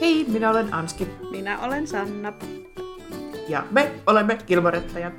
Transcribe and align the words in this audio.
Hei, 0.00 0.24
minä 0.28 0.50
olen 0.50 0.74
Anski. 0.74 1.08
Minä 1.30 1.58
olen 1.60 1.86
Sanna. 1.86 2.32
Ja 3.48 3.64
me 3.70 3.90
olemme 4.06 4.38
Kilmorettajat. 4.46 5.14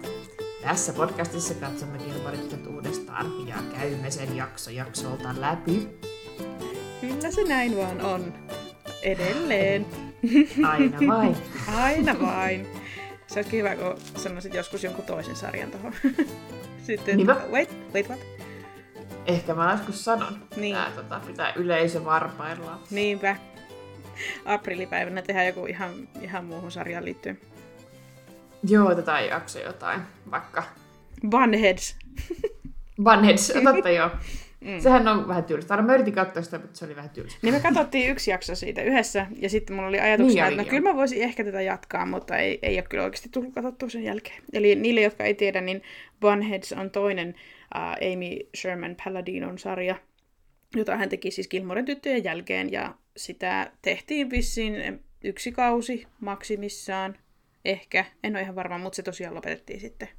Tässä 0.62 0.94
podcastissa 0.94 1.54
katsomme 1.54 1.98
Kilmorettajat 1.98 2.68
uudestaan 2.68 3.48
ja 3.48 3.56
käymme 3.80 4.12
sen 4.12 4.36
jakso 4.36 4.72
jaksolta 4.72 5.30
läpi. 5.38 5.90
Kyllä 7.02 7.32
se 7.32 7.44
näin 7.44 7.78
vaan 7.78 8.02
on. 8.02 8.34
Edelleen. 9.02 9.86
Aina 10.68 10.98
vain. 11.08 11.38
Aina 11.84 12.16
vain. 12.22 12.68
Se 13.28 13.40
olisi 13.40 13.58
hyvä, 13.58 13.76
kun 13.76 13.96
sanoisit 14.18 14.54
joskus 14.54 14.84
jonkun 14.84 15.06
toisen 15.06 15.36
sarjan 15.36 15.72
tuohon. 15.72 15.94
Sitten, 16.88 17.18
Niinpä. 17.18 17.38
wait, 17.52 17.70
wait, 17.94 18.10
what? 18.10 18.20
Ehkä 19.26 19.54
mä 19.54 19.72
joskus 19.72 20.06
sanon. 20.06 20.38
Niin. 20.56 20.76
Tää 20.76 20.92
tota, 20.92 21.22
pitää 21.28 21.54
yleisö 21.56 22.06
varpaillaan. 22.06 22.80
Niinpä. 22.92 23.36
Aprilipäivänä 24.46 25.22
tehdään 25.22 25.48
joku 25.48 25.66
ihan, 25.66 25.92
ihan 26.22 26.46
muuhun 26.46 26.72
sarjaan 26.72 27.06
liittyen. 27.06 27.40
Joo, 28.70 28.96
tätä 28.96 29.20
ei 29.20 29.30
jaksa 29.30 29.60
jotain. 29.60 30.02
Vaikka 30.32 30.64
Bunheads. 31.30 31.96
Bunheads, 33.04 33.54
totta 33.64 33.90
joo. 33.90 34.10
Mm. 34.62 34.80
Sehän 34.80 35.08
on 35.08 35.28
vähän 35.28 35.44
tylsä. 35.44 35.74
Aina 35.74 35.88
mä 35.88 35.94
yritin 35.94 36.14
katsoa 36.14 36.44
sitä, 36.44 36.58
mutta 36.58 36.78
se 36.78 36.86
oli 36.86 36.96
vähän 36.96 37.10
tylsä. 37.10 37.38
Niin 37.42 37.54
me 37.54 37.60
katsottiin 37.60 38.12
yksi 38.12 38.32
jakso 38.32 38.56
siitä 38.56 38.82
yhdessä, 38.82 39.28
ja 39.40 39.50
sitten 39.50 39.76
mulla 39.76 39.90
oli 39.90 40.00
ajatuksena, 40.00 40.50
Niin 40.50 40.60
että 40.60 40.64
no, 40.64 40.70
kyllä 40.70 40.90
mä 40.90 40.98
voisin 40.98 41.22
ehkä 41.22 41.44
tätä 41.44 41.62
jatkaa, 41.62 42.06
mutta 42.06 42.38
ei, 42.38 42.60
ei 42.62 42.76
ole 42.76 42.86
kyllä 42.90 43.04
oikeasti 43.04 43.30
tullut 43.30 43.54
katsottua 43.54 43.90
sen 43.90 44.04
jälkeen. 44.04 44.44
Eli 44.54 44.76
niille, 44.76 45.02
jotka 45.02 45.24
ei 45.24 45.34
tiedä, 45.34 45.62
niin 45.62 45.84
Bunheads 46.22 46.74
on 46.74 46.92
toinen 46.92 47.36
uh, 47.76 48.14
Amy 48.14 48.38
Sherman 48.58 48.96
Palladinon 49.04 49.60
sarja, 49.60 49.96
jota 50.76 50.98
hän 50.98 51.10
teki 51.10 51.32
siis 51.32 51.50
Gilmoren 51.50 51.86
tyttöjen 51.86 52.24
jälkeen, 52.24 52.72
ja 52.72 52.94
sitä 53.18 53.72
tehtiin 53.82 54.30
vissiin 54.30 55.04
yksi 55.24 55.52
kausi 55.52 56.08
maksimissaan, 56.20 57.18
ehkä, 57.66 58.06
en 58.24 58.36
ole 58.36 58.42
ihan 58.42 58.56
varma, 58.56 58.78
mutta 58.78 58.96
se 58.96 59.04
tosiaan 59.04 59.36
lopetettiin 59.36 59.80
sitten. 59.80 60.10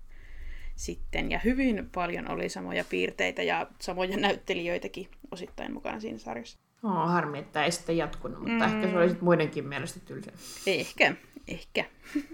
sitten. 0.76 1.30
Ja 1.30 1.38
hyvin 1.38 1.88
paljon 1.94 2.30
oli 2.30 2.48
samoja 2.48 2.84
piirteitä 2.84 3.42
ja 3.42 3.66
samoja 3.80 4.16
näyttelijöitäkin 4.16 5.08
osittain 5.30 5.72
mukana 5.72 6.00
siinä 6.00 6.18
sarjassa. 6.18 6.58
Oh, 6.82 7.08
harmi, 7.08 7.38
että 7.38 7.64
ei 7.64 7.72
sitten 7.72 7.96
jatkunut, 7.96 8.38
mutta 8.38 8.68
Mm. 8.68 8.74
ehkä 8.76 8.90
se 8.90 8.98
oli 8.98 9.08
sit 9.08 9.20
muidenkin 9.20 9.68
mielestä 9.68 10.00
tylsä. 10.00 10.32
Ehkä, 10.66 11.14
ehkä. 11.48 11.84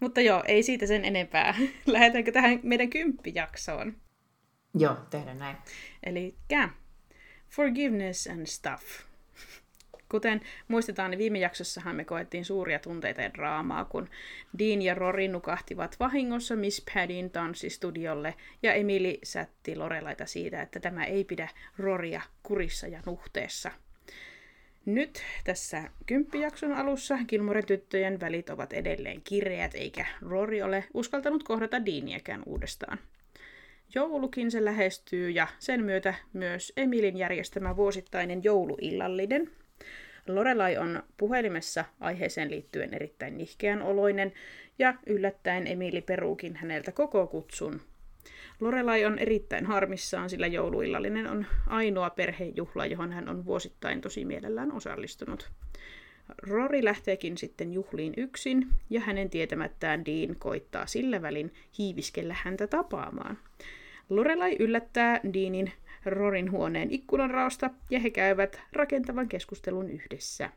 Mutta 0.00 0.20
joo, 0.20 0.42
ei 0.46 0.62
siitä 0.62 0.86
sen 0.86 1.04
enempää. 1.04 1.54
Lähdetäänkö 1.86 2.32
tähän 2.32 2.60
meidän 2.62 2.90
kymppijaksoon? 2.90 3.96
Joo, 4.74 4.96
tehdään 5.10 5.38
näin. 5.38 5.56
Eli 6.02 6.34
Forgiveness 7.48 8.26
and 8.26 8.46
Stuff. 8.46 8.82
Kuten 10.10 10.40
muistetaan, 10.68 11.10
niin 11.10 11.18
viime 11.18 11.38
jaksossahan 11.38 11.96
me 11.96 12.04
koettiin 12.04 12.44
suuria 12.44 12.78
tunteita 12.78 13.22
ja 13.22 13.34
draamaa, 13.34 13.84
kun 13.84 14.08
Dean 14.58 14.82
ja 14.82 14.94
Rory 14.94 15.28
nukahtivat 15.28 15.96
vahingossa 16.00 16.56
Miss 16.56 16.84
Paddyn 16.94 17.30
tanssistudiolle, 17.30 18.34
ja 18.62 18.74
Emily 18.74 19.18
sätti 19.22 19.76
Lorelaita 19.76 20.26
siitä, 20.26 20.62
että 20.62 20.80
tämä 20.80 21.04
ei 21.04 21.24
pidä 21.24 21.48
Roria 21.78 22.22
kurissa 22.42 22.86
ja 22.86 23.00
nuhteessa. 23.06 23.70
Nyt 24.86 25.22
tässä 25.44 25.82
kymppijakson 26.06 26.72
alussa 26.72 27.18
Gilmoren 27.28 27.66
tyttöjen 27.66 28.20
välit 28.20 28.50
ovat 28.50 28.72
edelleen 28.72 29.22
kireät, 29.22 29.74
eikä 29.74 30.06
Rory 30.22 30.62
ole 30.62 30.84
uskaltanut 30.94 31.42
kohdata 31.42 31.86
Deaniäkään 31.86 32.42
uudestaan. 32.46 32.98
Joulukin 33.94 34.50
se 34.50 34.64
lähestyy 34.64 35.30
ja 35.30 35.46
sen 35.58 35.84
myötä 35.84 36.14
myös 36.32 36.72
Emilin 36.76 37.16
järjestämä 37.16 37.76
vuosittainen 37.76 38.44
jouluillallinen. 38.44 39.50
Lorelai 40.28 40.76
on 40.76 41.02
puhelimessa 41.16 41.84
aiheeseen 42.00 42.50
liittyen 42.50 42.94
erittäin 42.94 43.38
nihkeän 43.38 43.82
oloinen 43.82 44.32
ja 44.78 44.94
yllättäen 45.06 45.66
Emili 45.66 46.00
peruukin 46.00 46.56
häneltä 46.56 46.92
koko 46.92 47.26
kutsun. 47.26 47.80
Lorelai 48.60 49.04
on 49.04 49.18
erittäin 49.18 49.66
harmissaan, 49.66 50.30
sillä 50.30 50.46
jouluillallinen 50.46 51.26
on 51.26 51.46
ainoa 51.66 52.10
perhejuhla, 52.10 52.86
johon 52.86 53.12
hän 53.12 53.28
on 53.28 53.44
vuosittain 53.44 54.00
tosi 54.00 54.24
mielellään 54.24 54.72
osallistunut. 54.72 55.50
Rory 56.42 56.84
lähteekin 56.84 57.38
sitten 57.38 57.72
juhliin 57.72 58.14
yksin, 58.16 58.66
ja 58.90 59.00
hänen 59.00 59.30
tietämättään 59.30 60.04
Dean 60.04 60.36
koittaa 60.38 60.86
sillä 60.86 61.22
välin 61.22 61.54
hiiviskellä 61.78 62.36
häntä 62.44 62.66
tapaamaan. 62.66 63.38
Lorelai 64.10 64.56
yllättää 64.58 65.20
Deanin 65.34 65.72
Rorin 66.04 66.50
huoneen 66.50 66.90
ikkunanraosta, 66.90 67.70
ja 67.90 68.00
he 68.00 68.10
käyvät 68.10 68.60
rakentavan 68.72 69.28
keskustelun 69.28 69.90
yhdessä. 69.90 70.50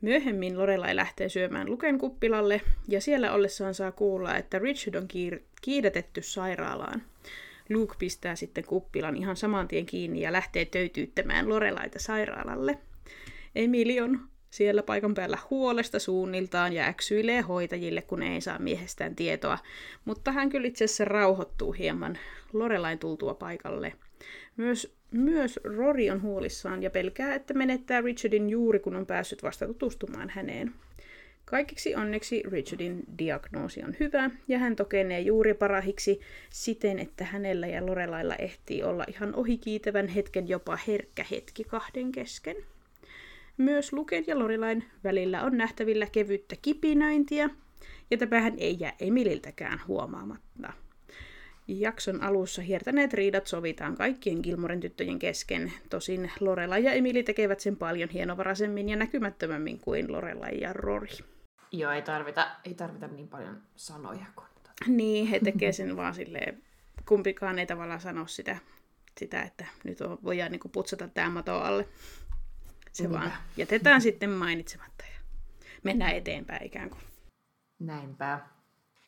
Myöhemmin 0.00 0.58
Lorelai 0.58 0.96
lähtee 0.96 1.28
syömään 1.28 1.70
Luken 1.70 1.98
kuppilalle, 1.98 2.60
ja 2.88 3.00
siellä 3.00 3.32
ollessaan 3.32 3.74
saa 3.74 3.92
kuulla, 3.92 4.36
että 4.36 4.58
Richard 4.58 4.94
on 4.94 5.08
kiir- 5.08 5.42
kiidätetty 5.62 6.22
sairaalaan. 6.22 7.02
Luke 7.70 7.94
pistää 7.98 8.36
sitten 8.36 8.64
kuppilan 8.64 9.16
ihan 9.16 9.36
saman 9.36 9.68
tien 9.68 9.86
kiinni 9.86 10.20
ja 10.20 10.32
lähtee 10.32 10.64
töytyyttämään 10.64 11.48
Lorelaita 11.48 11.98
sairaalalle. 11.98 12.78
Emili 13.54 14.00
on 14.00 14.20
siellä 14.50 14.82
paikan 14.82 15.14
päällä 15.14 15.38
huolesta 15.50 15.98
suunniltaan 15.98 16.72
ja 16.72 16.84
äksyilee 16.84 17.40
hoitajille, 17.40 18.02
kun 18.02 18.22
ei 18.22 18.40
saa 18.40 18.58
miehestään 18.58 19.16
tietoa, 19.16 19.58
mutta 20.04 20.32
hän 20.32 20.48
kyllä 20.48 20.68
itse 20.68 20.84
asiassa 20.84 21.04
rauhoittuu 21.04 21.72
hieman 21.72 22.18
Lorelain 22.52 22.98
tultua 22.98 23.34
paikalle. 23.34 23.92
Myös, 24.56 24.96
myös 25.10 25.60
Rory 25.64 26.10
on 26.10 26.22
huolissaan 26.22 26.82
ja 26.82 26.90
pelkää, 26.90 27.34
että 27.34 27.54
menettää 27.54 28.00
Richardin 28.00 28.50
juuri 28.50 28.78
kun 28.78 28.96
on 28.96 29.06
päässyt 29.06 29.42
vasta 29.42 29.66
tutustumaan 29.66 30.30
häneen. 30.30 30.72
Kaikiksi 31.44 31.94
onneksi 31.94 32.42
Richardin 32.50 33.04
diagnoosi 33.18 33.82
on 33.82 33.96
hyvä 34.00 34.30
ja 34.48 34.58
hän 34.58 34.76
tokenee 34.76 35.20
juuri 35.20 35.54
parahiksi 35.54 36.20
siten, 36.50 36.98
että 36.98 37.24
hänellä 37.24 37.66
ja 37.66 37.86
Lorelailla 37.86 38.36
ehtii 38.36 38.82
olla 38.82 39.04
ihan 39.08 39.34
ohikiitävän 39.34 40.08
hetken 40.08 40.48
jopa 40.48 40.78
herkkä 40.86 41.24
hetki 41.30 41.64
kahden 41.64 42.12
kesken. 42.12 42.56
Myös 43.58 43.92
Luken 43.92 44.24
ja 44.26 44.38
Lorelain 44.38 44.84
välillä 45.04 45.42
on 45.42 45.56
nähtävillä 45.56 46.06
kevyttä 46.06 46.56
kipinöintiä, 46.62 47.50
ja 48.10 48.18
tämähän 48.18 48.54
ei 48.56 48.76
jää 48.80 48.92
Emililtäkään 49.00 49.80
huomaamatta. 49.88 50.72
Jakson 51.68 52.22
alussa 52.22 52.62
hiertäneet 52.62 53.12
riidat 53.12 53.46
sovitaan 53.46 53.96
kaikkien 53.96 54.40
Gilmoren 54.42 54.80
tyttöjen 54.80 55.18
kesken, 55.18 55.72
tosin 55.90 56.30
Lorelai 56.40 56.84
ja 56.84 56.92
Emili 56.92 57.22
tekevät 57.22 57.60
sen 57.60 57.76
paljon 57.76 58.08
hienovaraisemmin 58.08 58.88
ja 58.88 58.96
näkymättömämmin 58.96 59.80
kuin 59.80 60.12
Lorelai 60.12 60.60
ja 60.60 60.72
Rory. 60.72 61.08
Joo, 61.72 61.92
ei 61.92 62.02
tarvita, 62.02 62.50
ei 62.64 62.74
tarvita 62.74 63.06
niin 63.06 63.28
paljon 63.28 63.62
sanoja 63.76 64.26
kuin... 64.36 64.46
Tota. 64.54 64.70
Niin, 64.86 65.26
he 65.26 65.40
tekee 65.40 65.72
sen 65.72 65.96
vaan 65.96 66.14
silleen, 66.14 66.62
kumpikaan 67.08 67.58
ei 67.58 67.66
tavallaan 67.66 68.00
sano 68.00 68.26
sitä, 68.26 68.58
sitä 69.18 69.42
että 69.42 69.66
nyt 69.84 70.00
on, 70.00 70.18
voidaan 70.24 70.52
niin 70.52 70.60
putsata 70.72 71.08
tämä 71.08 71.30
mato 71.30 71.60
alle. 71.60 71.88
Se 72.92 73.02
Niinpä. 73.02 73.18
vaan 73.18 73.32
jätetään 73.56 74.00
sitten 74.00 74.30
mainitsematta 74.30 75.04
ja 75.14 75.20
mennään 75.82 76.14
eteenpäin 76.16 76.66
ikään 76.66 76.90
kuin. 76.90 77.02
Näinpä. 77.78 78.40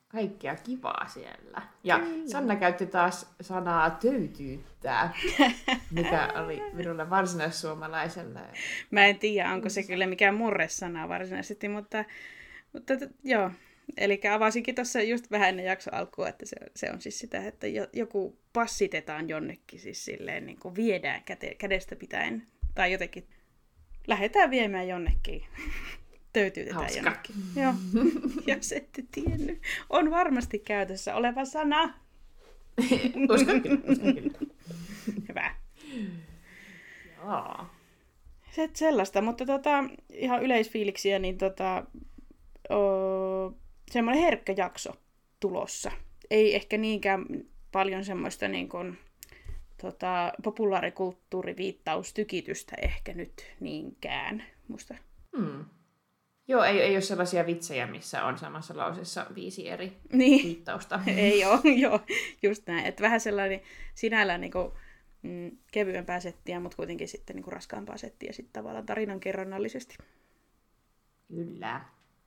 Kaikkea 0.08 0.56
kivaa 0.56 1.08
siellä. 1.08 1.62
Ja 1.84 1.98
Kyllä. 1.98 2.28
Sanna 2.28 2.56
käytti 2.56 2.86
taas 2.86 3.34
sanaa 3.40 3.90
töytyyttää, 3.90 5.14
mikä 5.90 6.32
oli 6.36 6.62
minulle 6.72 7.10
varsinaissuomalaiselle. 7.10 8.40
Mä 8.90 9.06
en 9.06 9.18
tiedä, 9.18 9.52
onko 9.52 9.68
se 9.68 9.82
kyllä 9.82 10.06
mikään 10.06 10.34
murresana 10.34 11.08
varsinaisesti, 11.08 11.68
mutta, 11.68 12.04
mutta 12.72 12.92
joo. 13.24 13.50
Eli 13.96 14.20
avasinkin 14.32 14.74
tuossa 14.74 15.02
just 15.02 15.30
vähän 15.30 15.48
ennen 15.48 15.64
jakson 15.64 15.94
alkua, 15.94 16.28
että 16.28 16.46
se, 16.46 16.56
se 16.76 16.90
on 16.92 17.00
siis 17.00 17.18
sitä, 17.18 17.46
että 17.46 17.66
jo, 17.66 17.86
joku 17.92 18.38
passitetaan 18.52 19.28
jonnekin, 19.28 19.80
siis 19.80 20.04
silleen 20.04 20.46
niin 20.46 20.58
kuin 20.58 20.74
viedään 20.74 21.22
käte, 21.24 21.54
kädestä 21.54 21.96
pitäen, 21.96 22.46
tai 22.74 22.92
jotenkin 22.92 23.26
lähdetään 24.10 24.50
viemään 24.50 24.88
jonnekin. 24.88 25.42
Töytyytetään 26.32 26.80
Hauska. 26.80 26.98
jonnekin. 26.98 27.34
Joo, 27.56 27.74
jos 28.56 28.72
ette 28.72 29.04
tiennyt. 29.12 29.62
On 29.90 30.10
varmasti 30.10 30.58
käytössä 30.58 31.14
oleva 31.14 31.44
sana. 31.44 31.94
uskon 33.34 33.62
kyllä, 33.62 33.80
uskon 33.88 34.14
kyllä. 34.14 34.38
Hyvä. 35.28 35.54
Joo. 37.16 37.66
Se, 38.50 38.70
sellaista, 38.74 39.22
mutta 39.22 39.46
tota, 39.46 39.84
ihan 40.12 40.42
yleisfiiliksiä, 40.42 41.18
niin 41.18 41.38
tota, 41.38 41.86
o, 42.70 43.54
semmoinen 43.90 44.22
herkkä 44.22 44.54
jakso 44.56 44.92
tulossa. 45.40 45.90
Ei 46.30 46.54
ehkä 46.54 46.78
niinkään 46.78 47.26
paljon 47.72 48.04
semmoista 48.04 48.48
niin 48.48 48.68
kuin, 48.68 48.98
tota, 49.80 50.32
populaarikulttuuriviittaustykitystä 50.42 52.76
ehkä 52.82 53.14
nyt 53.14 53.46
niinkään. 53.60 54.42
Musta. 54.68 54.94
Hmm. 55.36 55.64
Joo, 56.48 56.64
ei, 56.64 56.80
ei 56.80 56.94
ole 56.94 57.00
sellaisia 57.00 57.46
vitsejä, 57.46 57.86
missä 57.86 58.24
on 58.24 58.38
samassa 58.38 58.76
lauseessa 58.76 59.26
viisi 59.34 59.68
eri 59.68 59.92
Niin, 60.12 60.44
viittausta. 60.44 61.00
ei 61.16 61.44
ole, 61.44 61.60
joo, 61.84 62.00
just 62.42 62.66
näin. 62.66 62.86
Että 62.86 63.02
vähän 63.02 63.20
sellainen 63.20 63.60
sinällään 63.94 64.40
niin 64.40 64.52
kuin, 64.52 64.72
mm, 65.22 65.50
kevyempää 65.72 66.20
settiä, 66.20 66.60
mutta 66.60 66.76
kuitenkin 66.76 67.08
sitten 67.08 67.36
niin 67.36 67.44
kuin 67.44 67.52
raskaampaa 67.52 67.96
settiä 67.96 68.32
sitten 68.32 68.52
tavallaan 68.52 68.86
tarinankerronnallisesti. 68.86 69.96
Kyllä. 71.28 71.80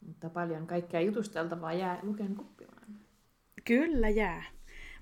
Mutta 0.08 0.30
paljon 0.30 0.68
kaikkea 0.68 1.02
jutusteltavaa 1.02 1.74
jää 1.74 2.00
Luken 2.04 2.36
kuppilaan. 2.36 2.88
Kyllä 3.66 4.10
jää. 4.10 4.44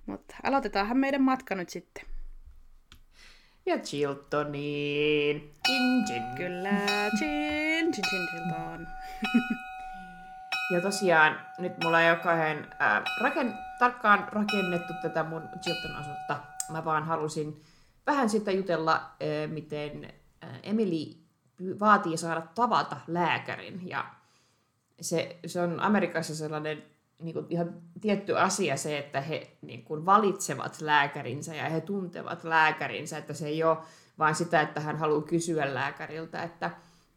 Mutta 0.06 0.36
aloitetaanhan 0.44 0.98
meidän 0.98 1.22
matka 1.22 1.56
nyt 1.56 1.70
sitten. 1.70 2.06
Ja 3.66 3.78
Chiltoniin. 3.78 5.54
Chin, 5.68 6.06
chin. 6.06 6.24
Kyllä, 6.38 6.70
chin, 7.18 7.94
chin, 7.94 8.06
chin, 8.10 8.28
Chilton. 8.32 8.88
Ja 10.74 10.82
tosiaan 10.82 11.40
nyt 11.60 11.74
mulla 11.84 12.02
ei 12.02 12.12
ole 12.12 12.20
kauhean 12.20 12.68
ää, 12.80 13.04
raken, 13.22 13.54
tarkkaan 13.80 14.28
rakennettu 14.32 14.94
tätä 15.02 15.24
mun 15.24 15.50
Chilton 15.62 15.96
asutta. 15.96 16.40
Mä 16.72 16.86
vaan 16.86 17.04
halusin 17.04 17.64
vähän 18.08 18.30
sitä 18.30 18.52
jutella, 18.52 18.94
ää, 18.94 19.48
miten 19.48 20.14
ää, 20.42 20.60
Emily 20.64 21.16
vaatii 21.80 22.18
saada 22.18 22.42
tavata 22.56 22.98
lääkärin. 23.08 23.88
Ja 23.88 24.06
se, 25.02 25.40
se 25.46 25.62
on 25.62 25.80
Amerikassa 25.80 26.36
sellainen 26.36 26.84
niin 27.22 27.34
kuin 27.34 27.46
ihan 27.50 27.74
tietty 28.02 28.38
asia 28.38 28.78
se, 28.78 28.98
että 28.98 29.22
he 29.22 29.52
niin 29.62 29.84
kuin 29.84 30.06
valitsevat 30.06 30.82
lääkärinsä 30.82 31.56
ja 31.56 31.70
he 31.70 31.82
tuntevat 31.82 32.44
lääkärinsä, 32.44 33.18
että 33.18 33.34
se 33.34 33.48
ei 33.48 33.64
ole 33.64 33.78
vain 34.20 34.36
sitä, 34.36 34.62
että 34.62 34.80
hän 34.80 34.98
haluaa 34.98 35.22
kysyä 35.22 35.74
lääkäriltä, 35.74 36.44
että 36.44 36.72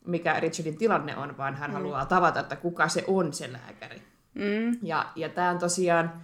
mikä 0.06 0.41
Richardin 0.41 0.79
tilanne 0.79 1.17
on, 1.17 1.37
vaan 1.37 1.55
hän 1.55 1.71
mm. 1.71 1.75
haluaa 1.75 2.06
tavata, 2.06 2.41
että 2.41 2.56
kuka 2.56 2.89
se 2.89 3.05
on 3.06 3.33
se 3.33 3.53
lääkäri. 3.53 4.03
Mm. 4.35 4.79
Ja, 4.83 5.06
ja 5.17 5.29
tämä 5.29 5.51
on 5.51 5.59
tosiaan 5.59 6.23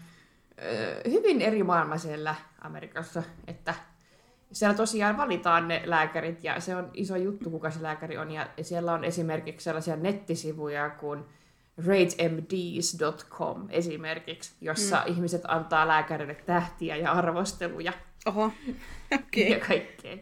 ö, 0.63 1.01
hyvin 1.11 1.41
eri 1.41 1.63
maailma 1.63 1.99
siellä 1.99 2.35
Amerikassa, 2.61 3.23
että 3.47 3.75
siellä 4.53 4.77
tosiaan 4.77 5.17
valitaan 5.17 5.69
ne 5.69 5.83
lääkärit 5.85 6.45
ja 6.45 6.61
se 6.61 6.77
on 6.77 6.91
iso 6.95 7.17
juttu, 7.17 7.51
kuka 7.51 7.71
se 7.71 7.83
lääkäri 7.83 8.19
on. 8.19 8.31
Ja 8.31 8.47
siellä 8.63 8.93
on 8.93 9.05
esimerkiksi 9.05 9.65
sellaisia 9.65 9.97
nettisivuja 9.97 10.91
kuin 10.91 11.25
ratemds.com 11.87 13.67
esimerkiksi, 13.71 14.55
jossa 14.61 15.03
mm. 15.07 15.13
ihmiset 15.13 15.43
antaa 15.49 15.89
lääkärille 15.89 16.35
tähtiä 16.35 16.97
ja 16.97 17.13
arvosteluja 17.13 17.93
Oho, 18.27 18.53
okei. 19.15 19.51
ja 19.51 19.61
kaikkea. 19.61 20.17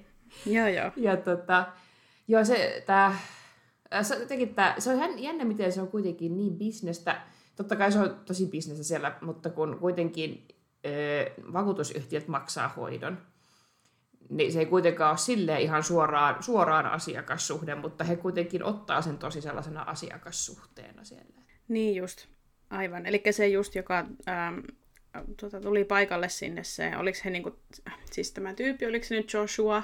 Joo, 0.46 0.66
joo. 0.66 0.90
Ja 0.96 1.16
tota, 1.16 1.66
joo, 2.28 2.44
se, 2.44 2.82
tää, 2.86 3.18
se, 4.02 4.14
on 4.14 4.20
jotenkin 4.20 4.54
tää, 4.54 4.74
se 4.80 4.90
on 4.90 4.98
jän- 4.98 5.18
jännä, 5.18 5.44
miten 5.44 5.72
se 5.72 5.80
on 5.80 5.88
kuitenkin 5.88 6.36
niin 6.36 6.58
bisnestä. 6.58 7.20
Totta 7.56 7.76
kai 7.76 7.92
se 7.92 7.98
on 7.98 8.20
tosi 8.24 8.46
bisnestä 8.46 8.84
siellä, 8.84 9.16
mutta 9.20 9.50
kun 9.50 9.78
kuitenkin 9.80 10.48
ö, 10.86 11.30
vakuutusyhtiöt 11.52 12.28
maksaa 12.28 12.68
hoidon, 12.68 13.18
niin 14.30 14.52
se 14.52 14.58
ei 14.58 14.66
kuitenkaan 14.66 15.10
ole 15.10 15.18
silleen 15.18 15.60
ihan 15.60 15.82
suoraan, 15.82 16.42
suoraan 16.42 16.86
asiakassuhde, 16.86 17.74
mutta 17.74 18.04
he 18.04 18.16
kuitenkin 18.16 18.64
ottaa 18.64 19.02
sen 19.02 19.18
tosi 19.18 19.40
sellaisena 19.40 19.82
asiakassuhteena 19.82 21.04
siellä. 21.04 21.47
Niin 21.68 21.96
just, 21.96 22.26
aivan. 22.70 23.06
Eli 23.06 23.22
se 23.30 23.48
just, 23.48 23.74
joka 23.74 23.98
ähm, 24.28 24.58
tota, 25.40 25.60
tuli 25.60 25.84
paikalle 25.84 26.28
sinne 26.28 26.64
se, 26.64 26.96
oliko 26.96 27.18
he 27.24 27.30
niinku, 27.30 27.58
siis 28.10 28.32
tämä 28.32 28.54
tyyppi, 28.54 28.86
oliko 28.86 29.04
se 29.04 29.14
nyt 29.14 29.32
Joshua, 29.32 29.82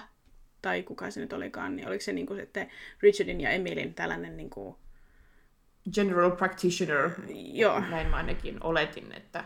tai 0.63 0.83
kuka 0.83 1.11
se 1.11 1.21
nyt 1.21 1.33
olikaan, 1.33 1.77
niin 1.77 1.89
oliko 1.89 2.05
se 2.05 2.13
niinku 2.13 2.35
sitten 2.35 2.71
Richardin 3.03 3.41
ja 3.41 3.51
Emilin 3.51 3.95
tällainen 3.95 4.37
niinku, 4.37 4.79
General 5.95 6.31
practitioner, 6.31 7.11
joo, 7.53 7.81
näin 7.81 8.07
mä 8.07 8.17
ainakin 8.17 8.63
oletin, 8.63 9.13
että 9.13 9.45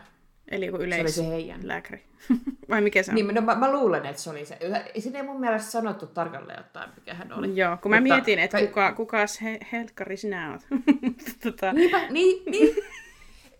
eli 0.51 0.65
joku 0.65 0.77
se 0.77 0.83
oli 0.83 0.87
yleis 0.95 1.15
se 1.15 1.27
heidän. 1.27 1.59
lääkäri. 1.67 2.03
Vai 2.69 2.81
mikä 2.81 3.03
se 3.03 3.11
on? 3.11 3.15
Niin, 3.15 3.27
no, 3.27 3.41
mä, 3.41 3.55
mä 3.55 3.71
luulen, 3.71 4.05
että 4.05 4.21
se 4.21 4.29
oli 4.29 4.45
se. 4.45 4.57
Siinä 4.99 5.19
ei 5.19 5.25
mun 5.25 5.39
mielestä 5.39 5.71
sanottu 5.71 6.07
tarkalleen 6.07 6.59
ottaen, 6.59 6.89
mikä 6.95 7.13
hän 7.13 7.33
oli. 7.33 7.55
Joo, 7.57 7.77
kun 7.77 7.91
mä 7.91 7.99
Mutta- 8.01 8.13
mietin, 8.15 8.39
että 8.39 8.57
tai- 8.57 8.67
kuka, 8.67 8.93
kukas 8.93 9.41
he, 9.41 9.59
helkkari 9.71 10.17
sinä 10.17 10.51
oot. 10.51 10.61
tota, 11.43 11.73
Niinpä, 11.73 12.07
niin, 12.09 12.43
niin. 12.51 12.75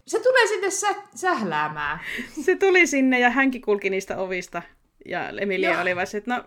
Se 0.07 0.19
tulee 0.19 0.47
sinne 0.47 0.69
sä, 0.69 0.87
sähläämään. 1.15 1.99
se 2.45 2.55
tuli 2.55 2.87
sinne 2.87 3.19
ja 3.19 3.29
hänkin 3.29 3.61
kulki 3.61 3.89
niistä 3.89 4.17
ovista. 4.17 4.61
Ja 5.05 5.29
Emilia 5.29 5.71
Joo. 5.71 5.81
oli 5.81 5.95
vaan 5.95 6.07
että 6.17 6.35
no, 6.35 6.43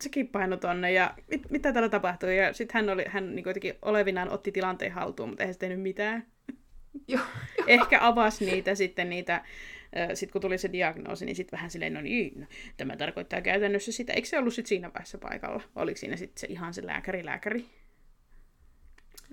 sekin 0.00 0.28
paino 0.28 0.56
tonne 0.56 0.92
ja 0.92 1.14
mit, 1.30 1.50
mitä 1.50 1.72
täällä 1.72 1.88
tapahtui. 1.88 2.36
Ja 2.36 2.52
sitten 2.52 2.74
hän, 2.74 2.90
oli, 2.94 3.04
hän 3.08 3.34
niin 3.34 3.44
jotenkin 3.46 3.74
olevinaan 3.82 4.28
otti 4.30 4.52
tilanteen 4.52 4.92
haltuun, 4.92 5.28
mutta 5.28 5.42
eihän 5.42 5.54
se 5.54 5.58
tehnyt 5.60 5.80
mitään. 5.80 6.26
Joo, 7.08 7.24
Ehkä 7.66 7.98
avasi 8.00 8.46
niitä 8.46 8.74
sitten 8.74 9.10
niitä, 9.10 9.44
sitten 10.14 10.32
kun 10.32 10.40
tuli 10.40 10.58
se 10.58 10.72
diagnoosi, 10.72 11.24
niin 11.26 11.36
sitten 11.36 11.56
vähän 11.56 11.70
silleen, 11.70 11.94
no 11.94 12.00
niin, 12.00 12.40
no, 12.40 12.46
tämä 12.76 12.96
tarkoittaa 12.96 13.40
käytännössä 13.40 13.92
sitä. 13.92 14.12
Eikö 14.12 14.28
se 14.28 14.38
ollut 14.38 14.54
sitten 14.54 14.68
siinä 14.68 14.92
vaiheessa 14.92 15.18
paikalla? 15.18 15.62
Oliko 15.76 15.98
siinä 15.98 16.16
sitten 16.16 16.40
se 16.40 16.46
ihan 16.46 16.74
se 16.74 16.86
lääkäri, 16.86 17.24
lääkäri? 17.24 17.64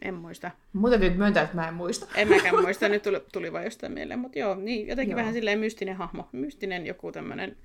En 0.02 0.14
muista. 0.14 0.52
Täytyy 0.90 1.10
nyt 1.10 1.18
myöntää, 1.18 1.44
että 1.44 1.56
mä 1.56 1.68
en 1.68 1.74
muista. 1.74 2.08
En 2.16 2.28
mäkään 2.30 2.62
muista, 2.62 2.90
nyt 2.90 3.04
tuli, 3.04 3.22
tuli 3.34 3.54
vaan 3.54 3.64
jostain 3.64 3.94
mieleen. 3.94 4.20
Mutta 4.20 4.40
joo, 4.40 4.56
niin 4.56 4.88
jotenkin 4.88 5.12
Joo. 5.12 5.20
vähän 5.20 5.34
silleen 5.34 5.60
mystinen 5.60 5.96
hahmo. 5.96 6.30
Mystinen 6.32 6.86
joku 6.86 7.12
tämmöinen 7.12 7.58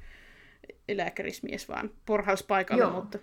lääkärismies 0.88 1.69
vaan 1.69 1.90
porhals 2.06 2.42
paikalla, 2.42 2.82
Joo. 2.82 2.92
mutta 2.92 3.19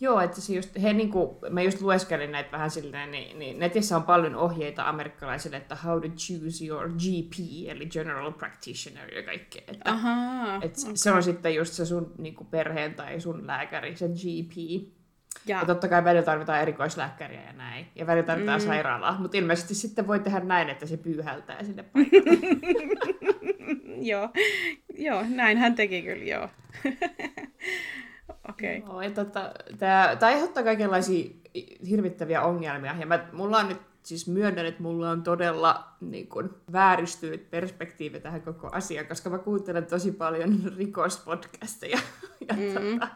Joo, 0.00 0.20
että 0.20 0.40
se 0.40 0.54
just, 0.54 0.70
he 0.82 0.92
niinku, 0.92 1.38
mä 1.50 1.62
just 1.62 1.80
lueskelin 1.80 2.32
näitä 2.32 2.52
vähän 2.52 2.70
silleen, 2.70 3.10
niin, 3.10 3.38
niin 3.38 3.58
netissä 3.58 3.96
on 3.96 4.02
paljon 4.02 4.36
ohjeita 4.36 4.88
amerikkalaisille, 4.88 5.56
että 5.56 5.76
how 5.84 6.00
to 6.00 6.08
choose 6.08 6.66
your 6.66 6.88
GP, 6.88 7.34
eli 7.68 7.86
general 7.86 8.32
practitioner 8.32 9.14
ja 9.14 9.22
kaikkea. 9.22 9.62
Että, 9.68 9.92
ahaa. 9.92 10.58
et 10.62 10.76
Se 10.94 11.10
on 11.10 11.22
sitten 11.22 11.54
just 11.54 11.72
se 11.72 11.86
sun 11.86 12.14
niinku, 12.18 12.44
perheen 12.44 12.94
tai 12.94 13.20
sun 13.20 13.46
lääkäri, 13.46 13.96
se 13.96 14.08
GP. 14.08 14.82
Ja, 15.46 15.58
Ja 15.58 15.66
totta 15.66 15.88
kai 15.88 16.04
välillä 16.04 16.24
tarvitaan 16.24 16.60
erikoislääkäriä 16.60 17.42
ja 17.42 17.52
näin. 17.52 17.86
Ja 17.94 18.06
välillä 18.06 18.26
tarvitaan 18.26 18.60
mm. 18.60 18.66
sairaalaa. 18.66 19.20
Mutta 19.20 19.36
ilmeisesti 19.36 19.74
sitten 19.74 20.06
voi 20.06 20.20
tehdä 20.20 20.40
näin, 20.40 20.68
että 20.68 20.86
se 20.86 20.96
pyyhältää 20.96 21.64
sinne 21.64 21.82
paikalle. 21.82 22.38
joo, 24.10 24.28
joo, 24.94 25.24
näin 25.28 25.58
hän 25.58 25.74
teki 25.74 26.02
kyllä, 26.02 26.24
joo. 26.24 26.48
Okei. 28.48 28.78
Okay. 28.78 28.90
Joo, 28.90 29.02
ja 29.02 29.10
tota, 29.10 29.52
tää, 29.78 30.16
tää 30.16 30.28
aiheuttaa 30.28 30.62
kaikenlaisia 30.62 31.30
hirvittäviä 31.88 32.42
ongelmia. 32.42 32.94
Ja 32.98 33.06
mä, 33.06 33.28
mulla 33.32 33.58
on 33.58 33.68
nyt 33.68 33.80
siis 34.02 34.28
myönnän, 34.28 34.66
että 34.66 34.82
mulla 34.82 35.10
on 35.10 35.22
todella 35.22 35.88
niin 36.00 36.28
kun, 36.28 36.56
vääristynyt 36.72 37.50
perspektiivi 37.50 38.20
tähän 38.20 38.42
koko 38.42 38.68
asiaan, 38.72 39.06
koska 39.06 39.30
mä 39.30 39.38
kuuntelen 39.38 39.86
tosi 39.86 40.12
paljon 40.12 40.60
rikospodcasteja. 40.78 41.98
Ja 42.48 42.54
Mm. 42.54 42.74
tota, 43.00 43.08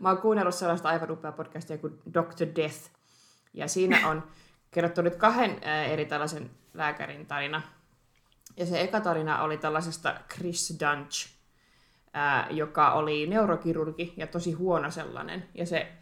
mä 0.00 0.08
oon 0.08 0.18
kuunnellut 0.18 0.54
sellaista 0.54 0.88
aivan 0.88 1.10
upeaa 1.10 1.32
podcastia 1.32 1.78
kuin 1.78 1.98
Dr. 2.14 2.46
Death. 2.56 2.90
Ja 3.54 3.68
siinä 3.68 4.08
on 4.08 4.22
kerrottu 4.70 5.02
nyt 5.02 5.16
kahden 5.16 5.56
ää, 5.62 5.84
eri 5.84 6.04
tällaisen 6.04 6.50
lääkärin 6.74 7.26
tarina. 7.26 7.62
Ja 8.56 8.66
se 8.66 8.80
eka 8.80 9.00
tarina 9.00 9.42
oli 9.42 9.58
tällaisesta 9.58 10.14
Chris 10.34 10.76
Dunch, 10.80 11.28
ää, 12.12 12.46
joka 12.50 12.92
oli 12.92 13.26
neurokirurgi 13.26 14.14
ja 14.16 14.26
tosi 14.26 14.52
huono 14.52 14.90
sellainen. 14.90 15.44
Ja 15.54 15.66
se 15.66 15.92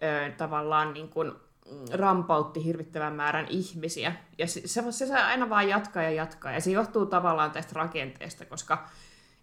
ää, 0.00 0.30
tavallaan 0.30 0.94
niin 0.94 1.08
kuin, 1.08 1.32
mm, 1.70 1.84
rampautti 1.92 2.64
hirvittävän 2.64 3.12
määrän 3.12 3.46
ihmisiä. 3.48 4.12
Ja 4.38 4.46
se, 4.46 4.60
se, 4.64 4.92
se 4.92 5.14
aina 5.14 5.50
vaan 5.50 5.68
jatkaa 5.68 6.02
ja 6.02 6.10
jatkaa. 6.10 6.52
Ja 6.52 6.60
se 6.60 6.70
johtuu 6.70 7.06
tavallaan 7.06 7.50
tästä 7.50 7.72
rakenteesta, 7.74 8.44
koska 8.44 8.88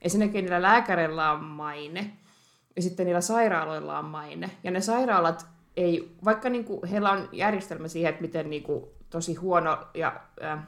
ensinnäkin 0.01 0.45
niillä 0.45 0.61
lääkäreillä 0.61 1.31
on 1.31 1.43
maine, 1.43 2.13
ja 2.75 2.81
sitten 2.81 3.05
niillä 3.05 3.21
sairaaloilla 3.21 3.99
on 3.99 4.05
maine. 4.05 4.51
Ja 4.63 4.71
ne 4.71 4.81
sairaalat 4.81 5.45
ei, 5.77 6.15
vaikka 6.25 6.49
niinku 6.49 6.81
heillä 6.91 7.11
on 7.11 7.29
järjestelmä 7.31 7.87
siihen, 7.87 8.09
että 8.09 8.21
miten 8.21 8.49
niinku 8.49 8.93
tosi 9.09 9.35
huono 9.35 9.77
ja 9.93 10.21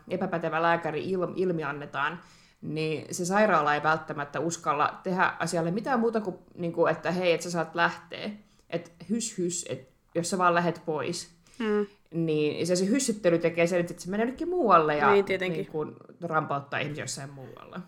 epäpätevä 0.10 0.62
lääkäri 0.62 1.12
il, 1.12 1.20
ilmi 1.36 1.64
annetaan, 1.64 2.20
niin 2.66 3.16
se 3.16 3.26
sairaala 3.26 3.76
ei 3.76 3.84
välttämättä 3.84 4.40
uskalla 4.40 5.00
tehdä 5.04 5.34
asialle 5.40 5.72
mitään 5.72 6.00
muuta 6.00 6.22
kuin, 6.22 6.36
niinku, 6.56 6.86
että 6.86 7.12
hei, 7.12 7.34
että 7.34 7.44
sä 7.44 7.52
saat 7.52 7.76
lähteä. 7.76 8.30
Että 8.70 8.92
hys 9.10 9.38
hys, 9.38 9.66
että 9.70 9.94
jos 10.16 10.30
sä 10.30 10.38
vaan 10.38 10.56
lähet 10.56 10.82
pois. 10.86 11.36
Mm. 11.60 11.88
Niin 12.12 12.68
se, 12.68 12.76
se 12.76 12.86
hyssyttely 12.86 13.38
tekee 13.38 13.68
sen, 13.68 13.80
että 13.80 13.94
se 13.98 14.10
menee 14.10 14.24
jonnekin 14.24 14.50
muualle 14.50 14.98
ja 14.98 15.12
Niin, 15.12 15.26
tietenkin. 15.26 15.58
Niin 15.58 15.72
kuin, 15.72 15.96
rampauttaa 16.22 16.80
ihmisiä 16.80 17.04
jossain 17.04 17.30
muualla. 17.30 17.82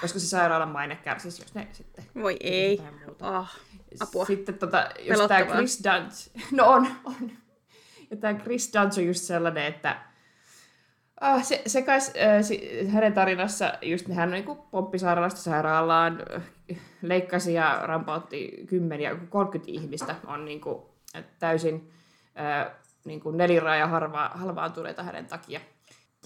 Koska 0.00 0.18
se 0.18 0.26
sairaalan 0.26 0.68
maine 0.68 0.96
kärsisi, 0.96 1.42
jos 1.42 1.54
ne 1.54 1.68
sitten 1.72 2.04
Voi 2.22 2.36
ei. 2.40 2.82
Oh, 3.20 3.48
apua. 4.00 4.24
Sitten 4.24 4.58
tota, 4.58 4.90
jos 5.00 5.28
tämä. 5.28 5.44
Chris 5.44 5.84
Dunch, 5.84 6.30
no 6.56 6.66
on, 6.66 6.88
on. 7.04 7.32
Ja 8.10 8.16
tämä 8.16 8.34
Chris 8.34 8.72
Dunch 8.72 8.98
on 8.98 9.06
just 9.06 9.24
sellainen, 9.24 9.64
että 9.64 10.11
ah, 11.22 11.44
se, 11.44 11.62
se 11.66 11.82
kais, 11.82 12.12
äh, 12.16 12.92
hänen 12.92 13.12
tarinassa 13.12 13.72
just 13.82 14.08
hän 14.08 14.30
niin 14.30 14.44
pomppi 14.70 14.98
sairaalasta 14.98 15.40
sairaalaan, 15.40 16.18
leikkasi 17.02 17.54
ja 17.54 17.80
rampautti 17.82 18.64
kymmeniä, 18.66 19.16
30 19.28 19.72
ihmistä 19.72 20.14
on 20.26 20.44
niin 20.44 20.60
kuin, 20.60 20.82
täysin 21.38 21.90
äh, 22.40 22.72
niin 23.04 23.20
kuin 23.20 23.36
neliraaja 23.36 23.86
harva, 23.86 24.30
halvaantuneita 24.34 25.02
hänen 25.02 25.26
takia. 25.26 25.60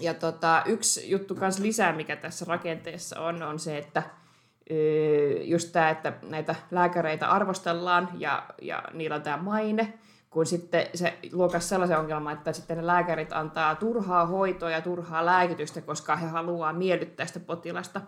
Ja 0.00 0.14
tota, 0.14 0.62
yksi 0.66 1.10
juttu 1.10 1.34
kans 1.34 1.58
lisää, 1.58 1.92
mikä 1.92 2.16
tässä 2.16 2.44
rakenteessa 2.48 3.20
on, 3.20 3.42
on 3.42 3.58
se, 3.58 3.78
että 3.78 4.02
just 5.44 5.72
tämä, 5.72 5.90
että 5.90 6.12
näitä 6.22 6.54
lääkäreitä 6.70 7.30
arvostellaan 7.30 8.08
ja, 8.18 8.46
ja 8.62 8.82
niillä 8.92 9.16
on 9.16 9.22
tämä 9.22 9.36
maine, 9.36 9.98
kun 10.30 10.46
sitten 10.46 10.86
se 10.94 11.18
luokas 11.32 11.68
sellaisen 11.68 11.98
ongelman, 11.98 12.32
että 12.32 12.52
sitten 12.52 12.76
ne 12.76 12.86
lääkärit 12.86 13.32
antaa 13.32 13.74
turhaa 13.74 14.26
hoitoa 14.26 14.70
ja 14.70 14.80
turhaa 14.80 15.26
lääkitystä, 15.26 15.80
koska 15.80 16.16
he 16.16 16.26
haluaa 16.26 16.72
miellyttää 16.72 17.26
sitä 17.26 17.40
potilasta. 17.40 18.00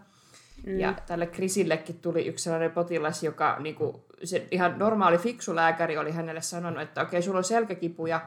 Mm. 0.66 0.78
Ja 0.78 0.94
tälle 1.06 1.26
Krisillekin 1.26 1.98
tuli 1.98 2.26
yksi 2.26 2.42
sellainen 2.42 2.70
potilas, 2.70 3.22
joka 3.22 3.56
niin 3.58 3.74
kuin, 3.74 3.96
se 4.24 4.46
ihan 4.50 4.78
normaali 4.78 5.18
fiksu 5.18 5.56
lääkäri 5.56 5.98
oli 5.98 6.10
hänelle 6.10 6.42
sanonut, 6.42 6.82
että 6.82 7.00
okei, 7.00 7.18
okay, 7.18 7.22
sulla 7.22 7.38
on 7.38 7.44
selkäkipu 7.44 8.06
ja 8.06 8.20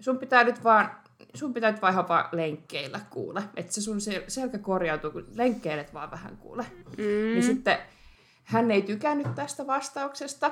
sun 0.00 0.18
pitää 0.18 0.44
nyt 0.44 0.64
vaan 0.64 0.90
sun 1.34 1.54
pitää 1.54 1.72
nyt 1.72 1.82
vaan 1.82 2.28
lenkkeillä 2.32 3.00
kuule. 3.10 3.42
Että 3.56 3.72
se 3.72 3.80
sun 3.80 3.96
sel- 3.96 4.24
selkä 4.28 4.58
korjautuu, 4.58 5.10
kun 5.10 5.26
lenkkeilet 5.34 5.94
vaan 5.94 6.10
vähän 6.10 6.36
kuule. 6.36 6.66
Mm. 6.98 7.04
Niin 7.04 7.42
sitten 7.42 7.78
hän 8.44 8.70
ei 8.70 8.82
tykännyt 8.82 9.34
tästä 9.34 9.66
vastauksesta. 9.66 10.50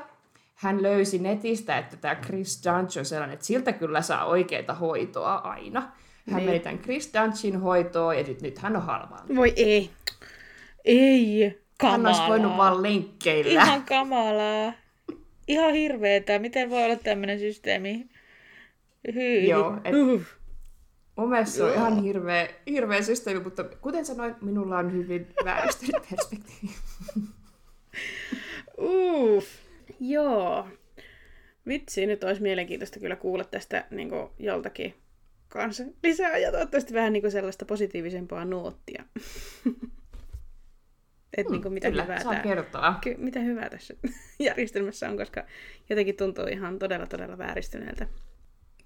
Hän 0.58 0.82
löysi 0.82 1.18
netistä, 1.18 1.78
että 1.78 1.96
tämä 1.96 2.14
Chris 2.14 2.62
Dunch 2.64 2.98
on 2.98 3.04
sellainen, 3.04 3.34
että 3.34 3.46
siltä 3.46 3.72
kyllä 3.72 4.02
saa 4.02 4.24
oikeita 4.24 4.74
hoitoa 4.74 5.34
aina. 5.34 5.80
Hän 6.30 6.36
niin. 6.36 6.46
meni 6.46 6.60
tämän 6.60 6.78
Chris 6.78 7.12
Dunchin 7.14 7.60
hoitoon 7.60 8.18
ja 8.18 8.22
nyt, 8.22 8.42
nyt 8.42 8.58
hän 8.58 8.76
on 8.76 8.82
halvaa. 8.82 9.24
Voi 9.36 9.52
ei. 9.56 9.90
Ei. 10.84 11.58
Kamalaa. 11.80 11.98
Hän 11.98 12.06
olisi 12.06 12.28
voinut 12.28 12.56
vaan 12.56 12.82
lenkkeillä. 12.82 13.62
Ihan 13.62 13.82
kamalaa. 13.82 14.72
Ihan 15.48 15.74
hirveetä. 15.74 16.38
Miten 16.38 16.70
voi 16.70 16.84
olla 16.84 16.96
tämmöinen 16.96 17.38
systeemi? 17.38 18.06
Hyi. 19.14 19.48
Joo, 19.48 19.76
et, 19.84 19.94
uh. 19.94 20.22
Mun 21.16 21.28
mielestä 21.28 21.56
se 21.56 21.64
on 21.64 21.74
ihan 21.74 22.02
hirveä, 22.02 22.48
hirveä 22.66 23.02
systeemi, 23.02 23.40
mutta 23.40 23.64
kuten 23.64 24.06
sanoin, 24.06 24.34
minulla 24.40 24.78
on 24.78 24.92
hyvin 24.92 25.34
vääristynyt 25.44 26.02
perspektiivi. 26.10 26.74
Uff. 28.78 29.67
Joo. 30.00 30.68
Vitsi, 31.66 32.06
nyt 32.06 32.24
olisi 32.24 32.42
mielenkiintoista 32.42 33.00
kyllä 33.00 33.16
kuulla 33.16 33.44
tästä 33.44 33.86
niin 33.90 34.10
kuin, 34.10 34.28
joltakin 34.38 34.94
kanssa 35.48 35.84
lisää 36.02 36.38
ja 36.38 36.50
toivottavasti 36.50 36.94
vähän 36.94 37.12
niin 37.12 37.20
kuin, 37.22 37.30
sellaista 37.30 37.64
positiivisempaa 37.64 38.44
nuottia. 38.44 39.04
Et, 41.36 41.46
hmm, 41.46 41.52
niin 41.52 41.62
kuin, 41.62 41.72
mitä 41.74 41.88
kyllä, 41.88 42.02
hyvää 42.02 42.22
saa 42.22 42.34
kertoa. 42.34 42.98
Ky- 43.00 43.16
mitä 43.18 43.40
hyvää 43.40 43.68
tässä 43.70 43.94
järjestelmässä 44.38 45.08
on, 45.08 45.16
koska 45.16 45.44
jotenkin 45.90 46.16
tuntuu 46.16 46.44
ihan 46.44 46.78
todella 46.78 47.06
todella 47.06 47.38
vääristyneeltä 47.38 48.06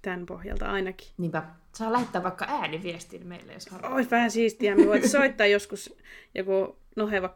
tämän 0.01 0.25
pohjalta 0.25 0.71
ainakin. 0.71 1.07
Niinpä. 1.17 1.43
Saa 1.75 1.93
lähettää 1.93 2.23
vaikka 2.23 2.45
ääniviestin 2.49 3.27
meille, 3.27 3.53
jos 3.53 3.67
haluaa. 3.67 3.93
Olisi 3.93 4.11
vähän 4.11 4.31
siistiä. 4.31 4.75
Me 4.75 4.85
voit 4.85 5.09
soittaa 5.09 5.47
joskus 5.47 5.97
joku 6.35 6.77
noheva 6.95 7.35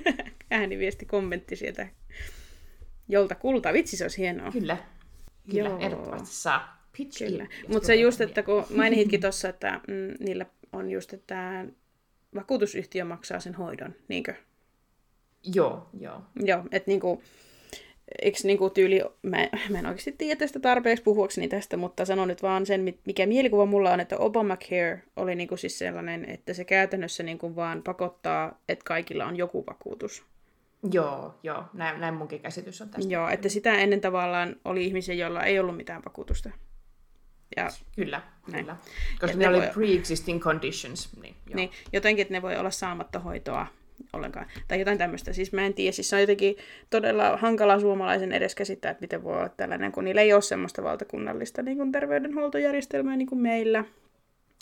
ääniviesti, 0.50 1.06
kommentti 1.06 1.56
sieltä 1.56 1.88
jolta 3.08 3.34
kulta. 3.34 3.72
Vitsi, 3.72 3.96
se 3.96 4.04
olisi 4.04 4.18
hienoa. 4.18 4.52
Kyllä. 4.52 4.76
Kyllä, 5.50 5.68
Joo. 5.68 5.78
ehdottomasti 5.78 6.34
saa. 6.34 6.84
Pitch 6.96 7.18
Kyllä. 7.18 7.46
Mutta 7.68 7.86
se 7.86 7.94
just, 7.94 8.20
että 8.20 8.42
kun 8.42 8.64
mainitkin 8.76 9.20
tuossa, 9.20 9.48
että 9.48 9.80
mm, 9.88 10.26
niillä 10.26 10.46
on 10.72 10.90
just, 10.90 11.12
että 11.12 11.64
vakuutusyhtiö 12.34 13.04
maksaa 13.04 13.40
sen 13.40 13.54
hoidon, 13.54 13.94
niinkö? 14.08 14.34
Joo, 15.54 15.88
joo. 16.00 16.22
Joo, 16.36 16.62
että 16.72 16.90
niinku, 16.90 17.22
eikö 18.22 18.38
niinku 18.44 18.70
tyyli, 18.70 19.00
mä, 19.22 19.48
mä 19.70 19.78
en 19.78 19.86
oikeasti 19.86 20.12
tiedä 20.12 20.38
tästä 20.38 20.60
tarpeeksi 20.60 21.04
puhuakseni 21.04 21.48
tästä, 21.48 21.76
mutta 21.76 22.04
sanon 22.04 22.28
nyt 22.28 22.42
vaan 22.42 22.66
sen, 22.66 22.94
mikä 23.06 23.26
mielikuva 23.26 23.66
mulla 23.66 23.92
on, 23.92 24.00
että 24.00 24.18
Obamacare 24.18 25.02
oli 25.16 25.34
niinku 25.34 25.56
siis 25.56 25.78
sellainen, 25.78 26.30
että 26.30 26.54
se 26.54 26.64
käytännössä 26.64 27.22
niinku 27.22 27.56
vaan 27.56 27.82
pakottaa, 27.82 28.60
että 28.68 28.84
kaikilla 28.84 29.26
on 29.26 29.36
joku 29.36 29.64
vakuutus. 29.66 30.24
Joo, 30.92 31.38
joo. 31.42 31.64
Näin, 31.72 32.00
näin 32.00 32.14
munkin 32.14 32.40
käsitys 32.40 32.82
on 32.82 32.88
tästä. 32.88 33.12
Joo, 33.12 33.28
että 33.28 33.48
sitä 33.48 33.74
ennen 33.74 34.00
tavallaan 34.00 34.56
oli 34.64 34.84
ihmisiä, 34.86 35.14
joilla 35.14 35.42
ei 35.42 35.58
ollut 35.58 35.76
mitään 35.76 36.02
vakuutusta. 36.04 36.50
Ja, 37.56 37.68
kyllä, 37.96 38.22
näin. 38.52 38.64
kyllä. 38.64 38.76
Koska 39.20 39.36
ne, 39.36 39.44
ne 39.44 39.48
oli 39.48 39.58
voi... 39.58 39.66
pre-existing 39.66 40.40
conditions. 40.40 41.16
Niin, 41.22 41.34
joo. 41.46 41.56
niin, 41.56 41.70
jotenkin, 41.92 42.22
että 42.22 42.34
ne 42.34 42.42
voi 42.42 42.56
olla 42.56 42.70
saamatta 42.70 43.18
hoitoa 43.18 43.66
ollenkaan. 44.12 44.46
Tai 44.68 44.78
jotain 44.78 44.98
tämmöistä. 44.98 45.32
Siis 45.32 45.52
mä 45.52 45.66
en 45.66 45.74
tiedä, 45.74 45.92
siis 45.92 46.10
se 46.10 46.16
on 46.16 46.20
jotenkin 46.20 46.56
todella 46.90 47.36
hankala 47.36 47.80
suomalaisen 47.80 48.32
edes 48.32 48.54
käsittää, 48.54 48.90
että 48.90 49.00
miten 49.00 49.22
voi 49.22 49.36
olla 49.36 49.48
tällainen, 49.48 49.92
kun 49.92 50.04
niillä 50.04 50.20
ei 50.20 50.32
ole 50.32 50.42
semmoista 50.42 50.82
valtakunnallista 50.82 51.62
niin 51.62 51.76
kuin 51.76 51.92
terveydenhuoltojärjestelmää 51.92 53.16
niin 53.16 53.28
kuin 53.28 53.38
meillä. 53.38 53.84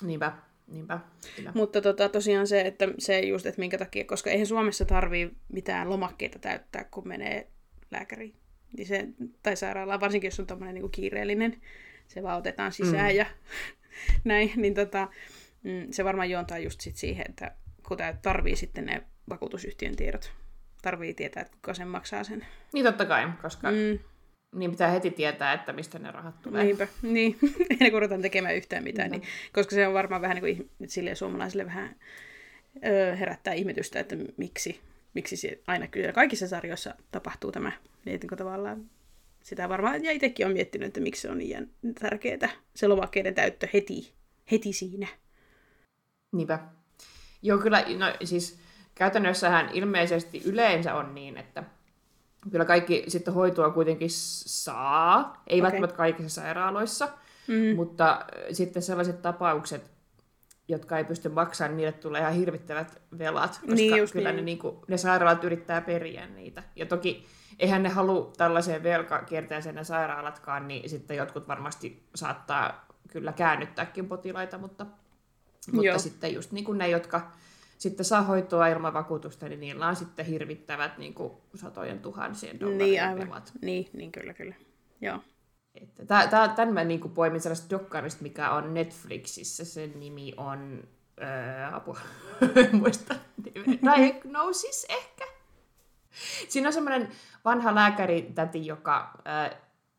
Niinpä, 0.03 0.33
niinpä. 0.67 1.01
Kyllä. 1.37 1.53
Mutta 1.55 1.81
tota, 1.81 2.09
tosiaan 2.09 2.47
se, 2.47 2.61
että 2.61 2.89
se 2.99 3.21
just, 3.21 3.47
että 3.47 3.59
minkä 3.59 3.79
takia, 3.79 4.05
koska 4.05 4.31
eihän 4.31 4.47
Suomessa 4.47 4.85
tarvii 4.85 5.31
mitään 5.49 5.91
lomakkeita 5.91 6.39
täyttää, 6.39 6.85
kun 6.85 7.09
menee 7.09 7.47
lääkäriin. 7.91 8.35
Niin 8.77 8.87
se, 8.87 9.09
tai 9.43 9.57
sairaalaan, 9.57 10.01
varsinkin 10.01 10.29
jos 10.29 10.41
on 10.41 10.47
tämmöinen 10.47 10.75
niin 10.75 10.91
kiireellinen, 10.91 11.61
se 12.09 12.23
vaan 12.23 12.39
otetaan 12.39 12.73
sisään 12.73 13.13
mm. 13.13 13.17
ja 13.17 13.27
näin, 14.25 14.53
niin 14.57 14.75
tota, 14.75 15.09
mm, 15.63 15.87
se 15.91 16.05
varmaan 16.05 16.31
juontaa 16.31 16.59
just 16.59 16.81
sit 16.81 16.97
siihen, 16.97 17.27
että 17.29 17.53
kun 17.89 17.99
tarvii 18.23 18.57
sitten 18.57 18.87
ne 18.87 19.03
vakuutusyhtiön 19.29 19.97
tiedot. 19.97 20.33
Tarvii 20.83 21.15
tietää, 21.15 21.41
että 21.41 21.55
kuka 21.55 21.75
sen 21.75 21.89
maksaa 21.89 22.25
sen. 22.25 22.47
Niin 22.73 22.85
totta 22.85 23.05
kai, 23.05 23.29
koska 23.43 23.71
mm. 23.71 23.99
Niin 24.53 24.71
pitää 24.71 24.91
heti 24.91 25.11
tietää, 25.11 25.53
että 25.53 25.73
mistä 25.73 25.99
ne 25.99 26.11
rahat 26.11 26.43
tulee. 26.43 26.65
Niinpä, 26.65 26.89
niin. 27.03 27.39
Ennen 27.71 27.91
kuin 27.91 27.93
ruvetaan 27.93 28.23
tekemään 28.23 28.57
yhtään 28.57 28.85
mitään. 28.85 29.11
Niin, 29.11 29.23
koska 29.53 29.75
se 29.75 29.87
on 29.87 29.95
varmaan 29.95 30.23
vähän 30.23 30.37
niin 30.43 30.57
kuin 30.57 30.71
sille 30.89 31.15
suomalaisille 31.15 31.67
vähän 31.67 31.97
öö, 32.87 33.17
herättää 33.17 33.55
ihmetystä, 33.55 34.01
että 34.01 34.17
miksi, 34.37 34.81
miksi 35.15 35.37
se 35.37 35.61
aina 35.67 35.87
kyllä 35.87 36.13
kaikissa 36.13 36.49
sarjoissa 36.49 36.95
tapahtuu 37.11 37.53
tämä. 37.53 37.73
Niin, 38.05 38.21
tavallaan 38.39 38.91
sitä 39.43 39.69
varmaan, 39.69 40.05
ja 40.05 40.13
itsekin 40.13 40.47
on 40.47 40.53
miettinyt, 40.53 40.87
että 40.87 41.01
miksi 41.01 41.23
se 41.23 41.31
on 41.31 41.39
niin 41.39 41.75
tärkeää, 42.01 42.51
se 42.77 42.89
lomakkeiden 42.89 43.35
täyttö 43.35 43.69
heti, 43.73 44.13
heti 44.51 44.73
siinä. 44.73 45.07
Niinpä. 46.33 46.59
Joo, 47.43 47.59
kyllä, 47.59 47.85
no 47.99 48.07
siis 48.25 48.59
käytännössähän 48.95 49.71
ilmeisesti 49.73 50.43
yleensä 50.45 50.95
on 50.95 51.15
niin, 51.15 51.37
että 51.37 51.65
kyllä 52.51 52.65
kaikki 52.65 53.05
sitten 53.09 53.35
hoitoa 53.35 53.71
kuitenkin 53.71 54.09
saa, 54.11 55.43
ei 55.47 55.59
okay. 55.59 55.63
välttämättä 55.63 55.97
kaikissa 55.97 56.41
sairaaloissa, 56.41 57.09
mm-hmm. 57.49 57.77
mutta 57.77 58.27
sitten 58.53 58.83
sellaiset 58.83 59.23
tapaukset, 59.23 59.91
jotka 60.69 60.99
ei 60.99 61.05
pysty 61.05 61.29
maksamaan, 61.29 61.71
niin 61.71 61.77
niille 61.77 61.93
tulee 61.93 62.21
ihan 62.21 62.33
hirvittävät 62.33 63.03
velat, 63.19 63.51
koska 63.51 63.75
niin, 63.75 63.97
just 63.97 64.13
kyllä 64.13 64.29
niin. 64.29 64.37
ne, 64.37 64.43
niin 64.43 64.59
kuin, 64.59 64.77
ne 64.89 64.97
sairaalat 64.97 65.45
yrittää 65.45 65.81
periä 65.81 66.27
niitä. 66.27 66.63
Ja 66.77 66.87
toki 66.87 67.27
eihän 67.59 67.83
ne 67.83 67.89
halua 67.89 68.33
tällaiseen 68.37 68.83
velkakierteeseen 68.83 69.75
ne 69.75 69.85
sairaalatkaan, 69.85 70.69
niin 70.69 70.91
sitten 70.91 71.17
jotkut 71.17 71.49
varmasti 71.49 72.09
saattaa 72.15 72.87
kyllä 73.09 73.33
käännyttääkin 73.33 74.09
potilaita, 74.09 74.59
mutta, 74.59 74.87
mutta 75.73 75.99
sitten 75.99 76.35
just 76.35 76.53
niin 76.53 76.65
kuin 76.65 76.79
ne, 76.79 76.89
jotka 76.89 77.33
sitten 77.83 78.07
saa 78.07 78.23
hoitoa 78.23 78.69
ilman 78.69 78.95
vakuutusta, 78.95 79.49
niin 79.49 79.61
niillä 79.61 79.87
on 79.87 79.97
sitten 79.97 80.27
hirvittävät 80.27 80.99
niin 80.99 81.15
kuin 81.15 81.33
satojen 81.55 81.99
tuhansien 81.99 82.61
dollarin 82.61 82.79
niin, 82.79 83.03
aivan. 83.03 83.27
velat. 83.27 83.53
Niin, 83.63 83.91
niin 83.93 84.13
kyllä, 84.13 84.35
kyllä. 84.35 84.55
Joo. 85.01 85.19
Että 85.75 86.07
tää, 86.07 86.27
tää, 86.27 86.49
tämän 86.49 86.75
mä 86.75 86.85
niin 86.85 87.01
kuin 87.01 87.15
poimin 87.15 87.41
sellaista 87.41 87.71
dokkarista, 87.71 88.23
mikä 88.23 88.51
on 88.51 88.75
Netflixissä. 88.75 89.65
Sen 89.65 90.01
nimi 90.01 90.35
on... 90.37 90.85
Ää, 91.21 91.77
apua, 91.77 91.99
muista. 92.81 93.15
Diagnosis 93.45 94.87
ehkä? 94.89 95.25
Siinä 96.49 96.69
on 96.69 96.73
semmoinen 96.73 97.09
vanha 97.45 97.75
lääkäritäti, 97.75 98.67
joka 98.67 99.11
ää, 99.25 99.51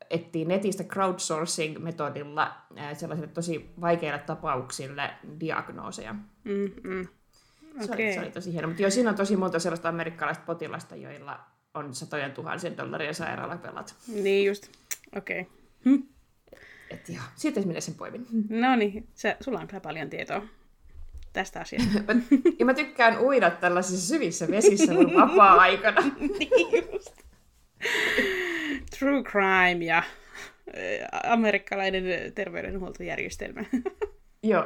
etsii 0.09 0.45
netistä 0.45 0.83
crowdsourcing-metodilla 0.83 2.51
ää, 2.75 2.93
sellaisille 2.93 3.31
tosi 3.33 3.69
vaikeille 3.81 4.19
tapauksille 4.19 5.09
diagnooseja. 5.39 6.13
Mm-mm. 6.43 7.07
Se, 7.79 7.91
okay. 7.93 8.05
oli, 8.05 8.13
se 8.13 8.19
oli 8.19 8.31
tosi 8.31 8.53
hieno. 8.53 8.67
Mutta 8.67 8.81
joo, 8.83 8.91
siinä 8.91 9.09
on 9.09 9.15
tosi 9.15 9.35
monta 9.35 9.59
sellaista 9.59 9.89
amerikkalaista 9.89 10.43
potilasta, 10.45 10.95
joilla 10.95 11.39
on 11.73 11.95
satojen 11.95 12.31
tuhansien 12.31 12.77
dollarien 12.77 13.15
sairaalapelat. 13.15 13.95
Niin 14.07 14.47
just, 14.47 14.67
okei. 15.15 15.41
Okay. 15.41 15.53
Hm. 15.85 16.03
Et 16.89 17.09
joo, 17.09 17.23
siitä 17.35 17.59
minä 17.59 17.81
sen 17.81 17.95
poimin. 17.95 18.25
No 18.49 18.75
niin, 18.75 19.07
se, 19.13 19.37
sulla 19.39 19.59
on 19.59 19.67
kyllä 19.67 19.81
paljon 19.81 20.09
tietoa 20.09 20.41
tästä 21.33 21.59
asiasta. 21.59 21.99
ja 22.59 22.65
mä 22.65 22.73
tykkään 22.73 23.21
uida 23.21 23.51
tällaisissa 23.51 24.07
syvissä 24.07 24.47
vesissä 24.47 24.93
mun 24.93 25.13
vapaa-aikana. 25.13 26.01
niin 26.39 26.89
just. 26.93 27.13
True 28.99 29.23
crime 29.23 29.85
ja 29.85 30.03
amerikkalainen 31.23 32.03
terveydenhuoltojärjestelmä. 32.35 33.63
Joo. 34.43 34.63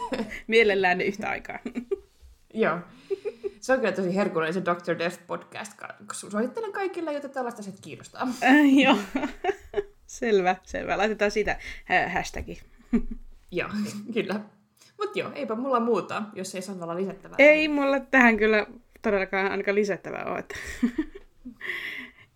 Mielellään 0.46 1.00
yhtä 1.00 1.28
aikaa. 1.28 1.58
Joo. 2.54 2.78
Se 3.60 3.72
on 3.72 3.80
kyllä 3.80 3.92
tosi 3.92 4.16
herkullinen 4.16 4.54
se 4.54 4.60
Dr. 4.60 4.98
Death 4.98 5.26
podcast. 5.26 5.72
Suosittelen 6.12 6.72
kaikille, 6.72 7.12
joita 7.12 7.28
tällaista 7.28 7.62
set 7.62 7.80
kiinnostaa. 7.80 8.22
Äh, 8.42 8.78
joo. 8.82 8.96
selvä, 10.06 10.56
selvä. 10.62 10.98
Laitetaan 10.98 11.30
siitä 11.30 11.58
hashtagi. 12.12 12.60
joo, 13.50 13.68
kyllä. 14.14 14.40
Mutta 14.98 15.18
joo, 15.18 15.32
eipä 15.34 15.54
mulla 15.54 15.80
muuta, 15.80 16.22
jos 16.34 16.54
ei 16.54 16.62
Sannalla 16.62 16.96
lisättävää. 16.96 17.36
Ei 17.38 17.68
mulla 17.68 18.00
tähän 18.00 18.36
kyllä 18.36 18.66
todellakaan 19.02 19.50
ainakaan 19.50 19.74
lisättävää 19.74 20.24
ole. 20.24 20.44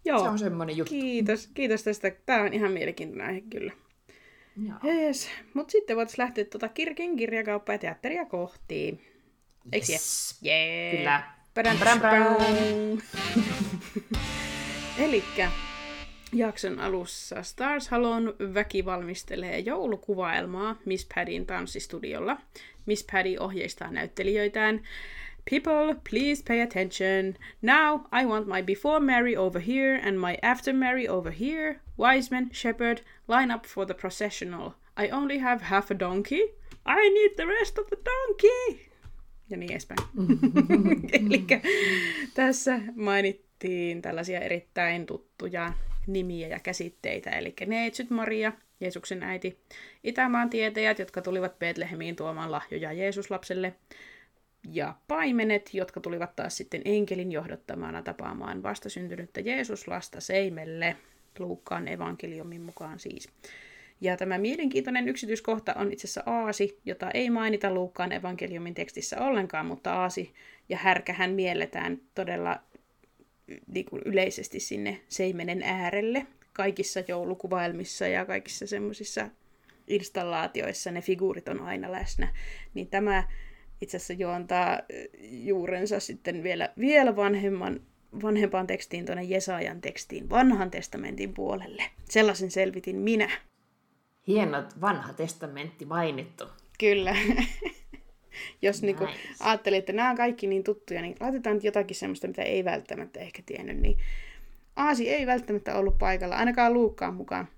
Joo. 0.04 0.18
Se 0.18 0.28
on 0.28 0.38
semmoinen 0.38 0.76
juttu. 0.76 0.90
Kiitos, 0.90 1.46
kiitos 1.54 1.82
tästä. 1.82 2.12
Tämä 2.26 2.42
on 2.42 2.54
ihan 2.54 2.72
mielenkiintoinen 2.72 3.26
aihe 3.26 3.40
kyllä. 3.40 3.72
Joo. 4.66 4.94
Yes. 4.94 5.30
Mutta 5.54 5.72
sitten 5.72 5.96
voitaisiin 5.96 6.24
lähteä 6.24 6.44
tuota 6.44 6.68
Kirkin 6.68 7.16
kirjakauppaa 7.16 7.74
ja 7.74 7.78
teatteria 7.78 8.24
kohti. 8.24 9.00
Eiks 9.72 9.90
Yes. 9.90 10.38
Jee. 10.42 10.96
Kyllä. 10.96 11.22
Pärän, 11.54 11.78
pärän. 11.78 12.36
Elikkä 15.04 15.50
jakson 16.32 16.80
alussa 16.80 17.42
Stars 17.42 17.88
Halon 17.88 18.34
väki 18.54 18.84
valmistelee 18.84 19.58
joulukuvaelmaa 19.58 20.76
Miss 20.84 21.08
Paddyn 21.14 21.46
tanssistudiolla. 21.46 22.36
Miss 22.86 23.06
Paddy 23.12 23.36
ohjeistaa 23.40 23.90
näyttelijöitään. 23.90 24.80
People, 25.50 25.96
please 26.10 26.42
pay 26.48 26.60
attention. 26.62 27.34
Now 27.62 28.00
I 28.22 28.26
want 28.26 28.46
my 28.46 28.62
before 28.62 29.00
Mary 29.00 29.36
over 29.36 29.62
here 29.62 30.00
and 30.08 30.16
my 30.18 30.36
after 30.42 30.74
Mary 30.74 31.08
over 31.08 31.32
here. 31.40 31.80
Wiseman, 31.98 32.50
shepherd, 32.52 32.98
line 33.28 33.54
up 33.54 33.66
for 33.66 33.86
the 33.86 33.94
processional. 33.94 34.70
I 34.96 35.10
only 35.10 35.38
have 35.38 35.64
half 35.64 35.90
a 35.90 35.94
donkey. 35.94 36.42
I 36.86 37.08
need 37.08 37.36
the 37.36 37.46
rest 37.46 37.78
of 37.78 37.86
the 37.90 37.96
donkey. 37.96 38.90
Ja 39.50 39.56
niin 39.56 39.70
edespäin. 39.70 39.98
Eli 41.20 41.44
tässä 42.34 42.80
mainittiin 42.96 44.02
tällaisia 44.02 44.40
erittäin 44.40 45.06
tuttuja 45.06 45.72
nimiä 46.06 46.48
ja 46.48 46.58
käsitteitä, 46.58 47.30
eli 47.30 47.54
Neitsyt 47.66 48.10
Maria, 48.10 48.52
Jeesuksen 48.80 49.22
äiti, 49.22 49.58
Itämaan 50.04 50.50
tietäjät, 50.50 50.98
jotka 50.98 51.22
tulivat 51.22 51.58
Betlehemiin 51.58 52.16
tuomaan 52.16 52.52
lahjoja 52.52 52.92
Jeesuslapselle, 52.92 53.74
ja 54.72 54.94
paimenet, 55.08 55.74
jotka 55.74 56.00
tulivat 56.00 56.36
taas 56.36 56.56
sitten 56.56 56.82
enkelin 56.84 57.32
johdottamana 57.32 58.02
tapaamaan 58.02 58.62
vastasyntynyttä 58.62 59.40
Jeesuslasta 59.40 60.20
Seimelle, 60.20 60.96
Luukkaan 61.38 61.88
evankeliumin 61.88 62.60
mukaan 62.60 62.98
siis. 62.98 63.28
Ja 64.00 64.16
tämä 64.16 64.38
mielenkiintoinen 64.38 65.08
yksityiskohta 65.08 65.74
on 65.74 65.92
itse 65.92 66.06
asiassa 66.06 66.22
aasi, 66.26 66.78
jota 66.84 67.10
ei 67.10 67.30
mainita 67.30 67.70
Luukkaan 67.70 68.12
evankeliumin 68.12 68.74
tekstissä 68.74 69.20
ollenkaan, 69.20 69.66
mutta 69.66 69.92
aasi 69.92 70.34
ja 70.68 70.76
härkähän 70.76 71.30
mielletään 71.30 72.00
todella 72.14 72.60
niin 73.66 73.86
kuin 73.86 74.02
yleisesti 74.04 74.60
sinne 74.60 75.00
seimenen 75.08 75.62
äärelle 75.62 76.26
kaikissa 76.52 77.00
joulukuvaelmissa 77.08 78.06
ja 78.06 78.24
kaikissa 78.24 78.66
semmoisissa 78.66 79.28
installaatioissa 79.88 80.90
ne 80.90 81.00
figuurit 81.00 81.48
on 81.48 81.60
aina 81.60 81.92
läsnä. 81.92 82.28
Niin 82.74 82.86
tämä 82.86 83.24
itse 83.80 83.96
asiassa 83.96 84.12
juontaa 84.12 84.80
juurensa 85.20 86.00
sitten 86.00 86.42
vielä, 86.42 86.68
vielä 86.78 87.16
vanhemman, 87.16 87.80
vanhempaan 88.22 88.66
tekstiin, 88.66 89.06
tuonne 89.06 89.24
Jesajan 89.24 89.80
tekstiin, 89.80 90.30
vanhan 90.30 90.70
testamentin 90.70 91.34
puolelle. 91.34 91.82
Sellaisen 92.10 92.50
selvitin 92.50 92.96
minä. 92.96 93.30
Hienot 94.26 94.80
vanha 94.80 95.12
testamentti 95.12 95.84
mainittu. 95.84 96.44
Kyllä. 96.78 97.16
Jos 98.62 98.82
nice. 98.82 99.04
niin 99.04 99.14
ajattelee, 99.40 99.78
että 99.78 99.92
nämä 99.92 100.10
on 100.10 100.16
kaikki 100.16 100.46
niin 100.46 100.64
tuttuja, 100.64 101.02
niin 101.02 101.16
laitetaan 101.20 101.56
nyt 101.56 101.64
jotakin 101.64 101.96
semmoista, 101.96 102.28
mitä 102.28 102.42
ei 102.42 102.64
välttämättä 102.64 103.20
ehkä 103.20 103.42
tiennyt. 103.46 103.76
Niin 103.76 103.98
Aasi 104.76 105.10
ei 105.10 105.26
välttämättä 105.26 105.76
ollut 105.76 105.98
paikalla, 105.98 106.36
ainakaan 106.36 106.74
Luukkaan 106.74 107.14
mukaan. 107.14 107.48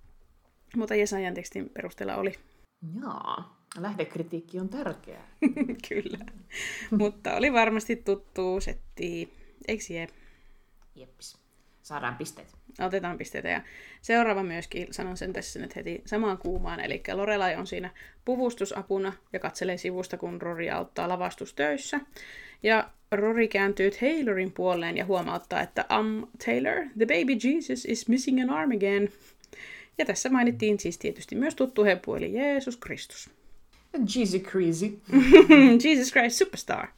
Mutta 0.77 0.95
Jesajan 0.95 1.35
tekstin 1.35 1.71
perusteella 1.71 2.17
oli. 2.17 2.33
Joo. 3.01 3.45
Lähdekritiikki 3.79 4.61
on 4.61 4.69
tärkeää. 4.69 5.29
Kyllä. 5.89 6.27
Mutta 6.91 7.35
oli 7.35 7.53
varmasti 7.53 7.97
tuttu 7.97 8.61
setti. 8.61 9.33
Eikö 9.69 9.85
jee? 9.91 10.09
Jeppis. 10.95 11.39
Saadaan 11.83 12.17
pisteet. 12.17 12.56
Otetaan 12.81 13.19
pisteitä. 13.19 13.49
Ja 13.49 13.63
seuraava 14.03 14.43
myöskin, 14.43 14.87
sanon 14.91 15.17
sen 15.17 15.33
tässä 15.33 15.59
nyt 15.59 15.77
heti 15.77 16.03
samaan 16.05 16.39
kuumaan. 16.39 16.81
Eli 16.81 17.03
Lorelai 17.13 17.57
on 17.57 17.67
siinä 17.67 17.91
puvustusapuna 18.25 19.13
ja 19.33 19.39
katselee 19.39 19.77
sivusta, 19.77 20.17
kun 20.17 20.43
Rory 20.43 20.71
auttaa 20.71 21.09
lavastustöissä. 21.09 22.01
Ja 22.63 22.91
Rory 23.13 23.49
kääntyy 23.49 23.91
Taylorin 23.91 24.53
puoleen 24.53 24.97
ja 24.97 25.05
huomauttaa, 25.05 25.61
että 25.61 25.85
um, 26.01 26.27
Taylor, 26.45 26.75
the 26.99 27.07
baby 27.07 27.33
Jesus 27.45 27.85
is 27.85 28.09
missing 28.09 28.43
an 28.43 28.51
arm 28.51 28.71
again. 28.71 29.13
Ja 29.99 30.05
tässä 30.05 30.29
mainittiin 30.29 30.81
siis 30.81 30.99
tietysti 30.99 31.35
myös 31.35 31.55
tuttu 31.55 31.85
hepu, 31.85 32.15
eli 32.15 32.35
Jeesus 32.35 32.77
Kristus. 32.77 33.31
Jeezy 34.17 34.39
crazy. 34.39 34.99
Jesus 35.85 36.13
Christ 36.13 36.39
Superstar. 36.39 36.89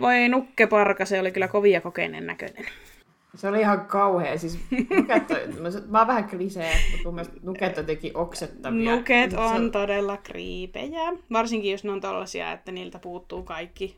Voi 0.00 0.28
nukkeparka, 0.28 1.04
se 1.04 1.20
oli 1.20 1.32
kyllä 1.32 1.48
kovia 1.48 1.80
kokeinen 1.80 2.26
näköinen. 2.26 2.66
Se 3.34 3.48
oli 3.48 3.60
ihan 3.60 3.86
kauhea. 3.86 4.38
Siis 4.38 4.58
nuket 4.96 5.30
on, 5.30 5.84
mä 5.88 5.98
oon 5.98 6.06
vähän 6.06 6.28
klisee, 6.28 6.74
mutta 6.90 7.04
mun 7.04 7.14
mielestä 7.14 7.36
nuket 7.42 7.78
on 7.78 7.82
jotenkin 7.82 8.16
oksettavia. 8.16 8.96
Nuket 8.96 9.30
Se- 9.30 9.36
on 9.36 9.72
todella 9.72 10.16
kriipejä. 10.16 11.12
Varsinkin 11.32 11.72
jos 11.72 11.84
ne 11.84 11.90
on 11.90 12.00
tällaisia, 12.00 12.52
että 12.52 12.72
niiltä 12.72 12.98
puuttuu 12.98 13.42
kaikki. 13.42 13.96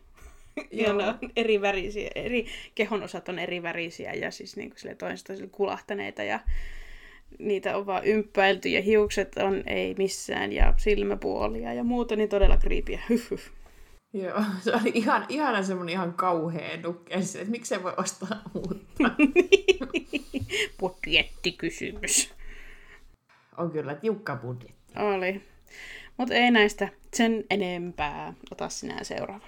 Ja 0.70 0.92
ne 0.92 1.06
on 1.06 1.14
eri 1.36 1.60
värisiä, 1.60 2.10
eri 2.14 2.46
kehonosat 2.74 3.28
on 3.28 3.38
eri 3.38 3.62
värisiä 3.62 4.12
ja 4.12 4.30
siis 4.30 4.56
niin 4.56 4.72
toisesta 4.98 5.26
toiselle 5.26 5.50
kulahtaneita 5.52 6.22
ja 6.22 6.40
niitä 7.38 7.76
on 7.76 7.86
vaan 7.86 8.04
ympäilty 8.04 8.68
ja 8.68 8.82
hiukset 8.82 9.36
on 9.38 9.62
ei 9.66 9.94
missään 9.98 10.52
ja 10.52 10.74
silmäpuolia 10.76 11.74
ja 11.74 11.84
muuta, 11.84 12.16
niin 12.16 12.28
todella 12.28 12.56
kriipiä. 12.56 13.00
Joo, 14.12 14.42
se 14.64 14.74
oli 14.74 14.92
ihan, 14.94 15.26
ihana 15.28 15.62
semmonen 15.62 15.92
ihan 15.92 16.14
kauhea 16.14 16.76
nukke. 16.76 17.22
Se, 17.22 17.38
Että 17.38 17.50
miksei 17.50 17.82
voi 17.82 17.94
ostaa 17.96 18.42
uutta. 18.54 19.04
Budjettikysymys. 20.80 22.34
On 23.56 23.70
kyllä 23.70 23.94
tiukka 23.94 24.36
budjetti. 24.36 24.98
Oli. 24.98 25.42
Mutta 26.16 26.34
ei 26.34 26.50
näistä 26.50 26.88
sen 27.14 27.44
enempää. 27.50 28.34
Ota 28.50 28.68
sinä 28.68 29.04
seuraava. 29.04 29.46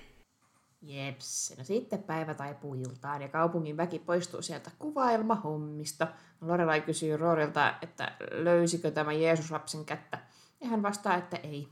Jeps. 0.83 1.55
No 1.59 1.65
sitten 1.65 2.03
päivä 2.03 2.35
taipuu 2.35 2.75
iltaan 2.75 3.23
ja 3.23 3.29
kaupungin 3.29 3.77
väki 3.77 3.99
poistuu 3.99 4.43
sieltä 4.43 4.71
kuvailmahommista. 4.79 6.09
Lorelai 6.41 6.81
kysyy 6.81 7.17
Roorilta, 7.17 7.75
että 7.83 8.17
löysikö 8.31 8.91
tämä 8.91 9.13
Jeesuslapsen 9.13 9.85
kättä. 9.85 10.19
Ja 10.61 10.69
hän 10.69 10.83
vastaa, 10.83 11.17
että 11.17 11.37
ei. 11.37 11.69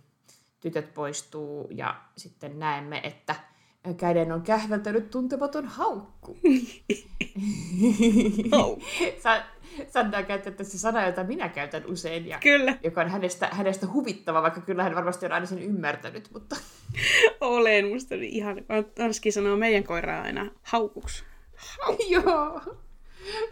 Tytöt 0.62 0.94
poistuu 0.94 1.68
ja 1.70 1.94
sitten 2.16 2.58
näemme, 2.58 3.00
että 3.04 3.34
käden 3.96 4.32
on 4.32 4.42
kähveltänyt 4.42 5.10
tuntematon 5.10 5.66
haukku. 5.66 6.38
Haukku. 8.52 8.84
Sa- 9.22 9.42
Sanna 9.88 10.22
käyttää 10.22 10.52
tässä 10.52 10.78
sana, 10.78 11.06
jota 11.06 11.24
minä 11.24 11.48
käytän 11.48 11.86
usein, 11.86 12.26
ja 12.28 12.38
Kyllä, 12.38 12.78
joka 12.84 13.00
on 13.00 13.08
hänestä, 13.08 13.48
hänestä 13.52 13.86
huvittava, 13.86 14.42
vaikka 14.42 14.60
kyllä 14.60 14.82
hän 14.82 14.94
varmasti 14.94 15.26
on 15.26 15.32
aina 15.32 15.46
sen 15.46 15.62
ymmärtänyt, 15.62 16.28
mutta 16.32 16.56
olen. 17.40 17.88
Musta 17.88 18.14
oli 18.14 18.28
ihan... 18.28 18.56
Anski 19.04 19.32
sanoo 19.32 19.56
meidän 19.56 19.84
koiraa 19.84 20.22
aina 20.22 20.50
haukuksi. 20.62 21.24
joo. 22.08 22.60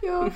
Joo, 0.01 0.31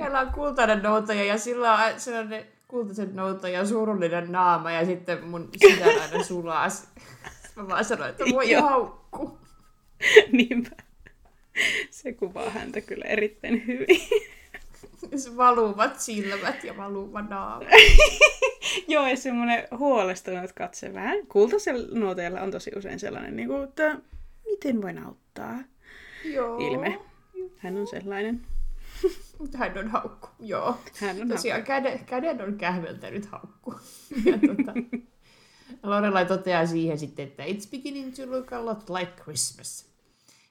hänellä 0.00 0.20
on 0.20 0.32
kultainen 0.32 0.82
noutaja 0.82 1.24
ja 1.24 1.38
sillä 1.38 1.74
on 1.74 2.00
sellainen 2.00 2.46
kultaisen 2.68 3.16
noutaja 3.16 3.66
surullinen 3.66 4.32
naama 4.32 4.70
ja 4.70 4.86
sitten 4.86 5.24
mun 5.24 5.48
sydän 5.56 6.00
aina 6.00 6.24
sulaa. 6.24 6.68
Mä 7.56 7.68
vaan 7.68 7.84
sanoin, 7.84 8.10
että 8.10 8.24
voi 8.32 8.52
haukku. 8.52 9.38
Niinpä. 10.32 10.70
Se 11.90 12.12
kuvaa 12.12 12.50
häntä 12.50 12.80
kyllä 12.80 13.04
erittäin 13.04 13.66
hyvin. 13.66 14.00
Valuvat 15.36 16.00
silmät 16.00 16.64
ja 16.64 16.76
valuva 16.76 17.22
naama. 17.22 17.68
Joo, 18.88 19.06
ja 19.06 19.16
semmoinen 19.16 19.68
huolestunut 19.78 20.52
katse 20.52 20.94
vähän. 20.94 21.26
Kultaisella 21.26 21.98
nuoteella 21.98 22.40
on 22.40 22.50
tosi 22.50 22.70
usein 22.76 22.98
sellainen, 22.98 23.36
niin 23.36 23.48
kuin, 23.48 23.64
että 23.64 23.96
miten 24.44 24.82
voin 24.82 24.98
auttaa? 25.04 25.58
Joo. 26.24 26.58
Ilme. 26.58 27.00
Hän 27.56 27.76
on 27.76 27.86
sellainen. 27.86 28.40
Mutta 29.38 29.58
hän 29.58 29.78
on 29.78 29.88
haukku, 29.88 30.28
joo. 30.40 30.78
Hän 31.00 31.22
on 31.22 31.28
Tosiaan 31.28 31.62
käden, 31.62 32.04
käden 32.04 32.42
on 32.42 32.58
kähveltänyt 32.58 33.26
haukku. 33.26 33.74
Ja 34.24 34.38
tota, 34.38 34.72
Lorelai 35.82 36.26
toteaa 36.26 36.66
siihen 36.66 36.98
sitten, 36.98 37.26
että 37.26 37.42
it's 37.44 37.70
beginning 37.70 38.14
to 38.14 38.30
look 38.30 38.52
a 38.52 38.64
lot 38.64 38.90
like 38.90 39.12
Christmas. 39.22 39.88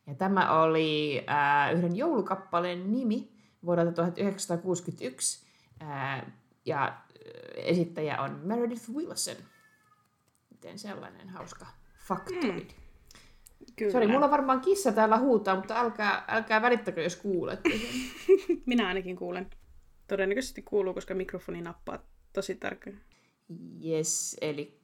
Ja 0.08 0.16
tämä 0.16 0.62
oli 0.62 1.26
äh, 1.30 1.74
yhden 1.74 1.96
joulukappaleen 1.96 2.92
nimi 2.92 3.32
vuodelta 3.66 3.92
1961. 3.92 5.46
Äh, 5.82 6.26
ja 6.66 6.88
äh, 6.88 6.94
esittäjä 7.56 8.22
on 8.22 8.40
Meredith 8.44 8.90
Wilson. 8.90 9.36
Miten 10.50 10.80
sellainen 10.80 11.30
hauska 11.30 11.66
faktoid. 12.08 12.72
Mm. 12.72 12.87
Kyllä. 13.76 13.92
Sori, 13.92 14.08
mulla 14.08 14.32
varmaan 14.32 14.62
kissa 14.62 14.92
täällä 14.92 15.18
huutaa, 15.18 15.56
mutta 15.56 15.80
älkää, 15.80 16.26
älkää 16.28 16.62
välittäkö, 16.62 17.04
jos 17.04 17.16
kuulette 17.16 17.70
sen. 17.70 18.58
Minä 18.66 18.88
ainakin 18.88 19.16
kuulen. 19.16 19.50
Todennäköisesti 20.08 20.62
kuuluu, 20.62 20.94
koska 20.94 21.14
mikrofoni 21.14 21.62
nappaa 21.62 22.00
tosi 22.34 22.56
tarkkaan. 22.56 22.98
Yes, 23.86 24.38
eli... 24.42 24.80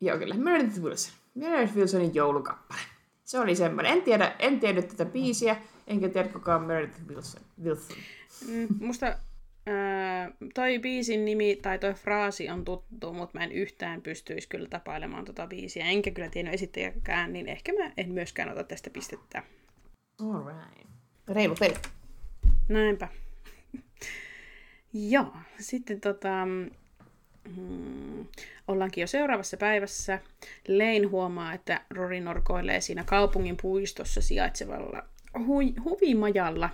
Joo, 0.00 0.18
kyllä. 0.18 0.34
Meredith 0.34 0.80
Wilson. 0.80 1.12
Meredith 1.34 1.76
Wilsonin 1.76 2.14
joulukappale. 2.14 2.80
Se 3.24 3.38
oli 3.38 3.56
semmoinen. 3.56 3.92
En 3.92 4.02
tiedä, 4.02 4.36
en 4.38 4.60
tiedä 4.60 4.82
tätä 4.82 5.04
biisiä, 5.04 5.56
enkä 5.86 6.08
tiedä 6.08 6.28
kuka 6.28 6.54
on 6.54 6.62
Meredith 6.62 7.00
Wilson. 7.08 7.42
Wilson. 7.62 7.96
Mm, 8.48 8.68
musta 8.80 9.16
Öö, 9.68 10.48
toi 10.54 10.78
biisin 10.78 11.24
nimi 11.24 11.58
tai 11.62 11.78
toi 11.78 11.94
fraasi 11.94 12.48
on 12.48 12.64
tuttu, 12.64 13.12
mutta 13.12 13.38
mä 13.38 13.44
en 13.44 13.52
yhtään 13.52 14.02
pystyisi 14.02 14.48
kyllä 14.48 14.68
tapailemaan 14.68 15.24
tota 15.24 15.46
biisiä. 15.46 15.86
Enkä 15.86 16.10
kyllä 16.10 16.28
tiennyt 16.28 16.54
esittäjäkään, 16.54 17.32
niin 17.32 17.48
ehkä 17.48 17.72
mä 17.72 17.92
en 17.96 18.12
myöskään 18.12 18.52
ota 18.52 18.64
tästä 18.64 18.90
pistettä. 18.90 19.42
Alright. 20.20 20.86
Reilu 21.28 21.54
peli. 21.60 21.74
Näinpä. 22.68 23.08
Joo, 25.10 25.32
sitten 25.58 26.00
tota, 26.00 26.46
mm, 27.56 28.26
ollaankin 28.68 29.02
jo 29.02 29.06
seuraavassa 29.06 29.56
päivässä. 29.56 30.18
Lein 30.68 31.10
huomaa, 31.10 31.52
että 31.52 31.80
Rory 31.90 32.20
norkoilee 32.20 32.80
siinä 32.80 33.04
kaupungin 33.04 33.56
puistossa 33.62 34.20
sijaitsevalla 34.20 35.02
hu- 35.38 35.82
huvimajalla. 35.84 36.70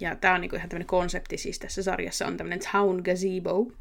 Ja 0.00 0.16
tämä 0.16 0.34
on 0.34 0.40
niinku 0.40 0.56
ihan 0.56 0.68
tämmöinen 0.68 0.86
konsepti 0.86 1.38
siis 1.38 1.58
tässä 1.58 1.82
sarjassa, 1.82 2.26
on 2.26 2.36
tämmöinen 2.36 2.60
town 2.72 3.02
gazebo. 3.04 3.72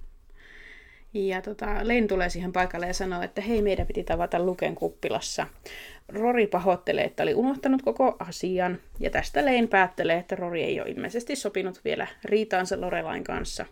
Ja 1.13 1.41
tota, 1.41 1.87
Lein 1.87 2.07
tulee 2.07 2.29
siihen 2.29 2.53
paikalle 2.53 2.87
ja 2.87 2.93
sanoo, 2.93 3.21
että 3.21 3.41
hei, 3.41 3.61
meidän 3.61 3.87
piti 3.87 4.03
tavata 4.03 4.39
Luken 4.39 4.75
kuppilassa. 4.75 5.47
Rori 6.09 6.47
pahoittelee, 6.47 7.03
että 7.03 7.23
oli 7.23 7.33
unohtanut 7.33 7.81
koko 7.81 8.15
asian, 8.19 8.79
ja 8.99 9.09
tästä 9.09 9.45
Lein 9.45 9.67
päättelee, 9.67 10.17
että 10.17 10.35
Rori 10.35 10.63
ei 10.63 10.81
ole 10.81 10.89
ilmeisesti 10.89 11.35
sopinut 11.35 11.81
vielä 11.85 12.07
riitaansa 12.23 12.81
Lorelain 12.81 13.23
kanssa. 13.23 13.65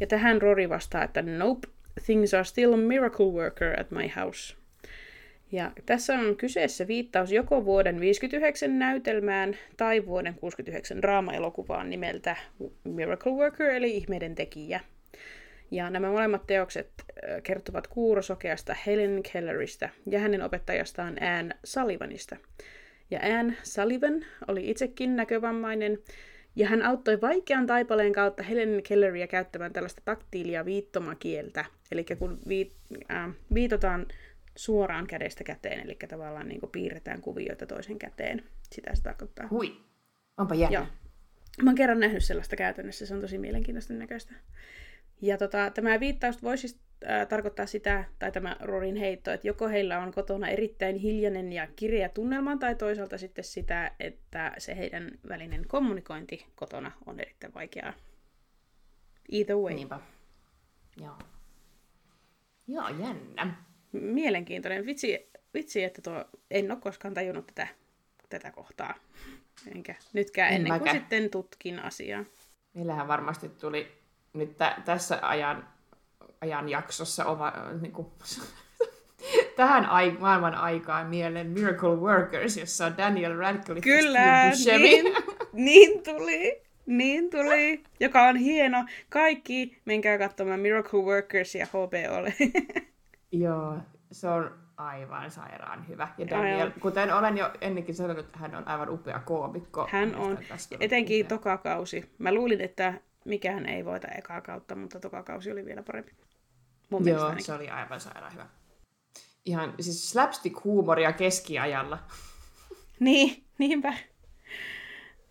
Ja 0.00 0.06
tähän 0.06 0.42
Rori 0.42 0.68
vastaa, 0.68 1.04
että 1.04 1.22
nope, 1.22 1.68
things 2.06 2.34
are 2.34 2.44
still 2.44 2.76
miracle 2.76 3.26
worker 3.26 3.80
at 3.80 3.90
my 3.90 4.10
house. 4.16 4.56
Ja 5.52 5.72
tässä 5.86 6.14
on 6.14 6.36
kyseessä 6.36 6.86
viittaus 6.86 7.32
joko 7.32 7.64
vuoden 7.64 8.00
59 8.00 8.78
näytelmään 8.78 9.56
tai 9.76 10.06
vuoden 10.06 10.34
69 10.34 11.02
draama-elokuvaan 11.02 11.90
nimeltä 11.90 12.36
Miracle 12.84 13.32
Worker 13.32 13.70
eli 13.70 13.96
ihmeiden 13.96 14.34
tekijä. 14.34 14.80
Ja 15.70 15.90
nämä 15.90 16.10
molemmat 16.10 16.46
teokset 16.46 16.90
kertovat 17.42 17.86
kuurosokeasta 17.86 18.76
Helen 18.86 19.22
Kelleristä 19.32 19.88
ja 20.06 20.18
hänen 20.18 20.42
opettajastaan 20.42 21.22
Anne 21.22 21.56
Sullivanista. 21.64 22.36
Ja 23.10 23.20
Anne 23.38 23.56
Sullivan 23.62 24.24
oli 24.48 24.70
itsekin 24.70 25.16
näkövammainen, 25.16 25.98
ja 26.56 26.68
hän 26.68 26.82
auttoi 26.82 27.20
vaikean 27.20 27.66
taipaleen 27.66 28.12
kautta 28.12 28.42
Helen 28.42 28.82
Kelleria 28.82 29.26
käyttämään 29.26 29.72
tällaista 29.72 30.02
taktiilia 30.04 30.64
viittomakieltä. 30.64 31.64
Eli 31.92 32.04
kun 32.18 32.38
viit, 32.48 32.72
äh, 33.10 33.30
viitotaan 33.54 34.06
suoraan 34.58 35.06
kädestä 35.06 35.44
käteen, 35.44 35.80
eli 35.80 35.96
tavallaan 36.08 36.48
niin 36.48 36.60
piirretään 36.72 37.20
kuvioita 37.20 37.66
toisen 37.66 37.98
käteen. 37.98 38.44
Sitä 38.72 38.94
se 38.94 39.02
tarkoittaa. 39.02 39.48
Hui, 39.50 39.76
onpa 40.38 40.54
jännä. 40.54 40.78
Joo. 40.78 40.86
Mä 41.62 41.70
oon 41.70 41.76
kerran 41.76 42.00
nähnyt 42.00 42.24
sellaista 42.24 42.56
käytännössä, 42.56 43.06
se 43.06 43.14
on 43.14 43.20
tosi 43.20 43.38
mielenkiintoista 43.38 43.92
näköistä. 43.94 44.34
Ja 45.22 45.38
tota, 45.38 45.70
tämä 45.70 46.00
viittaus 46.00 46.42
voi 46.42 46.58
siis 46.58 46.80
äh, 47.08 47.26
tarkoittaa 47.26 47.66
sitä, 47.66 48.04
tai 48.18 48.32
tämä 48.32 48.56
Rorin 48.60 48.96
heitto, 48.96 49.30
että 49.30 49.46
joko 49.46 49.68
heillä 49.68 49.98
on 49.98 50.12
kotona 50.12 50.48
erittäin 50.48 50.96
hiljainen 50.96 51.52
ja 51.52 51.68
kireä 51.76 52.08
tunnelma, 52.08 52.56
tai 52.56 52.74
toisaalta 52.74 53.18
sitten 53.18 53.44
sitä, 53.44 53.92
että 54.00 54.52
se 54.58 54.76
heidän 54.76 55.10
välinen 55.28 55.68
kommunikointi 55.68 56.46
kotona 56.54 56.92
on 57.06 57.20
erittäin 57.20 57.54
vaikeaa. 57.54 57.92
Either 59.32 59.56
way. 59.56 59.74
Niinpä. 59.74 60.00
Joo. 61.00 61.18
Joo, 62.66 62.88
jännä. 62.88 63.67
Mielenkiintoinen. 63.92 64.86
Vitsi, 64.86 65.30
vitsi 65.54 65.84
että 65.84 66.02
tuo, 66.02 66.24
en 66.50 66.70
ole 66.70 66.80
koskaan 66.80 67.14
tajunnut 67.14 67.46
tätä, 67.46 67.68
tätä 68.28 68.50
kohtaa. 68.50 68.94
Enkä 69.74 69.94
nytkään 70.12 70.48
en 70.48 70.56
ennen 70.56 70.72
mäkään. 70.72 70.90
kuin 70.90 71.00
sitten 71.00 71.30
tutkin 71.30 71.78
asiaa. 71.78 72.24
Meillähän 72.74 73.08
varmasti 73.08 73.48
tuli 73.48 73.92
nyt 74.32 74.56
tä- 74.56 74.76
tässä 74.84 75.18
ajan, 75.22 75.68
ajan 76.40 76.68
jaksossa 76.68 77.24
oma, 77.24 77.52
niin 77.80 77.92
kuin, 77.92 78.06
tähän 79.56 79.86
ai- 79.86 80.16
maailman 80.18 80.54
aikaan 80.54 81.06
mieleen 81.06 81.46
Miracle 81.46 81.96
Workers, 81.96 82.56
jossa 82.56 82.86
on 82.86 82.96
Daniel 82.96 83.36
Radcliffe 83.36 83.80
Kyllä, 83.80 84.50
niin, 84.66 85.14
niin 85.52 86.02
tuli. 86.02 86.62
Niin 86.86 87.30
tuli, 87.30 87.82
joka 88.00 88.22
on 88.22 88.36
hieno. 88.36 88.84
Kaikki 89.08 89.78
menkää 89.84 90.18
katsomaan 90.18 90.60
Miracle 90.60 91.00
Workers 91.02 91.54
ja 91.54 91.66
HBOlle. 91.66 92.34
Joo, 93.32 93.78
se 94.12 94.28
on 94.28 94.58
aivan 94.76 95.30
sairaan 95.30 95.88
hyvä. 95.88 96.08
Ja 96.18 96.30
Daniel, 96.30 96.60
aivan. 96.60 96.80
kuten 96.80 97.14
olen 97.14 97.38
jo 97.38 97.50
ennenkin 97.60 97.94
sanonut, 97.94 98.26
hän 98.32 98.54
on 98.54 98.68
aivan 98.68 98.90
upea 98.90 99.18
koomikko. 99.18 99.88
Hän 99.90 100.14
on, 100.14 100.38
etenkin 100.80 101.26
upea. 101.26 101.38
tokakausi. 101.38 102.10
Mä 102.18 102.34
luulin, 102.34 102.60
että 102.60 103.00
mikään 103.24 103.66
ei 103.66 103.84
voita 103.84 104.08
ekaa 104.08 104.40
kautta, 104.40 104.74
mutta 104.74 105.00
toka 105.00 105.22
kausi 105.22 105.52
oli 105.52 105.64
vielä 105.64 105.82
parempi. 105.82 106.12
Mun 106.90 107.08
Joo, 107.08 107.34
se 107.38 107.52
oli 107.52 107.68
aivan 107.68 108.00
sairaan 108.00 108.32
hyvä. 108.32 108.46
Ihan 109.44 109.74
siis 109.80 110.10
slapstick-huumoria 110.10 111.12
keskiajalla. 111.12 111.98
niin, 113.00 113.44
niinpä. 113.58 113.94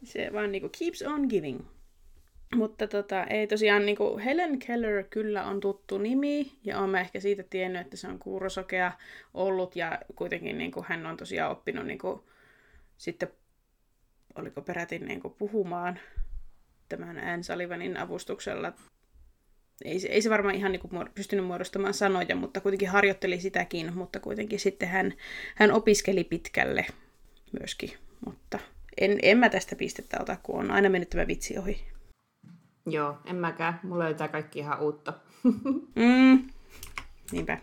Se 0.03 0.29
vaan 0.33 0.51
niinku 0.51 0.69
keeps 0.79 1.01
on 1.01 1.25
giving. 1.29 1.61
Mutta 2.55 2.87
tota, 2.87 3.23
ei 3.23 3.47
tosiaan 3.47 3.85
niinku 3.85 4.17
Helen 4.25 4.59
Keller 4.59 5.03
kyllä 5.03 5.45
on 5.45 5.59
tuttu 5.59 5.97
nimi, 5.97 6.51
ja 6.63 6.79
olen 6.79 6.95
ehkä 6.95 7.19
siitä 7.19 7.43
tiennyt, 7.43 7.81
että 7.81 7.97
se 7.97 8.07
on 8.07 8.19
kuurosokea 8.19 8.91
ollut, 9.33 9.75
ja 9.75 9.99
kuitenkin 10.15 10.57
niinku 10.57 10.85
hän 10.87 11.05
on 11.05 11.17
tosiaan 11.17 11.51
oppinut 11.51 11.85
niinku, 11.85 12.29
sitten, 12.97 13.29
oliko 14.35 14.61
peräti 14.61 14.99
niinku 14.99 15.29
puhumaan 15.29 15.99
tämän 16.89 17.17
Anne 17.17 17.43
Sullivanin 17.43 17.97
avustuksella. 17.97 18.73
Ei, 19.85 19.99
ei 20.09 20.21
se 20.21 20.29
varmaan 20.29 20.55
ihan 20.55 20.71
niin 20.71 20.79
kuin 20.79 21.09
pystynyt 21.15 21.45
muodostamaan 21.45 21.93
sanoja, 21.93 22.35
mutta 22.35 22.61
kuitenkin 22.61 22.89
harjoitteli 22.89 23.39
sitäkin, 23.39 23.93
mutta 23.97 24.19
kuitenkin 24.19 24.59
sitten 24.59 24.89
hän, 24.89 25.13
hän 25.55 25.71
opiskeli 25.71 26.23
pitkälle 26.23 26.85
myöskin. 27.59 27.93
Mutta 28.25 28.59
en, 28.97 29.19
en 29.21 29.37
mä 29.37 29.49
tästä 29.49 29.75
pistettä 29.75 30.17
ota, 30.21 30.37
kun 30.43 30.59
on 30.59 30.71
aina 30.71 30.89
mennyt 30.89 31.09
tämä 31.09 31.27
vitsi 31.27 31.57
ohi. 31.57 31.96
Joo, 32.87 33.17
en 33.25 33.35
mäkään. 33.35 33.79
Mulla 33.83 34.13
tämä 34.13 34.27
kaikki 34.27 34.59
ihan 34.59 34.81
uutta. 34.81 35.13
mm, 35.95 36.49
niinpä. 37.31 37.57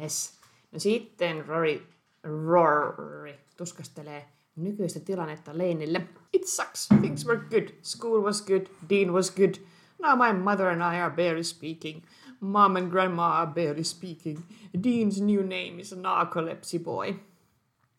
Yes. 0.00 0.40
No 0.72 0.78
sitten 0.78 1.46
Rory, 1.46 1.82
Rory 2.22 3.34
tuskastelee 3.56 4.28
nykyistä 4.56 5.00
tilannetta 5.00 5.58
Leinille. 5.58 6.08
It 6.32 6.46
sucks. 6.46 6.88
Things 7.00 7.26
were 7.26 7.40
good. 7.50 7.68
School 7.82 8.22
was 8.22 8.42
good. 8.42 8.66
Dean 8.90 9.12
was 9.12 9.30
good. 9.30 9.54
Now 9.98 10.16
my 10.18 10.32
mother 10.32 10.66
and 10.66 10.94
I 10.94 11.00
are 11.00 11.16
barely 11.16 11.44
speaking. 11.44 12.02
Mom 12.40 12.76
and 12.76 12.90
grandma 12.90 13.28
are 13.32 13.52
barely 13.52 13.84
speaking. 13.84 14.38
Dean's 14.82 15.20
new 15.20 15.42
name 15.42 15.80
is 15.80 15.94
Narcolepsy 15.96 16.78
Boy. 16.78 17.14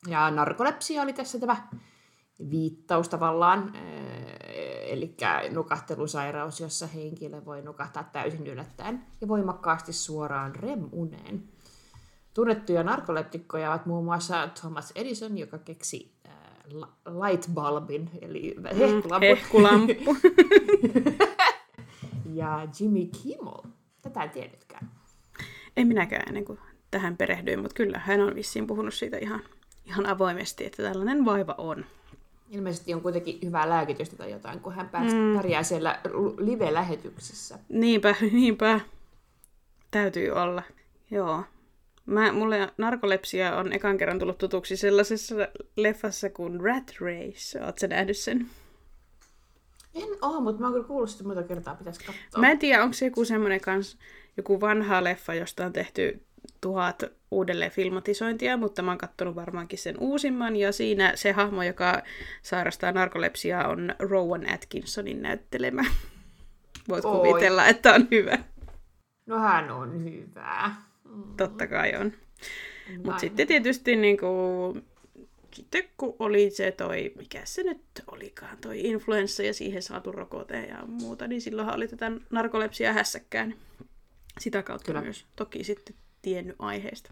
Ja 0.08 0.32
narkolepsia 0.32 1.02
oli 1.02 1.14
tässä 1.14 1.40
tämä 1.40 1.68
viittaus 2.50 3.10
tavallaan, 3.10 3.74
eli 4.90 5.16
nukahtelusairaus, 5.52 6.60
jossa 6.60 6.88
henkilö 6.88 7.46
voi 7.46 7.62
nukahtaa 7.62 8.04
täysin 8.04 8.48
yllättäen 8.48 9.04
ja 9.22 9.28
voimakkaasti 9.28 9.94
suoraan 9.94 10.56
REM-uneen. 10.56 11.44
Tunnettuja 12.34 12.84
narkoleptikkoja 12.84 13.72
ovat 13.72 13.86
muun 13.86 14.06
muassa 14.06 14.48
Thomas 14.48 14.92
Edison, 14.96 15.38
joka 15.38 15.58
keksi 15.58 16.18
lightbulbin, 17.06 18.10
eli 18.22 18.56
hehkulamppu. 18.80 19.16
Mm, 19.16 19.22
hehkulamppu. 19.22 20.18
ja 22.40 22.68
Jimmy 22.80 23.06
Kimmel. 23.06 23.72
Tätä 24.02 24.24
en 24.24 24.30
tiennytkään. 24.30 24.92
En 25.78 25.88
minäkään 25.88 26.28
ennen 26.28 26.46
kuin 26.46 26.60
tähän 26.92 27.18
perehdyin, 27.18 27.60
mutta 27.60 27.76
kyllä 27.76 28.00
hän 28.00 28.22
on 28.22 28.36
vissiin 28.36 28.68
puhunut 28.68 28.94
siitä 28.94 29.18
ihan, 29.18 29.42
ihan 29.86 30.06
avoimesti, 30.06 30.66
että 30.66 30.84
tällainen 30.84 31.26
vaiva 31.26 31.56
on. 31.58 31.86
Ilmeisesti 32.50 32.94
on 32.94 33.02
kuitenkin 33.02 33.40
hyvää 33.44 33.70
lääkitystä 33.70 34.16
tai 34.16 34.32
jotain, 34.32 34.60
kun 34.60 34.74
hän 34.74 34.90
pääsi, 34.90 35.16
mm. 35.16 35.36
pärjää 35.36 35.64
siellä 35.64 36.00
live-lähetyksessä. 36.38 37.60
Niinpä, 37.70 38.16
niinpä. 38.32 38.80
Täytyy 39.92 40.32
olla. 40.32 40.64
Joo. 41.12 41.44
Mä, 42.06 42.32
mulle 42.32 42.74
narkolepsia 42.78 43.56
on 43.56 43.74
ekan 43.74 43.98
kerran 43.98 44.20
tullut 44.20 44.38
tutuksi 44.38 44.78
sellaisessa 44.78 45.36
leffassa 45.76 46.30
kuin 46.30 46.62
Rat 46.62 46.94
Race. 47.02 47.64
Oletko 47.64 47.88
nähnyt 47.88 48.18
sen? 48.18 48.48
En 49.96 50.10
oo, 50.22 50.42
mutta 50.42 50.62
mä 50.62 50.68
oon 50.68 50.74
kyllä 50.74 50.88
kuullut 50.88 51.10
sitä 51.10 51.24
muuta 51.24 51.44
kertaa, 51.44 51.76
pitäisi 51.76 52.00
katsoa. 52.00 52.42
Mä 52.42 52.52
en 52.52 52.60
tiedä, 52.60 52.84
onko 52.84 52.94
se 52.94 53.06
joku 53.06 53.26
semmoinen 53.26 53.62
kans, 53.62 53.98
joku 54.38 54.62
vanha 54.62 55.04
leffa, 55.04 55.34
josta 55.34 55.66
on 55.66 55.74
tehty 55.74 56.27
tuhat 56.62 57.04
uudelleen 57.32 57.72
filmatisointia, 57.72 58.58
mutta 58.58 58.82
mä 58.82 58.92
oon 58.92 58.98
kattonut 58.98 59.36
varmaankin 59.36 59.80
sen 59.80 59.96
uusimman, 60.00 60.56
ja 60.56 60.72
siinä 60.72 61.12
se 61.16 61.32
hahmo, 61.32 61.64
joka 61.64 62.02
sairastaa 62.42 62.92
narkolepsiaa, 62.92 63.68
on 63.68 63.96
Rowan 64.00 64.54
Atkinsonin 64.54 65.22
näyttelemä. 65.22 65.84
Voit 66.90 67.06
Oi. 67.06 67.18
kuvitella, 67.18 67.66
että 67.66 67.94
on 67.94 68.08
hyvä. 68.12 68.38
No 69.26 69.40
hän 69.40 69.72
on 69.72 70.04
hyvä. 70.04 70.72
Totta 71.38 71.68
kai 71.68 71.96
on. 71.96 72.14
Mutta 73.04 73.20
sitten 73.20 73.48
tietysti 73.48 73.96
niin 73.96 74.18
kuin 74.18 74.84
sitten 75.58 75.84
kun 75.98 76.16
oli 76.20 76.50
se 76.50 76.72
toi, 76.72 77.14
mikä 77.16 77.42
se 77.44 77.64
nyt 77.64 77.82
olikaan, 78.12 78.58
toi 78.58 78.80
influenssa 78.80 79.44
ja 79.44 79.54
siihen 79.54 79.82
saatu 79.82 80.12
rokote 80.12 80.66
ja 80.66 80.84
muuta, 80.88 81.28
niin 81.28 81.42
silloinhan 81.42 81.76
oli 81.76 81.88
tätä 81.88 82.12
narkolepsia 82.30 82.94
hässäkkää. 82.94 83.46
Niin 83.46 83.58
sitä 84.40 84.64
kautta 84.64 84.86
Kyllä. 84.86 85.02
myös 85.02 85.26
toki 85.36 85.64
sitten 85.64 85.96
tiennyt 86.22 86.56
aiheesta. 86.60 87.12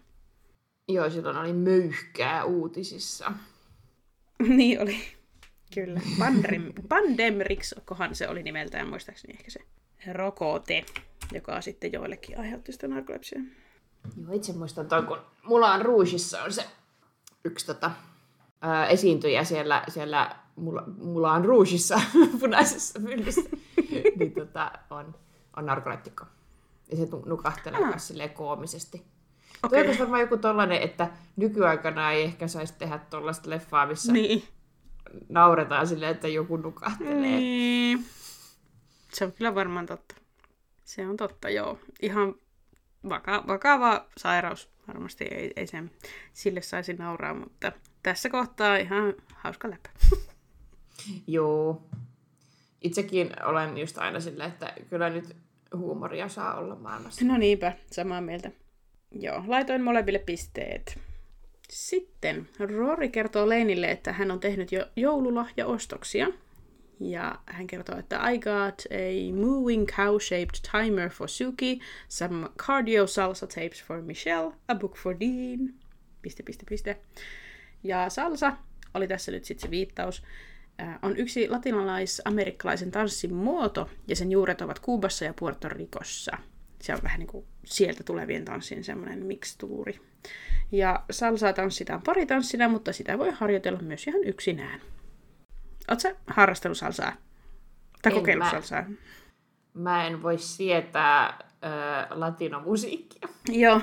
Joo, 0.87 1.09
silloin 1.09 1.37
oli 1.37 1.53
möyhkää 1.53 2.43
uutisissa. 2.43 3.31
niin 4.57 4.81
oli. 4.81 4.97
Kyllä. 5.73 6.01
Pandem, 6.19 6.73
Pandemrix, 6.89 7.73
kohan 7.85 8.15
se 8.15 8.29
oli 8.29 8.43
nimeltään 8.43 8.89
muistaakseni 8.89 9.33
ehkä 9.33 9.51
se 9.51 9.59
rokote, 10.13 10.85
joka 11.33 11.61
sitten 11.61 11.93
joillekin 11.93 12.39
aiheutti 12.39 12.71
sitä 12.71 12.87
narkolepsiaa. 12.87 13.43
Joo, 14.21 14.33
itse 14.33 14.53
muistan 14.53 14.87
tuon, 14.87 15.07
kun 15.07 15.19
mulla 15.43 15.73
on 15.73 15.81
Ruusissa 15.81 16.43
on 16.43 16.53
se 16.53 16.65
yksi 17.43 17.65
tota, 17.65 17.91
ää, 18.61 18.87
esiintyjä 18.87 19.43
siellä, 19.43 19.83
siellä 19.87 20.35
mulla, 20.55 20.83
mulla 20.97 21.31
on 21.31 21.45
Ruusissa 21.45 22.01
punaisessa 22.39 22.99
myllyssä, 22.99 23.49
niin 24.19 24.33
tota, 24.33 24.71
on, 24.89 25.15
on 25.57 25.65
narkoleptikko. 25.65 26.25
Ja 26.91 26.97
se 26.97 27.07
nukahtelee 27.25 27.83
ah. 27.83 27.89
myös 27.89 28.07
silleen 28.07 28.29
koomisesti. 28.29 29.05
Okay. 29.63 29.85
Tuo 29.85 29.99
varmaan 29.99 30.21
joku 30.21 30.37
tollanen, 30.37 30.81
että 30.81 31.09
nykyaikana 31.35 32.11
ei 32.11 32.23
ehkä 32.23 32.47
saisi 32.47 32.73
tehdä 32.77 32.99
tuollaista 33.09 33.49
leffaa, 33.49 33.85
missä 33.85 34.11
niin. 34.13 34.43
nauretaan 35.29 35.87
silleen, 35.87 36.11
että 36.11 36.27
joku 36.27 36.57
nukahtelee. 36.57 37.15
Niin. 37.15 38.05
Se 39.13 39.25
on 39.25 39.31
kyllä 39.31 39.55
varmaan 39.55 39.85
totta. 39.85 40.15
Se 40.83 41.07
on 41.07 41.17
totta, 41.17 41.49
joo. 41.49 41.79
Ihan 42.01 42.35
vaka- 43.09 43.43
vakava 43.47 44.05
sairaus 44.17 44.69
varmasti 44.87 45.23
ei, 45.23 45.53
ei 45.55 45.67
sen, 45.67 45.91
sille 46.33 46.61
saisi 46.61 46.93
nauraa, 46.93 47.33
mutta 47.33 47.71
tässä 48.03 48.29
kohtaa 48.29 48.77
ihan 48.77 49.13
hauska 49.35 49.69
läpä. 49.69 49.89
Joo. 51.27 51.87
Itsekin 52.81 53.31
olen 53.45 53.77
just 53.77 53.97
aina 53.97 54.19
silleen, 54.19 54.51
että 54.51 54.73
kyllä 54.89 55.09
nyt 55.09 55.35
huumoria 55.75 56.29
saa 56.29 56.55
olla 56.55 56.75
maailmassa. 56.75 57.25
No 57.25 57.37
niinpä, 57.37 57.73
samaa 57.91 58.21
mieltä. 58.21 58.51
Joo, 59.11 59.43
laitoin 59.47 59.81
molemmille 59.81 60.19
pisteet. 60.19 60.99
Sitten 61.69 62.49
Rory 62.59 63.09
kertoo 63.09 63.49
Leinille, 63.49 63.91
että 63.91 64.13
hän 64.13 64.31
on 64.31 64.39
tehnyt 64.39 64.71
jo 64.71 64.85
joululahjaostoksia. 64.95 66.27
Ja 66.99 67.39
hän 67.45 67.67
kertoo, 67.67 67.99
että 67.99 68.29
I 68.29 68.39
got 68.39 68.81
a 68.91 69.33
moving 69.45 69.87
cow-shaped 69.87 70.71
timer 70.71 71.09
for 71.09 71.29
Suki, 71.29 71.79
some 72.09 72.49
cardio 72.57 73.07
salsa 73.07 73.47
tapes 73.47 73.83
for 73.83 74.01
Michelle, 74.01 74.53
a 74.67 74.75
book 74.75 74.97
for 74.97 75.15
Dean, 75.19 75.73
piste, 76.21 76.43
piste, 76.43 76.65
piste. 76.69 76.97
Ja 77.83 78.09
salsa 78.09 78.57
oli 78.93 79.07
tässä 79.07 79.31
nyt 79.31 79.45
sitten 79.45 79.67
se 79.67 79.71
viittaus, 79.71 80.23
on 81.01 81.17
yksi 81.17 81.49
latinalais-amerikkalaisen 81.49 82.91
tanssin 82.91 83.33
muoto, 83.33 83.89
ja 84.07 84.15
sen 84.15 84.31
juuret 84.31 84.61
ovat 84.61 84.79
Kuubassa 84.79 85.25
ja 85.25 85.33
Puerto 85.39 85.69
Ricossa. 85.69 86.37
Se 86.81 86.93
on 86.93 86.99
vähän 87.03 87.19
niin 87.19 87.27
kuin 87.27 87.45
sieltä 87.65 88.03
tulevien 88.03 88.45
tanssin 88.45 88.83
semmoinen 88.83 89.25
mikstuuri. 89.25 89.99
Ja 90.71 91.03
salsaa 91.11 91.53
tanssitaan 91.53 92.01
paritanssina, 92.01 92.69
mutta 92.69 92.93
sitä 92.93 93.17
voi 93.17 93.31
harjoitella 93.31 93.79
myös 93.79 94.07
ihan 94.07 94.23
yksinään. 94.23 94.81
Oletko 95.87 96.09
harrastellut 96.27 96.77
salsaa? 96.77 97.15
Tai 98.01 98.11
en 98.11 98.19
kokeillut 98.19 98.45
mä, 98.45 98.51
salsaa? 98.51 98.85
Mä 99.73 100.07
en 100.07 100.23
voi 100.23 100.37
sietää 100.37 101.25
äh, 101.25 102.07
latinomusiikkia. 102.09 103.29
Joo, 103.49 103.81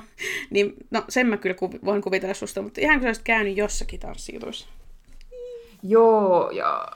niin 0.50 0.74
no 0.90 1.04
sen 1.08 1.26
mä 1.26 1.36
kyllä 1.36 1.56
kuv- 1.56 1.84
voin 1.84 2.02
kuvitella 2.02 2.34
susta, 2.34 2.62
mutta 2.62 2.80
ihan 2.80 2.98
kun 2.98 3.08
olisit 3.08 3.24
käynyt 3.24 3.56
jossakin 3.56 4.00
tanssijutuissa. 4.00 4.68
Joo, 5.82 6.50
ja 6.50 6.86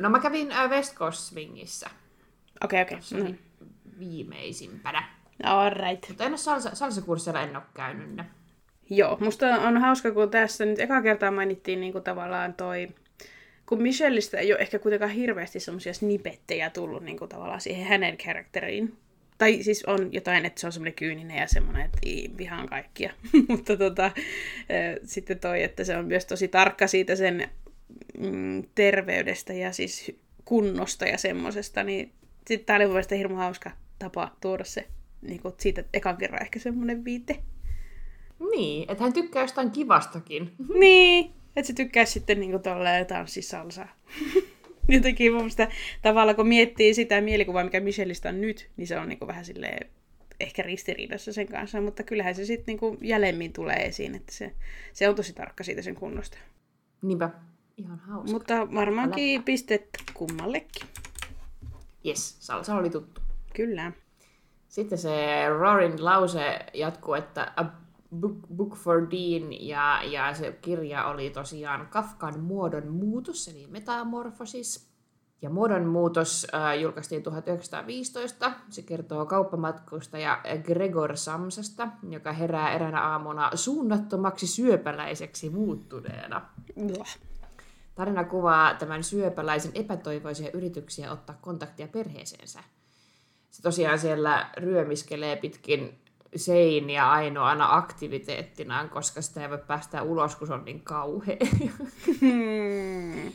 no 0.00 0.10
mä 0.10 0.20
kävin 0.20 0.52
äh, 0.52 0.70
West 0.70 0.94
Coast 0.94 1.18
Swingissä. 1.18 1.90
Okei, 2.64 2.82
okay, 2.82 2.98
okei. 2.98 3.20
Okay. 3.20 3.32
Mm. 3.32 3.38
Viimeisimpänä. 3.98 5.08
All 5.44 5.70
right. 5.70 6.08
Mutta 6.08 6.24
en 6.24 6.30
ole 6.30 6.38
salsa, 6.38 6.74
salsakurssilla 6.74 7.42
en 7.42 7.56
ole 7.56 7.64
käynyt 7.74 8.14
ne. 8.14 8.24
Joo, 8.90 9.16
musta 9.20 9.46
on 9.46 9.76
hauska, 9.76 10.10
kun 10.10 10.30
tässä 10.30 10.64
nyt 10.64 10.80
eka 10.80 11.02
kertaa 11.02 11.30
mainittiin 11.30 11.80
niin 11.80 11.92
kuin 11.92 12.04
tavallaan 12.04 12.54
toi 12.54 12.88
kun 13.66 13.82
Michellistä 13.82 14.38
ei 14.38 14.52
ole 14.52 14.60
ehkä 14.60 14.78
kuitenkaan 14.78 15.10
hirveästi 15.10 15.60
semmoisia 15.60 15.94
snipettejä 15.94 16.70
tullut 16.70 17.02
niin 17.02 17.18
kuin 17.18 17.28
tavallaan 17.28 17.60
siihen 17.60 17.86
hänen 17.86 18.16
karakteriin. 18.24 18.96
Tai 19.38 19.62
siis 19.62 19.84
on 19.84 20.12
jotain, 20.12 20.44
että 20.46 20.60
se 20.60 20.66
on 20.66 20.72
semmoinen 20.72 20.94
kyyninen 20.94 21.36
ja 21.36 21.46
semmoinen, 21.46 21.84
että 21.84 21.98
vihaan 22.38 22.68
kaikkia. 22.68 23.12
Mutta 23.48 23.76
tota, 23.76 24.10
sitten 25.04 25.38
toi, 25.38 25.62
että 25.62 25.84
se 25.84 25.96
on 25.96 26.04
myös 26.04 26.26
tosi 26.26 26.48
tarkka 26.48 26.86
siitä 26.86 27.16
sen 27.16 27.48
mm, 28.18 28.62
terveydestä 28.74 29.52
ja 29.52 29.72
siis 29.72 30.12
kunnosta 30.44 31.06
ja 31.06 31.18
semmoisesta, 31.18 31.84
niin 31.84 32.12
sitten 32.46 32.66
tämä 32.66 32.76
oli 32.76 32.86
mun 32.86 33.18
hirmu 33.18 33.36
hauska 33.36 33.70
tapa 33.98 34.36
tuoda 34.40 34.64
se 34.64 34.86
niin 35.22 35.42
kuin 35.42 35.54
siitä 35.58 35.84
ekan 35.92 36.16
kerran 36.16 36.42
ehkä 36.42 36.58
semmoinen 36.58 37.04
viite. 37.04 37.42
Niin, 38.50 38.90
että 38.90 39.04
hän 39.04 39.12
tykkää 39.12 39.42
jostain 39.42 39.70
kivastakin. 39.70 40.52
niin, 40.80 41.30
että 41.56 41.66
se 41.66 41.72
tykkäisi 41.72 42.12
sitten 42.12 42.40
niin 42.40 42.62
tolleen 42.62 43.06
tanssisalsaa. 43.06 43.88
Jotenkin 44.88 45.32
mun 45.32 45.40
mielestä 45.40 45.68
tavalla, 46.02 46.34
kun 46.34 46.48
miettii 46.48 46.94
sitä 46.94 47.20
mielikuvaa, 47.20 47.64
mikä 47.64 47.80
Michelistä 47.80 48.28
on 48.28 48.40
nyt, 48.40 48.70
niin 48.76 48.86
se 48.86 48.98
on 48.98 49.08
niin 49.08 49.18
vähän 49.26 49.44
silleen 49.44 49.90
ehkä 50.40 50.62
ristiriidassa 50.62 51.32
sen 51.32 51.48
kanssa, 51.48 51.80
mutta 51.80 52.02
kyllähän 52.02 52.34
se 52.34 52.44
sitten 52.44 52.78
niin 52.82 52.98
jälemmin 53.00 53.52
tulee 53.52 53.76
esiin, 53.76 54.14
että 54.14 54.32
se, 54.32 54.52
se 54.92 55.08
on 55.08 55.14
tosi 55.14 55.32
tarkka 55.32 55.64
siitä 55.64 55.82
sen 55.82 55.94
kunnosta. 55.94 56.38
Niinpä. 57.02 57.30
Ihan 57.76 57.98
hauska. 57.98 58.32
Mutta 58.32 58.54
varmaankin 58.74 59.42
pistet 59.42 59.88
kummallekin. 60.14 60.88
Yes, 62.06 62.36
salsa 62.46 62.76
oli 62.76 62.90
tuttu. 62.90 63.20
Kyllä. 63.54 63.92
Sitten 64.68 64.98
se 64.98 65.48
Rorin 65.48 66.04
lause 66.04 66.58
jatkuu, 66.74 67.14
että 67.14 67.52
a 67.56 67.64
Book, 68.20 68.36
Book 68.56 68.76
for 68.76 69.06
Dean, 69.10 69.52
ja, 69.60 70.02
ja 70.04 70.34
se 70.34 70.58
kirja 70.62 71.04
oli 71.04 71.30
tosiaan 71.30 71.86
Kafkan 71.86 72.40
muodon 72.40 72.88
muutos, 72.88 73.48
eli 73.48 73.66
metamorfosis. 73.70 74.86
Ja 75.42 75.50
muodon 75.50 75.86
muutos 75.86 76.46
äh, 76.54 76.80
julkaistiin 76.80 77.22
1915. 77.22 78.52
Se 78.70 78.82
kertoo 78.82 79.26
kauppamatkusta 79.26 80.18
ja 80.18 80.40
Gregor 80.64 81.16
Samsasta, 81.16 81.88
joka 82.10 82.32
herää 82.32 82.72
eräänä 82.72 83.00
aamuna 83.00 83.50
suunnattomaksi 83.54 84.46
syöpäläiseksi 84.46 85.50
muuttuneena. 85.50 86.42
Tarina 87.96 88.24
kuvaa 88.24 88.74
tämän 88.74 89.04
syöpäläisen 89.04 89.72
epätoivoisia 89.74 90.50
yrityksiä 90.52 91.12
ottaa 91.12 91.38
kontaktia 91.40 91.88
perheeseensä. 91.88 92.60
Se 93.50 93.62
tosiaan 93.62 93.98
siellä 93.98 94.50
ryömiskelee 94.56 95.36
pitkin 95.36 95.98
seiniä 96.36 97.10
ainoana 97.10 97.76
aktiviteettinaan, 97.76 98.88
koska 98.88 99.22
sitä 99.22 99.42
ei 99.42 99.50
voi 99.50 99.58
päästä 99.58 100.02
ulos, 100.02 100.36
kun 100.36 100.46
se 100.46 100.52
on 100.54 100.64
niin 100.64 100.80
kauhea. 100.80 101.36
Hmm. 102.20 103.32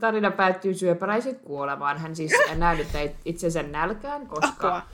Tarina 0.00 0.30
päättyy 0.30 0.74
syöpäläisen 0.74 1.36
kuolemaan. 1.36 1.98
Hän 1.98 2.16
siis 2.16 2.32
näyttää 2.56 3.02
itsensä 3.24 3.62
nälkään, 3.62 4.26
koska 4.26 4.76
Apua. 4.76 4.88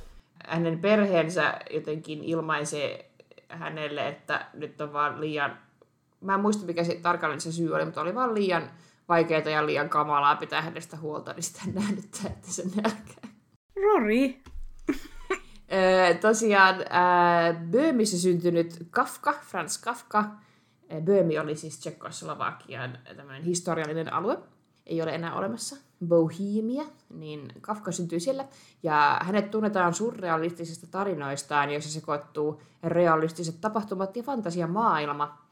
hänen 0.47 0.79
perheensä 0.79 1.61
jotenkin 1.71 2.25
ilmaisee 2.25 3.11
hänelle, 3.49 4.09
että 4.09 4.47
nyt 4.55 4.81
on 4.81 4.93
vaan 4.93 5.21
liian... 5.21 5.59
Mä 6.21 6.35
en 6.35 6.41
muista, 6.41 6.67
mikä 6.67 6.85
se 6.85 6.95
tarkalleen 7.03 7.41
se 7.41 7.53
syy 7.53 7.75
oli, 7.75 7.85
mutta 7.85 8.01
oli 8.01 8.15
vaan 8.15 8.35
liian 8.35 8.71
vaikeaa 9.09 9.41
ja 9.41 9.67
liian 9.67 9.89
kamalaa 9.89 10.37
pitää 10.37 10.63
hänestä 10.63 10.97
huolta, 10.97 11.33
niin 11.33 11.43
sitten 11.43 11.75
näyttää, 11.75 12.31
että 12.31 12.53
se 12.53 12.65
nälkää. 12.77 13.31
Rori, 13.83 14.43
tosiaan 16.21 16.77
Böömissä 17.71 18.19
syntynyt 18.19 18.87
Kafka, 18.91 19.33
Franz 19.43 19.81
Kafka, 19.81 20.25
Böömi 21.05 21.39
oli 21.39 21.57
siis 21.57 21.79
Tsekkoslovakian 21.79 22.99
tämmöinen 23.17 23.43
historiallinen 23.43 24.13
alue, 24.13 24.39
ei 24.87 25.03
ole 25.03 25.15
enää 25.15 25.35
olemassa, 25.35 25.77
Bohemia, 26.07 26.85
niin 27.15 27.53
Kafka 27.61 27.93
syntyi 27.93 28.21
siellä, 28.21 28.45
ja 28.83 29.21
hänet 29.23 29.51
tunnetaan 29.51 29.95
surrealistisista 29.95 30.87
tarinoistaan, 30.87 31.71
joissa 31.71 31.91
sekoittuu 31.91 32.63
realistiset 32.83 33.61
tapahtumat 33.61 34.17
ja 34.17 34.23
fantasia 34.23 34.67
maailma. 34.67 35.50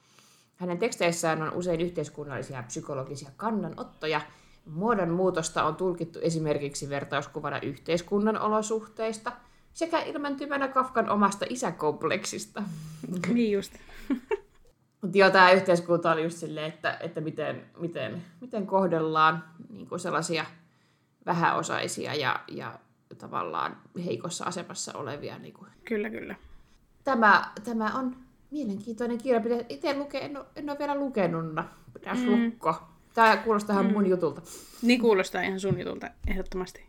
Hänen 0.59 0.79
teksteissään 0.79 1.43
on 1.43 1.53
usein 1.53 1.81
yhteiskunnallisia 1.81 2.63
psykologisia 2.63 3.31
kannanottoja, 3.37 4.21
Muodon 4.67 5.11
muutosta 5.11 5.65
on 5.65 5.77
tulkittu 5.77 6.19
esimerkiksi 6.23 6.89
vertauskuvana 6.89 7.61
yhteiskunnan 7.61 8.41
olosuhteista– 8.41 9.33
sekä 9.79 10.03
ilmentymänä 10.03 10.69
Kafkan 10.69 11.11
omasta 11.11 11.47
isäkompleksista. 11.49 12.63
Niin 13.35 13.53
just. 13.53 13.73
Mutta 15.03 15.19
joo, 15.19 15.31
tämä 15.31 15.51
yhteiskunta 15.51 16.13
oli 16.13 16.23
just 16.23 16.39
silleen, 16.39 16.67
että, 16.67 16.97
että 17.01 17.21
miten, 17.21 17.65
miten, 17.79 18.23
miten 18.41 18.67
kohdellaan 18.67 19.45
niin 19.69 19.89
kuin 19.89 20.01
sellaisia 20.01 20.45
vähäosaisia 21.27 22.15
ja, 22.15 22.41
ja 22.49 22.79
tavallaan 23.19 23.77
heikossa 24.05 24.45
asemassa 24.45 24.99
olevia. 24.99 25.39
Niin 25.39 25.55
kuin. 25.55 25.71
Kyllä, 25.85 26.11
kyllä. 26.11 26.35
Tämä, 27.05 27.53
tämä 27.65 27.93
on 27.95 28.17
Mielenkiintoinen 28.51 29.19
kirja. 29.19 29.41
Pitäisi 29.41 29.67
itse 29.69 29.97
lukea, 29.97 30.21
en 30.21 30.37
ole, 30.37 30.47
en 30.57 30.71
ole 30.71 30.79
vielä 30.79 30.95
lukenut. 30.95 31.45
Pitäisi 31.95 32.27
mm. 32.27 32.45
lukko. 32.45 32.75
Tämä 33.15 33.37
kuulostaa 33.37 33.75
ihan 33.75 33.87
mm. 33.87 33.93
mun 33.93 34.07
jutulta. 34.07 34.43
Niin 34.83 35.01
kuulostaa 35.01 35.43
ihan 35.43 35.61
sun 35.61 35.79
jutulta, 35.79 36.11
ehdottomasti. 36.27 36.85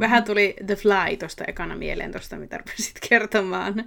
Vähän 0.00 0.24
tuli 0.24 0.56
The 0.66 0.76
Fly 0.76 1.16
tuosta 1.18 1.44
ekana 1.44 1.76
mieleen 1.76 2.12
tuosta, 2.12 2.36
mitä 2.36 2.58
rupesit 2.58 2.98
kertomaan. 3.08 3.84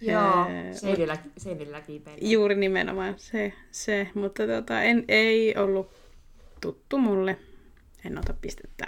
Joo, 0.00 0.46
seinillä, 0.72 1.16
seinillä 1.36 1.82
Juuri 2.20 2.54
nimenomaan 2.54 3.14
se, 3.16 3.52
se. 3.70 4.08
mutta 4.14 4.46
tota, 4.46 4.82
en, 4.82 5.04
ei 5.08 5.56
ollut 5.56 5.90
tuttu 6.60 6.98
mulle. 6.98 7.38
En 8.04 8.18
ota 8.18 8.34
pistettä. 8.40 8.84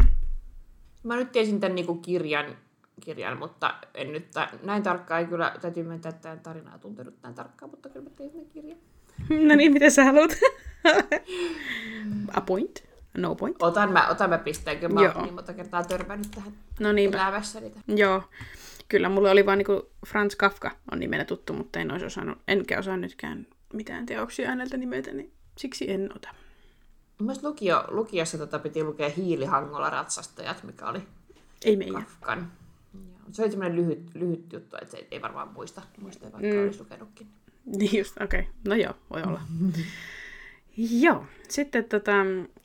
Mä 1.03 1.17
nyt 1.17 1.33
tiesin 1.33 1.61
tämän 1.61 1.75
niinku 1.75 1.95
kirjan, 1.95 2.57
kirjan, 3.01 3.39
mutta 3.39 3.75
en 3.95 4.13
nyt 4.13 4.31
ta- 4.31 4.49
näin 4.63 4.83
tarkkaan 4.83 5.21
ei 5.21 5.27
kyllä, 5.27 5.55
täytyy 5.61 5.83
myöntää, 5.83 6.11
että 6.11 6.37
tarinaa 6.43 6.79
tuntenut 6.79 7.15
näin 7.23 7.35
tarkkaan, 7.35 7.71
mutta 7.71 7.89
kyllä 7.89 8.05
mä 8.05 8.11
tiesin 8.17 8.41
tämän 8.41 8.53
kirjan. 8.53 8.79
No 9.49 9.55
niin, 9.55 9.73
mitä 9.73 9.91
sä 9.91 10.05
haluat? 10.05 10.31
A 12.35 12.41
point? 12.41 12.85
No 13.19 13.35
point? 13.35 13.63
Otan 13.63 13.93
mä, 13.93 14.09
otan 14.09 14.31
mä 14.31 14.39
pisteen, 14.39 14.79
kyllä 14.79 14.95
mä 14.95 15.01
oon 15.01 15.25
niin 15.25 15.35
monta 15.35 15.55
kertaa 15.55 15.85
törmännyt 15.85 16.31
tähän 16.31 16.53
no 16.81 16.93
niin, 16.93 17.15
elämässä 17.15 17.61
niitä. 17.61 17.81
Joo, 17.89 18.23
kyllä 18.89 19.09
mulla 19.09 19.31
oli 19.31 19.47
vaan 19.47 19.59
niinku 19.59 19.91
Franz 20.07 20.35
Kafka 20.35 20.71
on 20.93 21.01
nimenä 21.01 21.25
tuttu, 21.25 21.53
mutta 21.53 21.81
en 21.81 21.91
olisi 21.93 22.07
osannut, 22.07 22.39
enkä 22.49 22.79
osaa 22.79 22.97
nytkään 22.97 23.47
mitään 23.73 24.07
teoksia 24.07 24.49
häneltä 24.49 24.77
nimetä, 24.77 25.13
niin 25.13 25.33
siksi 25.59 25.91
en 25.91 26.11
ota. 26.17 26.29
Myös 27.21 27.43
lukio, 27.43 27.85
lukiossa 27.89 28.39
tota 28.39 28.59
piti 28.59 28.85
lukea 28.85 29.09
Hiilihangolla 29.09 29.91
ratsastajat, 29.91 30.63
mikä 30.63 30.89
oli 30.89 31.03
ei 31.65 31.77
meidän. 31.77 31.95
Kafkan. 31.95 32.53
Se 33.33 33.43
oli 33.43 33.51
semmoinen 33.51 33.77
lyhyt, 33.77 34.15
lyhyt 34.15 34.53
juttu, 34.53 34.77
että 34.83 34.97
se 34.97 35.07
ei 35.11 35.23
varmaan 35.23 35.49
muista, 35.49 35.83
muista 36.01 36.33
vaikka 36.33 36.57
mm. 36.57 36.65
olisi 36.65 36.81
lukenutkin. 36.81 37.27
Niin 37.67 37.99
just, 37.99 38.21
okei. 38.23 38.41
Okay. 38.41 38.53
No 38.69 38.75
joo, 38.75 38.95
voi 39.11 39.23
olla. 39.23 39.41
joo, 41.07 41.25
sitten 41.49 41.85
tota, 41.85 42.13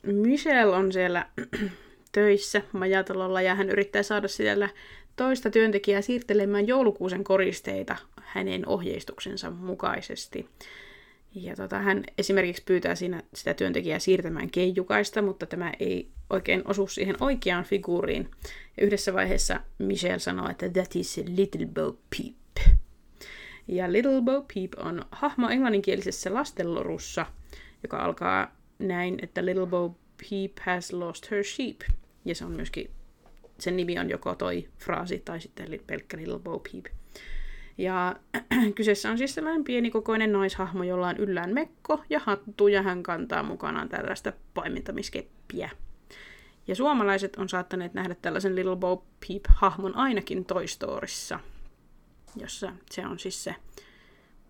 Michelle 0.02 0.76
on 0.76 0.92
siellä 0.92 1.26
töissä 2.12 2.62
majatalolla 2.72 3.42
ja 3.42 3.54
hän 3.54 3.70
yrittää 3.70 4.02
saada 4.02 4.28
siellä 4.28 4.68
toista 5.16 5.50
työntekijää 5.50 6.00
siirtelemään 6.00 6.66
joulukuusen 6.66 7.24
koristeita 7.24 7.96
hänen 8.22 8.68
ohjeistuksensa 8.68 9.50
mukaisesti. 9.50 10.48
Ja 11.42 11.56
tota, 11.56 11.78
hän 11.78 12.04
esimerkiksi 12.18 12.62
pyytää 12.66 12.94
siinä 12.94 13.22
sitä 13.34 13.54
työntekijää 13.54 13.98
siirtämään 13.98 14.50
keijukaista, 14.50 15.22
mutta 15.22 15.46
tämä 15.46 15.72
ei 15.80 16.10
oikein 16.30 16.62
osu 16.64 16.86
siihen 16.86 17.16
oikeaan 17.20 17.64
figuuriin. 17.64 18.30
Ja 18.76 18.86
yhdessä 18.86 19.14
vaiheessa 19.14 19.60
Michelle 19.78 20.18
sanoo, 20.18 20.48
että 20.48 20.68
that 20.68 20.96
is 20.96 21.20
Little 21.26 21.66
Bo 21.66 21.98
Peep. 22.16 22.76
Ja 23.68 23.92
Little 23.92 24.20
Bo 24.22 24.46
Peep 24.54 24.72
on 24.76 25.04
hahmo 25.12 25.48
englanninkielisessä 25.48 26.34
lastenlorussa, 26.34 27.26
joka 27.82 27.98
alkaa 27.98 28.56
näin, 28.78 29.18
että 29.22 29.46
Little 29.46 29.66
Bo 29.66 29.96
Peep 30.30 30.52
has 30.60 30.92
lost 30.92 31.30
her 31.30 31.44
sheep. 31.44 31.80
Ja 32.24 32.34
se 32.34 32.44
on 32.44 32.52
myöskin, 32.52 32.90
sen 33.58 33.76
nimi 33.76 33.98
on 33.98 34.10
joko 34.10 34.34
toi 34.34 34.68
fraasi 34.78 35.18
tai 35.18 35.40
sitten 35.40 35.80
pelkkä 35.86 36.16
Little 36.16 36.38
Bo 36.38 36.58
Peep. 36.58 36.97
Ja 37.78 38.16
kyseessä 38.74 39.10
on 39.10 39.18
siis 39.18 39.34
sellainen 39.34 39.64
pienikokoinen 39.64 40.32
naishahmo, 40.32 40.84
jolla 40.84 41.08
on 41.08 41.16
yllään 41.16 41.54
mekko 41.54 42.04
ja 42.10 42.20
hattu, 42.24 42.68
ja 42.68 42.82
hän 42.82 43.02
kantaa 43.02 43.42
mukanaan 43.42 43.88
tällaista 43.88 44.32
paimentamiskeppiä. 44.54 45.70
Ja 46.66 46.74
suomalaiset 46.74 47.36
on 47.36 47.48
saattaneet 47.48 47.94
nähdä 47.94 48.14
tällaisen 48.14 48.56
Little 48.56 48.76
Bo 48.76 49.04
Peep-hahmon 49.20 49.96
ainakin 49.96 50.44
Toy 50.44 50.66
Storyssa, 50.66 51.40
jossa 52.36 52.72
se 52.90 53.06
on 53.06 53.18
siis 53.18 53.44
se, 53.44 53.54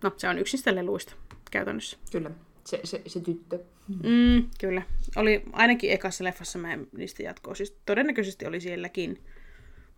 no 0.02 0.12
se 0.16 0.28
on 0.28 0.38
yksistä 0.38 0.74
leluista 0.74 1.14
käytännössä. 1.50 1.96
Kyllä, 2.12 2.30
se, 2.64 2.80
se, 2.84 3.02
se 3.06 3.20
tyttö. 3.20 3.58
Mm, 3.88 4.50
kyllä. 4.60 4.82
Oli 5.16 5.42
ainakin 5.52 5.92
ekassa 5.92 6.24
leffassa, 6.24 6.58
mä 6.58 6.72
en 6.72 6.88
niistä 6.96 7.22
jatkoa. 7.22 7.54
Siis 7.54 7.76
todennäköisesti 7.86 8.46
oli 8.46 8.60
sielläkin 8.60 9.24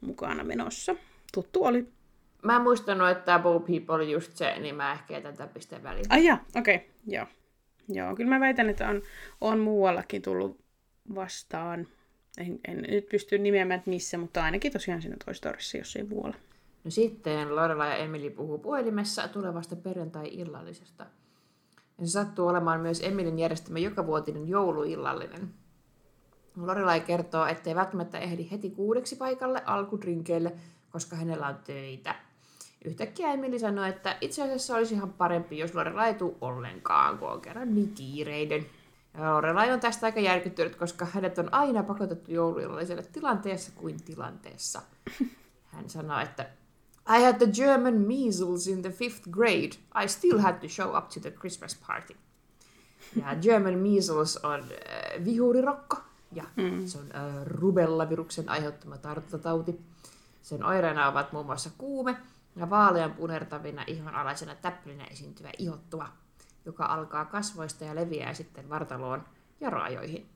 mukana 0.01 0.45
menossa. 0.45 0.97
Tuttu 1.33 1.65
oli. 1.65 1.87
Mä 2.43 2.57
en 2.57 2.63
muistanut, 2.63 3.09
että 3.09 3.25
tämä 3.25 3.39
Bo 3.39 3.61
Peep 3.61 3.91
oli 3.91 4.13
just 4.13 4.37
se, 4.37 4.59
niin 4.59 4.75
mä 4.75 4.93
ehkä 4.93 5.15
jätän 5.15 5.37
tämän 5.37 5.55
pisteen 5.55 5.83
väliin. 5.83 6.07
Ai 6.09 6.31
okei, 6.57 6.77
okay. 6.77 6.89
joo. 7.07 7.27
Joo, 7.89 8.17
kyllä 8.17 8.31
mä 8.31 8.41
väitän, 8.41 8.69
että 8.69 8.89
on, 8.89 9.03
on 9.41 9.59
muuallakin 9.59 10.23
tullut 10.23 10.61
vastaan. 11.15 11.87
En, 12.39 12.61
en 12.69 12.83
nyt 12.89 13.09
pysty 13.09 13.39
nimeämään, 13.39 13.79
että 13.79 13.91
missä, 13.91 14.19
mutta 14.19 14.45
ainakin 14.45 14.73
tosiaan 14.73 15.03
siinä 15.03 15.17
Toy 15.25 15.35
Storyssa, 15.35 15.79
jos 15.79 15.97
ei 15.97 16.03
muualla. 16.03 16.37
No 16.85 16.91
sitten 16.91 17.57
Lorela 17.57 17.87
ja 17.87 17.97
Emily 17.97 18.31
puhuu 18.31 18.59
puhelimessa 18.59 19.29
tulevasta 19.29 19.77
perjantai-illallisesta. 19.77 21.07
Ja 21.99 22.07
se 22.07 22.13
sattuu 22.13 22.49
olemaan 22.49 22.81
myös 22.81 23.03
Emilin 23.03 23.39
järjestämä 23.39 23.79
jokavuotinen 23.79 24.49
jouluillallinen. 24.49 25.55
Lorelai 26.57 27.01
kertoo, 27.01 27.47
ettei 27.47 27.75
välttämättä 27.75 28.19
ehdi 28.19 28.49
heti 28.51 28.71
kuudeksi 28.71 29.17
paikalle 29.17 29.63
alkudrinkeille, 29.67 30.53
koska 30.91 31.17
hänellä 31.17 31.47
on 31.47 31.59
töitä. 31.65 32.15
Yhtäkkiä 32.85 33.33
Emili 33.33 33.59
sanoi, 33.59 33.89
että 33.89 34.17
itse 34.21 34.43
asiassa 34.43 34.77
olisi 34.77 34.95
ihan 34.95 35.13
parempi, 35.13 35.59
jos 35.59 35.75
Lorelai 35.75 36.09
ei 36.09 36.15
tule 36.15 36.35
ollenkaan, 36.41 37.19
kun 37.19 37.29
on 37.29 37.41
kerran 37.41 37.75
niin 37.75 37.95
kiireiden. 37.95 38.67
Ja 39.15 39.35
Lorelai 39.35 39.73
on 39.73 39.81
tästä 39.81 40.07
aika 40.07 40.21
järkyttynyt, 40.21 40.77
koska 40.77 41.05
hänet 41.05 41.39
on 41.39 41.55
aina 41.55 41.83
pakotettu 41.83 42.33
jouluillalliselle 42.33 43.03
tilanteessa 43.03 43.73
kuin 43.75 44.03
tilanteessa. 44.03 44.83
Hän 45.73 45.91
sanoi, 45.91 46.23
että 46.23 46.47
I 47.09 47.23
had 47.25 47.39
the 47.39 47.47
German 47.47 47.95
measles 47.95 48.67
in 48.67 48.83
the 48.83 48.91
fifth 48.91 49.31
grade. 49.31 49.77
I 50.05 50.09
still 50.09 50.39
had 50.39 50.61
to 50.61 50.69
show 50.69 50.97
up 50.97 51.09
to 51.09 51.21
the 51.21 51.31
Christmas 51.31 51.79
party. 51.87 52.17
Ja 53.17 53.35
German 53.43 53.79
measles 53.79 54.37
on 54.37 54.61
äh, 54.61 55.25
vihurirokko, 55.25 55.97
ja 56.33 56.45
mm. 56.57 56.87
se 56.87 56.99
on 56.99 57.05
äh, 57.15 57.47
rubellaviruksen 57.47 58.49
aiheuttama 58.49 58.99
tartuntatauti. 58.99 59.81
Sen 60.43 60.65
oireena 60.65 61.09
ovat 61.09 61.33
muun 61.33 61.47
muassa 61.47 61.71
kuume, 61.79 62.17
ja 62.57 62.71
vaalean 62.71 63.13
punertavina 63.13 63.85
ihonalaisena 63.87 64.55
täpplinä 64.55 65.05
esiintyvä 65.05 65.51
ihottuva, 65.59 66.09
joka 66.65 66.85
alkaa 66.85 67.25
kasvoista 67.25 67.85
ja 67.85 67.95
leviää 67.95 68.35
sitten 68.35 68.69
vartaloon 68.69 69.25
ja 69.61 69.71
raajoihin. 69.71 70.27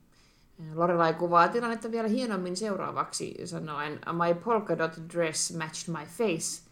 Lorelai 0.74 1.14
kuvaa 1.14 1.48
tilannetta 1.48 1.90
vielä 1.90 2.09
hienommin 2.09 2.57
seuraavaksi 2.57 3.35
sanoen 3.44 3.92
My 3.92 4.35
polka 4.44 4.79
dot 4.79 4.92
dress 5.14 5.57
matched 5.57 5.94
my 5.98 6.07
face 6.07 6.62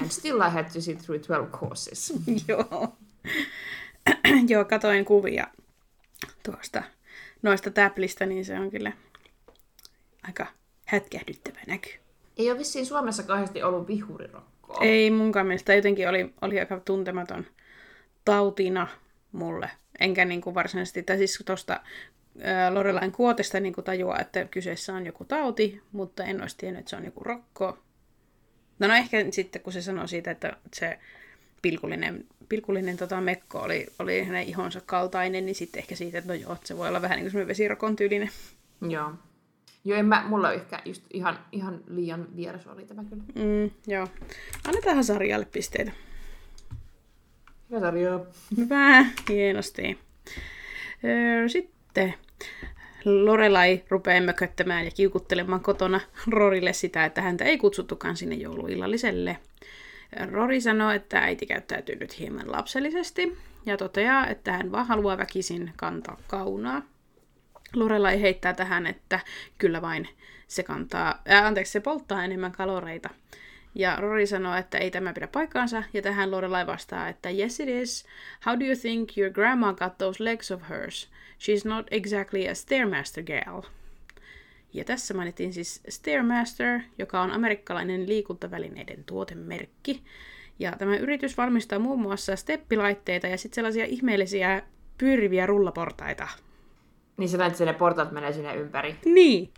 and 0.00 0.10
still 0.10 0.40
I 0.40 0.50
had 0.50 0.64
to 0.64 0.80
sit 0.80 0.98
through 0.98 1.22
12 1.26 1.58
courses. 1.58 2.12
Joo. 2.48 2.96
Joo, 4.48 4.64
katoin 4.64 5.04
kuvia 5.04 5.46
tuosta 6.42 6.82
noista 7.42 7.70
täplistä, 7.70 8.26
niin 8.26 8.44
se 8.44 8.60
on 8.60 8.70
kyllä 8.70 8.92
aika 10.22 10.46
hätkähdyttävä 10.86 11.60
näky. 11.66 11.90
Ei 12.36 12.50
ole 12.50 12.58
vissiin 12.58 12.86
Suomessa 12.86 13.22
kauheasti 13.22 13.62
ollut 13.62 13.88
vihurirokko 13.88 14.53
koskaan. 14.66 14.88
Ei 14.88 15.10
munkaan 15.10 15.46
mielestä. 15.46 15.74
Jotenkin 15.74 16.08
oli, 16.08 16.34
oli 16.42 16.60
aika 16.60 16.80
tuntematon 16.80 17.46
tautina 18.24 18.86
mulle. 19.32 19.70
Enkä 20.00 20.24
niin 20.24 20.40
kuin 20.40 20.54
varsinaisesti, 20.54 21.02
tai 21.02 21.18
siis 21.18 21.42
tuosta 21.46 21.80
Lorelain 22.70 23.12
kuotesta 23.12 23.60
niin 23.60 23.74
kuin 23.74 23.84
tajua, 23.84 24.18
että 24.18 24.44
kyseessä 24.44 24.94
on 24.94 25.06
joku 25.06 25.24
tauti, 25.24 25.82
mutta 25.92 26.24
en 26.24 26.40
olisi 26.42 26.56
tiennyt, 26.58 26.80
että 26.80 26.90
se 26.90 26.96
on 26.96 27.04
joku 27.04 27.24
rokko. 27.24 27.78
No, 28.78 28.88
no 28.88 28.94
ehkä 28.94 29.26
sitten, 29.30 29.62
kun 29.62 29.72
se 29.72 29.82
sanoi 29.82 30.08
siitä, 30.08 30.30
että 30.30 30.56
se 30.74 30.98
pilkullinen, 31.62 32.24
pilkullinen 32.48 32.96
tota, 32.96 33.20
mekko 33.20 33.58
oli, 33.58 33.86
oli 33.98 34.24
hänen 34.24 34.42
ihonsa 34.42 34.80
kaltainen, 34.86 35.46
niin 35.46 35.54
sitten 35.54 35.78
ehkä 35.78 35.96
siitä, 35.96 36.18
että 36.18 36.32
no 36.32 36.34
joo, 36.34 36.56
se 36.64 36.76
voi 36.76 36.88
olla 36.88 37.02
vähän 37.02 37.18
niin 37.18 37.32
kuin 37.32 37.46
vesirokon 37.46 37.96
tyylinen. 37.96 38.30
Joo. 38.88 39.12
Joo, 39.84 39.98
en 39.98 40.06
mä, 40.06 40.24
mulla 40.28 40.52
ehkä 40.52 40.82
just 40.84 41.02
ihan, 41.12 41.38
ihan 41.52 41.80
liian 41.88 42.26
vieras 42.36 42.66
oli 42.66 42.84
tämä 42.84 43.04
kyllä. 43.04 43.22
Mm, 43.34 43.70
joo. 43.86 44.06
Annetaan 44.68 45.04
sarjalle 45.04 45.46
pisteitä. 45.52 45.92
Hyvä 47.70 47.80
sarja. 47.80 48.20
Hyvä, 48.56 49.04
hienosti. 49.28 49.98
Sitten 51.46 52.14
Lorelai 53.04 53.84
rupeaa 53.88 54.20
mököttämään 54.20 54.84
ja 54.84 54.90
kiukuttelemaan 54.90 55.60
kotona 55.60 56.00
Rorille 56.26 56.72
sitä, 56.72 57.04
että 57.04 57.22
häntä 57.22 57.44
ei 57.44 57.58
kutsuttukaan 57.58 58.16
sinne 58.16 58.34
jouluillalliselle. 58.34 59.38
Rori 60.30 60.60
sanoo, 60.60 60.90
että 60.90 61.18
äiti 61.18 61.46
käyttäytyy 61.46 61.96
nyt 61.96 62.18
hieman 62.18 62.52
lapsellisesti 62.52 63.36
ja 63.66 63.76
toteaa, 63.76 64.26
että 64.26 64.52
hän 64.52 64.72
vaan 64.72 64.86
haluaa 64.86 65.18
väkisin 65.18 65.72
kantaa 65.76 66.16
kaunaa. 66.26 66.82
Lorelai 67.76 68.20
heittää 68.20 68.52
tähän, 68.52 68.86
että 68.86 69.20
kyllä 69.58 69.82
vain 69.82 70.08
se 70.46 70.62
kantaa, 70.62 71.22
ää, 71.26 71.46
anteeksi, 71.46 71.72
se 71.72 71.80
polttaa 71.80 72.24
enemmän 72.24 72.52
kaloreita. 72.52 73.10
Ja 73.74 73.96
Rory 73.96 74.26
sanoo, 74.26 74.56
että 74.56 74.78
ei 74.78 74.90
tämä 74.90 75.12
pidä 75.12 75.28
paikkaansa, 75.28 75.82
ja 75.92 76.02
tähän 76.02 76.30
Lorelai 76.30 76.66
vastaa, 76.66 77.08
että 77.08 77.30
yes 77.30 77.60
it 77.60 77.68
is. 77.68 78.06
How 78.46 78.60
do 78.60 78.64
you 78.64 78.76
think 78.76 79.18
your 79.18 79.32
grandma 79.32 79.72
got 79.72 79.98
those 79.98 80.24
legs 80.24 80.50
of 80.50 80.62
hers? 80.68 81.10
She's 81.38 81.68
not 81.68 81.86
exactly 81.90 82.48
a 82.48 82.54
Stairmaster 82.54 83.24
gal. 83.24 83.62
Ja 84.72 84.84
tässä 84.84 85.14
mainittiin 85.14 85.52
siis 85.52 85.82
Stairmaster, 85.88 86.80
joka 86.98 87.22
on 87.22 87.30
amerikkalainen 87.30 88.08
liikuntavälineiden 88.08 89.04
tuotemerkki. 89.04 90.02
Ja 90.58 90.72
tämä 90.78 90.96
yritys 90.96 91.36
valmistaa 91.36 91.78
muun 91.78 92.00
muassa 92.00 92.36
steppilaitteita 92.36 93.26
ja 93.26 93.38
sitten 93.38 93.54
sellaisia 93.54 93.84
ihmeellisiä 93.84 94.62
pyöriviä 94.98 95.46
rullaportaita. 95.46 96.28
Niin 97.16 97.28
sä 97.28 97.38
näet, 97.38 97.52
että 97.52 97.64
ne 97.64 97.72
portaat 97.72 98.12
menee 98.12 98.32
sinne 98.32 98.56
ympäri. 98.56 98.96
Niin. 99.04 99.52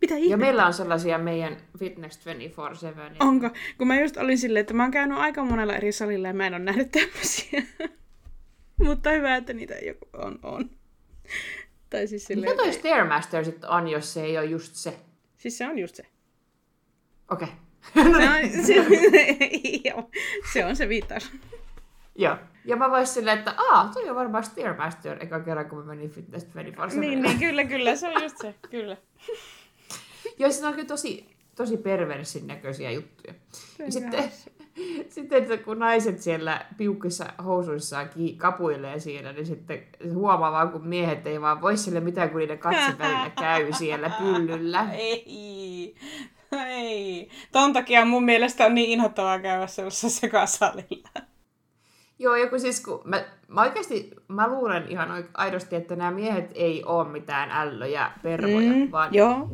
Mitä 0.00 0.14
ihmettä? 0.14 0.32
Ja 0.32 0.36
meillä 0.36 0.66
on 0.66 0.74
sellaisia 0.74 1.18
meidän 1.18 1.56
Fitness 1.78 2.26
24-7. 2.26 3.16
Onko? 3.20 3.50
Kun 3.78 3.86
mä 3.86 4.00
just 4.00 4.16
olin 4.16 4.38
silleen, 4.38 4.60
että 4.60 4.74
mä 4.74 4.82
oon 4.82 4.90
käynyt 4.90 5.18
aika 5.18 5.44
monella 5.44 5.74
eri 5.74 5.92
salilla 5.92 6.28
ja 6.28 6.34
mä 6.34 6.46
en 6.46 6.54
ole 6.54 6.62
nähnyt 6.62 6.90
tämmöisiä. 6.90 7.62
Mutta 8.84 9.10
hyvä, 9.10 9.36
että 9.36 9.52
niitä 9.52 9.74
joku 9.74 10.08
on. 10.12 10.38
on. 10.42 10.70
Tai 11.90 12.06
siis 12.06 12.24
silleen, 12.24 12.52
Mikä 12.52 12.62
toi 12.62 12.72
Stairmaster 12.72 13.44
sitten 13.44 13.70
on, 13.70 13.88
jos 13.88 14.14
se 14.14 14.22
ei 14.22 14.38
ole 14.38 14.46
just 14.46 14.74
se? 14.74 14.98
Siis 15.36 15.58
se 15.58 15.68
on 15.68 15.78
just 15.78 15.94
se. 15.94 16.06
Okei. 17.30 17.48
Se 17.94 18.00
on 18.00 18.14
se, 18.66 18.74
se, 20.52 20.64
on 20.64 20.76
se 20.76 20.88
viittaus. 20.88 21.32
Joo. 22.14 22.36
Ja 22.66 22.76
mä 22.76 22.90
voisin 22.90 23.14
silleen, 23.14 23.38
että 23.38 23.54
aa, 23.70 23.90
toi 23.94 24.10
on 24.10 24.16
varmaan 24.16 24.44
Stairmaster 24.44 25.16
eka 25.20 25.40
kerran, 25.40 25.68
kun 25.68 25.78
mä 25.78 25.84
menin 25.84 26.10
Fitness 26.10 26.44
24 26.44 27.00
Niin, 27.00 27.22
niin, 27.22 27.38
kyllä, 27.38 27.64
kyllä, 27.64 27.96
se 27.96 28.08
on 28.08 28.22
just 28.22 28.38
se, 28.38 28.54
kyllä. 28.70 28.96
Joo, 30.38 30.50
siinä 30.50 30.68
on 30.68 30.74
kyllä 30.74 30.88
tosi, 30.88 31.36
tosi 31.56 31.76
perversin 31.76 32.46
näköisiä 32.46 32.90
juttuja. 32.90 33.34
Ja 33.78 33.92
sitten, 33.92 34.24
sitten 35.14 35.42
että 35.42 35.56
kun 35.56 35.78
naiset 35.78 36.22
siellä 36.22 36.66
piukkissa 36.76 37.32
housuissaan 37.44 38.10
kapuilee 38.36 39.00
siellä, 39.00 39.32
niin 39.32 39.46
sitten 39.46 39.86
huomaa 40.14 40.52
vaan, 40.52 40.70
kun 40.70 40.86
miehet 40.86 41.26
ei 41.26 41.40
vaan 41.40 41.60
voi 41.60 41.76
sille 41.76 42.00
mitään, 42.00 42.30
kun 42.30 42.38
niiden 42.38 42.58
katse 42.58 42.98
välillä 42.98 43.30
käy 43.40 43.72
siellä 43.72 44.10
pyllyllä. 44.18 44.92
Ei, 44.92 45.94
ei. 46.66 47.30
Ton 47.52 47.72
takia 47.72 48.04
mun 48.04 48.24
mielestä 48.24 48.66
on 48.66 48.74
niin 48.74 48.90
inhottavaa 48.90 49.38
käydä 49.38 49.66
sellaisessa 49.66 50.20
sekasalilla. 50.20 51.35
Joo, 52.18 52.34
ja 52.34 52.50
kun 52.50 52.60
siis 52.60 52.80
kun 52.80 53.00
mä, 53.04 53.24
mä 53.48 53.60
oikeasti, 53.60 54.10
mä 54.28 54.48
luulen 54.48 54.88
ihan 54.88 55.24
aidosti, 55.34 55.76
että 55.76 55.96
nämä 55.96 56.10
miehet 56.10 56.50
ei 56.54 56.84
ole 56.84 57.08
mitään 57.08 57.50
ällöjä 57.50 58.10
pervoja, 58.22 58.72
mm, 58.72 58.90
vaan 58.92 59.14
Joo. 59.14 59.50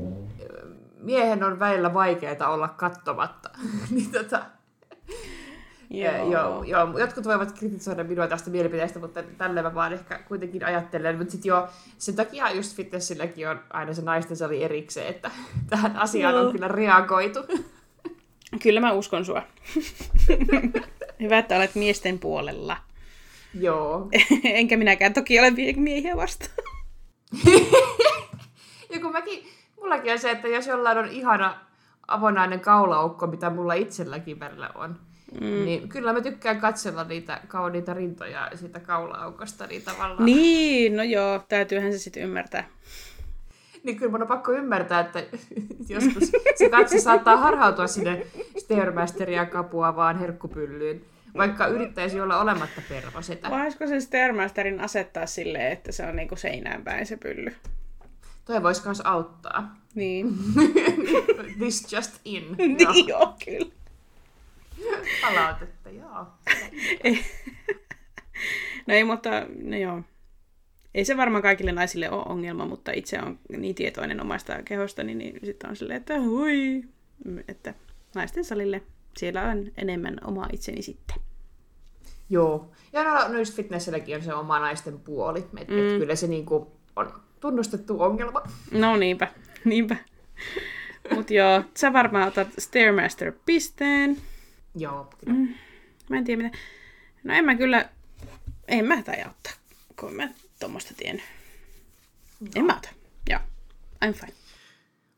miehen 0.99 1.45
on 1.45 1.59
välillä 1.59 1.95
vaikeaa 1.95 2.49
olla 2.49 2.69
kattomatta. 2.69 3.51
niin 3.91 4.13
tota, 4.13 4.43
joo. 5.91 6.31
Joo, 6.31 6.65
joo, 6.65 6.99
jotkut 6.99 7.25
voivat 7.25 7.53
kritisoida 7.53 8.05
minua 8.05 8.27
tästä 8.27 8.51
mielipiteestä, 8.51 8.99
mutta 8.99 9.23
tälle 9.23 9.63
mä 9.63 9.75
vaan 9.75 9.93
ehkä 9.93 10.19
kuitenkin 10.19 10.65
ajattelen. 10.65 11.19
Mutta 11.19 11.33
sitten 11.33 11.49
joo, 11.49 11.69
sen 11.99 12.17
takia 12.17 12.51
just 12.51 12.77
fitnessilläkin 12.77 13.49
on 13.49 13.61
aina 13.71 13.95
se 13.95 14.03
naisten 14.03 14.37
sali 14.37 14.65
erikseen, 14.65 15.07
että 15.09 15.31
tähän 15.71 15.97
asiaan 15.97 16.35
Joo. 16.35 16.47
on 16.47 16.53
kyllä 16.53 16.69
reagoitu. 16.69 17.41
Kyllä 18.63 18.81
mä 18.81 18.93
uskon 18.93 19.25
sua. 19.25 19.43
Hyvä, 21.23 21.39
että 21.39 21.57
olet 21.57 21.75
miesten 21.75 22.19
puolella. 22.19 22.77
joo. 23.61 24.09
Enkä 24.45 24.77
minäkään 24.77 25.15
toki 25.15 25.41
ole 25.41 25.53
miehiä 25.77 26.17
vastaan. 26.17 26.53
Ja 28.93 29.01
kun 29.01 29.13
mäkin, 29.13 29.47
mullakin 29.77 30.13
on 30.13 30.19
se, 30.19 30.31
että 30.31 30.49
jos 30.49 30.67
jollain 30.67 30.99
on 30.99 31.09
ihana 31.09 31.61
avonainen 32.09 32.61
kaulaukko, 32.61 33.27
mitä 33.27 33.51
mulla 33.51 33.75
itselläkin 33.75 34.41
välillä 34.41 34.71
on, 34.75 34.97
mm. 35.41 35.65
niin 35.65 35.89
kyllä 35.89 36.13
mä 36.13 36.21
tykkään 36.21 36.61
katsella 36.61 37.05
niitä 37.05 37.41
kauniita 37.49 37.95
rintoja 37.95 38.51
siitä 38.55 38.81
kaulaaukosta, 38.81 39.67
niin 39.67 39.83
tavallaan. 39.83 40.25
Niin, 40.25 40.97
no 40.97 41.03
joo, 41.03 41.41
täytyyhän 41.49 41.93
se 41.93 41.99
sitten 41.99 42.23
ymmärtää. 42.23 42.69
Niin 43.83 43.97
kyllä 43.97 44.11
mun 44.11 44.23
on 44.23 44.29
pakko 44.29 44.53
ymmärtää, 44.53 45.01
että 45.01 45.23
joskus 45.89 46.33
se 46.55 46.71
katse 46.71 46.99
saattaa 46.99 47.37
harhautua 47.37 47.87
sinne 47.87 48.27
Stairmasteria 48.59 49.47
kapua 49.47 49.97
vaan 49.97 50.19
herkkupyllyyn, 50.19 51.05
vaikka 51.37 51.67
yrittäisi 51.67 52.21
olla 52.21 52.41
olematta 52.41 52.83
pervosetä. 52.89 53.51
Voisiko 53.51 53.87
se 53.87 54.01
Stairmasterin 54.01 54.81
asettaa 54.81 55.27
silleen, 55.27 55.73
että 55.73 55.93
se 55.93 56.07
on 56.07 56.17
niinku 56.17 56.37
seinään 56.37 56.85
päin 56.85 57.07
se 57.07 57.17
pylly? 57.17 57.57
Toi 58.45 58.63
vois 58.63 58.81
kans 58.81 59.01
auttaa. 59.01 59.77
Niin. 59.95 60.35
This 61.59 61.93
just 61.93 62.21
in. 62.25 62.45
Joo. 62.79 62.93
niin 62.93 63.09
joo, 63.09 63.35
kyllä. 63.45 63.73
Palautetta, 65.23 65.91
joo. 65.91 66.27
No 68.87 68.95
ei, 68.95 69.05
mutta 69.05 69.31
no 69.63 69.77
joo. 69.77 70.03
Ei 70.95 71.05
se 71.05 71.17
varmaan 71.17 71.43
kaikille 71.43 71.73
naisille 71.73 72.11
ole 72.11 72.23
ongelma, 72.29 72.65
mutta 72.65 72.93
itse 72.93 73.19
on 73.19 73.39
niin 73.59 73.75
tietoinen 73.75 74.21
omasta 74.21 74.63
kehosta, 74.63 75.03
niin, 75.03 75.19
niin 75.19 75.39
sitten 75.45 75.71
on 75.71 75.77
silleen, 75.77 75.97
että 75.97 76.21
hui, 76.21 76.83
että 77.49 77.75
naisten 78.15 78.45
salille 78.45 78.83
siellä 79.17 79.43
on 79.43 79.71
enemmän 79.77 80.19
oma 80.25 80.47
itseni 80.53 80.83
sitten. 80.83 81.17
Joo. 82.31 82.71
Ja 82.93 83.05
no, 83.05 83.29
no 83.29 83.39
just 83.39 83.55
fitnessilläkin 83.55 84.17
on 84.17 84.23
se 84.23 84.35
oma 84.35 84.59
naisten 84.59 85.01
puoli. 85.01 85.39
Et, 85.39 85.69
mm. 85.69 85.79
et 85.79 85.99
kyllä 85.99 86.17
se 86.17 86.27
niinku 86.27 86.73
on 86.97 87.13
tunnustettu 87.41 88.03
ongelma. 88.03 88.43
No 88.71 88.97
niinpä, 88.97 89.29
niinpä. 89.65 89.97
Mut 91.15 91.31
joo, 91.31 91.63
sä 91.77 91.93
varmaan 91.93 92.29
otat 92.29 92.49
Stairmaster-pisteen. 92.59 94.17
Joo, 94.75 95.13
kyllä. 95.25 95.39
Mm. 95.39 95.55
Mä 96.09 96.19
en 96.19 96.25
tiedä 96.25 96.43
mitä. 96.43 96.59
No 97.25 97.35
en 97.35 97.45
mä 97.45 97.55
kyllä, 97.55 97.89
en 98.69 98.85
mä 98.85 99.03
taida 99.03 99.31
ottaa, 99.31 99.53
kun 100.01 100.15
mä 100.15 100.29
tuommoista 100.61 100.95
tiennyt. 100.97 101.25
En 102.57 102.65
mä 102.65 102.77
ota. 102.77 102.89
Joo, 103.31 103.41
I'm 104.05 104.13
fine. 104.13 104.42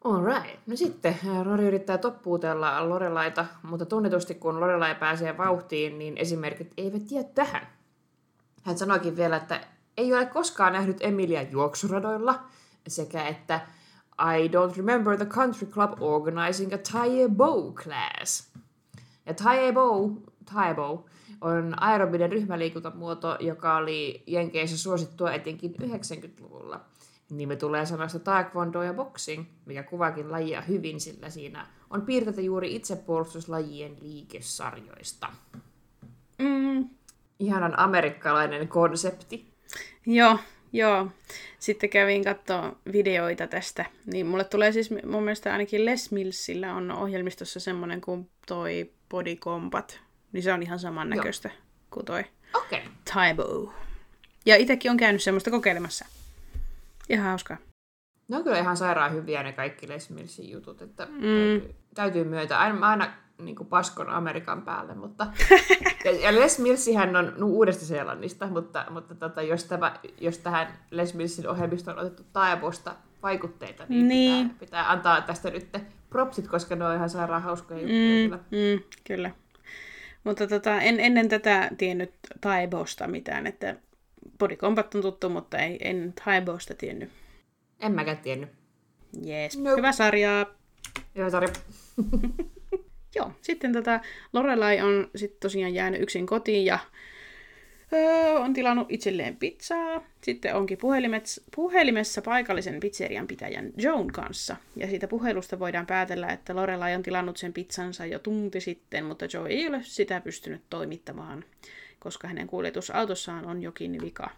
Alright. 0.05 0.61
No 0.66 0.76
sitten 0.76 1.16
Rory 1.44 1.66
yrittää 1.66 1.98
toppuutella 1.98 2.88
Lorelaita, 2.88 3.46
mutta 3.62 3.86
tunnetusti 3.86 4.34
kun 4.34 4.61
Lorelai 4.61 4.94
pääsee 4.94 5.38
vauhtiin, 5.38 5.98
niin 5.98 6.18
esimerkit 6.18 6.72
eivät 6.76 7.11
jää 7.11 7.24
tähän. 7.34 7.66
Hän 8.62 8.78
sanoikin 8.78 9.16
vielä, 9.16 9.36
että 9.36 9.61
ei 9.96 10.14
ole 10.14 10.26
koskaan 10.26 10.72
nähnyt 10.72 10.96
Emilia 11.00 11.42
juoksuradoilla, 11.42 12.40
sekä 12.88 13.26
että 13.26 13.61
I 14.20 14.48
don't 14.48 14.76
remember 14.76 15.16
the 15.16 15.26
country 15.26 15.66
club 15.66 16.02
organizing 16.02 16.72
a 16.72 16.78
tie 16.78 17.28
bow 17.28 17.74
class. 17.74 18.52
Ja 19.26 19.34
tie 19.34 19.72
bow, 19.72 20.12
tie 20.52 20.74
bow 20.74 20.98
on 21.40 21.82
aerobinen 21.82 22.32
ryhmäliikuntamuoto, 22.32 23.36
joka 23.40 23.76
oli 23.76 24.22
Jenkeissä 24.26 24.78
suosittua 24.78 25.32
etenkin 25.32 25.74
90-luvulla. 25.82 26.80
Nimi 27.31 27.57
tulee 27.57 27.87
sanasta 27.87 28.18
taekwondo 28.18 28.83
ja 28.83 28.95
boxing, 28.95 29.45
mikä 29.66 29.83
kuvaakin 29.83 30.31
lajia 30.31 30.61
hyvin, 30.61 31.01
sillä 31.01 31.31
siinä 31.31 31.66
on 31.91 32.03
piirteitä 32.03 32.41
juuri 32.41 32.75
itsepuolustuslajien 32.75 33.97
liikesarjoista. 34.01 35.29
Mm, 36.39 36.89
Ihanan 37.39 37.79
amerikkalainen 37.79 38.68
konsepti. 38.68 39.55
Joo, 40.07 40.39
joo. 40.72 41.09
Sitten 41.59 41.91
kävin 41.91 42.25
katsoa 42.25 42.77
videoita 42.93 43.47
tästä. 43.47 43.85
Niin 44.07 44.27
mulle 44.27 44.45
tulee 44.45 44.72
siis 44.72 44.91
mun 45.07 45.22
mielestä 45.22 45.53
ainakin 45.53 45.85
Les 45.85 46.11
Millsillä 46.11 46.75
on 46.75 46.91
ohjelmistossa 46.91 47.61
semmonen 47.61 48.01
kuin 48.01 48.31
toi 48.47 48.93
Body 49.09 49.37
Combat. 49.37 50.01
Niin 50.33 50.43
se 50.43 50.53
on 50.53 50.62
ihan 50.62 50.79
samannäköistä 50.79 51.51
kuin 51.91 52.07
toi. 52.07 52.25
Okay. 52.55 52.81
Taibo. 53.14 53.72
Ja 54.47 54.57
itekin 54.57 54.91
on 54.91 54.97
käynyt 54.97 55.22
semmoista 55.22 55.51
kokeilemassa. 55.51 56.07
Ihan 57.09 57.26
hauskaa. 57.26 57.57
Ne 58.28 58.36
on 58.36 58.44
kyllä 58.44 58.59
ihan 58.59 58.76
sairaan 58.76 59.12
hyviä 59.12 59.42
ne 59.42 59.52
kaikki 59.52 59.88
Les 59.88 60.11
Millsin 60.11 60.50
jutut, 60.50 60.82
että 60.82 61.07
mm. 61.07 61.12
täytyy, 61.20 61.74
täytyy 61.94 62.24
myötä. 62.24 62.61
Aina, 62.61 62.78
mä 62.78 62.88
aina 62.88 63.12
niin 63.38 63.57
kuin 63.57 63.66
paskon 63.66 64.11
Amerikan 64.11 64.62
päälle, 64.62 64.94
mutta... 64.94 65.26
ja, 66.05 66.11
ja 66.11 66.34
Les 66.34 66.59
Millsihän 66.59 67.16
on 67.16 67.32
no, 67.36 67.46
uudesta 67.46 67.84
Seelannista, 67.84 68.46
mutta, 68.46 68.86
mutta 68.90 69.14
tota, 69.14 69.42
jos, 69.42 69.64
tämä, 69.64 69.94
jos 70.20 70.38
tähän 70.38 70.66
Les 70.90 71.14
Millsin 71.14 71.48
ohjelmistoon 71.48 71.98
on 71.98 72.05
otettu 72.05 72.22
Taibosta 72.32 72.96
vaikutteita, 73.22 73.84
niin, 73.88 74.09
Niin. 74.09 74.48
Pitää, 74.48 74.59
pitää 74.61 74.90
antaa 74.90 75.20
tästä 75.20 75.50
nyt 75.50 75.76
propsit, 76.11 76.48
koska 76.48 76.76
ne 76.76 76.84
on 76.84 76.96
ihan 76.96 77.11
sairaan 77.11 77.42
hauskoja 77.42 77.80
juttuja 77.80 78.24
kyllä. 78.24 78.36
Mm, 78.36 78.82
kyllä. 79.07 79.30
Mutta 80.24 80.46
tota, 80.46 80.80
en 80.80 81.00
ennen 81.00 81.28
tätä 81.28 81.70
tiennyt 81.78 82.11
Taibosta 82.40 83.09
mitään, 83.09 83.46
että 83.46 83.76
Body 84.39 84.57
Combat 84.57 84.95
on 84.95 85.03
tuttu, 85.03 85.29
mutta 85.29 85.59
ei, 85.59 85.79
en 85.81 86.14
Taibosta 86.25 86.75
tiennyt. 86.75 87.11
En 87.81 87.93
mäkään 87.93 88.18
tiennyt. 88.18 88.49
Jees, 89.22 89.59
Nope. 89.59 89.77
hyvä 89.77 89.93
sarja. 89.93 90.47
Joo, 91.14 91.31
sori. 91.31 91.47
Joo, 93.16 93.33
sitten 93.43 93.72
tota, 93.72 94.01
Lorelai 94.33 94.81
on 94.81 95.11
sitten 95.16 95.41
tosiaan 95.41 95.75
jäänyt 95.75 96.03
yksin 96.03 96.27
kotiin 96.27 96.64
ja 96.64 96.79
öö, 97.93 98.39
on 98.39 98.53
tilannut 98.53 98.87
itselleen 98.91 99.37
pizzaa. 99.37 100.05
Sitten 100.22 100.55
onkin 100.55 100.79
puhelimessa, 100.79 101.43
puhelimessa 101.57 102.22
paikallisen 102.22 102.81
pizzerian 102.81 103.27
pitäjän 103.27 103.72
Joan 103.77 104.07
kanssa. 104.07 104.57
Ja 104.77 104.87
siitä 104.87 105.09
puhelusta 105.09 105.59
voidaan 105.59 105.87
päätellä, 105.87 106.29
että 106.29 106.57
Lorelai 106.57 106.95
on 106.95 107.03
tilannut 107.03 107.37
sen 107.37 107.53
pizzansa 107.53 108.07
jo 108.07 108.18
tunti 108.18 108.61
sitten, 108.61 109.05
mutta 109.05 109.27
Joe 109.33 109.49
ei 109.49 109.68
ole 109.68 109.81
sitä 109.83 110.20
pystynyt 110.20 110.62
toimittamaan, 110.70 111.45
koska 112.05 112.28
hänen 112.28 112.46
kuljetusautossaan 112.46 113.46
on 113.46 113.62
jokin 113.62 113.98
vika. 114.02 114.30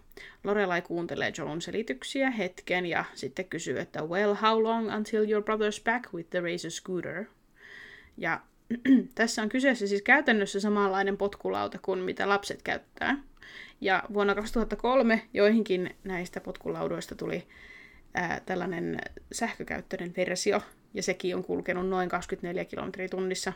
Lorelai 0.44 0.82
kuuntelee 0.82 1.32
Joan 1.38 1.60
selityksiä 1.60 2.30
hetken 2.30 2.86
ja 2.86 3.04
sitten 3.14 3.44
kysyy, 3.44 3.78
että 3.78 4.02
well, 4.02 4.34
how 4.34 4.62
long 4.62 4.94
until 4.94 5.30
your 5.30 5.44
brother's 5.44 5.84
back 5.84 6.14
with 6.14 6.30
the 6.30 6.40
razor 6.40 6.70
scooter? 6.70 7.24
Ja 8.16 8.40
tässä 9.14 9.42
on 9.42 9.48
kyseessä 9.48 9.86
siis 9.86 10.02
käytännössä 10.02 10.60
samanlainen 10.60 11.16
potkulauta 11.16 11.78
kuin 11.82 11.98
mitä 11.98 12.28
lapset 12.28 12.62
käyttää. 12.62 13.18
Ja 13.80 14.02
vuonna 14.14 14.34
2003 14.34 15.22
joihinkin 15.34 15.96
näistä 16.04 16.40
potkulaudoista 16.40 17.14
tuli 17.14 17.46
ää, 18.14 18.40
tällainen 18.46 18.98
sähkökäyttöinen 19.32 20.14
versio, 20.16 20.60
ja 20.94 21.02
sekin 21.02 21.36
on 21.36 21.44
kulkenut 21.44 21.88
noin 21.88 22.08
24 22.08 22.64
kilometriä 22.64 23.08
tunnissa. 23.08 23.52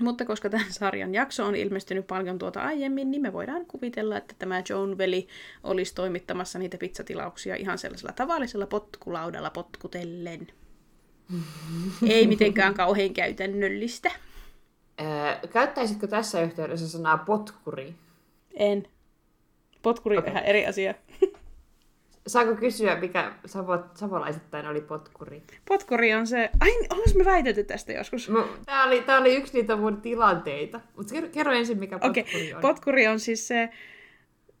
Mutta 0.00 0.24
koska 0.24 0.50
tämän 0.50 0.72
sarjan 0.72 1.14
jakso 1.14 1.46
on 1.46 1.54
ilmestynyt 1.56 2.06
paljon 2.06 2.38
tuota 2.38 2.60
aiemmin, 2.60 3.10
niin 3.10 3.22
me 3.22 3.32
voidaan 3.32 3.66
kuvitella, 3.66 4.16
että 4.16 4.34
tämä 4.38 4.62
Joan 4.68 4.98
veli 4.98 5.28
olisi 5.62 5.94
toimittamassa 5.94 6.58
niitä 6.58 6.78
pizzatilauksia 6.78 7.56
ihan 7.56 7.78
sellaisella 7.78 8.12
tavallisella 8.12 8.66
potkulaudalla 8.66 9.50
potkutellen. 9.50 10.46
Ei 12.08 12.26
mitenkään 12.26 12.74
kauhean 12.74 13.14
käytännöllistä. 13.14 14.10
Öö, 15.00 15.48
käyttäisitkö 15.48 16.06
tässä 16.06 16.40
yhteydessä 16.40 16.88
sanaa 16.88 17.18
potkuri? 17.18 17.94
En. 18.54 18.88
Potkuri 19.82 20.18
okay. 20.18 20.30
on 20.30 20.32
ihan 20.32 20.48
eri 20.48 20.66
asia. 20.66 20.94
Saako 22.26 22.54
kysyä, 22.54 22.96
mikä 23.00 23.32
savo, 23.46 23.78
savolaisittain 23.94 24.66
oli 24.66 24.80
potkuri? 24.80 25.42
Potkuri 25.68 26.14
on 26.14 26.26
se... 26.26 26.50
Ai, 26.60 26.70
onko 26.90 27.04
me 27.18 27.24
väitetty 27.24 27.64
tästä 27.64 27.92
joskus? 27.92 28.28
No, 28.28 28.48
tämä, 28.64 28.84
oli, 28.84 29.02
tämä 29.02 29.18
oli 29.18 29.36
yksi 29.36 29.52
niitä 29.52 29.76
mun 29.76 30.00
tilanteita. 30.00 30.80
Mutta 30.96 31.14
kerro, 31.14 31.28
kerro 31.28 31.52
ensin, 31.52 31.78
mikä 31.78 31.98
potkuri 31.98 32.22
okay. 32.22 32.52
on. 32.52 32.60
Potkuri 32.60 33.06
on 33.06 33.20
siis 33.20 33.48
se... 33.48 33.68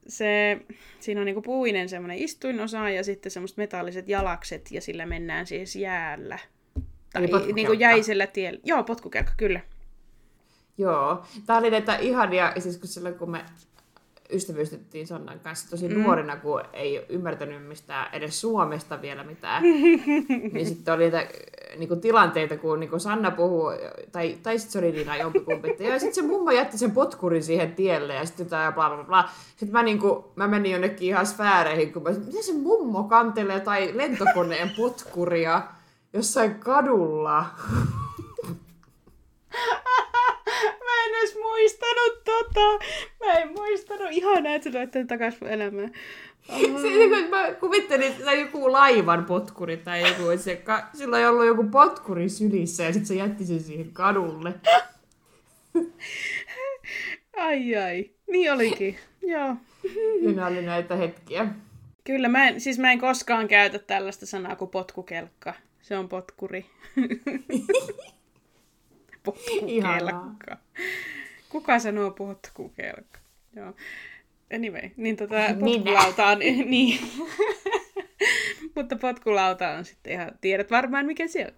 se 0.06 0.60
siinä 1.00 1.20
on 1.20 1.24
niinku 1.24 1.42
puinen 1.42 1.88
semmoinen 1.88 2.18
istuinosa 2.18 2.90
ja 2.90 3.04
sitten 3.04 3.32
semmoiset 3.32 3.56
metalliset 3.56 4.08
jalakset 4.08 4.72
ja 4.72 4.80
sillä 4.80 5.06
mennään 5.06 5.46
siis 5.46 5.76
jäällä. 5.76 6.38
Tai 7.12 7.26
niinku 7.52 7.72
jäisellä 7.72 8.26
tiellä. 8.26 8.60
Joo, 8.64 8.84
potkukelkka, 8.84 9.32
kyllä. 9.36 9.60
Joo. 10.78 11.24
Tämä 11.46 11.58
oli 11.58 11.70
näitä 11.70 11.96
ihania, 11.96 12.52
siis 12.58 12.78
kun 12.78 12.88
silloin 12.88 13.14
kun 13.14 13.30
me 13.30 13.44
ystävystyttiin 14.32 15.06
Sonnan 15.06 15.40
kanssa 15.40 15.70
tosi 15.70 15.88
mm. 15.88 16.02
nuorena, 16.02 16.36
kun 16.36 16.62
ei 16.72 17.06
ymmärtänyt 17.08 17.66
mistään 17.66 18.14
edes 18.14 18.40
Suomesta 18.40 19.02
vielä 19.02 19.24
mitään. 19.24 19.62
niin 20.52 20.66
sitten 20.66 20.94
oli 20.94 21.04
niitä 21.04 21.26
niin 21.76 21.88
kuin 21.88 22.00
tilanteita, 22.00 22.56
kun 22.56 22.80
niin 22.80 22.90
kuin 22.90 23.00
Sanna 23.00 23.30
puhuu, 23.30 23.70
tai, 24.12 24.38
tai 24.42 24.58
sitten 24.58 24.72
se 24.72 24.78
oli 24.78 24.92
Niina 24.92 25.16
jompikumpi, 25.16 25.76
ja 25.78 25.98
sitten 25.98 26.14
se 26.14 26.22
mummo 26.22 26.50
jätti 26.50 26.78
sen 26.78 26.90
potkurin 26.90 27.42
siihen 27.42 27.74
tielle, 27.74 28.14
ja 28.14 28.26
sitten 28.26 28.44
jotain 28.44 28.74
bla 28.74 28.90
bla 28.90 29.04
bla. 29.04 29.28
Sitten 29.50 29.72
mä, 29.72 29.82
niin 29.82 29.98
kuin, 29.98 30.24
mä 30.36 30.48
menin 30.48 30.72
jonnekin 30.72 31.08
ihan 31.08 31.26
sfääreihin, 31.26 31.92
kun 31.92 32.02
mä 32.02 32.10
miten 32.10 32.42
se 32.42 32.52
mummo 32.52 33.04
kantelee 33.04 33.60
tai 33.60 33.90
lentokoneen 33.94 34.70
potkuria 34.76 35.62
jossain 36.12 36.54
kadulla? 36.54 37.46
en 41.06 41.14
edes 41.18 41.36
muistanut 41.42 42.24
tota. 42.24 42.84
Mä 43.24 43.32
en 43.32 43.48
muistanut. 43.48 44.08
Ihanaa, 44.10 44.54
että 44.54 44.70
sä 44.70 44.78
loit 44.78 45.08
takaisin 45.08 45.38
mun 45.42 45.50
elämään. 45.50 45.92
Siinä 46.80 47.16
kun 47.16 47.30
mä 47.30 47.52
kuvittelin, 47.52 48.12
että 48.12 48.32
joku 48.32 48.72
laivan 48.72 49.24
potkuri 49.24 49.76
tai 49.76 50.08
joku, 50.08 50.22
se, 50.38 50.56
ka, 50.56 50.88
sillä 50.94 51.18
ei 51.18 51.26
ollut 51.26 51.46
joku 51.46 51.64
potkuri 51.64 52.28
sylissä 52.28 52.82
ja 52.82 52.92
sitten 52.92 53.06
se 53.06 53.14
jätti 53.14 53.44
sen 53.44 53.60
siihen 53.60 53.92
kadulle. 53.92 54.54
Ai 57.36 57.76
ai, 57.76 58.10
niin 58.30 58.52
olikin, 58.52 58.96
joo. 59.22 59.56
Siinä 60.20 60.46
oli 60.46 60.62
näitä 60.62 60.96
hetkiä. 60.96 61.46
Kyllä, 62.04 62.28
mä 62.28 62.48
en, 62.48 62.60
siis 62.60 62.78
mä 62.78 62.92
en 62.92 62.98
koskaan 62.98 63.48
käytä 63.48 63.78
tällaista 63.78 64.26
sanaa 64.26 64.56
kuin 64.56 64.70
potkukelkka. 64.70 65.54
Se 65.80 65.98
on 65.98 66.08
potkuri. 66.08 66.66
potkukelkka. 69.26 70.56
Kuka 71.48 71.78
sanoo 71.78 72.10
potkukelkka? 72.10 73.18
Joo. 73.56 73.74
Anyway, 74.54 74.90
niin 74.96 75.16
tota, 75.16 75.36
potkulauta 75.60 76.26
on, 76.26 76.38
niin. 76.74 77.00
Mutta 78.76 78.96
potkulauta 78.96 79.70
on 79.70 79.84
sitten 79.84 80.12
ihan, 80.12 80.32
tiedät 80.40 80.70
varmaan 80.70 81.06
mikä 81.06 81.26
se 81.26 81.46
on. 81.46 81.52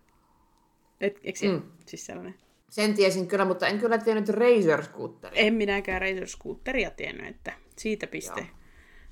Et, 1.01 1.21
eikö 1.25 1.39
mm. 1.49 1.63
siis 1.87 2.07
sellainen? 2.07 2.35
Sen 2.71 2.95
tiesin 2.95 3.29
kyllä, 3.29 3.45
mutta 3.45 3.67
en 3.67 3.79
kyllä 3.79 3.99
tiennyt 3.99 4.29
Razor 4.29 4.85
Scooteria. 4.85 5.43
En 5.43 5.55
minäkään 5.55 6.01
Razor 6.01 6.27
Scooteria 6.27 6.91
tiennyt, 6.91 7.27
että 7.27 7.53
siitä 7.77 8.07
piste 8.07 8.47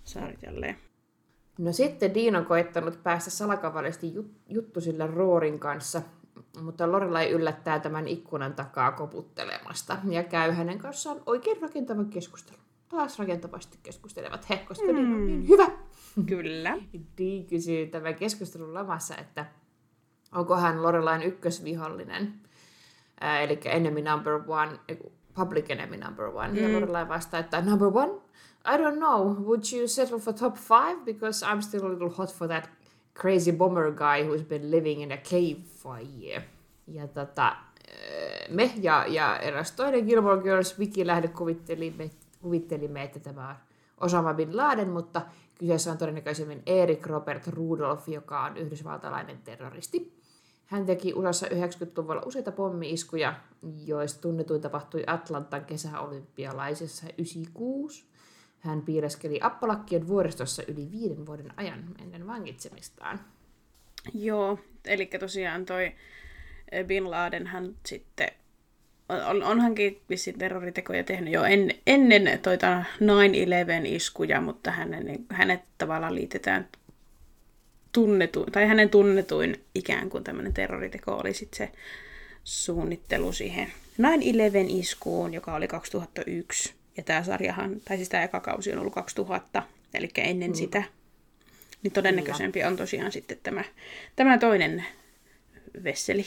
saarit 0.05 0.43
jälleen. 0.43 0.77
No 1.59 1.73
sitten 1.73 2.15
Dean 2.15 2.37
on 2.37 2.47
koettanut 2.47 3.03
päästä 3.03 3.31
salakavallisesti 3.31 4.13
jut- 4.17 4.41
juttusille 4.49 5.07
Roorin 5.07 5.59
kanssa, 5.59 6.03
mutta 6.63 6.93
Lorelai 6.93 7.31
yllättää 7.31 7.81
tämän 7.81 8.09
ikkunan 8.09 8.55
takaa 8.55 8.93
koputtelemasta 8.93 9.97
ja 10.11 10.23
käy 10.23 10.51
hänen 10.51 10.79
kanssaan 10.79 11.23
oikein 11.27 11.63
rakentava 11.63 12.05
keskustelu. 12.05 12.59
Taas 12.89 13.19
rakentavasti 13.19 13.79
keskustelevat 13.83 14.49
he, 14.49 14.57
koska 14.57 14.93
mm. 14.93 14.99
on 14.99 15.27
niin 15.27 15.49
hyvä. 15.49 15.67
Kyllä. 16.27 16.77
Dee 17.19 17.43
kysyy 17.49 17.87
tämän 17.87 18.15
keskustelun 18.15 18.75
lamassa, 18.75 19.17
että 19.17 19.47
onko 20.33 20.57
hän 20.57 20.83
Lorelain 20.83 21.23
ykkösvihollinen, 21.23 22.35
äh, 23.25 23.43
eli 23.43 23.61
enemy 23.65 24.03
number 24.03 24.35
one, 24.47 24.79
public 25.35 25.71
enemy 25.71 25.97
number 25.97 26.27
one. 26.27 26.49
Mm. 26.49 26.57
Ja 26.57 26.73
Lorelai 26.73 27.09
vastaa, 27.09 27.41
että 27.41 27.61
number 27.61 27.89
one, 27.89 28.13
I 28.67 28.77
don't 28.79 28.97
know, 28.97 29.37
would 29.45 29.63
you 29.73 29.89
settle 29.89 30.19
for 30.19 30.35
top 30.35 30.57
five? 30.57 31.05
Because 31.05 31.47
I'm 31.47 31.63
still 31.63 31.87
a 31.87 31.89
little 31.89 32.11
hot 32.11 32.35
for 32.35 32.49
that 32.49 32.71
crazy 33.21 33.53
bomber 33.53 33.93
guy 33.93 34.23
who's 34.23 34.45
been 34.45 34.71
living 34.71 35.03
in 35.03 35.13
a 35.13 35.17
cave 35.17 35.57
for 35.83 35.97
a 35.97 36.03
year. 36.21 36.43
Ja 36.87 37.09
tota, 37.09 37.57
eh, 37.89 38.51
me 38.51 38.73
ja, 38.83 39.05
ja 39.09 39.39
eräs 39.39 39.73
toinen 39.73 40.05
Gilmore 40.05 40.43
Girls 40.43 40.79
Wiki-lähde 40.79 41.29
kuvittelimme, 41.29 42.11
kuvittelimme, 42.43 43.03
että 43.03 43.21
tämä 43.21 43.49
on 43.49 43.57
Osama 44.01 44.35
Bin 44.35 44.57
Laden, 44.57 44.89
mutta 44.89 45.23
kyseessä 45.59 45.93
on 45.93 45.99
todennäköisemmin 45.99 46.63
Erik 46.67 47.07
Robert 47.07 47.47
Rudolph, 47.47 48.09
joka 48.09 48.43
on 48.43 48.57
yhdysvaltalainen 48.57 49.39
terroristi. 49.39 50.17
Hän 50.67 50.87
teki 50.87 51.15
USAssa 51.15 51.47
90-luvulla 51.47 52.23
useita 52.27 52.53
pommi-iskuja, 52.53 53.35
joista 53.85 54.21
tunnetuin 54.21 54.61
tapahtui 54.61 55.05
Atlantan 55.07 55.65
kesäolympialaisessa 55.65 57.07
96. 57.19 58.05
Hän 58.67 58.83
piireskeli 58.83 59.39
Appalakkien 59.43 60.09
vuoristossa 60.09 60.63
yli 60.69 60.89
viiden 60.93 61.27
vuoden 61.27 61.53
ajan 61.57 61.85
ennen 62.03 62.27
vangitsemistaan. 62.27 63.21
Joo, 64.15 64.59
eli 64.85 65.07
tosiaan 65.07 65.67
toi 65.67 65.93
eh, 66.73 66.87
Bin 66.87 67.11
Laden 67.11 67.47
hän 67.47 67.75
sitten 67.87 68.29
on, 69.09 69.43
onhankin 69.43 70.01
vissiin 70.11 70.39
terroritekoja 70.39 71.05
tehnyt 71.05 71.33
jo 71.33 71.45
en, 71.45 71.71
ennen 71.87 72.39
toita 72.43 72.85
9-11 73.01 73.05
iskuja, 73.85 74.41
mutta 74.41 74.71
hänen, 74.71 75.25
hänet 75.31 75.61
tavallaan 75.79 76.15
liitetään 76.15 76.69
tunnetuin, 77.93 78.53
tai 78.53 78.67
hänen 78.67 78.91
tunnetuin 78.91 79.65
ikään 79.75 80.11
kuin 80.11 80.25
tämmöinen 80.25 80.53
terroriteko 80.53 81.17
oli 81.17 81.35
sitten 81.35 81.57
se 81.57 81.73
suunnittelu 82.45 83.33
siihen 83.33 83.73
9-11 84.03 84.05
iskuun, 84.69 85.35
joka 85.35 85.55
oli 85.55 85.69
2001. 85.69 86.75
Ja 86.97 87.03
tämä 87.03 87.23
sarjahan, 87.23 87.81
tai 87.85 87.97
siis 87.97 88.09
tämä 88.09 88.23
eka 88.23 88.41
kausi 88.41 88.73
on 88.73 88.79
ollut 88.79 88.95
2000, 88.95 89.63
eli 89.95 90.09
ennen 90.17 90.51
mm. 90.51 90.55
sitä. 90.55 90.83
Niin 91.83 91.93
todennäköisempi 91.93 92.65
on 92.65 92.77
tosiaan 92.77 93.13
sitten 93.13 93.39
tämä, 93.43 93.65
tämä 94.17 94.39
toinen 94.39 94.85
vesseli. 95.85 96.27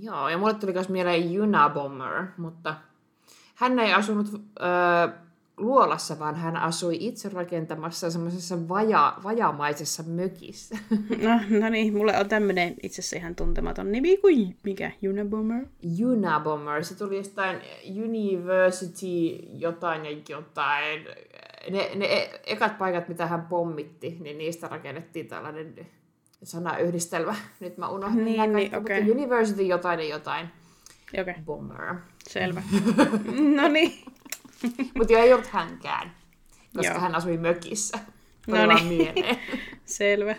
Joo, 0.00 0.28
ja 0.28 0.38
mulle 0.38 0.54
tuli 0.54 0.72
myös 0.72 0.88
mieleen 0.88 1.42
Unabomber, 1.42 2.26
mutta 2.36 2.74
hän 3.54 3.78
ei 3.78 3.94
asunut 3.94 4.26
öö, 4.32 5.25
luolassa, 5.56 6.18
vaan 6.18 6.34
hän 6.34 6.56
asui 6.56 6.96
itse 7.00 7.28
rakentamassa 7.28 8.10
semmoisessa 8.10 8.68
vaja, 8.68 9.16
vajamaisessa 9.22 10.02
mökissä. 10.02 10.78
No, 11.22 11.60
no 11.60 11.68
niin, 11.68 11.96
mulle 11.96 12.18
on 12.18 12.28
tämmöinen 12.28 12.74
itse 12.82 13.00
asiassa 13.00 13.16
ihan 13.16 13.34
tuntematon 13.34 13.92
nimi 13.92 14.16
kuin 14.16 14.56
mikä? 14.62 14.92
Unabomber? 15.10 15.66
Unabomber. 16.04 16.84
Se 16.84 16.98
tuli 16.98 17.16
jostain 17.16 17.60
University 18.04 19.46
jotain 19.52 20.04
ja 20.04 20.10
jotain. 20.28 21.04
Ne, 21.70 21.90
ne 21.94 22.06
e- 22.06 22.40
ekat 22.46 22.78
paikat, 22.78 23.08
mitä 23.08 23.26
hän 23.26 23.42
pommitti, 23.42 24.16
niin 24.20 24.38
niistä 24.38 24.68
rakennettiin 24.68 25.28
tällainen 25.28 25.74
sanayhdistelmä. 26.42 27.34
Nyt 27.60 27.78
mä 27.78 27.88
unohdin 27.88 28.24
niin, 28.24 28.52
niin, 28.52 28.76
okay. 28.76 29.10
University 29.10 29.62
jotain 29.62 30.00
ja 30.00 30.06
jotain. 30.06 30.48
Okay. 31.20 31.34
Bomber. 31.44 31.94
Selvä. 32.28 32.62
no 33.56 33.68
niin. 33.68 33.92
Mutta 34.98 35.18
ei 35.18 35.32
ollut 35.32 35.46
hänkään, 35.46 36.16
koska 36.76 36.92
Joo. 36.92 37.00
hän 37.00 37.14
asui 37.14 37.36
mökissä. 37.36 37.98
No 38.46 38.56
niin. 38.88 39.14
Selvä. 39.84 40.36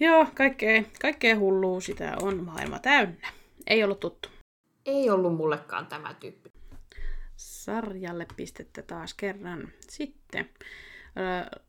Joo, 0.00 0.26
kaikkea, 0.34 0.82
kaikkea 1.00 1.38
hullua 1.38 1.80
sitä 1.80 2.16
on 2.22 2.44
maailma 2.44 2.78
täynnä. 2.78 3.28
Ei 3.66 3.84
ollut 3.84 4.00
tuttu. 4.00 4.28
Ei 4.86 5.10
ollut 5.10 5.36
mullekaan 5.36 5.86
tämä 5.86 6.14
tyyppi. 6.14 6.50
Sarjalle 7.36 8.26
pistettä 8.36 8.82
taas 8.82 9.14
kerran. 9.14 9.68
Sitten 9.88 10.48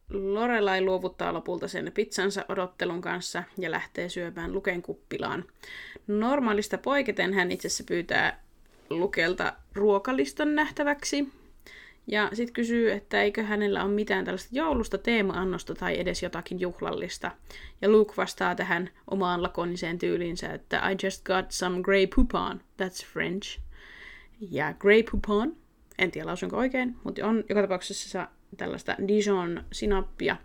Lorelai 0.09 0.81
luovuttaa 0.81 1.33
lopulta 1.33 1.67
sen 1.67 1.91
pizzansa 1.93 2.45
odottelun 2.49 3.01
kanssa 3.01 3.43
ja 3.57 3.71
lähtee 3.71 4.09
syömään 4.09 4.53
Luken 4.53 4.81
kuppilaan. 4.81 5.45
Normaalista 6.07 6.77
poiketen 6.77 7.33
hän 7.33 7.51
itse 7.51 7.67
asiassa 7.67 7.83
pyytää 7.87 8.43
Lukelta 8.99 9.53
ruokalistan 9.75 10.55
nähtäväksi. 10.55 11.29
Ja 12.07 12.29
sitten 12.33 12.53
kysyy, 12.53 12.91
että 12.91 13.21
eikö 13.21 13.43
hänellä 13.43 13.83
ole 13.83 13.91
mitään 13.91 14.25
tällaista 14.25 14.49
joulusta 14.51 14.97
teema-annosta 14.97 15.75
tai 15.75 15.99
edes 15.99 16.23
jotakin 16.23 16.59
juhlallista. 16.59 17.31
Ja 17.81 17.89
Luke 17.89 18.13
vastaa 18.17 18.55
tähän 18.55 18.89
omaan 19.11 19.43
lakoniseen 19.43 19.99
tyyliinsä, 19.99 20.53
että 20.53 20.89
I 20.89 21.05
just 21.05 21.23
got 21.23 21.45
some 21.51 21.81
Grey 21.81 22.07
Poupon, 22.07 22.61
that's 22.81 23.05
French. 23.13 23.59
Ja 24.51 24.73
Grey 24.73 25.03
Poupon, 25.03 25.55
en 25.99 26.11
tiedä 26.11 26.27
lausunko 26.27 26.57
oikein, 26.57 26.95
mutta 27.03 27.27
on 27.27 27.43
joka 27.49 27.61
tapauksessa 27.61 28.27
tällaista 28.57 28.95
Dijon-sinappia. 29.07 30.35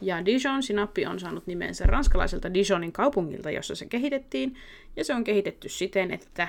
Ja 0.00 0.26
Dijon-sinappi 0.26 1.06
on 1.06 1.20
saanut 1.20 1.46
nimensä 1.46 1.84
ranskalaiselta 1.86 2.54
Dijonin 2.54 2.92
kaupungilta, 2.92 3.50
jossa 3.50 3.74
se 3.74 3.86
kehitettiin. 3.86 4.56
Ja 4.96 5.04
se 5.04 5.14
on 5.14 5.24
kehitetty 5.24 5.68
siten, 5.68 6.10
että 6.10 6.48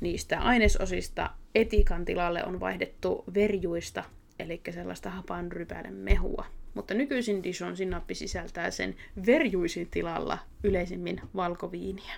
niistä 0.00 0.40
ainesosista 0.40 1.30
etikan 1.54 2.04
tilalle 2.04 2.44
on 2.44 2.60
vaihdettu 2.60 3.24
verjuista, 3.34 4.04
eli 4.38 4.60
sellaista 4.70 5.10
hapanrypäiden 5.10 5.94
mehua. 5.94 6.44
Mutta 6.74 6.94
nykyisin 6.94 7.42
Dijon 7.42 7.76
sinappi 7.76 8.14
sisältää 8.14 8.70
sen 8.70 8.96
verjuisin 9.26 9.88
tilalla 9.90 10.38
yleisimmin 10.64 11.20
valkoviiniä. 11.36 12.14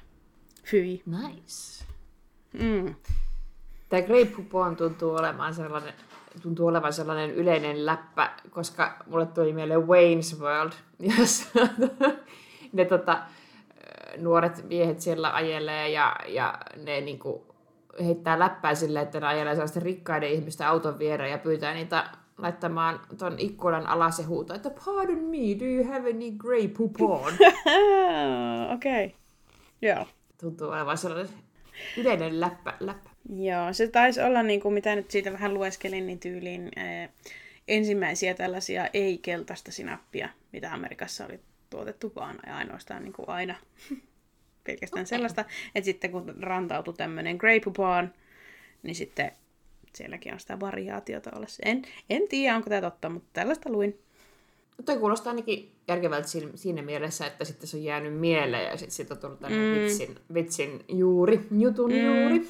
Fyi. 0.65 1.03
Nice. 1.07 1.85
Mm. 2.53 2.95
Tämä 3.89 4.03
Poupon 4.37 4.77
tuntuu 4.77 5.15
olemaan 5.15 5.55
sellainen, 5.55 5.95
tuntuu 6.43 6.67
olevan 6.67 6.93
sellainen 6.93 7.31
yleinen 7.31 7.87
läppä, 7.87 8.33
koska 8.51 9.05
mulle 9.07 9.27
tuli 9.27 9.53
mieleen 9.53 9.81
Wayne's 9.81 10.41
World, 10.41 10.73
jossa 11.19 11.49
ne 12.73 12.85
tota, 12.85 13.23
nuoret 14.17 14.69
miehet 14.69 15.01
siellä 15.01 15.35
ajelee 15.35 15.89
ja, 15.89 16.17
ja 16.29 16.59
ne 16.77 17.01
niinku 17.01 17.52
heittää 18.05 18.39
läppää 18.39 18.75
silleen, 18.75 19.03
että 19.03 19.21
ne 19.21 19.27
ajelee 19.27 19.55
sellaista 19.55 19.81
rikkaiden 19.81 20.31
ihmisten 20.31 20.67
auton 20.67 20.99
viereen 20.99 21.31
ja 21.31 21.39
pyytää 21.39 21.75
niitä 21.75 22.05
laittamaan 22.39 23.01
ton 23.19 23.35
ikkunan 23.39 23.87
alas 23.87 24.19
ja 24.19 24.27
huutaa, 24.27 24.57
että 24.57 24.71
pardon 24.85 25.19
me, 25.19 25.59
do 25.61 25.65
you 25.65 25.85
have 25.85 26.11
any 26.11 26.31
grey 26.31 26.69
poupon? 26.69 27.33
Okei. 28.75 29.07
Okay. 29.07 29.19
Joo. 29.83 30.07
Tuntuu 30.41 30.69
olevan 30.69 30.99
sellainen 30.99 31.33
yleinen 31.97 32.41
läppä. 32.41 32.75
läppä. 32.81 33.11
Joo, 33.37 33.73
se 33.73 33.89
taisi 33.89 34.21
olla, 34.21 34.43
niin 34.43 34.61
kuin, 34.61 34.75
mitä 34.75 34.97
nyt 34.97 35.11
siitä 35.11 35.33
vähän 35.33 35.55
lueskelin, 35.55 36.07
niin 36.07 36.21
tyyliin 36.21 36.69
ää, 36.77 37.09
ensimmäisiä 37.69 38.35
tällaisia 38.35 38.89
ei-keltaista 38.95 39.73
sinappia, 39.73 40.29
mitä 40.53 40.73
Amerikassa 40.73 41.25
oli 41.25 41.41
tuotettu 41.71 42.13
vaan 42.17 42.37
ja 42.47 42.57
ainoastaan 42.57 43.03
niin 43.03 43.13
kuin 43.13 43.29
aina 43.29 43.55
pelkästään 44.65 45.01
okay. 45.01 45.09
sellaista. 45.09 45.45
Että 45.75 45.85
sitten 45.85 46.11
kun 46.11 46.35
rantautui 46.41 46.95
tämmöinen 46.95 47.37
Grey 47.37 47.61
Poupon, 47.61 48.13
niin 48.83 48.95
sitten 48.95 49.33
sielläkin 49.95 50.33
on 50.33 50.41
sitä 50.41 50.61
variaatiota 50.61 51.31
olla. 51.37 51.47
En, 51.65 51.83
en 52.11 52.29
tiedä, 52.29 52.57
onko 52.57 52.71
tämä 52.71 52.81
totta, 52.81 53.09
mutta 53.09 53.29
tällaista 53.33 53.73
luin. 53.73 53.99
Toi 54.85 54.99
kuulostaa 54.99 55.31
ainakin 55.31 55.73
järkevältä 55.89 56.29
siinä 56.55 56.83
mielessä, 56.83 57.27
että 57.27 57.45
sitten 57.45 57.67
se 57.67 57.77
on 57.77 57.85
jäänyt 57.85 58.19
mieleen 58.19 58.65
ja 58.65 58.77
sitten 58.77 58.91
siitä 58.91 59.15
on 59.15 59.21
tullut 59.21 59.41
tämmöinen 59.41 59.79
mm. 59.79 59.85
vitsin, 59.85 60.19
vitsin 60.35 60.85
juuri, 60.89 61.41
jutun 61.59 61.93
mm. 61.93 62.05
juuri. 62.05 62.49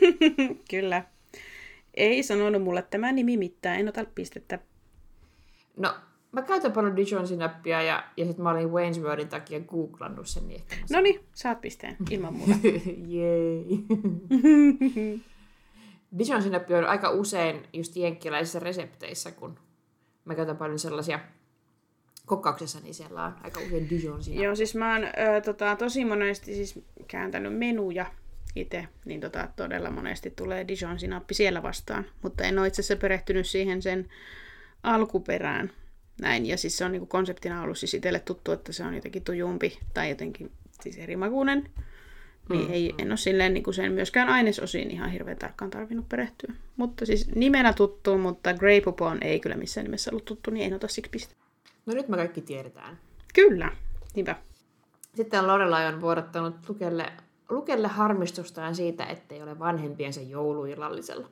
Kyllä. 0.70 1.04
Ei 1.94 2.22
sanonut 2.22 2.62
mulle 2.62 2.82
tämä 2.82 3.12
nimi 3.12 3.36
mitään, 3.36 3.80
en 3.80 3.88
ota 3.88 4.04
pistettä. 4.14 4.58
No, 5.76 5.94
mä 6.32 6.42
käytän 6.42 6.72
paljon 6.72 6.96
Dijon 6.96 7.26
sinappia 7.26 7.82
ja, 7.82 8.04
ja 8.16 8.24
sitten 8.24 8.42
mä 8.42 8.50
olin 8.50 8.68
Wayne's 8.68 9.00
Worldin 9.00 9.28
takia 9.28 9.60
googlannut 9.60 10.26
sen. 10.26 10.48
Niin 10.48 10.62
no 10.92 11.00
niin, 11.00 11.20
saat 11.34 11.60
pisteen, 11.60 11.96
ilman 12.10 12.34
muuta. 12.34 12.54
Jei. 13.06 13.66
Dijon 16.18 16.42
sinappi 16.42 16.74
on 16.74 16.84
aika 16.84 17.10
usein 17.10 17.62
just 17.72 17.96
jenkkiläisissä 17.96 18.58
resepteissä, 18.58 19.30
kun 19.30 19.58
mä 20.24 20.34
käytän 20.34 20.56
paljon 20.56 20.78
sellaisia 20.78 21.20
kokkauksessa, 22.26 22.80
niin 22.80 22.94
siellä 22.94 23.24
on 23.24 23.34
aika 23.42 23.60
usein 23.60 23.90
Dijon 23.90 24.22
sinappi. 24.22 24.44
Joo, 24.44 24.54
siis 24.54 24.74
mä 24.74 24.92
oon 24.92 25.04
ö, 25.04 25.40
tota, 25.40 25.76
tosi 25.76 26.04
monesti 26.04 26.54
siis 26.54 26.84
kääntänyt 27.08 27.58
menuja 27.58 28.06
itse, 28.56 28.88
niin 29.04 29.20
tota, 29.20 29.48
todella 29.56 29.90
monesti 29.90 30.30
tulee 30.30 30.68
Dijon 30.68 30.98
sinappi 30.98 31.34
siellä 31.34 31.62
vastaan. 31.62 32.06
Mutta 32.22 32.44
en 32.44 32.58
ole 32.58 32.66
itse 32.66 32.82
asiassa 32.82 33.00
perehtynyt 33.00 33.46
siihen 33.46 33.82
sen 33.82 34.08
alkuperään. 34.82 35.72
Näin, 36.22 36.46
ja 36.46 36.56
siis 36.56 36.78
se 36.78 36.84
on 36.84 36.92
niin 36.92 37.00
kuin 37.00 37.08
konseptina 37.08 37.62
ollut 37.62 37.78
siis 37.78 37.94
itselle 37.94 38.20
tuttu, 38.20 38.52
että 38.52 38.72
se 38.72 38.84
on 38.84 38.94
jotenkin 38.94 39.24
tujumpi 39.24 39.78
tai 39.94 40.10
jotenkin 40.10 40.50
siis 40.80 40.98
eri 40.98 41.16
makuinen. 41.16 41.70
Niin 42.48 42.66
mm, 42.66 42.72
ei, 42.72 42.94
en 42.98 43.08
ole 43.08 43.16
silleen 43.16 43.54
niin 43.54 43.64
kuin 43.64 43.74
sen 43.74 43.92
myöskään 43.92 44.28
ainesosiin 44.28 44.90
ihan 44.90 45.10
hirveän 45.10 45.36
tarkkaan 45.36 45.70
tarvinnut 45.70 46.08
perehtyä. 46.08 46.54
Mutta 46.76 47.06
siis 47.06 47.34
nimenä 47.34 47.72
tuttu, 47.72 48.18
mutta 48.18 48.54
Grey 48.54 48.80
Poupon 48.80 49.18
ei 49.22 49.40
kyllä 49.40 49.56
missään 49.56 49.84
nimessä 49.84 50.10
ollut 50.10 50.24
tuttu, 50.24 50.50
niin 50.50 50.66
en 50.66 50.74
ota 50.74 50.88
siksi 50.88 51.10
piste. 51.10 51.34
No 51.86 51.94
nyt 51.94 52.08
me 52.08 52.16
kaikki 52.16 52.40
tiedetään. 52.40 52.98
Kyllä, 53.34 53.70
niinpä. 54.14 54.36
Sitten 55.14 55.46
Lorelai 55.46 55.86
on 55.86 56.00
vuodattanut 56.00 56.54
Lukelle, 56.68 57.12
Lukelle 57.50 57.88
harmistustaan 57.88 58.74
siitä, 58.74 59.04
ettei 59.04 59.42
ole 59.42 59.58
vanhempiensa 59.58 60.20
jouluillallisella. 60.20 61.28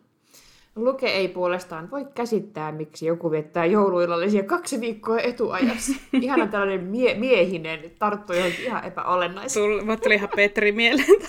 Luke 0.84 1.06
ei 1.06 1.28
puolestaan 1.28 1.90
voi 1.90 2.06
käsittää, 2.14 2.72
miksi 2.72 3.06
joku 3.06 3.30
viettää 3.30 3.66
jouluillallisia 3.66 4.42
kaksi 4.42 4.80
viikkoa 4.80 5.20
etuajassa. 5.20 5.92
Ihan 6.20 6.48
tällainen 6.48 6.84
mie- 6.84 7.14
miehinen 7.14 7.80
tarttu 7.98 8.32
johonkin 8.32 8.64
ihan 8.64 8.84
epäolennaiseen. 8.84 9.64
Sul, 9.64 9.96
tuli 10.02 10.14
ihan 10.14 10.28
Petri 10.36 10.72
mieleen. 10.72 11.06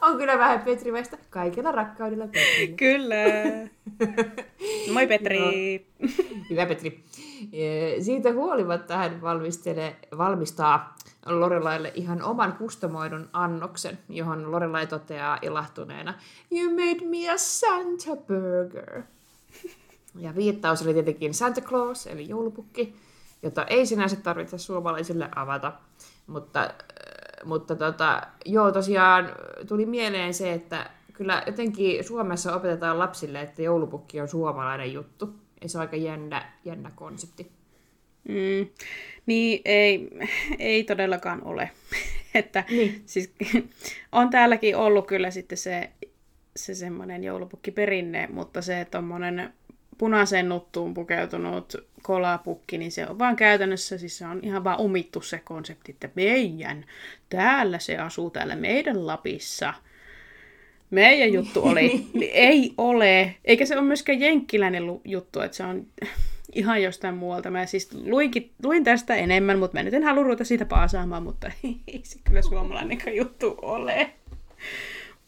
On 0.00 0.18
kyllä 0.18 0.38
vähän 0.38 0.60
Petrimäistä. 0.60 1.18
Kaikilla 1.30 1.72
rakkaudella 1.72 2.26
Petri. 2.26 2.74
Kyllä. 2.76 3.16
Moi 4.92 5.06
Petri. 5.06 5.38
No. 5.38 6.08
Hyvä 6.50 6.66
Petri. 6.66 7.00
Siitä 8.00 8.32
huolimatta 8.32 8.96
hän 8.96 9.20
valmistelee, 9.22 9.96
valmistaa 10.18 10.94
Lorelaille 11.26 11.92
ihan 11.94 12.22
oman 12.22 12.52
kustomoidun 12.52 13.28
annoksen, 13.32 13.98
johon 14.08 14.50
Lorelai 14.50 14.86
toteaa 14.86 15.38
ilahtuneena 15.42 16.14
You 16.52 16.70
made 16.70 17.06
me 17.06 17.30
a 17.30 17.38
Santa 17.38 18.16
burger. 18.16 19.02
Ja 20.18 20.34
viittaus 20.34 20.82
oli 20.82 20.92
tietenkin 20.92 21.34
Santa 21.34 21.60
Claus, 21.60 22.06
eli 22.06 22.28
joulupukki, 22.28 22.96
jota 23.42 23.64
ei 23.64 23.86
sinänsä 23.86 24.16
tarvitse 24.16 24.58
suomalaisille 24.58 25.28
avata. 25.36 25.72
Mutta, 26.26 26.62
äh, 26.62 26.70
mutta 27.44 27.76
tota, 27.76 28.22
joo, 28.44 28.72
tosiaan 28.72 29.28
tuli 29.68 29.86
mieleen 29.86 30.34
se, 30.34 30.52
että 30.52 30.90
kyllä 31.12 31.42
jotenkin 31.46 32.04
Suomessa 32.04 32.54
opetetaan 32.54 32.98
lapsille, 32.98 33.40
että 33.40 33.62
joulupukki 33.62 34.20
on 34.20 34.28
suomalainen 34.28 34.92
juttu. 34.92 35.34
Ja 35.62 35.68
se 35.68 35.78
on 35.78 35.80
aika 35.80 35.96
jännä, 35.96 36.52
jännä 36.64 36.90
konsepti. 36.94 37.59
Mm, 38.30 38.68
niin 39.26 39.60
ei, 39.64 40.08
ei 40.58 40.84
todellakaan 40.84 41.44
ole. 41.44 41.70
että 42.34 42.64
niin. 42.70 43.02
siis, 43.06 43.32
on 44.12 44.30
täälläkin 44.30 44.76
ollut 44.76 45.06
kyllä 45.06 45.30
sitten 45.30 45.58
se, 45.58 45.90
se 46.56 46.74
semmoinen 46.74 47.24
joulupukkiperinne, 47.24 48.28
mutta 48.32 48.62
se 48.62 48.86
tuommoinen 48.90 49.52
punaiseen 49.98 50.48
nuttuun 50.48 50.94
pukeutunut 50.94 51.76
kolapukki, 52.02 52.78
niin 52.78 52.92
se 52.92 53.06
on 53.06 53.18
vaan 53.18 53.36
käytännössä, 53.36 53.98
siis 53.98 54.18
se 54.18 54.26
on 54.26 54.40
ihan 54.42 54.64
vaan 54.64 54.80
omittu 54.80 55.20
se 55.20 55.40
konsepti, 55.44 55.92
että 55.92 56.08
meidän, 56.14 56.84
täällä 57.28 57.78
se 57.78 57.96
asuu 57.96 58.30
täällä 58.30 58.56
meidän 58.56 59.06
Lapissa. 59.06 59.74
Meidän 60.90 61.32
juttu 61.32 61.60
oli, 61.64 62.06
ei 62.32 62.74
ole, 62.78 63.34
eikä 63.44 63.66
se 63.66 63.78
ole 63.78 63.86
myöskään 63.86 64.20
jenkkiläinen 64.20 64.82
juttu, 65.04 65.40
että 65.40 65.56
se 65.56 65.64
on 65.64 65.86
ihan 66.54 66.82
jostain 66.82 67.14
muualta. 67.14 67.50
Mä 67.50 67.66
siis 67.66 67.90
luinkin, 68.04 68.50
luin 68.62 68.84
tästä 68.84 69.14
enemmän, 69.14 69.58
mutta 69.58 69.78
mä 69.78 69.82
nyt 69.82 69.94
en 69.94 70.04
halua 70.04 70.22
ruveta 70.22 70.44
siitä 70.44 70.64
paasaamaan, 70.64 71.22
mutta 71.22 71.50
ei 71.88 72.00
se 72.02 72.18
kyllä 72.24 72.42
suomalainen 72.42 72.98
juttu 73.16 73.56
ole. 73.62 74.10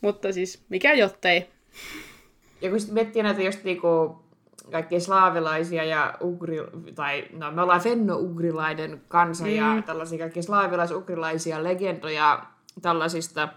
mutta 0.01 0.33
siis 0.33 0.65
mikä 0.69 0.93
jottei. 0.93 1.47
Ja 2.61 2.71
kun 2.71 2.81
sitten 2.81 2.95
miettii 2.95 3.23
näitä 3.23 3.43
just 3.43 3.65
niinku 3.65 4.23
kaikkia 4.71 5.01
slaavilaisia 5.01 5.85
ja 5.85 6.15
ugri, 6.21 6.57
tai 6.95 7.25
no 7.33 7.51
me 7.53 7.63
ollaan 7.63 7.81
fenno-ugrilainen 7.81 9.01
kansa 9.09 9.45
mm. 9.45 9.51
ja 9.51 9.83
tällaisia 9.87 10.19
kaikkia 10.19 10.43
slaavilais-ugrilaisia 10.43 11.65
legendoja 11.65 12.47
tällaisista 12.83 13.49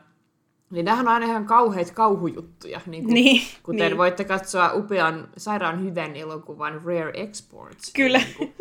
niin 0.70 0.86
nämähän 0.86 1.08
on 1.08 1.14
aina 1.14 1.26
ihan 1.26 1.46
kauheita 1.46 1.94
kauhujuttuja, 1.94 2.82
niin 2.86 3.04
kuin, 3.04 3.14
niin, 3.14 3.42
kuten 3.64 3.80
niin. 3.80 3.98
voitte 3.98 4.24
katsoa 4.24 4.74
upean 4.74 5.28
sairaan 5.38 5.84
hyvän 5.84 6.16
elokuvan 6.16 6.82
Rare 6.86 7.12
Exports. 7.14 7.92
Kyllä. 7.94 8.18
Niin 8.18 8.36
kuin, 8.38 8.54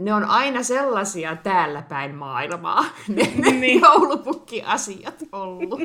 ne 0.00 0.14
on 0.14 0.24
aina 0.24 0.62
sellaisia 0.62 1.36
täällä 1.36 1.82
päin 1.82 2.14
maailmaa, 2.14 2.84
ne, 3.08 3.32
ne 3.36 3.50
niin. 3.50 3.80
joulupukki-asiat 3.80 5.24
ollut, 5.32 5.80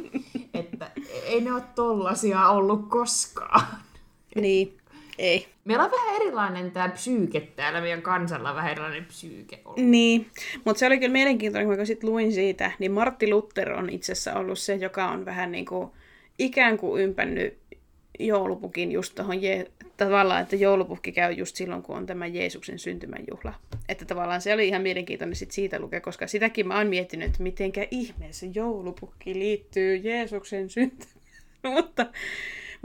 että 0.54 0.92
ei 1.26 1.42
ne 1.42 1.54
ole 1.54 1.64
tollasia 1.76 2.50
ollut 2.50 2.90
koskaan. 2.90 3.68
Niin, 4.36 4.78
Ei. 5.18 5.55
Meillä 5.66 5.84
on 5.84 5.92
vähän 5.92 6.16
erilainen 6.16 6.72
tämä 6.72 6.90
psyyke 6.90 7.42
täällä, 7.42 7.82
meidän 7.82 8.02
kansalla 8.02 8.56
vähän 8.56 8.72
erilainen 8.72 9.06
psyyke 9.06 9.60
ollut. 9.66 9.80
Niin, 9.80 10.30
mutta 10.66 10.80
se 10.80 10.86
oli 10.86 10.98
kyllä 11.00 11.12
mielenkiintoinen, 11.12 11.78
kun 11.78 11.86
sitten 11.86 12.10
luin 12.10 12.34
siitä, 12.34 12.72
niin 12.80 12.92
Martti 12.92 13.30
Luther 13.30 13.74
on 13.74 13.90
itse 13.90 14.12
asiassa 14.12 14.34
ollut 14.34 14.60
se, 14.60 14.76
joka 14.76 15.10
on 15.10 15.26
vähän 15.26 15.52
niin 15.52 15.66
kuin 15.66 15.90
ikään 16.40 16.78
kuin 16.78 17.04
ympännyt 17.04 17.58
joulupukin 18.20 18.92
just 18.92 19.16
tuohon 19.16 19.42
je- 19.44 19.72
tavallaan, 19.98 20.42
että 20.42 20.56
joulupukki 20.56 21.12
käy 21.12 21.32
just 21.32 21.56
silloin, 21.56 21.84
kun 21.84 21.98
on 21.98 22.06
tämä 22.06 22.28
Jeesuksen 22.28 22.80
syntymäjuhla. 22.80 23.54
Että 23.90 24.06
tavallaan 24.06 24.42
se 24.42 24.54
oli 24.54 24.68
ihan 24.68 24.82
mielenkiintoinen 24.82 25.36
sit 25.36 25.52
siitä 25.52 25.80
lukea, 25.80 26.02
koska 26.02 26.28
sitäkin 26.28 26.68
mä 26.68 26.78
oon 26.78 26.88
miettinyt, 26.88 27.28
että 27.28 27.44
mitenkä 27.44 27.88
ihmeessä 27.92 28.46
joulupukki 28.54 29.34
liittyy 29.34 29.96
Jeesuksen 29.96 30.70
syntymään. 30.70 31.16
mutta, 31.76 32.06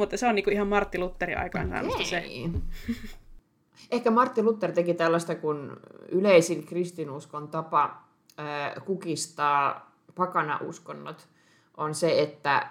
mutta 0.01 0.16
se 0.16 0.26
on 0.26 0.34
niinku 0.34 0.51
ihan 0.51 0.68
Martti 0.68 0.98
Lutherin 0.98 1.38
aikaansaannosta 1.38 2.05
se. 2.05 2.18
Ei. 2.18 2.51
Ehkä 3.90 4.11
Martti 4.11 4.42
Luther 4.42 4.72
teki 4.72 4.94
tällaista, 4.94 5.34
kun 5.34 5.80
yleisin 6.09 6.66
kristinuskon 6.66 7.48
tapa 7.48 8.05
kukistaa 8.84 9.92
pakanauskonnot 10.14 11.28
on 11.76 11.94
se, 11.94 12.20
että 12.22 12.70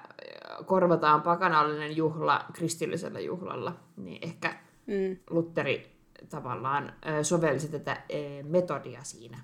korvataan 0.66 1.22
pakanallinen 1.22 1.96
juhla 1.98 2.46
kristillisellä 2.54 3.20
juhlalla. 3.20 3.76
Niin 3.98 4.20
ehkä 4.22 4.56
Mm. 4.90 5.18
Lutteri 5.30 5.92
tavallaan 6.30 6.94
sovelsi 7.24 7.68
tätä 7.68 8.02
metodia 8.44 9.04
siinä. 9.04 9.38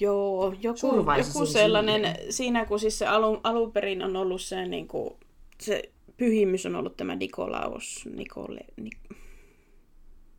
Joo, 0.00 0.54
joku, 0.60 1.06
joku 1.18 1.46
sellainen, 1.46 2.04
siihen. 2.04 2.32
siinä 2.32 2.64
kun 2.66 2.80
siis 2.80 2.98
se 2.98 3.06
alun, 3.06 3.40
alun 3.42 3.72
perin 3.72 4.02
on 4.02 4.16
ollut 4.16 4.40
se, 4.40 4.66
niin 4.66 4.88
kuin, 4.88 5.14
se 5.60 5.82
pyhimys 6.16 6.66
on 6.66 6.76
ollut 6.76 6.96
tämä 6.96 7.14
Nikolaus, 7.14 8.08
Nikole, 8.16 8.60
Nik, 8.76 8.98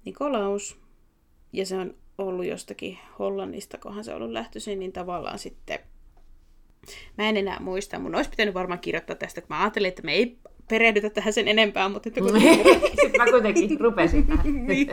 Nikolaus, 0.05 0.79
ja 1.53 1.65
se 1.65 1.77
on 1.77 1.95
ollut 2.17 2.45
jostakin 2.45 2.97
Hollannista, 3.19 3.77
kohan 3.77 4.03
se 4.03 4.11
on 4.11 4.17
ollut 4.17 4.31
lähtöisin, 4.31 4.79
niin 4.79 4.91
tavallaan 4.91 5.39
sitten, 5.39 5.79
mä 7.17 7.29
en 7.29 7.37
enää 7.37 7.59
muista, 7.59 7.99
mun 7.99 8.15
olisi 8.15 8.29
pitänyt 8.29 8.53
varmaan 8.53 8.79
kirjoittaa 8.79 9.15
tästä, 9.15 9.41
kun 9.41 9.49
mä 9.49 9.61
ajattelin, 9.61 9.87
että 9.87 10.01
me 10.01 10.13
ei 10.13 10.37
perehdytä 10.67 11.09
tähän 11.09 11.33
sen 11.33 11.47
enempää, 11.47 11.89
mutta 11.89 12.09
että 12.09 12.21
kun 12.21 12.41
Sitten 13.01 13.11
mä 13.17 13.25
kuitenkin 13.25 13.79
rupesin 13.79 14.27
tähän. 14.27 14.45
niin. 14.67 14.89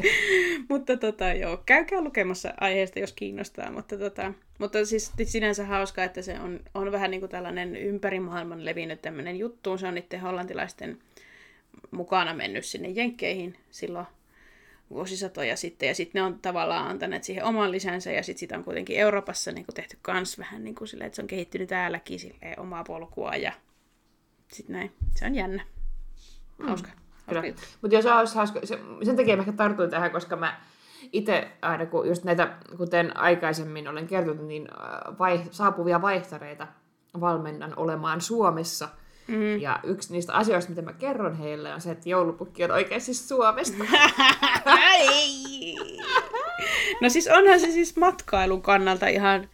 mutta 0.68 0.96
tota, 0.96 1.32
joo, 1.32 1.62
käykää 1.66 2.00
lukemassa 2.00 2.54
aiheesta, 2.60 2.98
jos 2.98 3.12
kiinnostaa. 3.12 3.72
Mutta, 3.72 3.98
tota, 3.98 4.32
mutta 4.58 4.84
siis 4.86 5.12
sinänsä 5.24 5.64
hauska, 5.64 6.04
että 6.04 6.22
se 6.22 6.40
on, 6.40 6.60
on 6.74 6.92
vähän 6.92 7.10
niin 7.10 7.20
kuin 7.20 7.30
tällainen 7.30 7.76
ympäri 7.76 8.20
maailman 8.20 8.64
levinnyt 8.64 9.02
tämmöinen 9.02 9.38
juttu. 9.38 9.78
Se 9.78 9.86
on 9.86 9.94
niiden 9.94 10.20
hollantilaisten 10.20 10.98
mukana 11.90 12.34
mennyt 12.34 12.64
sinne 12.64 12.88
Jenkkeihin 12.88 13.56
silloin 13.70 14.06
vuosisatoja 14.90 15.56
sitten, 15.56 15.86
ja 15.86 15.94
sitten 15.94 16.20
ne 16.20 16.26
on 16.26 16.38
tavallaan 16.42 16.88
antaneet 16.88 17.24
siihen 17.24 17.44
oman 17.44 17.72
lisänsä, 17.72 18.12
ja 18.12 18.22
sitten 18.22 18.40
sitä 18.40 18.58
on 18.58 18.64
kuitenkin 18.64 18.98
Euroopassa 18.98 19.52
niin 19.52 19.66
kuin 19.66 19.74
tehty 19.74 19.98
kans 20.02 20.38
vähän 20.38 20.64
niin 20.64 20.74
kuin 20.74 20.88
silleen, 20.88 21.06
että 21.06 21.16
se 21.16 21.22
on 21.22 21.28
kehittynyt 21.28 21.68
täälläkin 21.68 22.18
silleen, 22.18 22.60
omaa 22.60 22.84
polkua, 22.84 23.36
ja 23.36 23.52
sitten 24.52 24.76
näin. 24.76 24.92
Se 25.14 25.26
on 25.26 25.34
jännä. 25.34 25.64
Hauska. 26.66 26.88
hauska 27.26 27.46
juttu. 27.46 27.62
Mutta 27.82 27.96
jos 27.96 28.06
olisi 28.06 28.34
hauska, 28.34 28.60
se, 28.64 28.78
sen 29.02 29.16
takia 29.16 29.36
mä 29.36 29.40
ehkä 29.40 29.52
tartuin 29.52 29.90
tähän, 29.90 30.10
koska 30.10 30.36
mä 30.36 30.60
itse 31.12 31.48
aina, 31.62 31.86
kun 31.86 32.08
just 32.08 32.24
näitä, 32.24 32.56
kuten 32.76 33.16
aikaisemmin 33.16 33.88
olen 33.88 34.06
kertonut, 34.06 34.46
niin 34.46 34.68
äh, 34.70 35.18
vai, 35.18 35.42
saapuvia 35.50 36.02
vaihtareita 36.02 36.66
valmennan 37.20 37.72
olemaan 37.76 38.20
Suomessa. 38.20 38.88
Mm. 39.28 39.60
Ja 39.60 39.80
yksi 39.84 40.12
niistä 40.12 40.32
asioista, 40.32 40.70
mitä 40.70 40.82
mä 40.82 40.92
kerron 40.92 41.34
heille, 41.34 41.74
on 41.74 41.80
se, 41.80 41.90
että 41.90 42.08
joulupukki 42.08 42.64
on 42.64 42.70
oikeasti 42.70 43.14
Suomesta. 43.14 43.84
Ei. 44.98 45.76
No 47.00 47.08
siis 47.08 47.28
onhan 47.28 47.60
se 47.60 47.70
siis 47.70 47.96
matkailun 47.96 48.62
kannalta 48.62 49.06
ihan, 49.06 49.48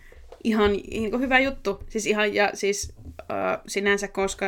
ihan 0.44 0.72
niin 0.72 1.20
hyvä 1.20 1.38
juttu. 1.38 1.82
Siis 1.88 2.06
ihan, 2.06 2.34
ja 2.34 2.50
siis 2.54 2.94
sinänsä, 3.66 4.08
koska 4.08 4.46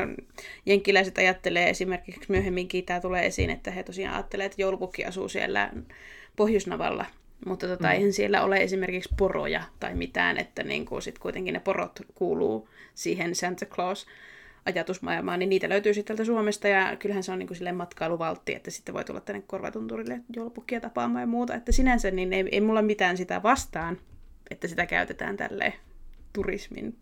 jenkkiläiset 0.66 1.18
ajattelee 1.18 1.70
esimerkiksi 1.70 2.24
myöhemminkin, 2.28 2.84
tämä 2.84 3.00
tulee 3.00 3.26
esiin, 3.26 3.50
että 3.50 3.70
he 3.70 3.82
tosiaan 3.82 4.14
ajattelee, 4.14 4.46
että 4.46 4.62
joulupukki 4.62 5.04
asuu 5.04 5.28
siellä 5.28 5.70
Pohjoisnavalla. 6.36 7.06
Mutta 7.46 7.66
tota, 7.66 7.88
mm. 7.88 7.92
eihän 7.94 8.12
siellä 8.12 8.42
ole 8.42 8.56
esimerkiksi 8.56 9.14
poroja 9.18 9.62
tai 9.80 9.94
mitään, 9.94 10.38
että 10.38 10.62
niin 10.62 10.84
kuin 10.84 11.02
sit 11.02 11.18
kuitenkin 11.18 11.54
ne 11.54 11.60
porot 11.60 12.00
kuuluu 12.14 12.68
siihen 12.94 13.34
Santa 13.34 13.66
Claus 13.66 14.06
ajatusmaailmaan, 14.66 15.38
niin 15.38 15.48
niitä 15.48 15.68
löytyy 15.68 15.94
sitten 15.94 16.16
täältä 16.16 16.32
Suomesta, 16.32 16.68
ja 16.68 16.96
kyllähän 16.96 17.22
se 17.22 17.32
on 17.32 17.38
niin 17.38 17.46
kuin 17.46 17.74
matkailuvaltti, 17.74 18.54
että 18.54 18.70
sitten 18.70 18.94
voi 18.94 19.04
tulla 19.04 19.20
tänne 19.20 19.42
korvatunturille 19.46 20.20
joulupukkia 20.36 20.80
tapaamaan 20.80 21.22
ja 21.22 21.26
muuta, 21.26 21.54
että 21.54 21.72
sinänsä 21.72 22.10
niin 22.10 22.32
ei, 22.32 22.44
ei 22.52 22.60
mulla 22.60 22.82
mitään 22.82 23.16
sitä 23.16 23.42
vastaan, 23.42 23.98
että 24.50 24.68
sitä 24.68 24.86
käytetään 24.86 25.36
tälle 25.36 25.72
turismin 26.32 26.96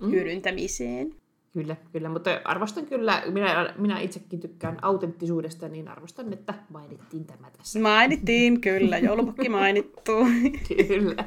Mm. 0.00 0.10
hyödyntämiseen. 0.10 1.14
Kyllä, 1.52 1.76
kyllä, 1.92 2.08
mutta 2.08 2.40
arvostan 2.44 2.86
kyllä, 2.86 3.22
minä, 3.32 3.74
minä 3.78 4.00
itsekin 4.00 4.40
tykkään 4.40 4.78
autenttisuudesta, 4.82 5.68
niin 5.68 5.88
arvostan, 5.88 6.32
että 6.32 6.54
mainittiin 6.70 7.24
tämä 7.24 7.50
tässä. 7.50 7.78
Mainittiin, 7.78 8.60
kyllä, 8.60 8.98
joulupukki 8.98 9.48
mainittu. 9.48 10.12
Kyllä. 10.88 11.24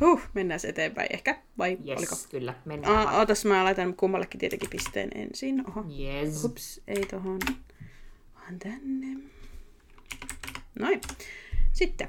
Huh, 0.00 0.20
mennään 0.34 0.60
eteenpäin 0.68 1.08
ehkä, 1.12 1.42
vai 1.58 1.78
Yes, 1.88 1.98
oliko? 1.98 2.14
kyllä, 2.30 2.54
mennään 2.64 2.96
Ah, 2.96 3.18
ootas, 3.18 3.44
mä 3.44 3.64
laitan 3.64 3.94
kummallekin 3.94 4.40
tietenkin 4.40 4.70
pisteen 4.70 5.08
ensin. 5.14 5.64
Oho. 5.68 5.84
Yes. 6.00 6.44
Ups, 6.44 6.80
ei 6.88 7.06
tohon. 7.10 7.38
Vaan 8.34 8.58
tänne. 8.58 9.06
Noin. 10.78 11.00
Sitten. 11.72 12.08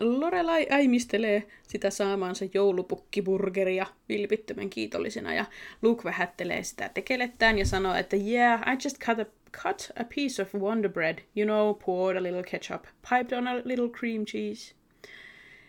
Lorelai 0.00 0.66
äimistelee 0.70 1.42
sitä 1.62 1.90
saamaansa 1.90 2.44
joulupukkiburgeria 2.54 3.86
vilpittömän 4.08 4.70
kiitollisena 4.70 5.34
ja 5.34 5.44
Luke 5.82 6.04
vähättelee 6.04 6.62
sitä 6.62 6.88
tekelettään 6.88 7.58
ja 7.58 7.66
sanoo, 7.66 7.94
että 7.94 8.16
yeah, 8.16 8.60
I 8.60 8.76
just 8.84 8.98
cut 8.98 9.18
a, 9.18 9.24
cut 9.62 9.90
a 10.00 10.04
piece 10.14 10.42
of 10.42 10.54
Wonder 10.54 10.90
Bread, 10.90 11.18
you 11.36 11.46
know, 11.46 11.74
poured 11.86 12.16
a 12.16 12.22
little 12.22 12.42
ketchup, 12.42 12.84
piped 13.10 13.38
on 13.38 13.48
a 13.48 13.54
little 13.64 13.88
cream 13.88 14.24
cheese. 14.24 14.74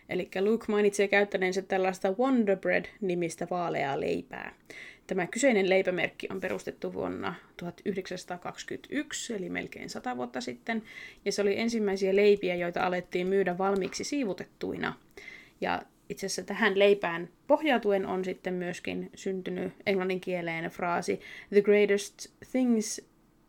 Eli 0.08 0.28
Luke 0.40 0.64
mainitsee 0.68 1.08
käyttäneensä 1.08 1.62
tällaista 1.62 2.14
Wonder 2.18 2.56
Bread-nimistä 2.56 3.46
vaaleaa 3.50 4.00
leipää. 4.00 4.54
Tämä 5.08 5.26
kyseinen 5.26 5.68
leipämerkki 5.68 6.26
on 6.30 6.40
perustettu 6.40 6.92
vuonna 6.92 7.34
1921, 7.56 9.34
eli 9.34 9.48
melkein 9.48 9.90
100 9.90 10.16
vuotta 10.16 10.40
sitten, 10.40 10.82
ja 11.24 11.32
se 11.32 11.42
oli 11.42 11.60
ensimmäisiä 11.60 12.16
leipiä, 12.16 12.54
joita 12.54 12.86
alettiin 12.86 13.26
myydä 13.26 13.58
valmiiksi 13.58 14.04
siivutettuina. 14.04 14.94
Ja 15.60 15.82
itse 16.08 16.26
asiassa 16.26 16.42
tähän 16.42 16.78
leipään 16.78 17.28
pohjautuen 17.46 18.06
on 18.06 18.24
sitten 18.24 18.54
myöskin 18.54 19.10
syntynyt 19.14 19.72
englannin 19.86 20.20
kieleen 20.20 20.70
fraasi 20.70 21.20
The 21.50 21.62
greatest 21.62 22.26
things, 22.50 23.00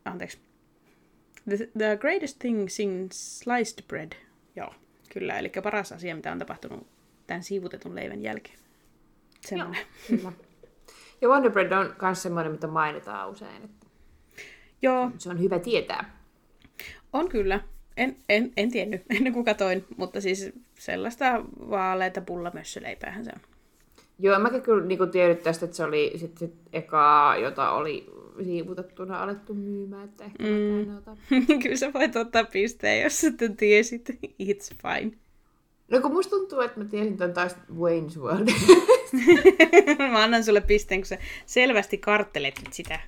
anteeksi, 0.04 0.38
the, 1.48 1.56
the 1.78 1.96
greatest 2.00 2.38
thing 2.38 2.68
since 2.68 3.16
sliced 3.18 3.84
bread. 3.88 4.12
Joo, 4.56 4.74
kyllä, 5.12 5.38
eli 5.38 5.52
paras 5.62 5.92
asia, 5.92 6.16
mitä 6.16 6.32
on 6.32 6.38
tapahtunut 6.38 6.86
tämän 7.26 7.42
siivutetun 7.42 7.94
leivän 7.94 8.22
jälkeen. 8.22 8.58
Semmoinen. 9.40 9.84
Kyllä. 10.08 10.32
Ja 11.20 11.28
Wonder 11.28 11.50
Bread 11.50 11.72
on 11.72 11.94
myös 12.02 12.22
semmoinen, 12.22 12.52
mitä 12.52 12.66
mainitaan 12.66 13.30
usein. 13.30 13.64
Että 13.64 13.86
Joo, 14.82 15.10
se 15.18 15.30
on 15.30 15.40
hyvä 15.40 15.58
tietää. 15.58 16.16
on 17.12 17.28
kyllä. 17.28 17.60
En, 17.96 18.16
en, 18.28 18.52
en 18.56 18.70
tiennyt 18.70 19.02
ennen 19.10 19.32
kuin 19.34 19.44
katoin, 19.44 19.84
mutta 19.96 20.20
siis 20.20 20.52
sellaista 20.78 21.44
vaaleita 21.70 22.20
pullamössöleipäähän 22.20 23.24
se 23.24 23.30
on. 23.34 23.40
Joo, 24.18 24.38
mäkin 24.38 24.62
kyllä 24.62 24.86
niin 24.86 25.10
tiedän 25.10 25.36
tästä, 25.36 25.64
että 25.64 25.76
se 25.76 25.84
oli 25.84 26.12
sit, 26.16 26.38
sit 26.38 26.54
ekaa, 26.72 27.36
jota 27.36 27.70
oli 27.70 28.06
siivutettuna 28.44 29.22
alettu 29.22 29.54
myymään. 29.54 30.04
Että 30.04 30.24
ehkä 30.24 30.44
mm. 30.44 30.88
mä 30.88 31.02
kyllä 31.62 31.76
sä 31.76 31.92
voit 31.92 32.16
ottaa 32.16 32.44
pisteen, 32.44 33.02
jos 33.02 33.26
tämän 33.36 33.56
tiesit. 33.56 34.10
It's 34.42 34.76
fine. 34.82 35.16
No 35.90 36.00
kun 36.00 36.12
musta 36.12 36.36
tuntuu, 36.36 36.60
että 36.60 36.80
mä 36.80 36.84
tiesin 36.84 37.16
tämän 37.16 37.34
taas 37.34 37.56
Wayne's 37.72 38.18
World. 38.18 38.48
Mä 40.10 40.22
annan 40.22 40.44
sulle 40.44 40.60
pisteen, 40.60 41.00
kun 41.00 41.06
sä 41.06 41.18
selvästi 41.46 41.98
karttelet 41.98 42.54
nyt 42.64 42.72
sitä. 42.72 43.00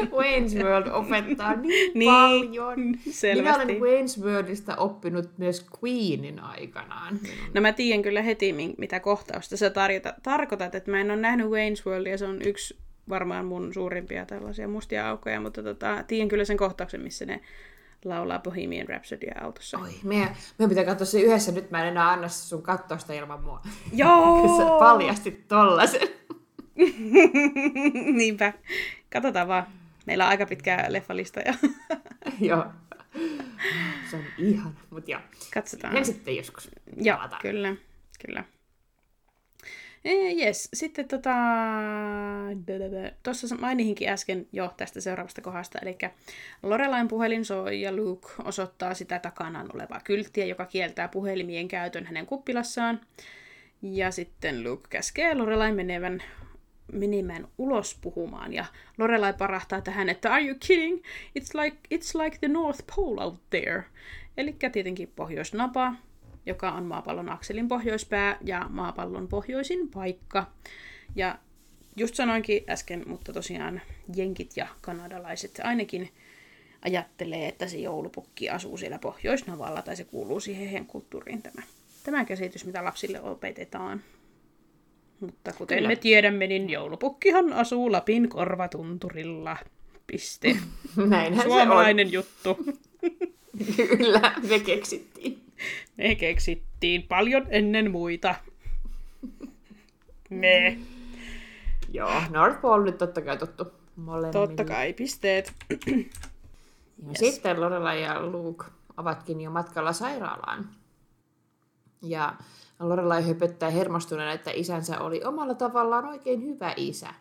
Wayne's 0.00 0.62
World 0.64 0.86
opettaa 0.86 1.56
niin, 1.56 1.90
Niin, 1.98 2.10
paljon. 2.10 2.80
Minä 2.80 2.98
selvästi. 3.10 3.62
olen 3.62 3.76
Wayne's 3.80 4.24
Worldista 4.24 4.76
oppinut 4.76 5.38
myös 5.38 5.66
Queenin 5.84 6.40
aikanaan. 6.40 7.18
No 7.54 7.60
mä 7.60 7.72
tiedän 7.72 8.02
kyllä 8.02 8.22
heti, 8.22 8.54
mitä 8.78 9.00
kohtausta 9.00 9.56
sä 9.56 9.70
tarjota, 9.70 10.14
tarkoitat, 10.22 10.74
että 10.74 10.90
mä 10.90 11.00
en 11.00 11.10
ole 11.10 11.20
nähnyt 11.20 11.46
Wayne's 11.46 11.86
Worldia, 11.86 12.18
se 12.18 12.24
on 12.26 12.38
yksi 12.46 12.76
varmaan 13.08 13.44
mun 13.44 13.74
suurimpia 13.74 14.26
tällaisia 14.26 14.68
mustia 14.68 15.08
aukkoja, 15.08 15.40
mutta 15.40 15.62
tota, 15.62 16.04
tiedän 16.06 16.28
kyllä 16.28 16.44
sen 16.44 16.56
kohtauksen, 16.56 17.00
missä 17.00 17.26
ne 17.26 17.40
laulaa 18.04 18.38
Bohemian 18.38 18.88
Rhapsodya 18.88 19.34
autossa. 19.42 19.78
Oi, 19.78 19.90
meidän, 20.02 20.36
meidän 20.58 20.68
pitää 20.68 20.84
katsoa 20.84 21.06
se 21.06 21.20
yhdessä. 21.20 21.52
Nyt 21.52 21.70
mä 21.70 21.82
en 21.82 21.88
enää 21.88 22.10
anna 22.10 22.28
sun 22.28 22.62
kattosta 22.62 23.12
ilman 23.12 23.42
mua. 23.44 23.60
Joo! 23.92 24.40
Kun 24.42 24.56
sä 24.58 24.64
paljastit 24.78 25.48
tollasen. 25.48 26.08
Niinpä. 28.18 28.52
Katsotaan 29.12 29.48
vaan. 29.48 29.66
Meillä 30.06 30.24
on 30.24 30.30
aika 30.30 30.46
pitkä 30.46 30.84
leffalista 30.88 31.40
ja 31.40 31.54
joo. 32.48 32.64
Se 34.10 34.16
on 34.16 34.22
ihana, 34.38 34.74
mutta 34.90 35.10
joo. 35.10 35.20
Katsotaan. 35.54 35.92
Sen 35.92 36.04
sitten 36.04 36.36
joskus 36.36 36.70
Joo, 36.96 37.18
kyllä, 37.42 37.76
kyllä. 38.26 38.44
Jes, 40.36 40.68
sitten 40.74 41.08
tota... 41.08 41.34
Tuossa 43.22 43.56
mainihinkin 43.56 44.08
äsken 44.08 44.46
jo 44.52 44.74
tästä 44.76 45.00
seuraavasta 45.00 45.40
kohdasta, 45.40 45.78
eli 45.82 45.98
Lorelain 46.62 47.08
puhelin 47.08 47.44
soi 47.44 47.80
ja 47.80 47.96
Luke 47.96 48.28
osoittaa 48.44 48.94
sitä 48.94 49.18
takanaan 49.18 49.70
olevaa 49.74 50.00
kylttiä, 50.04 50.44
joka 50.44 50.66
kieltää 50.66 51.08
puhelimien 51.08 51.68
käytön 51.68 52.06
hänen 52.06 52.26
kuppilassaan. 52.26 53.00
Ja 53.82 54.10
sitten 54.10 54.64
Luke 54.64 54.86
käskee 54.90 55.34
Lorelain 55.34 55.74
menevän 55.74 56.22
menemään 56.92 57.48
ulos 57.58 57.98
puhumaan, 58.00 58.52
ja 58.52 58.64
Lorelai 58.98 59.32
parahtaa 59.32 59.80
tähän, 59.80 60.08
että 60.08 60.34
are 60.34 60.44
you 60.44 60.56
kidding? 60.66 61.02
It's 61.38 61.62
like, 61.62 61.76
it's 61.94 62.22
like 62.24 62.38
the 62.38 62.48
North 62.48 62.84
Pole 62.96 63.24
out 63.24 63.50
there. 63.50 63.84
Eli 64.36 64.56
tietenkin 64.72 65.12
pohjoisnapa, 65.16 65.94
joka 66.46 66.72
on 66.72 66.84
maapallon 66.84 67.28
akselin 67.28 67.68
pohjoispää 67.68 68.38
ja 68.44 68.66
maapallon 68.68 69.28
pohjoisin 69.28 69.88
paikka. 69.88 70.46
Ja 71.16 71.38
just 71.96 72.14
sanoinkin 72.14 72.64
äsken, 72.68 73.04
mutta 73.06 73.32
tosiaan 73.32 73.80
jenkit 74.16 74.56
ja 74.56 74.66
kanadalaiset 74.80 75.60
ainakin 75.64 76.10
ajattelee, 76.84 77.48
että 77.48 77.66
se 77.66 77.76
joulupukki 77.76 78.50
asuu 78.50 78.76
siellä 78.76 78.98
pohjoisnavalla 78.98 79.82
tai 79.82 79.96
se 79.96 80.04
kuuluu 80.04 80.40
siihen 80.40 80.68
heidän 80.68 80.86
kulttuuriin 80.86 81.42
tämä, 81.42 81.62
tämä 82.04 82.24
käsitys, 82.24 82.64
mitä 82.64 82.84
lapsille 82.84 83.20
opetetaan. 83.20 84.02
Mutta 85.20 85.52
kuten 85.52 85.76
Kyllä. 85.76 85.88
me 85.88 85.96
tiedämme, 85.96 86.46
niin 86.46 86.70
joulupukkihan 86.70 87.52
asuu 87.52 87.92
Lapin 87.92 88.28
korvatunturilla. 88.28 89.56
Piste. 90.06 90.56
Näinhän 91.08 91.46
Suomalainen 91.46 92.12
juttu. 92.12 92.58
se 93.74 93.82
on. 93.92 93.98
Kyllä, 93.98 94.34
me 94.48 94.58
keksittiin. 94.58 95.41
Me 95.96 96.14
keksittiin 96.14 97.02
paljon 97.02 97.46
ennen 97.48 97.90
muita. 97.90 98.34
Me. 100.30 100.78
Joo, 101.92 102.22
North 102.30 102.60
Pole 102.60 102.84
nyt 102.84 102.98
totta 102.98 103.22
kai 103.22 103.38
tuttu 103.38 103.64
molemmille. 103.96 104.46
Totta 104.46 104.64
kai, 104.64 104.92
pisteet. 104.92 105.52
Ja 105.70 105.76
Yes. 107.06 107.18
Sitten 107.18 107.60
Lorelai 107.60 108.02
ja 108.02 108.26
Luke 108.26 108.64
ovatkin 108.96 109.40
jo 109.40 109.50
matkalla 109.50 109.92
sairaalaan. 109.92 110.70
Ja 112.02 112.34
Lorelai 112.80 113.26
höpöttää 113.28 113.70
hermostuneena, 113.70 114.32
että 114.32 114.50
isänsä 114.54 115.00
oli 115.00 115.24
omalla 115.24 115.54
tavallaan 115.54 116.04
oikein 116.04 116.42
hyvä 116.42 116.74
isä. 116.76 117.14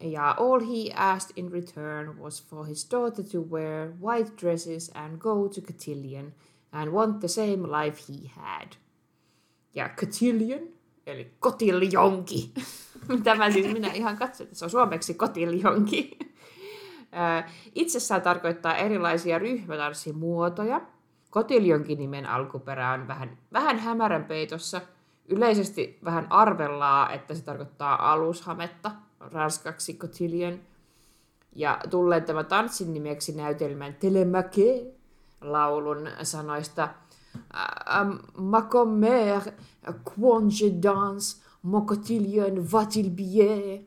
Ja 0.00 0.34
all 0.38 0.60
he 0.60 0.94
asked 0.94 1.32
in 1.36 1.52
return 1.52 2.18
was 2.18 2.46
for 2.46 2.66
his 2.66 2.90
daughter 2.90 3.24
to 3.24 3.40
wear 3.40 3.92
white 4.02 4.32
dresses 4.42 4.90
and 4.94 5.18
go 5.18 5.48
to 5.48 5.60
cotillion 5.60 6.32
and 6.72 6.92
want 6.92 7.20
the 7.20 7.28
same 7.28 7.82
life 7.82 8.02
he 8.08 8.28
had. 8.28 8.68
Ja 9.74 9.90
cotillion, 9.96 10.60
eli 11.06 11.34
kotiljonki. 11.40 12.54
Tämä 13.24 13.50
siis 13.50 13.72
minä 13.72 13.92
ihan 13.92 14.16
katsoin, 14.16 14.46
että 14.46 14.58
se 14.58 14.64
on 14.64 14.70
suomeksi 14.70 15.14
kotiljonki. 15.14 16.18
Itsessään 17.74 18.22
tarkoittaa 18.22 18.76
erilaisia 18.76 19.38
ryhmätanssimuotoja. 19.38 20.80
Kotiljonkin 21.30 21.98
nimen 21.98 22.26
alkuperä 22.26 22.92
on 22.92 23.08
vähän, 23.08 23.38
vähän 23.52 23.78
hämärän 23.78 24.24
peitossa. 24.24 24.80
Yleisesti 25.28 25.98
vähän 26.04 26.26
arvellaan, 26.30 27.14
että 27.14 27.34
se 27.34 27.44
tarkoittaa 27.44 28.12
alushametta, 28.12 28.90
ranskaksi 29.20 29.94
cotillion. 29.94 30.60
Ja 31.52 31.78
tulleen 31.90 32.24
tämä 32.24 32.44
tanssin 32.44 32.94
nimeksi 32.94 33.36
näytelmän 33.36 33.94
Telemake 33.94 34.97
laulun 35.40 36.08
sanoista 36.22 36.88
Ma 38.36 38.62
commère, 38.62 39.52
quand 40.04 40.50
je 40.50 40.82
danse, 40.82 41.42
mon 41.62 41.86
cotillion 41.86 42.72
va-t-il 42.72 43.10
bien? 43.10 43.86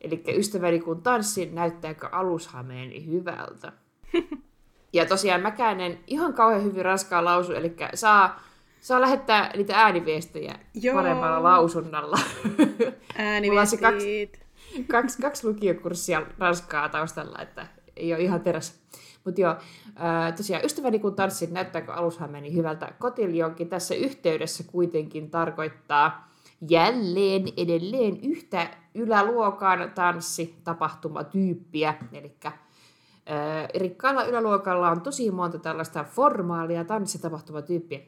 Eli 0.00 0.22
ystäväni 0.28 0.80
kun 0.80 1.02
tanssin, 1.02 1.54
näyttääkö 1.54 2.08
alushameeni 2.12 3.06
hyvältä? 3.06 3.72
Ja 4.92 5.06
tosiaan 5.06 5.40
mäkään 5.40 5.80
en 5.80 5.98
ihan 6.06 6.32
kauhean 6.34 6.64
hyvin 6.64 6.84
ranskaa 6.84 7.24
lausu, 7.24 7.52
eli 7.52 7.76
saa, 7.94 8.40
saa 8.80 9.00
lähettää 9.00 9.50
niitä 9.56 9.76
ääniviestejä 9.76 10.58
Joo. 10.74 10.94
paremmalla 10.96 11.42
lausunnalla. 11.42 12.16
Se 12.16 12.56
kaksi, 12.56 13.00
Ääniviestit. 13.16 14.40
kaksi, 14.88 15.22
kaksi 15.22 15.46
lukiokurssia 15.46 16.22
ranskaa 16.38 16.88
taustalla, 16.88 17.38
että 17.42 17.66
ei 17.96 18.14
ole 18.14 18.22
ihan 18.22 18.40
teräs. 18.40 18.80
Mutta 19.24 19.40
joo, 19.40 19.54
tosiaan 20.36 20.64
ystäväni 20.64 20.98
kun 20.98 21.14
tanssin, 21.14 21.54
näyttääkö 21.54 21.92
alushameeni 21.92 22.54
hyvältä? 22.54 22.92
Kotiljonkin 22.98 23.68
tässä 23.68 23.94
yhteydessä 23.94 24.64
kuitenkin 24.66 25.30
tarkoittaa 25.30 26.28
jälleen 26.68 27.42
edelleen 27.56 28.20
yhtä 28.22 28.70
yläluokan 28.94 29.92
tanssitapahtumatyyppiä, 29.94 31.94
eli 32.12 32.36
rikkaalla 33.78 34.24
yläluokalla 34.24 34.90
on 34.90 35.00
tosi 35.00 35.30
monta 35.30 35.58
tällaista 35.58 36.04
formaalia 36.04 36.84
tanssitapahtumatyyppiä. 36.84 38.00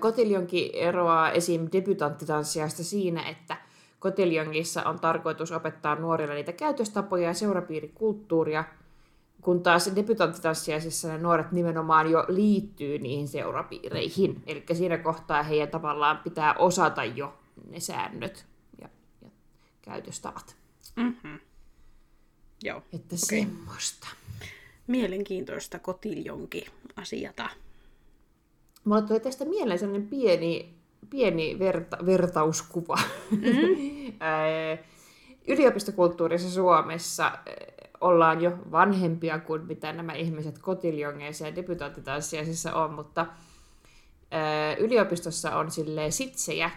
Kotiljonki 0.00 0.70
eroaa 0.74 1.30
esim. 1.30 1.68
debutanttitanssijasta 1.72 2.84
siinä, 2.84 3.28
että 3.28 3.56
Kotiljongissa 3.98 4.82
on 4.82 5.00
tarkoitus 5.00 5.52
opettaa 5.52 5.94
nuorille 5.94 6.34
niitä 6.34 6.52
käytöstapoja 6.52 7.28
ja 7.28 7.34
seurapiirikulttuuria, 7.34 8.64
kun 9.42 9.62
taas 9.62 9.90
debutanttitanssiaisissa 9.96 11.08
ne 11.08 11.18
nuoret 11.18 11.52
nimenomaan 11.52 12.10
jo 12.10 12.24
liittyy 12.28 12.98
niihin 12.98 13.28
seurapiireihin. 13.28 14.42
Eli 14.46 14.64
siinä 14.72 14.98
kohtaa 14.98 15.42
heidän 15.42 15.68
tavallaan 15.68 16.18
pitää 16.18 16.54
osata 16.54 17.04
jo 17.04 17.38
ne 17.70 17.80
säännöt 17.80 18.46
ja, 18.80 18.88
ja 19.22 19.30
käytöstavat. 19.82 20.56
Mm-hmm. 20.96 21.38
Joo. 22.62 22.82
Että 22.92 23.16
Okei. 23.26 23.40
semmoista. 23.40 24.08
Mielenkiintoista 24.86 25.78
kotiljonki 25.78 26.66
asiata. 26.96 27.48
Mulle 28.84 29.02
tuli 29.02 29.20
tästä 29.20 29.44
mieleen 29.44 29.78
sellainen 29.78 30.08
pieni, 30.08 30.74
pieni 31.10 31.58
verta, 31.58 31.98
vertauskuva. 32.06 32.98
Mm-hmm. 33.30 34.08
Yliopistokulttuurissa 35.48 36.50
Suomessa 36.50 37.32
ollaan 38.00 38.40
jo 38.40 38.52
vanhempia 38.72 39.38
kuin 39.38 39.66
mitä 39.66 39.92
nämä 39.92 40.12
ihmiset 40.12 40.58
kotiljongeissa 40.58 41.46
ja 41.46 41.56
debutanttitanssiaisissa 41.56 42.74
on, 42.74 42.92
mutta 42.92 43.26
yliopistossa 44.78 45.56
on 45.56 45.70
silleen 45.70 46.12
sitsejä, 46.12 46.70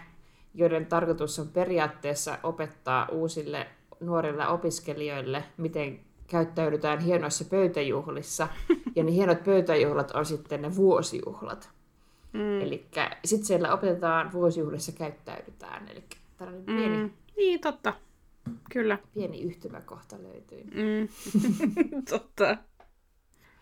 joiden 0.54 0.86
tarkoitus 0.86 1.38
on 1.38 1.48
periaatteessa 1.48 2.38
opettaa 2.42 3.08
uusille 3.08 3.66
nuorille 4.00 4.48
opiskelijoille, 4.48 5.44
miten 5.56 6.00
käyttäydytään 6.26 7.00
hienoissa 7.00 7.44
pöytäjuhlissa. 7.44 8.48
Ja 8.96 9.04
ne 9.04 9.12
hienot 9.12 9.44
pöytäjuhlat 9.44 10.10
on 10.10 10.26
sitten 10.26 10.62
ne 10.62 10.76
vuosijuhlat. 10.76 11.70
Mm. 12.32 12.60
Eli 12.60 12.86
sitten 13.24 13.46
siellä 13.46 13.72
opetetaan 13.72 14.32
vuosijuhlissa 14.32 14.92
käyttäydytään. 14.92 15.88
Eli 15.88 16.04
tällainen 16.36 16.64
pieni, 16.64 16.96
Mm. 16.96 17.10
Niin, 17.36 17.60
totta. 17.60 17.94
Kyllä. 18.72 18.98
pieni 19.14 19.42
yhtymäkohta 19.42 20.16
löytyy. 20.22 20.64
Mm. 20.64 21.08
totta. 22.10 22.56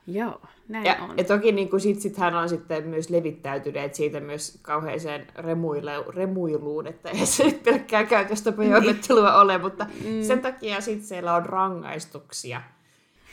Joo, 0.06 0.40
näin 0.68 0.84
Ja, 0.84 0.96
on. 1.00 1.18
ja 1.18 1.24
toki 1.24 1.52
niin 1.52 1.70
kuin 1.70 1.80
sit, 1.80 2.00
sit 2.00 2.16
hän 2.16 2.34
on 2.34 2.48
sitten 2.48 2.88
myös 2.88 3.10
levittäytyneet 3.10 3.94
siitä 3.94 4.20
myös 4.20 4.58
kauheeseen 4.62 5.26
remuilu, 5.36 6.10
remuiluun, 6.14 6.86
että 6.86 7.10
ei 7.10 7.26
se 7.26 7.44
nyt 7.44 7.62
pelkkää 7.62 8.04
käytöstapojen 8.04 8.76
opettelua 8.76 9.40
ole, 9.40 9.58
mutta 9.58 9.84
mm. 9.84 10.22
sen 10.22 10.40
takia 10.40 10.80
sitten 10.80 11.06
siellä 11.06 11.34
on 11.34 11.46
rangaistuksia, 11.46 12.62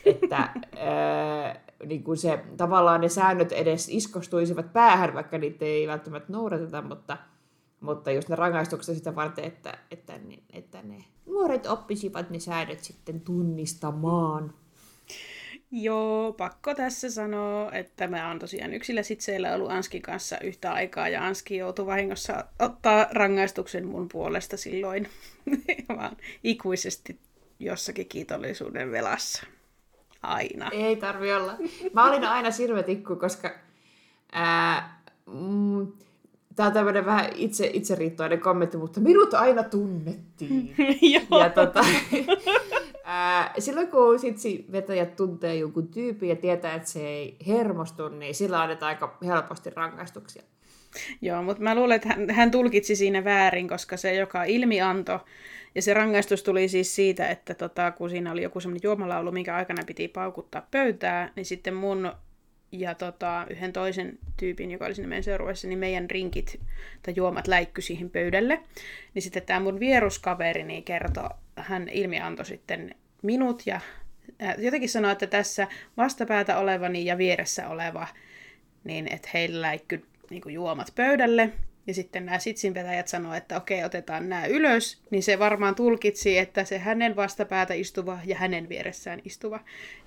että 0.05 0.37
ää, 0.77 1.61
niin 1.85 2.03
kuin 2.03 2.17
se, 2.17 2.43
tavallaan 2.57 3.01
ne 3.01 3.09
säännöt 3.09 3.51
edes 3.51 3.89
iskostuisivat 3.89 4.73
päähän, 4.73 5.13
vaikka 5.13 5.37
niitä 5.37 5.65
ei 5.65 5.87
välttämättä 5.87 6.33
noudateta, 6.33 6.81
mutta, 6.81 7.17
mutta 7.81 8.11
just 8.11 8.29
ne 8.29 8.35
rangaistukset 8.35 8.97
sitä 8.97 9.15
varten, 9.15 9.45
että, 9.45 9.77
että, 9.91 10.17
ne, 10.17 10.39
että 10.53 10.81
ne 10.81 11.03
nuoret 11.25 11.65
oppisivat 11.65 12.29
ne 12.29 12.39
säännöt 12.39 12.83
sitten 12.83 13.21
tunnistamaan. 13.21 14.53
Joo, 15.71 16.33
pakko 16.33 16.75
tässä 16.75 17.11
sanoa, 17.11 17.71
että 17.71 18.07
mä 18.07 18.27
oon 18.27 18.39
tosiaan 18.39 18.73
yksillä 18.73 19.03
sitseillä 19.03 19.53
ollut 19.53 19.71
Anskin 19.71 20.01
kanssa 20.01 20.39
yhtä 20.39 20.73
aikaa, 20.73 21.09
ja 21.09 21.25
Anski 21.25 21.57
joutui 21.57 21.85
vahingossa 21.85 22.45
ottaa 22.59 23.07
rangaistuksen 23.11 23.87
mun 23.87 24.07
puolesta 24.07 24.57
silloin. 24.57 25.09
Vaan 25.97 26.17
ikuisesti 26.43 27.19
jossakin 27.59 28.07
kiitollisuuden 28.07 28.91
velassa. 28.91 29.43
Aina. 30.21 30.69
Ei 30.73 30.95
tarvi 30.95 31.33
olla. 31.33 31.57
Mä 31.93 32.09
olin 32.09 32.23
aina 32.23 32.51
sirvetikku, 32.51 33.15
koska 33.15 33.51
ää, 34.31 35.01
mm, 35.25 35.87
Tämä 36.57 36.67
on 36.67 36.73
tämmöinen 36.73 37.05
vähän 37.05 37.29
itse, 37.35 37.69
itseriittoinen 37.73 38.39
kommentti, 38.39 38.77
mutta 38.77 38.99
minut 38.99 39.33
aina 39.33 39.63
tunnettiin. 39.63 40.75
Ja 41.41 41.49
tota, 41.49 41.85
ää, 43.03 43.53
silloin 43.59 43.87
kun 43.87 44.19
sitsi 44.19 44.65
vetäjät 44.71 45.15
tuntee 45.15 45.55
jonkun 45.55 45.87
tyypin 45.87 46.29
ja 46.29 46.35
tietää, 46.35 46.73
että 46.73 46.89
se 46.89 47.07
ei 47.07 47.37
hermostu, 47.47 48.09
niin 48.09 48.35
sillä 48.35 48.61
annetaan 48.61 48.89
aika 48.89 49.17
helposti 49.25 49.69
rangaistuksia. 49.69 50.43
Joo, 51.21 51.43
mutta 51.43 51.63
mä 51.63 51.75
luulen, 51.75 51.95
että 51.95 52.09
hän, 52.09 52.29
hän 52.29 52.51
tulkitsi 52.51 52.95
siinä 52.95 53.23
väärin, 53.23 53.67
koska 53.67 53.97
se 53.97 54.13
joka 54.13 54.43
ilmianto, 54.43 55.19
ja 55.75 55.81
se 55.81 55.93
rangaistus 55.93 56.43
tuli 56.43 56.67
siis 56.67 56.95
siitä, 56.95 57.27
että 57.27 57.53
tota, 57.53 57.91
kun 57.91 58.09
siinä 58.09 58.31
oli 58.31 58.43
joku 58.43 58.59
semmoinen 58.59 58.83
juomalaulu, 58.83 59.31
minkä 59.31 59.55
aikana 59.55 59.83
piti 59.87 60.07
paukuttaa 60.07 60.67
pöytää, 60.71 61.31
niin 61.35 61.45
sitten 61.45 61.73
mun 61.73 62.11
ja 62.71 62.95
tota, 62.95 63.47
yhden 63.49 63.73
toisen 63.73 64.19
tyypin, 64.37 64.71
joka 64.71 64.85
oli 64.85 64.95
sinne 64.95 65.07
meidän 65.07 65.23
seuraavassa, 65.23 65.67
niin 65.67 65.79
meidän 65.79 66.09
rinkit 66.09 66.59
tai 67.03 67.13
juomat 67.17 67.47
läikky 67.47 67.81
siihen 67.81 68.09
pöydälle. 68.09 68.59
Niin 69.13 69.23
sitten 69.23 69.43
tämä 69.43 69.59
mun 69.59 69.79
vieruskaveri 69.79 70.63
niin 70.63 70.83
kertoi, 70.83 71.29
hän 71.55 71.89
ilmiantoi 71.89 72.45
sitten 72.45 72.95
minut 73.21 73.63
ja 73.65 73.81
jotenkin 74.57 74.89
sanoi, 74.89 75.11
että 75.11 75.27
tässä 75.27 75.67
vastapäätä 75.97 76.57
olevani 76.57 77.05
ja 77.05 77.17
vieressä 77.17 77.69
oleva, 77.69 78.07
niin 78.83 79.13
että 79.13 79.29
heillä 79.33 79.61
läikky 79.61 80.05
niin 80.29 80.43
juomat 80.47 80.91
pöydälle. 80.95 81.51
Ja 81.87 81.93
sitten 81.93 82.25
nämä 82.25 82.39
sitsinvetäjät 82.39 83.07
sanoivat, 83.07 83.37
että 83.37 83.57
okei, 83.57 83.83
otetaan 83.83 84.29
nämä 84.29 84.45
ylös, 84.45 85.01
niin 85.09 85.23
se 85.23 85.39
varmaan 85.39 85.75
tulkitsi, 85.75 86.37
että 86.37 86.63
se 86.63 86.77
hänen 86.77 87.15
vastapäätä 87.15 87.73
istuva 87.73 88.19
ja 88.25 88.37
hänen 88.37 88.69
vieressään 88.69 89.21
istuva. 89.25 89.59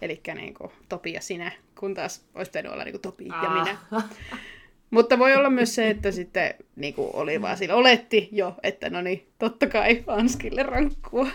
Eli 0.03 0.21
niin 0.35 0.55
kuin 0.55 0.73
Topi 0.89 1.13
ja 1.13 1.21
sinä, 1.21 1.53
kun 1.79 1.95
taas 1.95 2.25
olisi 2.35 2.51
pitänyt 2.51 2.73
olla 2.73 2.85
niin 2.85 2.93
kuin 2.93 3.03
Topi 3.03 3.27
ja 3.27 3.51
minä. 3.51 3.77
Mutta 4.91 5.19
voi 5.19 5.37
olla 5.37 5.51
myös 5.51 5.75
se, 5.75 5.91
että 5.91 6.11
sitten 6.11 6.55
niin 6.77 6.95
kuin 6.95 7.11
oli 7.13 7.43
vaan 7.43 7.57
sillä, 7.57 7.75
oletti 7.75 8.29
jo, 8.33 8.55
että 8.63 8.91
no 8.91 9.01
niin, 9.01 9.27
totta 9.39 9.67
kai 9.67 10.05
Anskille 10.07 10.63
rankkua. 10.63 11.27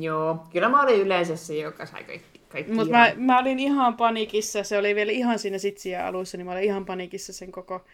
Joo, 0.00 0.46
kyllä 0.52 0.68
mä 0.68 0.82
olin 0.82 1.00
yleensä 1.00 1.36
se, 1.36 1.56
joka 1.56 1.86
sai 1.86 2.04
kaikki, 2.04 2.40
kaikki 2.48 2.72
Mutta 2.72 2.90
mä, 2.90 3.12
mä, 3.16 3.38
olin 3.38 3.58
ihan 3.58 3.96
panikissa, 3.96 4.62
se 4.62 4.78
oli 4.78 4.94
vielä 4.94 5.12
ihan 5.12 5.38
siinä 5.38 5.58
sitsiä 5.58 6.06
alussa, 6.06 6.36
niin 6.36 6.46
mä 6.46 6.52
olin 6.52 6.64
ihan 6.64 6.86
panikissa 6.86 7.32
sen 7.32 7.52
koko 7.52 7.84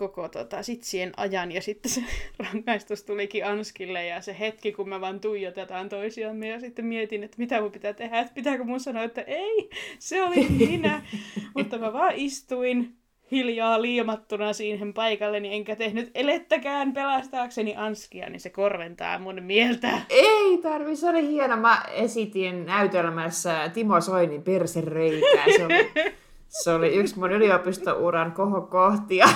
koko 0.00 0.28
tota, 0.28 0.62
sitsien 0.62 1.12
ajan 1.16 1.52
ja 1.52 1.62
sitten 1.62 1.92
se 1.92 2.04
rangaistus 2.44 3.02
tulikin 3.02 3.46
Anskille 3.46 4.06
ja 4.06 4.20
se 4.20 4.36
hetki, 4.38 4.72
kun 4.72 4.88
mä 4.88 5.00
vaan 5.00 5.20
tuijotetaan 5.20 5.88
toisiamme 5.88 6.48
ja 6.48 6.60
sitten 6.60 6.84
mietin, 6.84 7.22
että 7.22 7.36
mitä 7.38 7.60
mun 7.60 7.72
pitää 7.72 7.92
tehdä, 7.92 8.20
että 8.20 8.34
pitääkö 8.34 8.64
mun 8.64 8.80
sanoa, 8.80 9.02
että 9.02 9.20
ei, 9.20 9.70
se 9.98 10.22
oli 10.22 10.46
minä, 10.48 11.02
mutta 11.56 11.78
mä 11.78 11.92
vaan 11.92 12.14
istuin 12.16 12.96
hiljaa 13.30 13.82
liimattuna 13.82 14.52
siihen 14.52 14.94
paikalle, 14.94 15.40
niin 15.40 15.52
enkä 15.52 15.76
tehnyt 15.76 16.10
elettäkään 16.14 16.92
pelastaakseni 16.92 17.74
Anskia, 17.76 18.30
niin 18.30 18.40
se 18.40 18.50
korventaa 18.50 19.18
mun 19.18 19.42
mieltä. 19.42 20.00
Ei 20.08 20.58
tarvi, 20.62 20.96
se 20.96 21.08
oli 21.08 21.28
hieno. 21.28 21.56
Mä 21.56 21.82
esitin 21.94 22.66
näytelmässä 22.66 23.68
Timo 23.74 24.00
Soinin 24.00 24.42
persereikää. 24.42 25.44
Se 25.56 25.64
oli 25.64 25.90
se 26.50 26.70
oli 26.70 26.94
yksi 26.94 27.18
mun 27.18 27.32
yliopistouran 27.32 28.32
kohokohtia. 28.32 29.28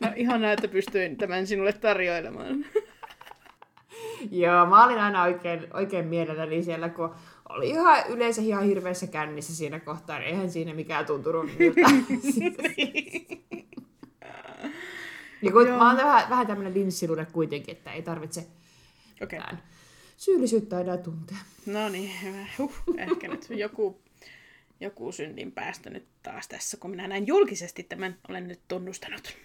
No 0.00 0.08
ihanaa, 0.16 0.52
että 0.52 0.68
pystyin 0.68 1.16
tämän 1.16 1.46
sinulle 1.46 1.72
tarjoilemaan. 1.72 2.64
Joo, 4.30 4.66
mä 4.66 4.84
olin 4.84 4.98
aina 4.98 5.22
oikein, 5.22 5.66
oikein 5.74 6.06
mielelläni 6.06 6.62
siellä, 6.62 6.88
kun 6.88 7.14
oli 7.48 7.68
ihan 7.68 8.04
yleensä 8.08 8.42
ihan 8.42 8.64
hirveässä 8.64 9.06
kännissä 9.06 9.54
siinä 9.56 9.80
kohtaa. 9.80 10.18
Niin 10.18 10.28
eihän 10.28 10.50
siinä 10.50 10.74
mikään 10.74 11.06
tuntunut 11.06 11.50
miltä. 11.58 11.80
ja 15.42 15.52
kun 15.52 15.68
mä 15.68 15.88
oon 15.88 15.96
vähän, 15.96 16.30
vähän 16.30 16.46
tämmöinen 16.46 16.74
linssilude 16.74 17.26
kuitenkin, 17.32 17.76
että 17.76 17.92
ei 17.92 18.02
tarvitse 18.02 18.46
okay. 19.22 19.40
syyllisyyttä 20.16 20.80
enää 20.80 20.96
tuntea. 20.96 21.38
No 21.66 21.88
niin, 21.88 22.10
hyvä. 22.22 22.46
Huh, 22.58 22.72
ehkä 22.98 23.28
nyt 23.28 23.46
joku 23.50 24.02
joku 24.82 25.12
synnin 25.12 25.52
päästä 25.52 25.90
nyt 25.90 26.04
taas 26.22 26.48
tässä, 26.48 26.76
kun 26.76 26.90
minä 26.90 27.08
näin 27.08 27.26
julkisesti 27.26 27.82
tämän 27.82 28.16
olen 28.28 28.48
nyt 28.48 28.60
tunnustanut. 28.68 29.36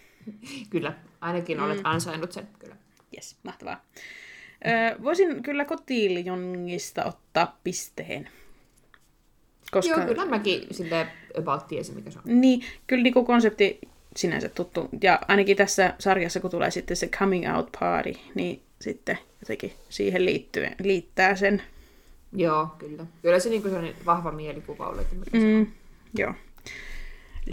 Kyllä, 0.69 0.93
ainakin 1.21 1.59
olet 1.59 1.77
mm. 1.77 1.85
ansainnut 1.85 2.31
sen, 2.31 2.47
kyllä. 2.59 2.75
Yes, 3.15 3.35
mahtavaa. 3.43 3.85
Ö, 4.67 5.03
voisin 5.03 5.43
kyllä 5.43 5.65
kotiiljongista 5.65 7.05
ottaa 7.05 7.59
pisteen. 7.63 8.29
Koska... 9.71 9.95
Joo, 9.95 10.07
kyllä 10.07 10.25
mäkin 10.25 10.67
sille 10.71 11.07
about 11.37 11.67
tiesin, 11.67 11.95
mikä 11.95 12.11
se 12.11 12.19
on. 12.19 12.41
Niin, 12.41 12.61
kyllä 12.87 13.03
niin 13.03 13.13
konsepti 13.13 13.79
sinänsä 14.15 14.49
tuttu. 14.49 14.89
Ja 15.01 15.19
ainakin 15.27 15.57
tässä 15.57 15.93
sarjassa, 15.99 16.39
kun 16.39 16.51
tulee 16.51 16.71
sitten 16.71 16.97
se 16.97 17.07
coming 17.07 17.55
out 17.55 17.69
party, 17.79 18.13
niin 18.35 18.61
sitten 18.81 19.17
jotenkin 19.39 19.73
siihen 19.89 20.25
liittyen, 20.25 20.75
liittää 20.83 21.35
sen 21.35 21.61
Joo, 22.33 22.67
kyllä. 22.77 23.05
Kyllä 23.21 23.39
se, 23.39 23.49
niin 23.49 23.61
kuin 23.61 23.73
se 23.73 23.95
vahva 24.05 24.31
mielikuva 24.31 24.87
oli. 24.87 25.01
Mm, 25.33 25.67
joo. 26.17 26.33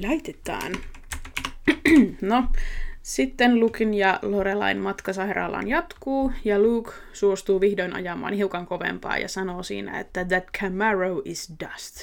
Laitetaan. 0.03 0.73
no, 2.21 2.45
sitten 3.03 3.61
Lukin 3.61 3.95
ja 3.95 4.19
Lorelain 4.23 4.79
matka 4.79 5.13
sairaalaan 5.13 5.69
jatkuu, 5.69 6.33
ja 6.45 6.59
Luke 6.59 6.93
suostuu 7.13 7.61
vihdoin 7.61 7.93
ajamaan 7.93 8.35
hiukan 8.35 8.67
kovempaa 8.67 9.19
ja 9.19 9.29
sanoo 9.29 9.63
siinä, 9.63 10.01
että 10.01 10.25
that 10.25 10.45
Camaro 10.59 11.23
is 11.25 11.53
dust. 11.65 11.97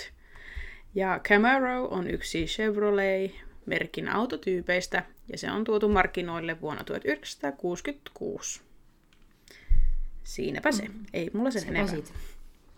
Ja 0.96 1.20
Camaro 1.24 1.86
on 1.86 2.08
yksi 2.08 2.46
Chevrolet-merkin 2.46 4.10
autotyypeistä, 4.10 5.04
ja 5.32 5.38
se 5.38 5.52
on 5.52 5.64
tuotu 5.64 5.90
markkinoille 5.90 6.62
vuonna 6.62 6.84
1966. 6.84 8.62
Siinäpä 10.24 10.72
se. 10.72 10.84
Mm. 10.84 11.06
Ei 11.14 11.30
mulla 11.34 11.52
sen 11.52 11.64
enemmän. 11.64 11.90
Siitä. 11.90 12.10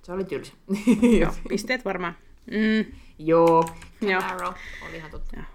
Se 0.04 0.12
oli 0.12 0.24
tylsä. 0.24 0.54
Joo, 1.20 1.32
pisteet 1.50 1.86
varmaan. 1.86 2.18
Mm. 2.52 2.94
Joo, 3.20 3.64
Camaro 4.06 4.54
oli 4.88 4.98
ihan 4.98 5.12
totta. 5.12 5.36
Joo. 5.36 5.46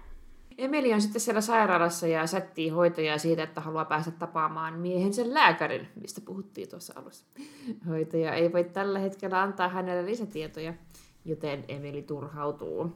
Emeli 0.57 0.93
on 0.93 1.01
sitten 1.01 1.21
siellä 1.21 1.41
sairaalassa 1.41 2.07
ja 2.07 2.27
sättii 2.27 2.69
hoitajaa 2.69 3.17
siitä, 3.17 3.43
että 3.43 3.61
haluaa 3.61 3.85
päästä 3.85 4.11
tapaamaan 4.11 4.73
miehen 4.73 5.13
sen 5.13 5.33
lääkärin, 5.33 5.87
mistä 6.01 6.21
puhuttiin 6.21 6.69
tuossa 6.69 6.93
alussa. 6.95 7.25
Hoitaja 7.87 8.33
ei 8.33 8.53
voi 8.53 8.63
tällä 8.63 8.99
hetkellä 8.99 9.41
antaa 9.41 9.69
hänelle 9.69 10.05
lisätietoja, 10.05 10.73
joten 11.25 11.65
Emeli 11.67 12.01
turhautuu. 12.01 12.95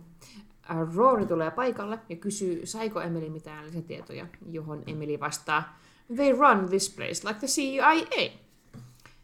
Rory 0.95 1.25
tulee 1.25 1.51
paikalle 1.51 1.99
ja 2.09 2.15
kysyy, 2.15 2.65
saiko 2.65 3.01
Emeli 3.01 3.29
mitään 3.29 3.65
lisätietoja, 3.65 4.27
johon 4.51 4.83
Emeli 4.87 5.19
vastaa, 5.19 5.77
They 6.15 6.31
run 6.31 6.69
this 6.69 6.89
place 6.89 7.27
like 7.27 7.39
the 7.39 7.47
CIA. 7.47 8.42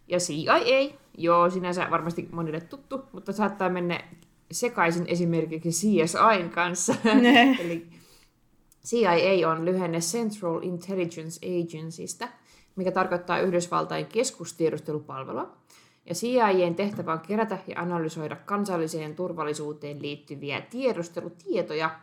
Ja 0.10 0.18
CIA 0.18 1.00
Joo, 1.20 1.50
sinänsä 1.50 1.88
varmasti 1.92 2.28
monille 2.32 2.62
tuttu, 2.62 3.02
mutta 3.12 3.34
saattaa 3.34 3.70
mennä 3.70 4.04
sekaisin 4.52 5.06
esimerkiksi 5.08 5.70
CSIn 5.70 6.50
kanssa. 6.50 6.96
Eli 7.64 7.88
CIA 8.86 9.50
on 9.50 9.66
lyhenne 9.66 10.00
Central 10.00 10.60
Intelligence 10.64 11.40
Agencystä, 11.48 12.28
mikä 12.76 12.92
tarkoittaa 12.92 13.40
Yhdysvaltain 13.40 14.06
keskustiedustelupalvelua. 14.06 15.58
Ja 16.06 16.16
CIAn 16.16 16.76
tehtävä 16.76 17.14
on 17.14 17.20
kerätä 17.20 17.58
ja 17.68 17.82
analysoida 17.82 18.36
kansalliseen 18.36 19.16
turvallisuuteen 19.16 20.02
liittyviä 20.02 20.62
tiedustelutietoja 20.62 22.00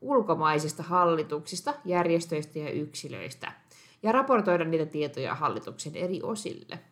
ulkomaisista 0.00 0.82
hallituksista, 0.82 1.74
järjestöistä 1.84 2.58
ja 2.58 2.70
yksilöistä, 2.70 3.52
ja 4.02 4.12
raportoida 4.12 4.64
niitä 4.64 4.86
tietoja 4.86 5.34
hallituksen 5.34 5.96
eri 5.96 6.22
osille– 6.22 6.78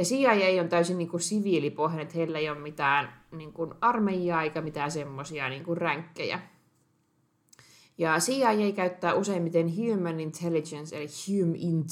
ja 0.00 0.04
CIA 0.04 0.62
on 0.62 0.68
täysin 0.68 0.98
niin 0.98 1.08
kuin 1.08 1.20
siviilipohjainen, 1.20 2.02
että 2.02 2.18
heillä 2.18 2.38
ei 2.38 2.50
ole 2.50 2.58
mitään 2.58 3.12
niin 3.30 3.52
kuin 3.52 3.74
armeijaa 3.80 4.42
eikä 4.42 4.60
mitään 4.60 4.90
semmoisia 4.90 5.48
niin 5.48 5.76
ränkkejä. 5.76 6.40
Ja 7.98 8.18
CIA 8.18 8.72
käyttää 8.72 9.14
useimmiten 9.14 9.76
Human 9.76 10.20
Intelligence, 10.20 10.96
eli 10.96 11.06
HumInt, 11.28 11.88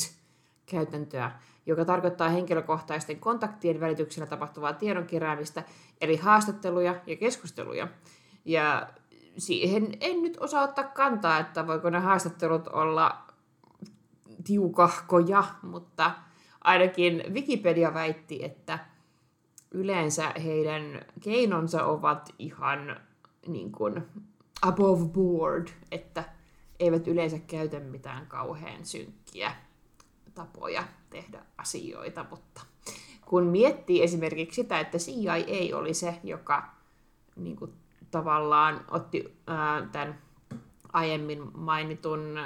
käytäntöä, 0.66 1.32
joka 1.66 1.84
tarkoittaa 1.84 2.28
henkilökohtaisten 2.28 3.20
kontaktien 3.20 3.80
välityksellä 3.80 4.26
tapahtuvaa 4.26 4.72
tiedon 4.72 5.06
keräämistä, 5.06 5.64
eli 6.00 6.16
haastatteluja 6.16 6.94
ja 7.06 7.16
keskusteluja. 7.16 7.88
Ja 8.44 8.88
siihen 9.38 9.94
en 10.00 10.22
nyt 10.22 10.36
osaa 10.40 10.62
ottaa 10.62 10.84
kantaa, 10.84 11.38
että 11.38 11.66
voiko 11.66 11.90
ne 11.90 11.98
haastattelut 11.98 12.68
olla 12.68 13.22
tiukahkoja, 14.44 15.44
mutta 15.62 16.10
ainakin 16.68 17.24
Wikipedia 17.32 17.94
väitti, 17.94 18.44
että 18.44 18.78
yleensä 19.70 20.32
heidän 20.44 20.82
keinonsa 21.20 21.84
ovat 21.84 22.34
ihan 22.38 23.00
niin 23.46 23.72
kuin 23.72 24.02
above 24.62 25.04
board, 25.08 25.68
että 25.92 26.24
eivät 26.80 27.08
yleensä 27.08 27.38
käytä 27.38 27.80
mitään 27.80 28.26
kauhean 28.26 28.84
synkkiä 28.84 29.52
tapoja 30.34 30.84
tehdä 31.10 31.42
asioita, 31.58 32.26
mutta 32.30 32.60
kun 33.26 33.44
miettii 33.44 34.02
esimerkiksi 34.02 34.62
sitä, 34.62 34.80
että 34.80 34.98
CIA 34.98 35.76
oli 35.78 35.94
se, 35.94 36.20
joka 36.24 36.74
niin 37.36 37.56
kuin, 37.56 37.72
tavallaan 38.10 38.84
otti 38.90 39.38
ää, 39.46 39.88
tämän 39.92 40.18
aiemmin 40.92 41.58
mainitun 41.58 42.38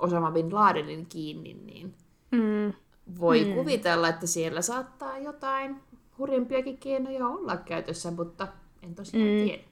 Osama 0.00 0.30
Bin 0.30 0.54
Ladenin 0.54 1.06
kiinni, 1.06 1.54
niin 1.54 1.94
Mm. 2.30 2.72
Voi 3.18 3.44
mm. 3.44 3.54
kuvitella, 3.54 4.08
että 4.08 4.26
siellä 4.26 4.62
saattaa 4.62 5.18
jotain 5.18 5.76
hurjempiakin 6.18 6.78
keinoja 6.78 7.26
olla 7.26 7.56
käytössä, 7.56 8.10
mutta 8.10 8.48
en 8.82 8.94
tosiaan 8.94 9.28
mm. 9.28 9.44
tiedä. 9.44 9.62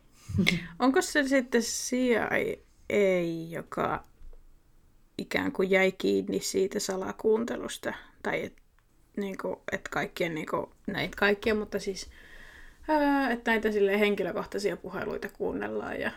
Onko 0.79 1.03
se 1.03 1.29
sitten 1.29 1.63
CIA, 1.63 2.29
joka 3.49 4.05
ikään 5.19 5.53
kuin 5.53 5.71
jäi 5.71 5.93
kiinni 5.93 6.41
siitä 6.41 6.81
salakuuntelusta? 6.81 7.95
Tai 8.23 8.45
että 8.45 8.63
niinku, 9.17 9.63
et 9.73 9.89
kaikkien, 9.89 10.35
niinku, 10.35 10.73
näitä 10.87 11.17
kaikkia, 11.17 11.55
mutta 11.55 11.79
siis 11.79 12.11
ää, 12.89 13.31
että 13.31 13.51
näitä 13.51 13.73
sille 13.73 14.01
henkilökohtaisia 14.01 14.77
puheluita 14.77 15.29
kuunnellaan. 15.29 16.01
Ja... 16.01 16.11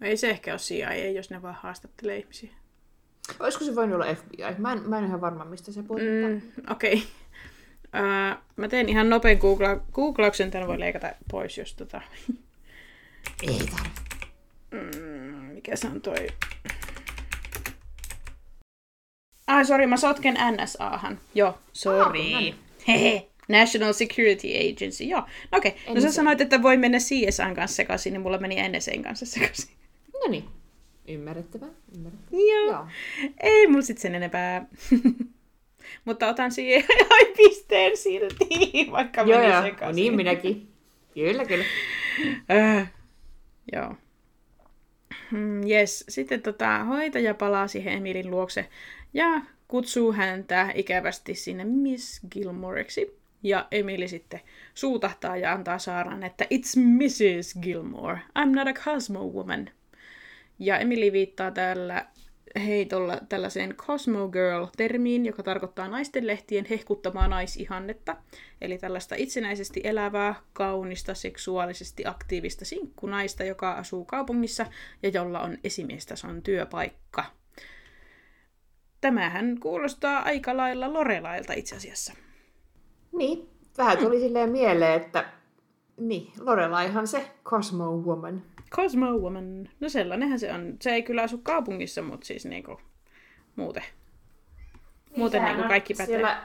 Ei 0.00 0.16
se 0.16 0.30
ehkä 0.30 0.52
ole 0.52 0.58
CIA, 0.58 1.10
jos 1.10 1.30
ne 1.30 1.42
vaan 1.42 1.54
haastattelee 1.54 2.16
ihmisiä. 2.18 2.50
Olisiko 3.40 3.64
se 3.64 3.74
voinut 3.74 3.94
olla 3.94 4.14
FBI? 4.14 4.54
Mä 4.58 4.72
en, 4.72 4.82
mä 4.88 4.98
en 4.98 5.04
ihan 5.04 5.20
varma, 5.20 5.44
mistä 5.44 5.72
se 5.72 5.82
puhutaan. 5.82 6.32
Mm, 6.32 6.42
Okei. 6.70 6.92
Okay. 6.92 7.06
Uh, 7.96 8.42
mä 8.56 8.68
teen 8.68 8.88
ihan 8.88 9.10
nopean 9.10 9.36
googla- 9.36 9.82
googlauksen, 9.92 10.50
tämän 10.50 10.68
voi 10.68 10.80
leikata 10.80 11.12
pois, 11.30 11.58
jos 11.58 11.74
tota... 11.74 12.00
Ei 13.42 13.58
tarvitse. 13.58 14.02
Mm, 14.70 15.54
mikä 15.54 15.76
se 15.76 15.86
on 15.86 16.00
toi... 16.00 16.26
Ai, 19.46 19.64
sori, 19.64 19.86
mä 19.86 19.96
sotken 19.96 20.38
NSAhan. 20.52 21.18
Joo, 21.34 21.58
sorry. 21.72 22.00
Ah, 22.00 22.06
no 22.06 22.12
niin. 22.12 22.54
Hehe. 22.88 23.28
National 23.48 23.92
Security 23.92 24.48
Agency, 24.48 25.04
joo. 25.04 25.20
No 25.52 25.58
okei, 25.58 25.70
okay. 25.70 25.94
no 25.94 26.00
sä 26.00 26.12
sanoit, 26.12 26.40
että 26.40 26.62
voi 26.62 26.76
mennä 26.76 26.98
CSAn 26.98 27.54
kanssa 27.54 27.76
sekaisin, 27.76 28.12
niin 28.12 28.20
mulla 28.20 28.38
meni 28.38 28.56
NSAn 28.68 29.02
kanssa 29.02 29.26
sekaisin. 29.26 29.70
No 30.12 30.30
niin. 30.30 30.44
Ymmärrettävää. 31.08 31.68
Ymmärrettävää. 31.96 32.40
Joo. 32.40 32.72
Joo. 32.72 32.86
Ei 33.42 33.66
mulla 33.66 33.82
sit 33.82 33.98
sen 33.98 34.14
enempää. 34.14 34.66
Mutta 36.04 36.28
otan 36.28 36.52
siihen 36.52 36.84
pisteen 37.36 37.96
silti, 37.96 38.88
vaikka 38.90 39.22
Joo, 39.22 39.38
meni 39.38 39.52
joo. 39.52 39.62
sekaisin. 39.62 40.02
Niin 40.02 40.16
minäkin. 40.16 40.68
Kyllä, 41.14 41.44
kyllä. 41.44 41.64
Äh, 42.50 42.92
joo. 43.72 43.94
Mm, 45.30 45.68
yes. 45.70 46.04
Sitten 46.08 46.42
tota, 46.42 46.84
hoitaja 46.84 47.34
palaa 47.34 47.68
siihen 47.68 47.92
Emilin 47.92 48.30
luokse 48.30 48.68
ja 49.14 49.40
kutsuu 49.68 50.12
häntä 50.12 50.72
ikävästi 50.74 51.34
sinne 51.34 51.64
Miss 51.64 52.20
Gilmoreksi. 52.30 53.22
Ja 53.42 53.66
Emili 53.70 54.08
sitten 54.08 54.40
suutahtaa 54.74 55.36
ja 55.36 55.52
antaa 55.52 55.78
Saaran, 55.78 56.22
että 56.22 56.44
It's 56.44 56.80
Mrs. 56.80 57.58
Gilmore. 57.62 58.18
I'm 58.38 58.54
not 58.56 58.68
a 58.68 58.72
Cosmo 58.72 59.24
woman. 59.24 59.70
Ja 60.62 60.78
Emily 60.78 61.12
viittaa 61.12 61.50
tällä 61.50 62.06
heitolla 62.66 63.18
tällaiseen 63.28 63.74
Cosmo 63.74 64.28
Girl-termiin, 64.28 65.26
joka 65.26 65.42
tarkoittaa 65.42 65.88
naisten 65.88 66.26
lehtien 66.26 66.64
hehkuttamaa 66.64 67.28
naisihannetta, 67.28 68.16
eli 68.60 68.78
tällaista 68.78 69.14
itsenäisesti 69.18 69.80
elävää, 69.84 70.34
kaunista, 70.52 71.14
seksuaalisesti 71.14 72.06
aktiivista 72.06 72.64
sinkkunaista, 72.64 73.44
joka 73.44 73.72
asuu 73.72 74.04
kaupungissa 74.04 74.66
ja 75.02 75.08
jolla 75.08 75.40
on 75.40 75.58
esimiestason 75.64 76.42
työpaikka. 76.42 77.24
Tämähän 79.00 79.56
kuulostaa 79.60 80.22
aika 80.22 80.56
lailla 80.56 80.92
Lorelailta 80.92 81.52
itse 81.52 81.76
asiassa. 81.76 82.12
Niin. 83.12 83.48
Vähän 83.78 83.98
tuli 83.98 84.20
silleen 84.20 84.50
mieleen, 84.50 85.02
että 85.02 85.24
niin, 85.96 86.32
Lorelaihan 86.40 87.06
se 87.06 87.30
Cosmo 87.44 87.84
Woman. 87.84 88.42
Cosmo 88.70 89.06
Woman. 89.06 89.68
No 89.80 89.88
sellainenhan 89.88 90.38
se 90.38 90.52
on. 90.52 90.76
Se 90.80 90.90
ei 90.90 91.02
kyllä 91.02 91.22
asu 91.22 91.38
kaupungissa, 91.38 92.02
mutta 92.02 92.26
siis 92.26 92.44
niinku 92.44 92.80
muuten. 93.56 93.84
Muuten 95.16 95.40
sehän 95.40 95.56
niinku 95.56 95.68
kaikki 95.68 95.94
pätee. 95.94 96.06
Siellä, 96.06 96.44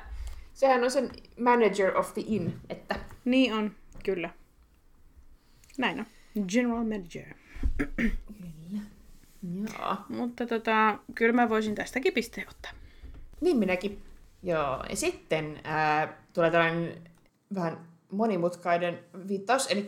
sehän 0.54 0.84
on 0.84 0.91
sen 0.91 1.12
manager 1.39 1.98
of 1.98 2.14
the 2.14 2.24
inn, 2.28 2.52
että 2.70 2.95
Niin 3.26 3.54
on, 3.54 3.76
kyllä. 4.04 4.30
Näin 5.78 6.00
on. 6.00 6.06
General 6.48 6.84
manager. 6.84 7.34
Joo. 9.74 9.95
Mutta 10.10 10.48
tota, 10.48 11.00
kyllä 11.16 11.34
mä 11.34 11.50
voisin 11.50 11.76
tästäkin 11.76 12.14
pisteen 12.14 12.48
ottaa. 12.50 12.72
Niin 13.41 13.58
minäkin. 13.58 14.04
Joo. 14.43 14.84
Ja 14.89 14.95
sitten 14.95 15.60
ää, 15.64 16.18
tulee 16.34 16.52
tällainen 16.52 17.02
vähän 17.56 17.78
monimutkainen 18.12 18.99
viittaus, 19.28 19.68
eli 19.72 19.88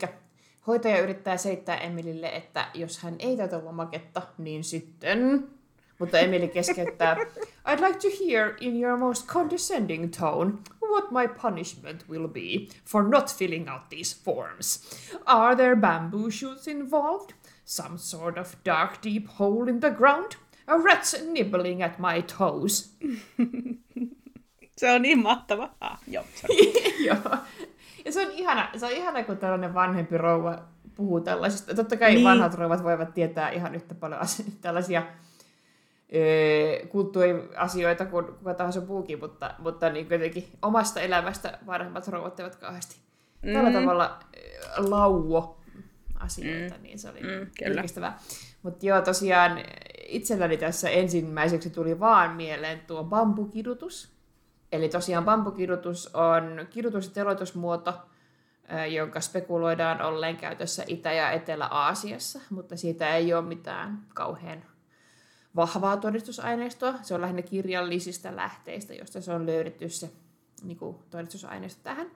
hoitaja 0.67 1.01
yrittää 1.01 1.37
seittää 1.37 1.77
Emilille, 1.77 2.29
että 2.29 2.67
jos 2.73 2.97
hän 2.97 3.15
ei 3.19 3.37
täytä 3.37 3.65
lomaketta, 3.65 4.21
niin 4.37 4.63
sitten... 4.63 5.47
Mutta 5.99 6.19
Emily 6.19 6.47
keskeyttää, 6.47 7.15
I'd 7.67 7.87
like 7.87 7.99
to 7.99 8.07
hear 8.25 8.53
in 8.59 8.83
your 8.83 8.97
most 8.97 9.27
condescending 9.27 10.11
tone 10.19 10.53
what 10.89 11.11
my 11.11 11.27
punishment 11.27 12.03
will 12.09 12.27
be 12.27 12.67
for 12.85 13.03
not 13.03 13.29
filling 13.29 13.69
out 13.69 13.89
these 13.89 14.13
forms. 14.13 14.79
Are 15.25 15.55
there 15.55 15.75
bamboo 15.75 16.29
shoots 16.31 16.67
involved? 16.67 17.33
Some 17.65 17.97
sort 17.97 18.37
of 18.37 18.55
dark 18.63 19.01
deep 19.01 19.27
hole 19.27 19.69
in 19.69 19.79
the 19.79 19.91
ground? 19.91 20.35
A 20.67 20.77
rat's 20.77 21.13
nibbling 21.23 21.81
at 21.81 21.99
my 21.99 22.21
toes? 22.21 22.89
Se 24.77 24.89
on 24.89 25.01
niin 25.01 25.19
mahtava. 25.19 25.69
Ah, 25.81 25.99
joo. 26.07 26.23
Joo. 27.05 27.37
Ja 28.09 28.13
se 28.13 28.21
on 28.27 28.31
ihana, 28.31 28.69
se 28.77 28.85
on 28.85 28.91
ihana, 28.91 29.23
kun 29.23 29.37
tällainen 29.37 29.73
vanhempi 29.73 30.17
rouva 30.17 30.59
puhuu 30.95 31.21
tällaisesta. 31.21 31.75
Totta 31.75 31.97
kai 31.97 32.13
Niin. 32.13 32.23
vanhat 32.23 32.53
rouvat 32.53 32.83
voivat 32.83 33.13
tietää 33.13 33.49
ihan 33.49 33.75
yhtä 33.75 33.95
paljon 33.95 34.21
asi- 34.21 34.57
tällaisia 34.61 35.03
öö, 36.15 36.87
kulttuuriasioita 36.87 38.05
kuin 38.05 38.25
kuka 38.25 38.53
tahansa 38.53 38.81
muukin, 38.81 39.19
mutta, 39.19 39.53
mutta 39.59 39.89
niin 39.89 40.07
kuitenkin 40.07 40.47
omasta 40.61 40.99
elämästä 41.01 41.59
vanhemmat 41.65 42.07
rouvat 42.07 42.39
eivät 42.39 42.55
kauheasti 42.55 42.95
mm. 43.43 43.53
tällä 43.53 43.71
tavalla 43.71 44.19
lauo 44.77 45.57
asioita, 46.19 46.75
mm. 46.75 46.83
niin 46.83 46.99
se 46.99 47.09
oli 47.09 47.19
Mm, 47.21 47.47
virkistävää. 47.69 48.19
Mutta 48.63 48.85
joo, 48.85 49.01
tosiaan 49.01 49.59
itselläni 50.07 50.57
tässä 50.57 50.89
ensimmäiseksi 50.89 51.69
tuli 51.69 51.99
vaan 51.99 52.35
mieleen 52.35 52.79
tuo 52.87 53.03
bambukidutus. 53.03 54.18
Eli 54.71 54.89
tosiaan 54.89 55.25
bambukidutus 55.25 56.15
on 56.15 56.67
kidutus- 56.69 57.05
ja 57.05 57.13
teloitusmuoto, 57.13 57.93
jonka 58.89 59.21
spekuloidaan 59.21 60.01
olleen 60.01 60.37
käytössä 60.37 60.83
Itä- 60.87 61.13
ja 61.13 61.31
Etelä-Aasiassa, 61.31 62.39
mutta 62.49 62.77
siitä 62.77 63.15
ei 63.15 63.33
ole 63.33 63.45
mitään 63.45 64.05
kauhean 64.13 64.63
vahvaa 65.55 65.97
todistusaineistoa. 65.97 66.93
Se 67.01 67.15
on 67.15 67.21
lähinnä 67.21 67.41
kirjallisista 67.41 68.35
lähteistä, 68.35 68.93
josta 68.93 69.21
se 69.21 69.33
on 69.33 69.45
löydetty 69.45 69.89
se 69.89 70.11
niin 70.63 70.77
kuin, 70.77 70.97
todistusaineisto 71.09 71.83
tähän. 71.83 72.07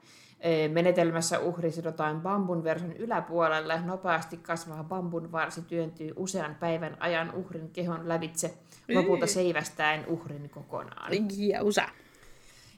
Menetelmässä 0.72 1.38
uhri 1.38 1.70
sidotaan 1.70 2.20
bambun 2.20 2.64
verson 2.64 2.92
yläpuolelle. 2.92 3.80
Nopeasti 3.80 4.36
kasvava 4.36 4.84
bambun 4.84 5.32
varsi 5.32 5.62
työntyy 5.62 6.12
usean 6.16 6.54
päivän 6.54 6.96
ajan 7.00 7.34
uhrin 7.34 7.70
kehon 7.70 8.08
lävitse, 8.08 8.54
lopulta 8.94 9.26
seivästäen 9.26 10.06
uhrin 10.06 10.50
kokonaan. 10.50 11.12
Jausa. 11.36 11.88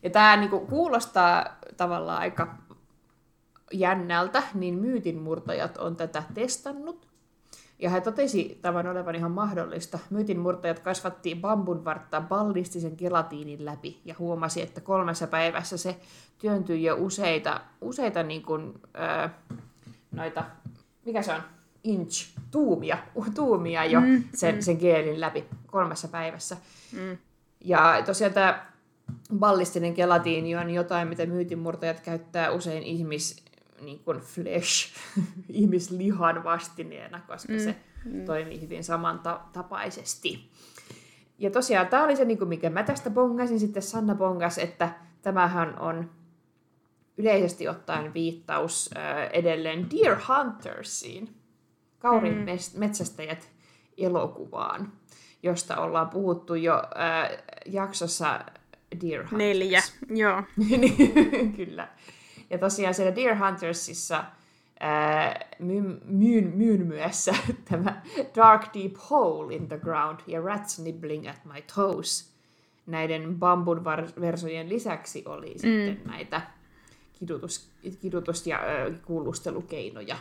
Ja 0.06 0.10
tämä 0.10 0.36
niinku 0.36 0.60
kuulostaa 0.60 1.46
tavallaan 1.76 2.18
aika 2.18 2.54
jännältä, 3.72 4.42
niin 4.54 4.74
myytinmurtajat 4.74 5.76
on 5.76 5.96
tätä 5.96 6.22
testannut. 6.34 7.08
Ja 7.78 7.90
he 7.90 8.00
totesi 8.00 8.58
tämän 8.62 8.86
olevan 8.86 9.14
ihan 9.14 9.30
mahdollista. 9.30 9.98
Myytinmurtajat 10.10 10.78
kasvatti 10.78 11.34
bambun 11.34 11.84
vartta 11.84 12.20
ballistisen 12.20 12.94
gelatiinin 12.98 13.64
läpi 13.64 14.00
ja 14.04 14.14
huomasi, 14.18 14.62
että 14.62 14.80
kolmessa 14.80 15.26
päivässä 15.26 15.76
se 15.76 15.96
työntyi 16.38 16.84
jo 16.84 16.96
useita, 16.98 17.60
useita 17.80 18.22
niin 18.22 18.42
kuin, 18.42 18.74
ää, 18.94 19.30
noita, 20.12 20.44
mikä 21.04 21.22
se 21.22 21.32
on, 21.32 21.42
inch, 21.84 22.38
tuumia, 22.50 22.98
tuumia 23.34 23.84
jo 23.84 24.00
Mm, 24.00 24.24
sen, 24.34 24.62
sen 24.62 24.76
geelin 24.76 25.20
läpi 25.20 25.44
kolmessa 25.66 26.08
päivässä. 26.08 26.56
Mm. 26.92 27.18
Ja 27.60 28.02
tosiaan 28.06 28.32
tämä 28.32 28.66
ballistinen 29.38 29.92
gelatiini 29.92 30.56
on 30.56 30.70
jotain, 30.70 31.08
mitä 31.08 31.26
myytinmurtajat 31.26 32.00
käyttää 32.00 32.50
usein 32.50 32.82
ihmis, 32.82 33.44
niin 33.80 33.98
kuin 33.98 34.20
flesh, 34.20 34.94
ihmislihan 35.48 36.44
vastineena, 36.44 37.20
koska 37.26 37.52
mm. 37.52 37.58
se 37.58 37.76
toimii 38.26 38.60
hyvin 38.60 38.84
samantapaisesti. 38.84 40.50
Ja 41.38 41.50
tosiaan 41.50 41.86
tämä 41.86 42.04
oli 42.04 42.16
se, 42.16 42.24
niin 42.24 42.38
kuin 42.38 42.48
mikä 42.48 42.70
mä 42.70 42.82
tästä 42.82 43.10
bongasin. 43.10 43.60
Sitten 43.60 43.82
Sanna 43.82 44.14
bongas, 44.14 44.58
että 44.58 44.94
tämähän 45.22 45.78
on 45.78 46.10
yleisesti 47.16 47.68
ottaen 47.68 48.14
viittaus 48.14 48.90
äh, 48.96 49.30
edelleen 49.32 49.86
Deer 49.90 50.18
Huntersiin, 50.28 51.34
Kaurin 51.98 52.38
mm. 52.38 52.44
metsästäjät 52.78 53.48
elokuvaan, 53.98 54.92
josta 55.42 55.76
ollaan 55.76 56.08
puhuttu 56.08 56.54
jo 56.54 56.74
äh, 56.74 57.38
jaksossa 57.66 58.40
Deer 59.01 59.20
Hunters. 59.20 59.39
Neljä, 59.39 59.82
joo. 60.10 60.43
Niin, 60.56 61.12
Kyllä. 61.56 61.89
Ja 62.51 62.59
tosiaan 62.59 62.94
siellä 62.94 63.16
Deer 63.16 63.36
Huntersissa 63.39 64.24
ää, 64.81 65.40
myyn, 65.59 66.01
myyn, 66.05 66.52
myynmyessä 66.56 67.35
tämä 67.70 68.02
Dark 68.36 68.62
Deep 68.74 68.94
Hole 69.10 69.55
in 69.55 69.68
the 69.68 69.78
Ground 69.78 70.20
ja 70.27 70.40
Rats 70.40 70.78
Nibbling 70.78 71.28
at 71.28 71.44
My 71.44 71.62
Toes. 71.74 72.36
Näiden 72.86 73.39
bambun 73.39 73.85
versojen 74.20 74.68
lisäksi 74.68 75.23
oli 75.27 75.55
mm. 75.55 75.60
sitten 75.60 76.01
näitä 76.05 76.40
kidutus, 77.18 77.70
kidutus- 78.01 78.47
ja 78.47 78.56
äh, 78.56 79.01
kuulustelukeinoja, 79.06 80.16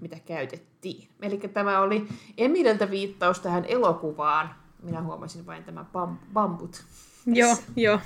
mitä 0.00 0.16
käytettiin. 0.26 1.08
Eli 1.22 1.38
tämä 1.38 1.80
oli 1.80 2.08
Emililtä 2.38 2.90
viittaus 2.90 3.40
tähän 3.40 3.64
elokuvaan. 3.64 4.54
Minä 4.82 5.02
huomasin 5.02 5.46
vain 5.46 5.64
tämä 5.64 5.84
bam, 5.92 6.18
bambut. 6.32 6.84
Joo, 7.26 7.56
joo. 7.76 8.00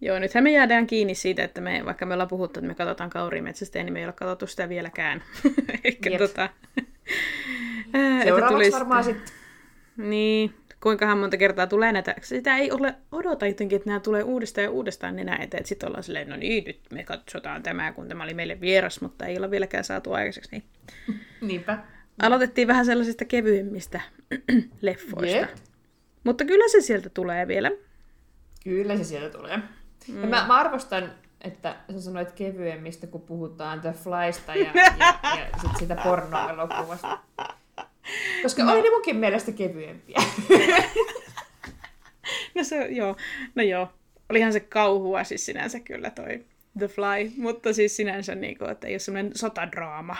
Joo, 0.00 0.18
nythän 0.18 0.44
me 0.44 0.52
jäädään 0.52 0.86
kiinni 0.86 1.14
siitä, 1.14 1.44
että 1.44 1.60
me, 1.60 1.82
vaikka 1.84 2.06
me 2.06 2.14
ollaan 2.14 2.28
puhuttu, 2.28 2.60
että 2.60 2.68
me 2.68 2.74
katsotaan 2.74 3.10
kaurimetsästä, 3.10 3.82
niin 3.82 3.92
me 3.92 3.98
ei 3.98 4.04
ole 4.04 4.12
katsottu 4.12 4.46
sitä 4.46 4.68
vieläkään. 4.68 5.22
Eikä 5.84 6.10
yep. 6.10 6.18
tota... 6.18 6.48
Seuraavaksi 8.24 8.54
tulisi... 8.54 8.72
varmaan 8.72 9.04
sitten... 9.04 9.34
Niin, 9.96 10.54
kuinkahan 10.82 11.18
monta 11.18 11.36
kertaa 11.36 11.66
tulee 11.66 11.92
näitä. 11.92 12.14
Sitä 12.22 12.56
ei 12.56 12.70
ole 12.70 12.94
odota 13.12 13.46
jotenkin, 13.46 13.76
että 13.76 13.90
nämä 13.90 14.00
tulee 14.00 14.22
uudestaan 14.22 14.62
ja 14.64 14.70
uudestaan 14.70 15.16
nenä 15.16 15.36
eteen. 15.36 15.60
Että 15.60 15.68
sitten 15.68 15.88
ollaan 15.88 16.02
silleen, 16.02 16.28
no 16.28 16.36
niin, 16.36 16.64
nyt 16.64 16.80
me 16.92 17.04
katsotaan 17.04 17.62
tämä, 17.62 17.92
kun 17.92 18.08
tämä 18.08 18.24
oli 18.24 18.34
meille 18.34 18.60
vieras, 18.60 19.00
mutta 19.00 19.26
ei 19.26 19.36
olla 19.36 19.50
vieläkään 19.50 19.84
saatu 19.84 20.12
aikaiseksi. 20.12 20.50
Niin. 20.50 20.64
Niinpä. 21.40 21.78
Aloitettiin 22.22 22.68
vähän 22.68 22.86
sellaisista 22.86 23.24
kevyemmistä 23.24 24.00
leffoista. 24.82 25.36
Yep. 25.36 25.50
Mutta 26.26 26.44
kyllä 26.44 26.68
se 26.68 26.80
sieltä 26.80 27.10
tulee 27.10 27.48
vielä. 27.48 27.70
Kyllä 28.64 28.96
se 28.96 29.04
sieltä 29.04 29.38
tulee. 29.38 29.56
Mm. 30.08 30.20
Ja 30.20 30.26
mä, 30.26 30.46
mä 30.46 30.54
arvostan, 30.54 31.12
että 31.40 31.76
sä 31.92 32.00
sanoit 32.00 32.32
kevyemmistä, 32.32 33.06
kun 33.06 33.20
puhutaan 33.20 33.80
The 33.80 33.92
Flysta 33.92 34.54
ja, 34.54 34.70
ja, 34.74 35.18
ja 35.22 35.58
sit 35.60 35.70
sitä 35.78 35.96
pornoelokuvasta. 36.04 37.18
Koska 38.42 38.64
no. 38.64 38.72
oli 38.72 38.82
ne 38.82 38.90
munkin 38.90 39.16
mielestä 39.16 39.52
kevyempiä. 39.52 40.16
no 42.54 42.64
se, 42.64 42.86
joo. 42.86 43.16
No 43.54 43.62
joo. 43.62 43.88
Olihan 44.30 44.52
se 44.52 44.60
kauhua 44.60 45.24
siis 45.24 45.46
sinänsä 45.46 45.80
kyllä 45.80 46.10
toi 46.10 46.44
The 46.78 46.88
Fly, 46.88 47.32
mutta 47.36 47.72
siis 47.72 47.96
sinänsä 47.96 48.34
niin 48.34 48.58
kuin, 48.58 48.70
että 48.70 48.86
ei 48.86 48.92
ole 48.92 48.98
semmoinen 48.98 49.32
sotadraama. 49.34 50.16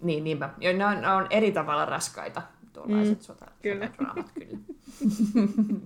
Niin, 0.00 0.24
niinpä. 0.24 0.50
Jo, 0.58 0.72
ne, 0.72 0.86
on, 0.86 1.00
ne 1.00 1.08
on 1.08 1.26
eri 1.30 1.52
tavalla 1.52 1.84
raskaita, 1.84 2.42
tuollaiset 2.76 3.18
mm, 3.18 3.22
sota, 3.22 3.46
kyllä. 3.62 3.86
sotadraamat 3.86 4.30
kyllä. 4.34 4.58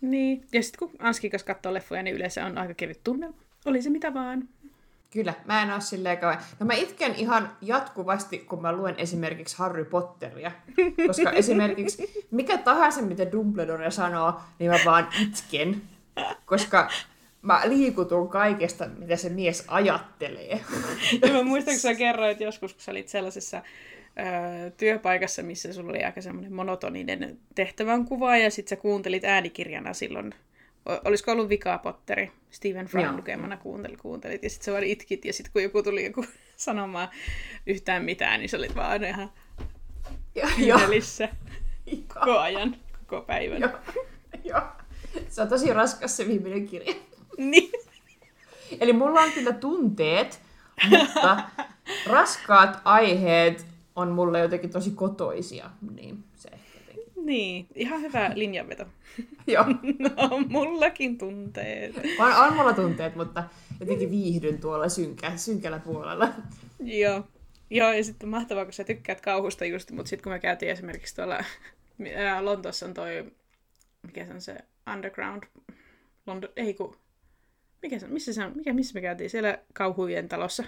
Niin, 0.00 0.44
ja 0.52 0.62
sitten 0.62 0.78
kun 0.78 0.96
Anski 0.98 1.30
kanssa 1.30 1.46
katsoo 1.46 1.74
leffoja, 1.74 2.02
niin 2.02 2.16
yleensä 2.16 2.46
on 2.46 2.58
aika 2.58 2.74
kevyt 2.74 3.04
tunnelma. 3.04 3.36
Oli 3.64 3.82
se 3.82 3.90
mitä 3.90 4.14
vaan. 4.14 4.48
Kyllä, 5.10 5.34
mä 5.44 5.62
en 5.62 5.72
ole 5.72 5.80
silleen 5.80 6.18
kauan. 6.18 6.38
No 6.60 6.66
mä 6.66 6.74
itken 6.74 7.14
ihan 7.14 7.52
jatkuvasti, 7.62 8.38
kun 8.38 8.62
mä 8.62 8.72
luen 8.72 8.94
esimerkiksi 8.98 9.58
Harry 9.58 9.84
Potteria. 9.84 10.52
Koska 11.06 11.30
esimerkiksi 11.30 12.26
mikä 12.30 12.58
tahansa, 12.58 13.02
mitä 13.02 13.32
Dumbledore 13.32 13.90
sanoo, 13.90 14.40
niin 14.58 14.70
mä 14.70 14.78
vaan 14.84 15.08
itken. 15.22 15.82
Koska 16.46 16.90
mä 17.42 17.60
liikutun 17.64 18.28
kaikesta, 18.28 18.88
mitä 18.98 19.16
se 19.16 19.28
mies 19.28 19.64
ajattelee. 19.68 20.60
Ja 21.22 21.32
mä 21.32 21.42
muistan, 21.42 21.74
kun 21.74 21.80
sä 21.80 21.94
kerroit 21.94 22.40
joskus, 22.40 22.72
kun 22.72 22.82
sä 22.82 22.90
olit 22.90 23.08
sellaisessa 23.08 23.62
työpaikassa, 24.76 25.42
missä 25.42 25.72
sulla 25.72 25.90
oli 25.90 26.04
aika 26.04 26.20
semmoinen 26.22 26.52
monotoninen 26.52 27.38
tehtävänkuva, 27.54 28.36
ja 28.36 28.50
sitten 28.50 28.76
sä 28.76 28.82
kuuntelit 28.82 29.24
äänikirjana 29.24 29.94
silloin, 29.94 30.34
olisiko 31.04 31.32
ollut 31.32 31.48
Vikaa 31.48 31.78
Potteri, 31.78 32.32
Stephen 32.50 32.86
Fry 32.86 33.12
lukemana 33.16 33.56
kuuntelit, 33.56 34.00
kuuntelit, 34.00 34.42
ja 34.42 34.50
sitten 34.50 34.64
sä 34.64 34.72
vaan 34.72 34.84
itkit, 34.84 35.24
ja 35.24 35.32
sitten 35.32 35.52
kun 35.52 35.62
joku 35.62 35.82
tuli 35.82 36.04
joku 36.04 36.24
sanomaan 36.56 37.08
yhtään 37.66 38.04
mitään, 38.04 38.40
niin 38.40 38.48
sä 38.48 38.56
olit 38.56 38.76
vaan 38.76 39.04
ihan 39.04 39.30
kyynelissä 40.56 41.28
koko 42.14 42.38
ajan, 42.38 42.76
koko 43.06 43.22
päivän. 43.22 43.60
Joo. 43.60 43.72
Joo. 44.44 44.62
Se 45.28 45.42
on 45.42 45.48
tosi 45.48 45.72
raskas 45.72 46.16
se 46.16 46.26
viimeinen 46.26 46.68
kirja. 46.68 46.94
Niin. 47.38 47.72
Eli 48.80 48.92
mulla 48.92 49.20
on 49.20 49.32
kyllä 49.32 49.52
tunteet, 49.52 50.40
mutta 50.90 51.42
raskaat 52.06 52.80
aiheet 52.84 53.66
on 53.96 54.08
mulle 54.08 54.40
jotenkin 54.40 54.70
tosi 54.70 54.90
kotoisia, 54.90 55.70
niin 55.94 56.24
se 56.36 56.50
jotenkin. 56.50 57.12
Niin, 57.24 57.66
ihan 57.74 58.00
hyvä 58.00 58.30
linjanveto. 58.34 58.84
Joo. 59.46 59.64
no, 60.18 60.38
mullakin 60.48 61.18
tunteet. 61.18 61.94
On, 62.18 62.32
on 62.32 62.56
mulla 62.56 62.72
tunteet, 62.72 63.16
mutta 63.16 63.44
jotenkin 63.80 64.10
viihdyn 64.10 64.60
tuolla 64.60 64.88
synkä, 64.88 65.36
synkällä 65.36 65.78
puolella. 65.78 66.28
Joo. 66.80 67.24
Joo, 67.70 67.92
ja 67.92 68.04
sitten 68.04 68.28
mahtavaa, 68.28 68.64
kun 68.64 68.72
sä 68.72 68.84
tykkäät 68.84 69.20
kauhusta 69.20 69.64
just, 69.64 69.90
mutta 69.90 70.08
sitten 70.08 70.22
kun 70.22 70.32
me 70.32 70.38
käytiin 70.38 70.72
esimerkiksi 70.72 71.16
tuolla 71.16 71.44
Lontoossa 72.40 72.86
on 72.86 72.94
toi, 72.94 73.32
mikä 74.02 74.26
se 74.26 74.32
on 74.32 74.40
se 74.40 74.56
underground, 74.94 75.42
London, 76.26 76.50
ei 76.56 76.74
ku, 76.74 76.96
mikä 77.82 77.98
se 77.98 78.06
on, 78.06 78.12
missä 78.12 78.32
se 78.32 78.44
on, 78.44 78.52
mikä, 78.56 78.72
missä 78.72 78.94
me 78.94 79.00
käytiin, 79.00 79.30
siellä 79.30 79.58
kauhujen 79.72 80.28
talossa. 80.28 80.64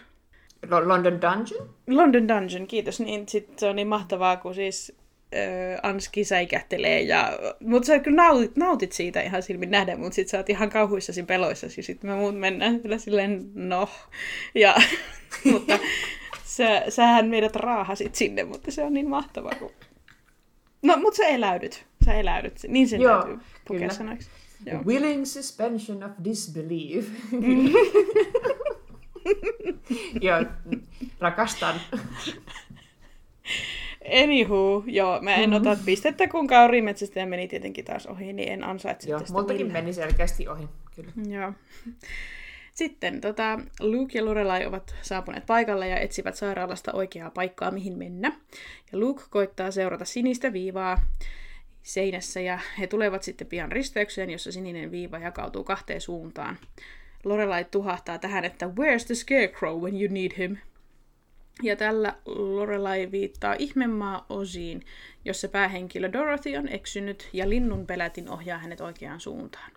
London 0.70 1.20
Dungeon? 1.20 1.68
London 1.86 2.28
Dungeon, 2.28 2.66
kiitos. 2.66 3.00
Niin 3.00 3.28
sit 3.28 3.58
se 3.58 3.68
on 3.68 3.76
niin 3.76 3.88
mahtavaa, 3.88 4.36
kun 4.36 4.54
siis 4.54 4.92
äh, 5.34 5.80
Anski 5.82 6.24
säikähtelee. 6.24 7.00
Ja, 7.00 7.38
mutta 7.60 7.86
sä 7.86 7.98
kyllä 7.98 8.22
nautit, 8.22 8.56
nautit 8.56 8.92
siitä 8.92 9.20
ihan 9.20 9.42
silmin 9.42 9.70
nähdä, 9.70 9.96
mutta 9.96 10.14
sit 10.14 10.28
sä 10.28 10.36
oot 10.36 10.50
ihan 10.50 10.70
kauhuissasi 10.70 11.22
peloissasi. 11.22 11.82
Sitten 11.82 12.10
me 12.10 12.16
muut 12.16 12.38
mennään 12.38 12.80
kyllä 12.80 12.98
silleen, 12.98 13.50
no. 13.54 13.88
Ja, 14.54 14.74
mutta 15.52 15.78
sä, 16.44 16.84
sähän 16.88 17.28
meidät 17.28 17.56
raahasit 17.56 18.14
sinne, 18.14 18.44
mutta 18.44 18.70
se 18.70 18.82
on 18.82 18.94
niin 18.94 19.08
mahtavaa. 19.08 19.54
Kun... 19.58 19.70
No, 20.82 20.96
mutta 20.96 21.16
sä 21.16 21.26
eläydyt. 21.26 21.84
Sä 22.04 22.14
eläydyt. 22.14 22.60
Niin 22.68 22.88
sen 22.88 23.00
Joo, 23.00 23.22
täytyy 23.22 23.38
pukea 23.68 23.90
sanoiksi. 23.90 24.30
Willing 24.86 25.24
suspension 25.24 26.02
of 26.02 26.10
disbelief. 26.24 27.06
joo, 30.20 30.44
rakastan. 31.20 31.80
Anywho, 34.22 34.84
joo, 34.86 35.20
mä 35.20 35.34
en 35.34 35.54
ota 35.54 35.76
pistettä, 35.84 36.28
kun 36.28 36.46
kaurimetsästä 36.46 37.26
meni 37.26 37.48
tietenkin 37.48 37.84
taas 37.84 38.06
ohi, 38.06 38.32
niin 38.32 38.52
en 38.52 38.64
ansaitse 38.64 39.10
Joo, 39.10 39.20
multakin 39.32 39.66
millään. 39.66 39.84
meni 39.84 39.92
selkeästi 39.92 40.48
ohi, 40.48 40.68
kyllä. 40.96 41.12
Joo. 41.38 41.52
Sitten 42.72 43.20
tota, 43.20 43.60
Luke 43.80 44.18
ja 44.18 44.24
Lorelai 44.24 44.66
ovat 44.66 44.94
saapuneet 45.02 45.46
paikalle 45.46 45.88
ja 45.88 45.98
etsivät 46.00 46.34
sairaalasta 46.34 46.92
oikeaa 46.92 47.30
paikkaa, 47.30 47.70
mihin 47.70 47.98
mennä. 47.98 48.32
Ja 48.92 48.98
Luke 48.98 49.22
koittaa 49.30 49.70
seurata 49.70 50.04
sinistä 50.04 50.52
viivaa 50.52 51.02
seinässä 51.82 52.40
ja 52.40 52.58
he 52.78 52.86
tulevat 52.86 53.22
sitten 53.22 53.46
pian 53.46 53.72
risteykseen, 53.72 54.30
jossa 54.30 54.52
sininen 54.52 54.90
viiva 54.90 55.18
jakautuu 55.18 55.64
kahteen 55.64 56.00
suuntaan. 56.00 56.58
Lorelai 57.24 57.64
tuhahtaa 57.64 58.18
tähän, 58.18 58.44
että 58.44 58.66
Where's 58.66 59.06
the 59.06 59.14
scarecrow 59.14 59.82
when 59.82 60.00
you 60.00 60.12
need 60.12 60.38
him? 60.38 60.56
Ja 61.62 61.76
tällä 61.76 62.14
Lorelai 62.26 63.10
viittaa 63.10 63.56
ihmemaa 63.58 64.26
osiin, 64.28 64.82
jossa 65.24 65.48
päähenkilö 65.48 66.12
Dorothy 66.12 66.56
on 66.56 66.68
eksynyt 66.68 67.28
ja 67.32 67.48
linnun 67.48 67.86
pelätin 67.86 68.30
ohjaa 68.30 68.58
hänet 68.58 68.80
oikeaan 68.80 69.20
suuntaan. 69.20 69.72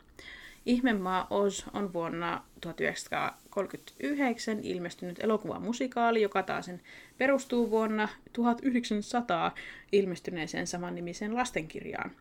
Ihmemaa 0.65 1.27
Oz 1.29 1.67
on 1.73 1.93
vuonna 1.93 2.43
1939 2.61 4.59
ilmestynyt 4.63 5.19
elokuvamusikaali, 5.19 6.21
joka 6.21 6.43
taas 6.43 6.71
perustuu 7.17 7.69
vuonna 7.69 8.09
1900 8.33 9.55
ilmestyneeseen 9.91 10.67
samannimiseen 10.67 11.35
lastenkirjaan. 11.35 12.11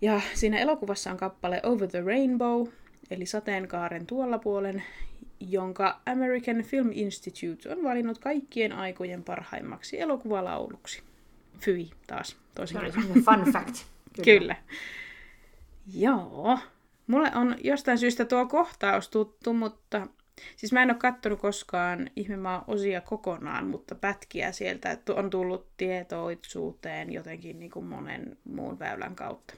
Ja 0.00 0.20
siinä 0.34 0.58
elokuvassa 0.58 1.10
on 1.10 1.16
kappale 1.16 1.60
Over 1.62 1.88
the 1.88 2.00
Rainbow, 2.00 2.66
eli 3.10 3.26
sateenkaaren 3.26 4.06
tuolla 4.06 4.38
puolen, 4.38 4.82
jonka 5.40 6.00
American 6.06 6.62
Film 6.62 6.90
Institute 6.92 7.72
on 7.72 7.82
valinnut 7.82 8.18
kaikkien 8.18 8.72
aikojen 8.72 9.24
parhaimmaksi 9.24 10.00
elokuvalauluksi. 10.00 11.02
Fyi 11.60 11.90
taas, 12.06 12.36
toisin 12.54 12.80
Fun 13.24 13.52
fact. 13.52 13.76
Kyllä. 14.24 14.24
Kyllä. 14.24 14.56
Joo. 15.94 16.58
Mulle 17.06 17.30
on 17.34 17.56
jostain 17.64 17.98
syystä 17.98 18.24
tuo 18.24 18.46
kohtaus 18.46 19.08
tuttu, 19.08 19.52
mutta 19.52 20.06
siis 20.56 20.72
mä 20.72 20.82
en 20.82 20.90
ole 20.90 20.98
kattonut 20.98 21.40
koskaan 21.40 22.10
ihmemaa 22.16 22.64
osia 22.66 23.00
kokonaan, 23.00 23.66
mutta 23.66 23.94
pätkiä 23.94 24.52
sieltä 24.52 24.98
on 25.16 25.30
tullut 25.30 25.66
tietoisuuteen 25.76 27.12
jotenkin 27.12 27.58
niin 27.58 27.70
kuin 27.70 27.86
monen 27.86 28.38
muun 28.44 28.78
väylän 28.78 29.14
kautta. 29.14 29.54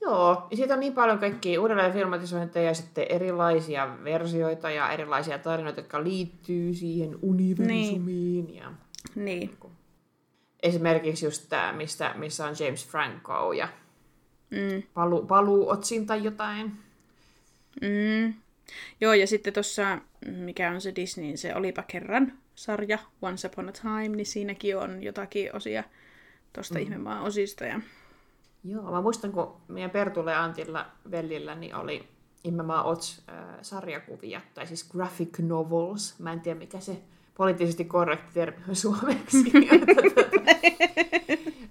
Joo, 0.00 0.46
ja 0.50 0.56
siitä 0.56 0.74
on 0.74 0.80
niin 0.80 0.92
paljon 0.92 1.18
kaikkia 1.18 1.60
uudelleen 1.60 1.92
filmatisointeja 1.92 2.66
ja 2.66 2.74
sitten 2.74 3.06
erilaisia 3.08 3.96
versioita 4.04 4.70
ja 4.70 4.92
erilaisia 4.92 5.38
tarinoita, 5.38 5.80
jotka 5.80 6.04
liittyy 6.04 6.74
siihen 6.74 7.18
universumiin. 7.22 8.06
Niin. 8.46 8.54
Ja, 8.56 8.72
niin. 9.14 9.56
Esimerkiksi 10.62 11.26
just 11.26 11.48
tämä, 11.48 11.72
mistä, 11.72 12.14
missä 12.16 12.46
on 12.46 12.54
James 12.60 12.88
Franco 12.88 13.52
ja 13.52 13.68
mm. 14.50 14.82
palu, 14.94 15.26
paluuotsin 15.26 16.06
tai 16.06 16.24
jotain. 16.24 16.72
Mm. 17.82 18.34
Joo, 19.00 19.14
ja 19.14 19.26
sitten 19.26 19.52
tuossa, 19.52 19.98
mikä 20.26 20.70
on 20.70 20.80
se 20.80 20.92
Disneyn, 20.96 21.38
se 21.38 21.54
Olipa 21.54 21.82
kerran 21.82 22.32
sarja, 22.54 22.98
Once 23.22 23.48
Upon 23.48 23.68
a 23.68 23.72
Time, 23.72 24.08
niin 24.08 24.26
siinäkin 24.26 24.76
on 24.76 25.02
jotakin 25.02 25.56
osia 25.56 25.84
tuosta 26.52 26.74
mm. 26.74 26.80
ihmemaan 26.80 27.22
osista. 27.22 27.64
Ja... 27.64 27.80
Joo, 28.64 28.90
mä 28.90 29.00
muistan, 29.00 29.32
kun 29.32 29.56
meidän 29.68 29.90
Pertulle 29.90 30.34
Antilla 30.34 30.86
Vellillä 31.10 31.54
niin 31.54 31.74
oli 31.74 32.08
Ihmemaa 32.44 32.82
Ots 32.82 33.22
äh, 33.28 33.44
sarjakuvia, 33.62 34.40
tai 34.54 34.66
siis 34.66 34.88
graphic 34.90 35.38
novels. 35.38 36.18
Mä 36.18 36.32
en 36.32 36.40
tiedä, 36.40 36.58
mikä 36.58 36.80
se 36.80 37.02
poliittisesti 37.34 37.84
korrekti 37.84 38.34
termi 38.34 38.64
on 38.68 38.76
suomeksi. 38.76 39.52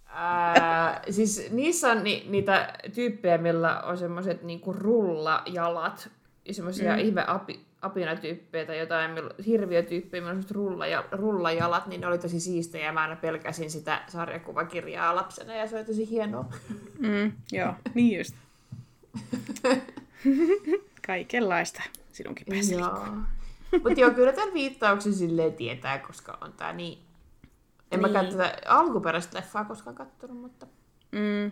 Ää, 0.08 1.02
siis 1.10 1.52
niissä 1.52 1.92
on 1.92 2.04
ni, 2.04 2.26
niitä 2.30 2.74
tyyppejä, 2.96 3.38
millä 3.38 3.82
on 3.82 3.98
semmoiset 3.98 4.44
niinku 4.44 4.74
rullajalat, 4.74 6.10
semmoisia 6.52 6.94
mm. 6.94 7.00
ihme 7.00 7.24
api, 7.28 7.66
apinatyyppejä 7.82 8.66
tai 8.66 8.80
jotain 8.80 9.12
hirviötyyppejä, 9.46 10.22
millä 10.22 10.36
on 10.36 10.44
rulla, 10.52 10.86
rullajalat, 11.12 11.88
niin 11.88 12.02
ne 12.02 12.08
oli 12.08 12.18
tosi 12.18 12.40
siistejä. 12.40 12.92
Mä 12.92 13.02
aina 13.02 13.16
pelkäsin 13.16 13.72
sitä 13.72 14.02
sarjakuvakirjaa 14.08 15.16
lapsena 15.16 15.56
ja 15.56 15.68
se 15.68 15.76
oli 15.76 15.86
tosi 15.86 16.10
hienoa. 16.10 16.46
Mm, 17.00 17.32
joo, 17.52 17.74
niin 17.94 18.18
just. 18.18 18.36
Kaikenlaista 21.08 21.82
sinunkin 22.12 22.46
päässä 22.50 22.76
Joo. 22.76 23.08
Mutta 23.72 24.00
joo, 24.00 24.12
kyllä 24.12 24.34
tämän 24.34 24.54
viittauksen 24.54 25.14
silleen 25.14 25.54
tietää, 25.54 26.00
koska 26.00 26.38
on 26.42 26.54
tää 26.54 26.74
niin... 26.74 27.00
En 27.92 28.00
niin. 28.00 28.12
mä 28.12 28.24
tätä 28.24 28.58
alkuperäistä 28.66 29.38
leffaa 29.38 29.66
koskaan 29.66 29.96
katsonut, 29.96 30.38
mutta... 30.38 30.68
Mm. 31.12 31.52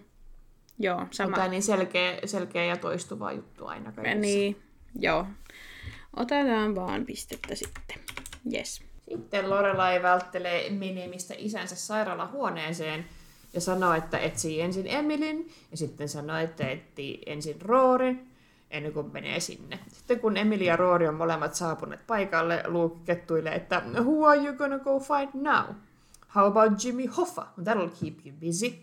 Joo, 0.79 1.07
sama. 1.11 1.29
Mutta 1.29 1.47
niin 1.47 1.63
selkeä, 1.63 2.19
selkeä 2.25 2.65
ja 2.65 2.77
toistuva 2.77 3.31
juttu 3.31 3.65
aina 3.65 3.91
kaikessa. 3.91 4.19
Niin, 4.19 4.61
joo. 4.99 5.27
Otetaan 6.17 6.75
vaan 6.75 7.05
pistettä 7.05 7.55
sitten. 7.55 7.99
Yes. 8.53 8.81
Sitten 9.09 9.49
Lorelai 9.49 10.01
välttelee 10.01 10.69
menemistä 10.69 11.33
isänsä 11.37 11.75
sairaalahuoneeseen 11.75 13.05
ja 13.53 13.61
sanoo, 13.61 13.93
että 13.93 14.17
etsii 14.17 14.61
ensin 14.61 14.87
Emilin 14.87 15.51
ja 15.71 15.77
sitten 15.77 16.09
sanoo, 16.09 16.37
että 16.37 16.69
etsii 16.69 17.21
ensin 17.25 17.61
Roorin 17.61 18.27
ennen 18.71 18.93
kuin 18.93 19.13
menee 19.13 19.39
sinne. 19.39 19.79
Sitten 19.87 20.19
kun 20.19 20.37
Emily 20.37 20.63
ja 20.63 20.75
Rory 20.75 21.07
on 21.07 21.15
molemmat 21.15 21.55
saapuneet 21.55 22.07
paikalle, 22.07 22.63
Luke 22.67 22.99
kettuilee, 23.05 23.55
että 23.55 23.81
Who 23.99 24.25
are 24.25 24.39
you 24.39 24.55
gonna 24.55 24.79
go 24.79 24.99
find 24.99 25.29
now? 25.33 25.75
How 26.35 26.45
about 26.45 26.83
Jimmy 26.83 27.05
Hoffa? 27.05 27.47
That'll 27.61 27.89
keep 28.01 28.25
you 28.25 28.35
busy. 28.45 28.73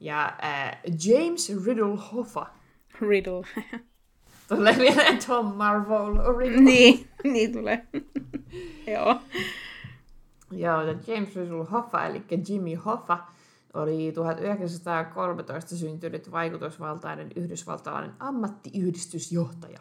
Ja 0.00 0.38
äh, 0.44 0.78
James 1.06 1.52
Riddle 1.66 1.96
Hoffa. 2.12 2.46
Riddle. 3.08 3.46
Tulee 4.48 4.78
vielä 4.78 5.18
Tom 5.26 5.46
Marvel 5.54 6.36
Riddle. 6.38 6.60
niin, 6.60 7.08
niin 7.24 7.52
tulee. 7.52 7.86
Joo. 8.94 9.20
Joo, 10.50 10.82
James 11.06 11.36
Riddle 11.36 11.64
Hoffa, 11.64 12.06
eli 12.06 12.24
Jimmy 12.48 12.74
Hoffa, 12.74 13.18
oli 13.74 14.12
1913 14.12 15.76
syntynyt 15.76 16.32
vaikutusvaltainen 16.32 17.30
yhdysvaltalainen 17.36 18.14
ammattiyhdistysjohtaja, 18.20 19.80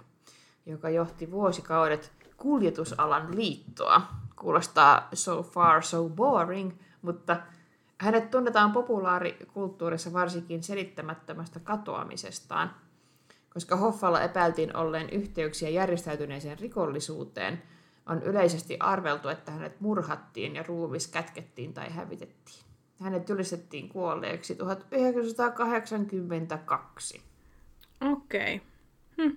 joka 0.66 0.90
johti 0.90 1.32
vuosikaudet 1.32 2.12
kuljetusalan 2.38 3.36
liittoa. 3.36 4.02
Kuulostaa 4.36 5.08
so 5.14 5.44
far 5.44 5.84
so 5.84 6.10
boring, 6.10 6.72
mutta 7.02 7.38
hänet 7.98 8.32
tunnetaan 8.32 8.72
populaarikulttuurissa 8.72 10.14
varsinkin 10.14 10.64
selittämättömästä 10.64 11.60
katoamisestaan, 11.60 12.72
koska 13.56 13.76
Hoffalla 13.76 14.22
epäiltiin 14.22 14.76
olleen 14.76 15.10
yhteyksiä 15.10 15.70
järjestäytyneeseen 15.70 16.60
rikollisuuteen, 16.60 17.62
on 18.06 18.24
yleisesti 18.24 18.78
arveltu, 18.80 19.30
että 19.30 19.52
hänet 19.52 19.82
murhattiin 19.82 20.56
ja 20.56 20.64
ruumis 20.64 21.08
kätkettiin 21.08 21.74
tai 21.74 21.90
hävitettiin. 21.90 22.66
Hänet 23.00 23.30
julistettiin 23.30 23.90
kuolleeksi 23.90 24.56
1982. 24.56 27.22
Okei. 28.12 28.56
Okay. 28.56 28.68
Hm. 29.30 29.36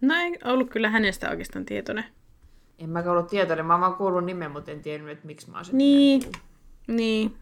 No 0.00 0.14
ei 0.14 0.38
ollut 0.44 0.70
kyllä 0.70 0.90
hänestä 0.90 1.30
oikeastaan 1.30 1.64
tietoinen. 1.64 2.04
En 2.78 2.90
mä 2.90 3.02
ollut 3.06 3.28
tietoinen, 3.28 3.66
mä 3.66 3.74
oon 3.74 3.80
vaan 3.80 3.94
kuullut 3.94 4.24
nimen, 4.24 4.50
mutta 4.50 4.70
en 4.70 4.82
tiennyt, 4.82 5.12
että 5.12 5.26
miksi 5.26 5.50
mä 5.50 5.56
oon 5.56 5.64
sen 5.64 5.78
Niin, 5.78 6.22
niin. 6.86 7.36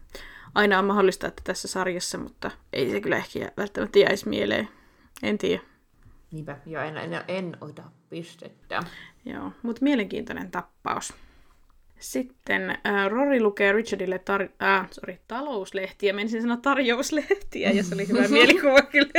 Aina 0.55 0.79
on 0.79 0.85
mahdollista, 0.85 1.27
että 1.27 1.41
tässä 1.45 1.67
sarjassa, 1.67 2.17
mutta 2.17 2.51
ei 2.73 2.91
se 2.91 3.01
kyllä 3.01 3.17
ehkä 3.17 3.51
välttämättä 3.57 3.99
jäisi 3.99 4.29
mieleen. 4.29 4.69
En 5.23 5.37
tiedä. 5.37 5.61
Niinpä, 6.31 6.57
joo, 6.65 6.83
en, 6.83 6.97
en, 6.97 7.11
en 7.27 7.57
ota 7.61 7.83
pistettä. 8.09 8.83
Joo, 9.25 9.51
mutta 9.63 9.83
mielenkiintoinen 9.83 10.51
tappaus. 10.51 11.13
Sitten 11.99 12.69
äh, 12.69 13.07
Rory 13.07 13.41
lukee 13.41 13.71
Richardille 13.71 14.17
tar- 14.17 14.65
äh, 14.65 14.87
sorry, 14.91 15.17
talouslehtiä. 15.27 16.13
Menisin 16.13 16.41
sanoa 16.41 16.57
tarjouslehtiä, 16.57 17.71
ja 17.71 17.83
se 17.83 17.95
oli 17.95 18.07
hyvä 18.07 18.27
mielikuva 18.37 18.81
kyllä. 18.81 19.11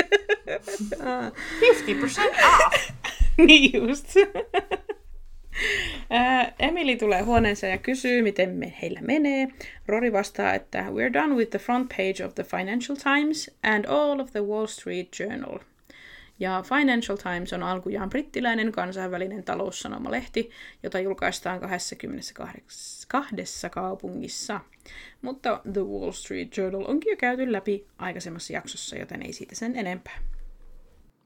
50% 0.50 2.44
off! 2.46 2.90
niin 3.46 3.88
just. 3.88 4.14
Äh, 6.12 6.52
Emily 6.58 6.96
tulee 6.96 7.22
huoneeseen 7.22 7.70
ja 7.70 7.78
kysyy, 7.78 8.22
miten 8.22 8.50
me, 8.50 8.74
heillä 8.82 9.00
menee. 9.00 9.48
Rory 9.86 10.12
vastaa, 10.12 10.54
että 10.54 10.86
we're 10.88 11.12
done 11.12 11.34
with 11.34 11.50
the 11.50 11.58
front 11.58 11.88
page 11.88 12.24
of 12.26 12.34
the 12.34 12.44
Financial 12.44 12.96
Times 12.96 13.50
and 13.62 13.84
all 13.84 14.20
of 14.20 14.30
the 14.30 14.44
Wall 14.44 14.66
Street 14.66 15.08
Journal. 15.20 15.58
Ja 16.40 16.62
Financial 16.62 17.16
Times 17.16 17.52
on 17.52 17.62
alkujaan 17.62 18.10
brittiläinen 18.10 18.72
kansainvälinen 18.72 19.44
taloussanomalehti, 19.44 20.50
jota 20.82 21.00
julkaistaan 21.00 21.60
22 21.60 21.96
kaupungissa. 23.70 24.60
Mutta 25.22 25.60
The 25.72 25.80
Wall 25.80 26.12
Street 26.12 26.56
Journal 26.56 26.84
onkin 26.88 27.10
jo 27.10 27.16
käyty 27.16 27.52
läpi 27.52 27.86
aikaisemmassa 27.98 28.52
jaksossa, 28.52 28.96
joten 28.96 29.22
ei 29.22 29.32
siitä 29.32 29.54
sen 29.54 29.76
enempää. 29.76 30.18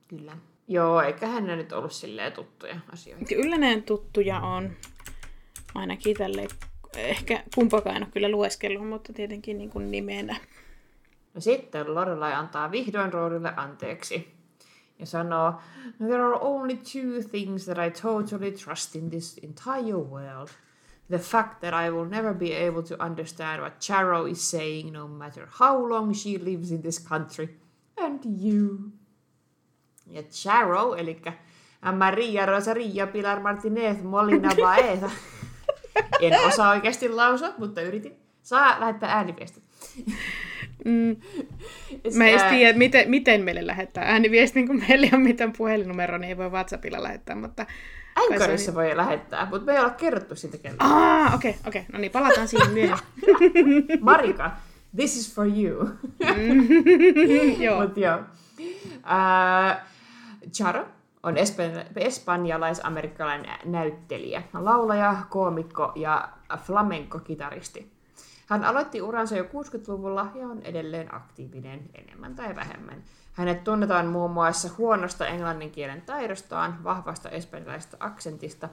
Kyllä. 0.09 0.37
Joo, 0.69 1.03
eikä 1.03 1.27
hän 1.27 1.47
nyt 1.47 1.73
ollut 1.73 1.93
silleen 1.93 2.33
tuttuja 2.33 2.77
asioita. 2.93 3.25
Kyllä 3.25 3.59
ne 3.59 3.81
tuttuja 3.81 4.41
on. 4.41 4.71
Ainakin 5.75 6.17
tälle 6.17 6.49
ehkä 6.97 7.45
kumpakaan 7.55 7.97
en 7.97 8.03
ole 8.03 8.11
kyllä 8.13 8.29
lueskellut, 8.29 8.89
mutta 8.89 9.13
tietenkin 9.13 9.59
niin 9.59 9.71
kuin 9.71 9.91
nimenä. 9.91 10.37
No 11.35 11.41
sitten 11.41 11.95
Lorelai 11.95 12.33
antaa 12.33 12.71
vihdoin 12.71 13.13
Roorille 13.13 13.53
anteeksi 13.57 14.35
ja 14.99 15.07
sanoo, 15.07 15.53
There 15.99 16.23
are 16.23 16.39
only 16.41 16.77
two 16.77 17.23
things 17.31 17.67
that 17.67 17.79
I 17.79 17.91
totally 17.91 18.53
trust 18.53 18.97
in 18.97 19.11
this 19.11 19.39
entire 19.39 19.99
world. 19.99 20.49
The 21.11 21.19
fact 21.19 21.61
that 21.61 21.75
I 21.75 21.91
will 21.91 22.09
never 22.09 22.35
be 22.35 22.53
able 22.53 22.83
to 22.83 22.97
understand 23.05 23.63
what 23.63 23.81
Charo 23.81 24.31
is 24.31 24.51
saying 24.51 24.93
no 24.93 25.09
matter 25.09 25.49
how 25.61 25.89
long 25.89 26.15
she 26.15 26.39
lives 26.39 26.71
in 26.71 26.83
this 26.83 26.99
country. 27.09 27.49
And 27.97 28.21
you. 28.25 28.93
Ja 30.07 30.23
Charo, 30.23 30.95
eli 30.99 31.21
Maria 31.93 32.47
Rosaria 32.47 33.07
Pilar 33.07 33.41
Martinez 33.41 34.03
Molina 34.03 34.51
Baeza. 34.63 35.11
En 36.21 36.47
osaa 36.47 36.71
oikeasti 36.71 37.09
lausua, 37.09 37.55
mutta 37.59 37.81
yritin. 37.81 38.17
Saa 38.43 38.81
lähettää 38.81 39.13
ääniviestit. 39.17 39.65
Mm. 40.85 41.17
Mä 42.19 42.27
en 42.27 42.51
tiedä, 42.51 42.79
miten, 42.79 43.11
miten 43.11 43.45
meille 43.45 43.67
lähettää 43.67 44.05
ääniviestin, 44.05 44.67
kun 44.67 44.83
meillä 44.89 45.07
ei 45.07 45.11
ole 45.15 45.23
mitään 45.23 45.53
puhelinnumeroa, 45.53 46.19
niin 46.19 46.29
ei 46.29 46.37
voi 46.37 46.51
WhatsAppilla 46.51 47.03
lähettää, 47.03 47.37
mutta... 47.37 47.67
Anchorissa 48.15 48.71
niin... 48.71 48.77
voi 48.77 48.97
lähettää, 48.97 49.47
mutta 49.51 49.67
me 49.67 49.73
ei 49.73 49.79
olla 49.79 49.91
kerrottu 49.91 50.37
siitä 50.37 50.59
kello. 50.59 50.77
Ah, 50.79 51.35
okei, 51.35 51.51
okay, 51.51 51.61
okei. 51.67 51.81
Okay. 51.81 51.93
No 51.93 51.99
niin, 51.99 52.13
palataan 52.13 52.49
siihen 52.49 52.71
myöhemmin. 52.79 53.87
Marika, 54.01 54.51
this 54.97 55.17
is 55.17 55.35
for 55.35 55.47
you. 55.47 55.89
joo. 57.65 57.83
Mut 57.83 57.97
joo. 57.97 58.19
Uh, 58.97 59.77
Charo 60.53 60.87
on 61.23 61.35
espanjalais-amerikkalainen 61.97 63.59
näyttelijä, 63.65 64.43
laulaja, 64.53 65.17
koomikko 65.31 65.93
ja 65.95 66.29
flamenco-kitaristi. 66.57 67.94
Hän 68.47 68.65
aloitti 68.65 69.03
uransa 69.03 69.37
jo 69.37 69.45
60-luvulla 69.45 70.33
ja 70.35 70.47
on 70.47 70.63
edelleen 70.63 71.15
aktiivinen 71.15 71.81
enemmän 71.95 72.35
tai 72.35 72.57
vähemmän. 72.57 73.03
Hänet 73.33 73.65
tunnetaan 73.65 74.07
muun 74.07 74.31
muassa 74.31 74.71
huonosta 74.79 75.27
englannin 75.27 75.71
kielen 75.71 76.03
taidostaan, 76.03 76.85
vahvasta 76.85 77.31
espanjalaisesta 77.31 77.97
aksentista 78.01 78.69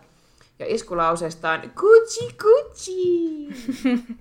ja 0.60 0.66
iskulauseestaan 0.70 1.72
Gucci 1.76 2.36
Gucci! 2.42 3.48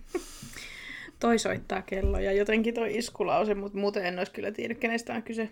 toi 1.21 1.39
soittaa 1.39 1.83
kelloja, 1.83 2.33
jotenkin 2.33 2.75
toi 2.75 2.97
iskulause, 2.97 3.55
mutta 3.55 3.79
muuten 3.79 4.07
en 4.07 4.19
olisi 4.19 4.33
kyllä 4.33 4.53
tiennyt, 4.53 4.79
kenestä 4.79 5.15
on 5.15 5.23
kyse. 5.23 5.51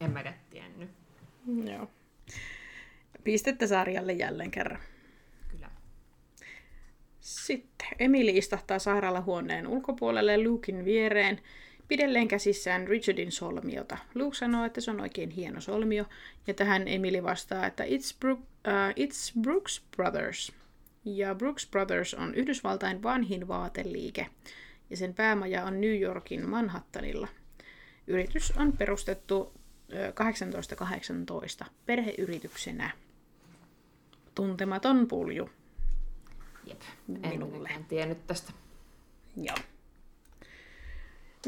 En 0.00 0.10
mä 0.10 0.32
tiennyt. 0.50 0.90
Joo. 1.64 1.88
Pistettä 3.24 3.66
sarjalle 3.66 4.12
jälleen 4.12 4.50
kerran. 4.50 4.80
Sitten 7.26 7.88
Emily 7.98 8.30
istahtaa 8.30 8.78
sairaalahuoneen 8.78 9.66
ulkopuolelle 9.66 10.44
Lukin 10.44 10.84
viereen, 10.84 11.40
pidelleen 11.88 12.28
käsissään 12.28 12.88
Richardin 12.88 13.32
solmiota. 13.32 13.98
Luke 14.14 14.36
sanoo, 14.36 14.64
että 14.64 14.80
se 14.80 14.90
on 14.90 15.00
oikein 15.00 15.30
hieno 15.30 15.60
solmio, 15.60 16.04
ja 16.46 16.54
tähän 16.54 16.88
Emily 16.88 17.22
vastaa, 17.22 17.66
että 17.66 17.84
it's, 17.84 18.16
Brook, 18.20 18.40
uh, 18.40 18.46
it's 18.90 19.40
Brooks 19.40 19.82
Brothers. 19.96 20.52
Ja 21.04 21.34
Brooks 21.34 21.66
Brothers 21.70 22.14
on 22.14 22.34
Yhdysvaltain 22.34 23.02
vanhin 23.02 23.48
vaateliike, 23.48 24.26
ja 24.90 24.96
sen 24.96 25.14
päämaja 25.14 25.64
on 25.64 25.80
New 25.80 26.00
Yorkin 26.00 26.48
Manhattanilla. 26.48 27.28
Yritys 28.06 28.52
on 28.56 28.72
perustettu 28.72 29.52
1818 30.14 31.64
perheyrityksenä. 31.86 32.90
Tuntematon 34.34 35.08
pulju. 35.08 35.50
Jep, 36.66 36.80
en 37.22 37.30
Minulle. 37.30 37.70
tiennyt 37.88 38.26
tästä. 38.26 38.52
Joo. 39.36 39.56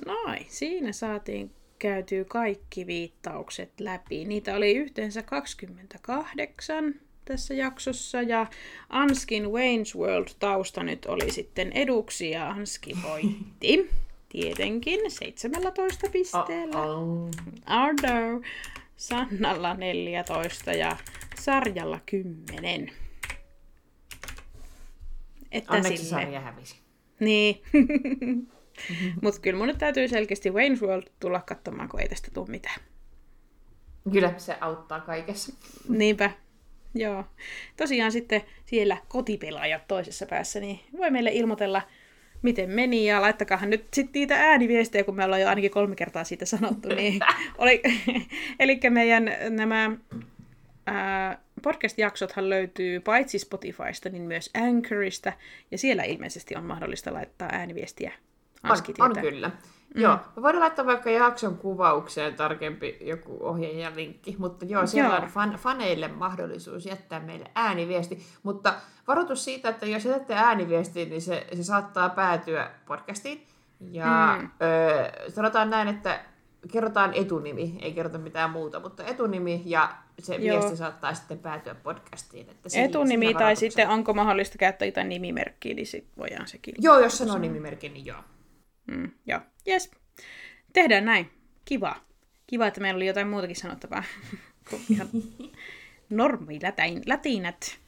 Noin, 0.07 0.47
siinä 0.49 0.93
saatiin 0.93 1.51
käytyy 1.79 2.25
kaikki 2.25 2.87
viittaukset 2.87 3.81
läpi. 3.81 4.25
Niitä 4.25 4.55
oli 4.55 4.75
yhteensä 4.77 5.23
28 5.23 6.95
tässä 7.25 7.55
jaksossa 7.55 8.23
ja 8.23 8.47
Anskin 8.89 9.45
Wayne's 9.45 9.99
World 9.99 10.29
tausta 10.39 10.83
nyt 10.83 11.07
oli 11.07 11.31
sitten 11.31 11.73
eduksi 11.73 12.31
ja 12.31 12.51
Anski 12.51 12.97
voitti. 13.09 13.91
Tietenkin 14.29 15.01
17 15.11 16.11
pisteellä. 16.13 16.83
Oh, 16.83 17.31
oh. 17.67 18.43
Sannalla 18.97 19.75
14 19.75 20.73
ja 20.73 20.97
Sarjalla 21.41 22.01
10. 22.07 22.93
Että 25.59 25.73
Onneksi 25.73 25.97
sille... 25.97 26.11
sarja 26.23 26.41
hävisi. 26.41 26.77
Niin. 27.21 27.63
Mutta 29.23 29.41
kyllä 29.41 29.59
mun 29.59 29.67
nyt 29.67 29.79
täytyy 29.79 30.09
selkeästi 30.09 30.51
Wayne's 30.51 30.87
World 30.87 31.07
tulla 31.21 31.41
katsomaan, 31.41 31.89
kun 31.89 32.01
ei 32.01 32.09
tästä 32.09 32.29
tule 32.35 32.47
mitään. 32.49 32.81
Kyllä, 34.13 34.35
se 34.37 34.57
auttaa 34.61 35.01
kaikessa. 35.01 35.53
Niinpä. 35.89 36.31
Joo. 36.95 37.25
Tosiaan 37.77 38.13
sitten 38.13 38.43
siellä 38.65 38.97
kotipelaajat 39.09 39.89
toisessa 39.89 40.27
päässä, 40.27 40.61
niin 40.61 40.81
voi 40.97 41.11
meille 41.11 41.31
ilmoitella, 41.33 41.83
miten 42.43 42.71
meni, 42.71 43.07
ja 43.07 43.21
laittakahan 43.21 43.71
nyt 43.71 43.87
sitten 43.95 44.21
niitä 44.21 44.37
ääniviestejä, 44.37 45.05
kun 45.05 45.17
me 45.17 45.25
ollaan 45.25 45.41
jo 45.41 45.49
ainakin 45.49 45.71
kolme 45.71 45.97
kertaa 45.97 46.25
siitä 46.25 46.47
sanottu. 46.47 46.89
Niin 46.89 47.21
oli, 47.59 47.83
eli 48.61 48.81
meidän 48.91 49.33
nämä 49.51 49.91
ää, 50.87 51.41
podcast-jaksothan 51.61 52.51
löytyy 52.51 53.01
paitsi 53.01 53.39
Spotifysta, 53.39 54.09
niin 54.09 54.23
myös 54.23 54.51
Anchorista, 54.67 55.33
ja 55.71 55.79
siellä 55.79 56.03
ilmeisesti 56.03 56.57
on 56.57 56.65
mahdollista 56.65 57.15
laittaa 57.15 57.49
ääniviestiä 57.53 58.13
Aski 58.63 58.95
on, 58.99 59.11
on 59.11 59.21
kyllä. 59.21 59.49
Mm. 59.95 60.01
Joo, 60.01 60.19
me 60.37 60.43
voidaan 60.43 60.61
laittaa 60.61 60.87
vaikka 60.87 61.11
jakson 61.11 61.59
kuvaukseen 61.59 62.35
tarkempi 62.35 62.99
joku 63.01 63.39
ohje 63.41 63.73
ja 63.73 63.93
linkki, 63.95 64.37
mutta 64.39 64.65
joo, 64.65 64.87
siellä 64.87 65.15
joo. 65.15 65.25
on 65.25 65.29
fan, 65.29 65.53
faneille 65.53 66.09
mahdollisuus 66.09 66.87
jättää 66.87 67.21
meille 67.21 67.51
ääniviesti, 67.55 68.27
mutta 68.43 68.75
varoitus 69.09 69.45
siitä, 69.45 69.69
että 69.69 69.87
jos 69.87 70.05
jätätte 70.05 70.35
ääniviestiin, 70.35 71.11
niin 71.11 71.23
se, 71.23 71.47
se 71.55 71.63
saattaa 71.63 72.09
päätyä 72.09 72.71
podcastiin, 72.87 73.47
ja 73.81 74.39
mm. 74.41 74.51
ö, 75.27 75.31
sanotaan 75.31 75.71
näin, 75.71 75.89
että 75.89 76.21
kerrotaan 76.73 77.15
etunimi, 77.15 77.79
ei 77.83 77.93
kerrota 77.93 78.19
mitään 78.19 78.51
muuta, 78.51 78.81
mutta 78.81 79.05
etunimi 79.05 79.63
ja 79.65 79.97
se 80.19 80.35
Joo. 80.35 80.61
viesti 80.61 80.77
saattaa 80.77 81.15
sitten 81.15 81.39
päätyä 81.39 81.75
podcastiin. 81.75 82.51
Että 82.51 82.69
etunimi 82.75 83.35
tai 83.35 83.57
sitten 83.57 83.89
onko 83.89 84.15
mahdollista 84.15 84.59
käyttää 84.59 84.87
jotain 84.87 85.09
nimimerkkiä, 85.09 85.75
niin 85.75 85.87
sitten 85.87 86.13
voidaan 86.19 86.49
sekin. 86.49 86.75
Joo, 86.79 86.99
jos 86.99 87.19
sanoo 87.19 87.39
nimimerkki, 87.39 87.89
niin 87.89 88.07
joo. 88.07 88.23
Mm, 88.87 89.11
joo, 89.27 89.41
yes. 89.69 89.91
Tehdään 90.73 91.05
näin. 91.05 91.31
Kiva. 91.65 91.97
Kiva, 92.47 92.67
että 92.67 92.81
meillä 92.81 92.99
oli 92.99 93.07
jotain 93.07 93.29
muutakin 93.29 93.57
sanottavaa 93.57 94.05
ihan 94.91 95.09
normi 96.11 96.59
latinat. 97.07 97.79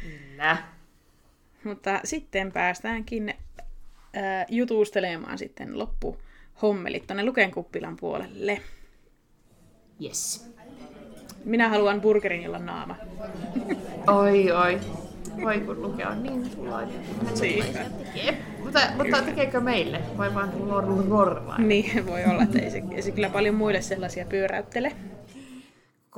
Kyllä. 0.00 0.56
Mutta 1.64 2.00
sitten 2.04 2.52
päästäänkin 2.52 3.28
äh, 3.28 4.46
jutustelemaan 4.48 5.38
sitten 5.38 5.78
loppu 5.78 6.16
hommelit 6.62 7.06
tuonne 7.06 7.24
Luken 7.24 7.50
kuppilan 7.50 7.96
puolelle. 7.96 8.60
Yes. 10.04 10.48
Minä 11.44 11.68
haluan 11.68 12.00
burgerin, 12.00 12.42
jolla 12.42 12.58
naama. 12.58 12.96
Oi, 14.22 14.50
oi. 14.52 14.80
Voi 15.42 15.60
kun 15.60 15.82
Luke 15.82 16.06
on 16.06 16.22
niin 16.22 16.50
sulainen. 16.50 17.00
Siitä. 17.34 17.86
Mutta, 18.62 18.80
mutta 18.96 19.22
tekeekö 19.22 19.60
meille? 19.60 20.00
Vai 20.16 20.34
vaan 20.34 20.52
rorvaa? 21.08 21.58
Niin, 21.58 22.06
voi 22.06 22.24
olla, 22.24 22.42
että 22.42 22.58
ei 22.58 22.70
se, 22.70 22.82
ei 22.92 23.02
se 23.02 23.10
kyllä 23.10 23.30
paljon 23.30 23.54
muille 23.54 23.82
sellaisia 23.82 24.24
pyöräyttele. 24.24 24.92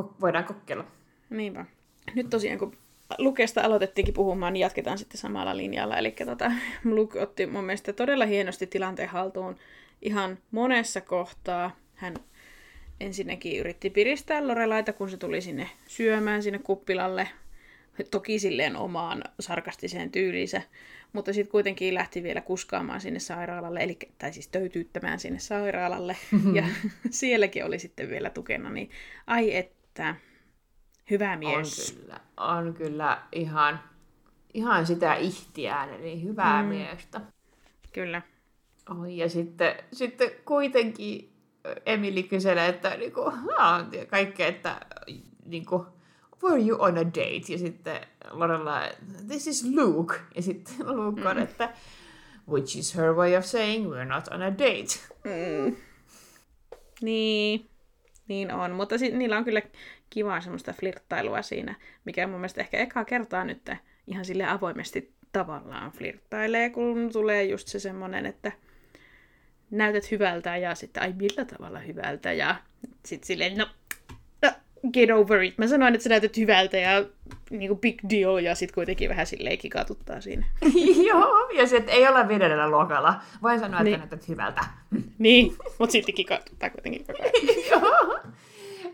Ko- 0.00 0.14
voidaan 0.20 0.44
kokeilla. 0.44 0.84
Niinpä. 1.30 1.64
Nyt 2.14 2.30
tosiaan, 2.30 2.58
kun 2.58 2.76
Lukesta 3.18 3.62
aloitettiinkin 3.62 4.14
puhumaan, 4.14 4.52
niin 4.52 4.60
jatketaan 4.60 4.98
sitten 4.98 5.20
samalla 5.20 5.56
linjalla. 5.56 5.96
Eli 5.96 6.10
tota, 6.26 6.52
Luke 6.84 7.20
otti 7.20 7.46
mun 7.46 7.64
mielestä 7.64 7.92
todella 7.92 8.26
hienosti 8.26 8.66
tilanteen 8.66 9.08
haltuun 9.08 9.56
ihan 10.02 10.38
monessa 10.50 11.00
kohtaa. 11.00 11.76
Hän 11.94 12.14
ensinnäkin 13.00 13.58
yritti 13.58 13.90
piristää 13.90 14.48
Lorelaita, 14.48 14.92
kun 14.92 15.10
se 15.10 15.16
tuli 15.16 15.40
sinne 15.40 15.70
syömään 15.86 16.42
sinne 16.42 16.58
kuppilalle. 16.58 17.28
Toki 18.10 18.38
silleen 18.38 18.76
omaan 18.76 19.24
sarkastiseen 19.40 20.10
tyyliinsä, 20.10 20.62
mutta 21.12 21.32
sitten 21.32 21.50
kuitenkin 21.50 21.94
lähti 21.94 22.22
vielä 22.22 22.40
kuskaamaan 22.40 23.00
sinne 23.00 23.20
sairaalalle, 23.20 23.80
eli, 23.80 23.98
tai 24.18 24.32
siis 24.32 24.48
töytyyttämään 24.48 25.20
sinne 25.20 25.38
sairaalalle. 25.38 26.16
ja 26.54 26.64
sielläkin 27.10 27.64
oli 27.64 27.78
sitten 27.78 28.10
vielä 28.10 28.30
tukena, 28.30 28.70
niin 28.70 28.90
ai 29.26 29.56
että, 29.56 30.14
hyvä 31.10 31.36
mies. 31.36 31.90
On 31.90 32.02
kyllä, 32.02 32.20
on 32.36 32.74
kyllä 32.74 33.22
ihan, 33.32 33.80
ihan 34.54 34.86
sitä 34.86 35.14
ihtiään, 35.14 35.94
eli 35.94 36.22
hyvää 36.22 36.62
mm. 36.62 36.68
miestä. 36.68 37.20
Kyllä. 37.92 38.22
Oi, 38.98 39.16
ja 39.16 39.28
sitten, 39.28 39.74
sitten 39.92 40.30
kuitenkin 40.44 41.32
Emily 41.86 42.22
kyselee, 42.22 42.68
että 42.68 42.96
niinku, 42.96 43.32
kaikkea, 44.08 44.46
että 44.46 44.80
niinku, 45.44 45.86
were 46.42 46.62
you 46.62 46.82
on 46.82 46.98
a 46.98 47.04
date? 47.04 47.52
Ja 47.52 47.58
sitten 47.58 48.00
Lorella, 48.30 48.82
this 49.28 49.46
is 49.46 49.64
Luke. 49.64 50.14
Ja 50.34 50.42
sitten 50.42 50.74
Luke 50.96 51.28
on, 51.28 51.36
mm. 51.36 51.42
että 51.42 51.72
which 52.48 52.76
is 52.78 52.96
her 52.96 53.14
way 53.14 53.36
of 53.36 53.44
saying 53.44 53.86
we're 53.86 54.04
not 54.04 54.28
on 54.28 54.42
a 54.42 54.50
date. 54.50 54.98
Mm. 55.24 55.76
Niin, 57.02 57.70
niin 58.28 58.52
on. 58.52 58.70
Mutta 58.70 58.98
si- 58.98 59.10
niillä 59.16 59.36
on 59.38 59.44
kyllä 59.44 59.62
kivaa 60.10 60.40
semmoista 60.40 60.72
flirttailua 60.72 61.42
siinä, 61.42 61.74
mikä 62.04 62.26
mun 62.26 62.40
mielestä 62.40 62.60
ehkä 62.60 62.78
ekaa 62.78 63.04
kertaa 63.04 63.44
nyt 63.44 63.70
ihan 64.06 64.24
sille 64.24 64.46
avoimesti 64.46 65.14
tavallaan 65.32 65.92
flirttailee, 65.92 66.70
kun 66.70 67.12
tulee 67.12 67.44
just 67.44 67.68
se 67.68 67.78
semmoinen, 67.78 68.26
että 68.26 68.52
näytät 69.70 70.10
hyvältä 70.10 70.56
ja 70.56 70.74
sitten 70.74 71.02
ai 71.02 71.12
millä 71.12 71.44
tavalla 71.44 71.78
hyvältä 71.78 72.32
ja 72.32 72.56
sitten 73.06 73.26
silleen 73.26 73.58
no, 73.58 73.66
no 74.42 74.50
get 74.92 75.10
over 75.10 75.42
it. 75.42 75.58
Mä 75.58 75.66
sanoin, 75.66 75.94
että 75.94 76.02
sä 76.02 76.08
näytät 76.08 76.36
hyvältä 76.36 76.76
ja 76.76 77.04
niinku 77.50 77.76
big 77.76 77.98
deal 78.10 78.38
ja 78.38 78.54
sitten 78.54 78.74
kuitenkin 78.74 79.10
vähän 79.10 79.26
silleen 79.26 79.58
kikatuttaa 79.58 80.20
siinä. 80.20 80.46
Joo, 81.08 81.50
ja 81.56 81.66
sitten 81.66 81.94
ei 81.94 82.08
olla 82.08 82.28
viidennellä 82.28 82.70
luokalla. 82.70 83.20
Voin 83.42 83.60
sanoa, 83.60 83.82
niin. 83.82 83.94
että 83.94 84.06
näytät 84.06 84.28
hyvältä. 84.28 84.60
niin, 85.18 85.56
mutta 85.78 85.92
sitten 85.92 86.14
kikatuttaa 86.14 86.70
kuitenkin 86.70 87.06
koko 87.06 87.22
ajan. 87.22 87.56
Joo. 87.70 88.18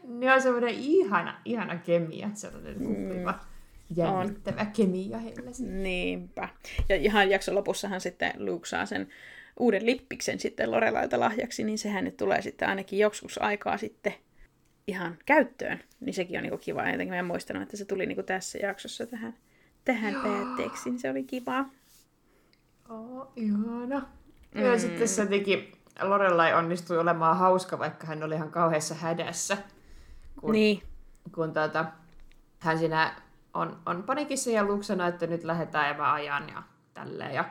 Ne 0.08 0.32
on 0.32 0.42
semmoinen 0.42 0.74
ihana, 0.74 1.40
ihana 1.44 1.76
kemia, 1.76 2.30
sellainen 2.34 2.74
kuppiva. 2.74 3.32
Mm 3.32 3.56
jännittävä 3.96 4.60
on. 4.60 4.72
kemia 4.76 5.18
heillä. 5.18 5.50
Niinpä. 5.58 6.48
Ja 6.88 6.96
ihan 6.96 7.30
jakson 7.30 7.54
lopussahan 7.54 8.00
sitten 8.00 8.32
Luke 8.38 8.66
saa 8.66 8.86
sen 8.86 9.08
uuden 9.56 9.86
lippiksen 9.86 10.40
sitten 10.40 10.70
Lorelaita 10.70 11.20
lahjaksi, 11.20 11.64
niin 11.64 11.78
sehän 11.78 12.04
nyt 12.04 12.16
tulee 12.16 12.42
sitten 12.42 12.68
ainakin 12.68 12.98
joskus 12.98 13.42
aikaa 13.42 13.78
sitten 13.78 14.14
ihan 14.86 15.18
käyttöön. 15.26 15.80
Niin 16.00 16.14
sekin 16.14 16.38
on 16.38 16.42
niinku 16.42 16.58
kiva. 16.58 16.88
Jotenkin 16.90 17.08
mä 17.08 17.18
en 17.18 17.24
muistanut, 17.24 17.62
että 17.62 17.76
se 17.76 17.84
tuli 17.84 18.06
niinku 18.06 18.22
tässä 18.22 18.58
jaksossa 18.58 19.06
tähän, 19.06 19.34
tähän 19.84 20.14
päätteeksi. 20.22 20.90
Niin 20.90 20.98
se 20.98 21.10
oli 21.10 21.24
kiva. 21.24 21.64
Oh, 22.88 23.32
ihana. 23.36 24.02
Mm. 24.54 24.62
Ja 24.62 24.78
sitten 24.78 25.08
se 25.08 25.22
jotenkin 25.22 25.72
Lorelai 26.02 26.54
onnistui 26.54 26.98
olemaan 26.98 27.36
hauska, 27.36 27.78
vaikka 27.78 28.06
hän 28.06 28.22
oli 28.22 28.34
ihan 28.34 28.50
kauheassa 28.50 28.94
hädässä. 28.94 29.56
Kun, 30.40 30.52
niin. 30.52 30.82
Kun 31.34 31.52
tuota, 31.52 31.84
hän 32.58 32.78
siinä 32.78 33.16
on, 33.54 33.78
on 33.86 34.02
panikissa 34.02 34.50
ja 34.50 34.64
Luke 34.64 34.82
sanoi, 34.82 35.08
että 35.08 35.26
nyt 35.26 35.44
lähdetään 35.44 35.88
ja 35.88 35.94
mä 35.94 36.12
ajan 36.12 36.48
ja 36.48 36.62
tälleen. 36.94 37.34
Ja 37.34 37.44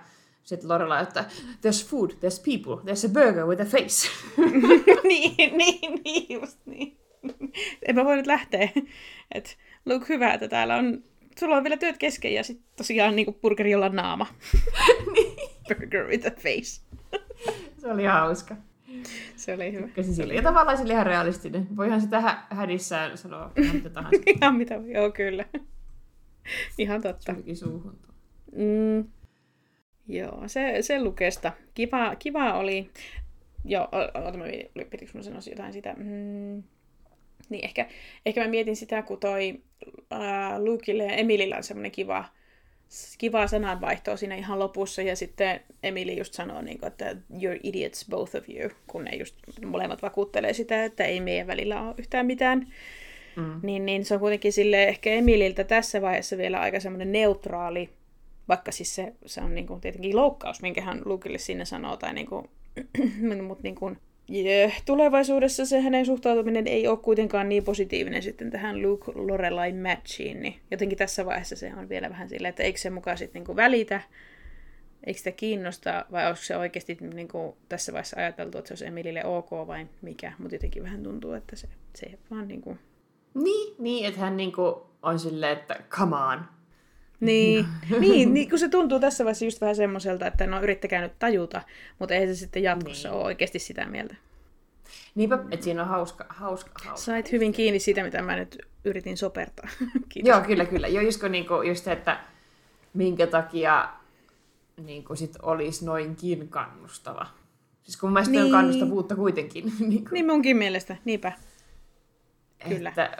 sitten 0.46 0.70
Lorela, 0.70 1.00
että 1.00 1.26
there's 1.62 1.88
food, 1.90 2.12
there's 2.12 2.44
people, 2.46 2.92
there's 2.92 3.06
a 3.10 3.14
burger 3.14 3.46
with 3.46 3.62
a 3.62 3.66
face. 3.66 4.10
niin, 5.08 5.58
niin, 5.58 6.02
niin, 6.04 6.42
just 6.42 6.60
niin. 6.66 6.98
En 7.88 7.96
mä 7.96 8.06
voi 8.06 8.16
nyt 8.16 8.28
lähteä. 8.28 8.70
Et, 9.32 9.58
Luke, 9.86 10.06
hyvä, 10.10 10.34
että 10.34 10.48
täällä 10.48 10.76
on, 10.76 11.04
sulla 11.40 11.58
on 11.58 11.64
vielä 11.64 11.78
työt 11.78 11.98
kesken 11.98 12.34
ja 12.34 12.44
sitten 12.44 12.68
tosiaan 12.76 13.16
niinku 13.16 13.34
burgeri, 13.34 13.72
jolla 13.72 13.90
naama. 13.90 14.28
niin. 15.14 15.36
burger 15.68 16.08
with 16.08 16.28
a 16.28 16.32
face. 16.32 16.82
Se 17.78 17.92
oli 17.92 18.06
hauska. 18.06 18.56
Se 19.36 19.54
oli 19.54 19.72
hyvä. 19.72 19.88
Käsi 19.88 20.16
sille. 20.16 20.34
Ja 20.34 20.42
tavallaan 20.42 20.78
sille 20.78 20.94
ihan 20.94 21.06
realistinen. 21.06 21.68
Voihan 21.78 22.02
sitä 22.02 22.22
hä- 22.22 22.44
hädissään 22.50 23.18
sanoa 23.18 23.52
mitä 23.74 23.90
tahansa. 23.90 24.22
Ihan 24.42 24.56
mitä, 24.56 24.76
joo 24.76 25.12
kyllä. 25.12 25.46
Ihan 26.78 27.02
totta. 27.02 27.36
Suuhun. 27.54 28.00
Mm. 28.52 29.06
Joo, 30.08 30.44
se, 30.48 30.78
se 30.82 31.02
lukesta. 31.02 31.52
Kiva, 31.74 32.16
kiva 32.16 32.54
oli. 32.54 32.90
Joo, 33.66 33.88
oota, 33.92 34.38
mä 34.38 34.46
mietin, 34.46 34.90
pitikö 34.90 35.12
mun 35.14 35.24
sanoa 35.24 35.42
jotain 35.50 35.74
sitä. 35.74 35.94
Mm. 35.98 36.64
Niin, 37.50 37.66
ehkä, 37.66 37.88
ehkä 38.26 38.42
mä 38.42 38.48
mietin 38.48 38.76
sitä, 38.76 39.02
kun 39.02 39.20
toi 39.20 39.62
Lukeille 40.58 41.04
ja 41.04 41.12
Emilillä 41.12 41.58
on 41.58 41.64
semmoinen 41.64 41.92
kiva, 41.92 42.26
kiva 43.18 43.48
sananvaihtoa 43.48 44.18
siinä 44.18 44.36
ihan 44.36 44.60
lopussa, 44.60 45.02
ja 45.02 45.16
sitten 45.16 45.60
Emili 45.84 46.18
just 46.18 46.34
sanoo, 46.34 46.62
niin 46.62 46.80
kuin, 46.80 46.88
että 46.88 47.16
you're 47.34 47.60
idiots 47.64 48.06
both 48.10 48.36
of 48.36 48.50
you, 48.50 48.70
kun 48.88 49.04
ne 49.04 49.16
just 49.16 49.36
molemmat 49.66 50.02
vakuuttelee 50.02 50.54
sitä, 50.54 50.84
että 50.84 51.04
ei 51.04 51.22
meidän 51.22 51.48
välillä 51.48 51.82
ole 51.82 51.96
yhtään 51.98 52.26
mitään. 52.26 52.74
Mm. 53.36 53.60
Niin, 53.64 53.86
niin 53.86 54.06
se 54.06 54.14
on 54.14 54.20
kuitenkin 54.20 54.54
sille 54.54 54.84
ehkä 54.84 55.10
Emililtä 55.10 55.64
tässä 55.64 56.02
vaiheessa 56.02 56.38
vielä 56.38 56.60
aika 56.60 56.80
semmoinen 56.80 57.12
neutraali, 57.12 57.90
vaikka 58.48 58.72
siis 58.72 58.96
se, 58.96 59.14
se 59.26 59.42
on 59.42 59.56
niin 59.56 59.68
kuin 59.68 59.82
tietenkin 59.82 60.16
loukkaus, 60.16 60.62
minkä 60.62 60.82
hän 60.82 61.02
Lukille 61.06 61.38
sinne 61.38 61.66
sanoo, 61.66 61.98
tai 61.98 62.14
niin 62.14 62.28
kuin, 62.28 62.48
mutta 63.44 63.64
niin 63.64 63.76
kuin, 63.76 63.98
yeah, 64.34 64.82
tulevaisuudessa 64.86 65.66
se 65.66 65.82
hänen 65.82 66.06
suhtautuminen 66.06 66.68
ei 66.68 66.88
ole 66.88 66.98
kuitenkaan 66.98 67.50
niin 67.50 67.64
positiivinen 67.64 68.24
sitten 68.24 68.52
tähän 68.52 68.82
Luke 68.82 69.12
Lorelai 69.16 69.74
matchiin, 69.74 70.42
niin 70.42 70.60
jotenkin 70.72 70.98
tässä 70.98 71.26
vaiheessa 71.26 71.56
se 71.56 71.74
on 71.78 71.90
vielä 71.90 72.10
vähän 72.10 72.30
silleen, 72.30 72.50
että 72.50 72.64
eikö 72.64 72.80
se 72.80 72.90
mukaan 72.90 73.18
sitten 73.18 73.40
niin 73.40 73.46
kuin 73.46 73.56
välitä, 73.56 74.02
eikö 75.04 75.18
sitä 75.18 75.32
kiinnosta, 75.32 76.06
vai 76.12 76.28
onko 76.28 76.42
se 76.42 76.58
oikeasti 76.58 76.98
niin 77.14 77.28
kuin 77.28 77.56
tässä 77.70 77.94
vaiheessa 77.94 78.18
ajateltu, 78.20 78.58
että 78.58 78.68
se 78.68 78.72
olisi 78.72 78.86
Emilille 78.86 79.26
ok 79.26 79.52
vai 79.52 79.88
mikä, 80.02 80.34
mutta 80.38 80.56
jotenkin 80.56 80.84
vähän 80.84 81.04
tuntuu, 81.04 81.34
että 81.34 81.56
se, 81.56 81.68
se 81.96 82.20
vaan 82.32 82.48
niin 82.48 82.62
kuin 82.62 82.80
Niin, 83.34 83.76
niin, 83.80 84.06
että 84.06 84.20
hän 84.20 84.38
niinku 84.38 84.86
on 85.02 85.20
silleen, 85.20 85.58
että 85.58 85.80
come 85.90 86.16
on. 86.16 86.55
Niin, 87.26 87.66
niin, 88.00 88.34
niin, 88.34 88.50
kun 88.50 88.60
se 88.60 88.70
tuntuu 88.70 89.00
tässä 89.00 89.24
vaiheessa 89.26 89.46
just 89.46 89.62
vähän 89.62 89.76
semmoiselta, 89.76 90.28
että 90.28 90.48
no 90.48 90.62
yrittäkää 90.62 91.02
nyt 91.02 91.20
tajuta, 91.20 91.62
mutta 92.00 92.16
ei 92.16 92.28
se 92.28 92.36
sitten 92.36 92.64
jatkossa 92.64 93.10
Niin. 93.10 93.16
ole 93.18 93.24
oikeasti 93.26 93.60
sitä 93.60 93.86
mieltä. 93.86 94.16
Niinpä, 95.16 95.40
että 95.52 95.64
siinä 95.64 95.82
on 95.82 95.88
hauska, 95.88 96.26
hauska, 96.30 96.72
hauska. 96.86 97.06
Sait 97.06 97.32
hyvin 97.32 97.52
kiinni 97.54 97.80
siitä, 97.80 98.04
mitä 98.04 98.22
mä 98.22 98.36
nyt 98.36 98.58
yritin 98.86 99.18
sopertaa. 99.18 99.70
Kiitos. 100.10 100.30
Joo, 100.30 100.42
kyllä, 100.42 100.66
kyllä. 100.66 100.88
Joo, 100.88 101.04
just, 101.04 101.24
niinku, 101.30 101.62
just 101.62 101.84
se, 101.86 101.92
että 101.92 102.20
minkä 102.94 103.28
takia 103.28 103.90
niinku, 104.84 105.16
sit 105.16 105.38
olisi 105.42 105.86
noinkin 105.86 106.48
kannustava. 106.50 107.26
Siis 107.84 107.98
kun 107.98 108.10
mun 108.10 108.14
mielestä 108.14 108.32
niin. 108.32 108.44
Niin. 108.44 108.56
on 108.56 108.60
kannustavuutta 108.62 109.16
kuitenkin. 109.16 109.66
niinku, 109.80 110.10
Niin 110.14 110.26
munkin 110.26 110.58
mielestä, 110.58 110.96
niinpä. 111.06 111.32
kyllä. 112.70 112.90
Että, 112.90 113.18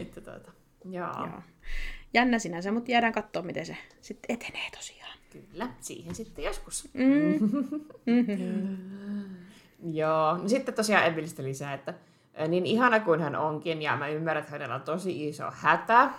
että 0.00 0.20
tuota, 0.20 0.52
joo, 0.90 1.06
joo. 1.18 1.42
Jännä 2.14 2.38
sinänsä, 2.38 2.72
mutta 2.72 2.90
jäädään 2.90 3.12
katsoa, 3.12 3.42
miten 3.42 3.66
se 3.66 3.76
sitten 4.00 4.34
etenee 4.36 4.70
tosiaan. 4.76 5.18
Kyllä, 5.30 5.68
siihen 5.80 6.14
sitten 6.14 6.44
joskus. 6.44 6.88
Mm. 6.94 7.38
Joo, 9.92 10.36
no 10.36 10.48
sitten 10.48 10.74
tosiaan 10.74 11.06
Emilistä 11.06 11.42
lisää, 11.42 11.74
että 11.74 11.94
niin 12.48 12.66
ihana 12.66 13.00
kuin 13.00 13.20
hän 13.20 13.36
onkin, 13.36 13.82
ja 13.82 13.96
mä 13.96 14.08
ymmärrän, 14.08 14.40
että 14.40 14.52
hänellä 14.52 14.74
on 14.74 14.82
tosi 14.82 15.28
iso 15.28 15.50
hätä, 15.50 16.10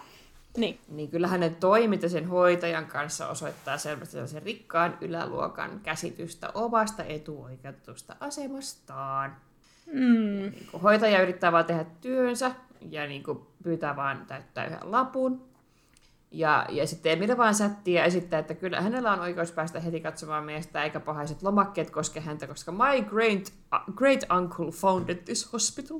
Niin. 0.57 0.79
niin 0.87 1.09
kyllä 1.09 1.27
hänen 1.27 1.55
toiminta 1.55 2.09
sen 2.09 2.27
hoitajan 2.27 2.85
kanssa 2.85 3.27
osoittaa 3.27 3.77
selvästi 3.77 4.11
sellaisen 4.11 4.43
rikkaan 4.43 4.97
yläluokan 5.01 5.79
käsitystä 5.83 6.49
omasta 6.53 7.03
etuoikeutetusta 7.03 8.15
asemastaan. 8.19 9.35
Mm. 9.85 10.51
Niin 10.51 10.67
kuin 10.71 10.81
hoitaja 10.83 11.21
yrittää 11.21 11.51
vaan 11.51 11.65
tehdä 11.65 11.85
työnsä 12.01 12.51
ja 12.89 13.07
niin 13.07 13.23
kuin 13.23 13.39
pyytää 13.63 13.95
vaan 13.95 14.25
täyttää 14.27 14.65
yhden 14.65 14.91
lapun. 14.91 15.47
Ja, 16.31 16.65
ja 16.69 16.87
sitten 16.87 17.11
Emil 17.11 17.37
vaan 17.37 17.53
ja 17.85 18.03
esittää, 18.03 18.39
että 18.39 18.53
kyllä 18.53 18.81
hänellä 18.81 19.13
on 19.13 19.19
oikeus 19.19 19.51
päästä 19.51 19.79
heti 19.79 19.99
katsomaan 19.99 20.43
miestä, 20.43 20.83
eikä 20.83 20.99
pahaiset 20.99 21.43
lomakkeet 21.43 21.89
koske 21.89 22.19
häntä, 22.19 22.47
koska 22.47 22.71
my 22.71 23.01
great, 23.09 23.53
uh, 23.73 23.95
great 23.95 24.19
uncle 24.37 24.71
founded 24.71 25.15
this 25.15 25.53
hospital. 25.53 25.99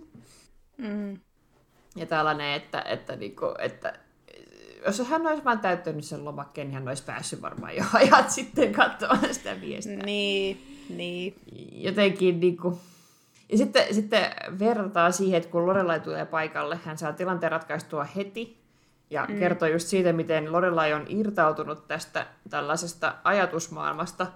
Mm. 0.78 1.20
Ja 1.96 2.06
tällainen, 2.06 2.54
että, 2.54 2.82
että, 2.82 3.16
niinku, 3.16 3.46
että 3.60 3.94
jos 4.86 5.00
hän 5.00 5.28
olisi 5.28 5.44
vaan 5.44 5.60
täyttänyt 5.60 6.04
sen 6.04 6.26
lomakkeen, 6.26 6.68
niin 6.68 6.76
hän 6.76 6.88
olisi 6.88 7.04
päässyt 7.04 7.42
varmaan 7.42 7.76
jo 7.76 7.84
ajat 7.94 8.30
sitten 8.30 8.74
katsomaan 8.74 9.34
sitä 9.34 9.56
miestä. 9.56 9.92
Niin, 9.92 10.86
niin. 10.90 11.36
Jotenkin 11.72 12.40
niinku... 12.40 12.80
Ja 13.52 13.58
sitten, 13.58 13.96
sitten 13.96 14.26
verrataan 14.60 15.14
siihen, 15.14 15.38
että 15.38 15.50
kun 15.50 15.66
Lorelai 15.66 16.00
tulee 16.00 16.26
paikalle, 16.26 16.80
hän 16.84 16.98
saa 16.98 17.14
tilanteen 17.14 17.52
ratkaistua 17.52 18.04
heti 18.04 18.67
ja 19.10 19.26
mm. 19.30 19.40
kertoo 19.40 19.68
just 19.68 19.88
siitä, 19.88 20.14
miten 20.14 20.52
Lorelai 20.52 20.94
on 20.94 21.06
irtautunut 21.10 21.88
tästä 21.88 22.28
tällaisesta 22.50 23.16
ajatusmaailmasta 23.24 24.28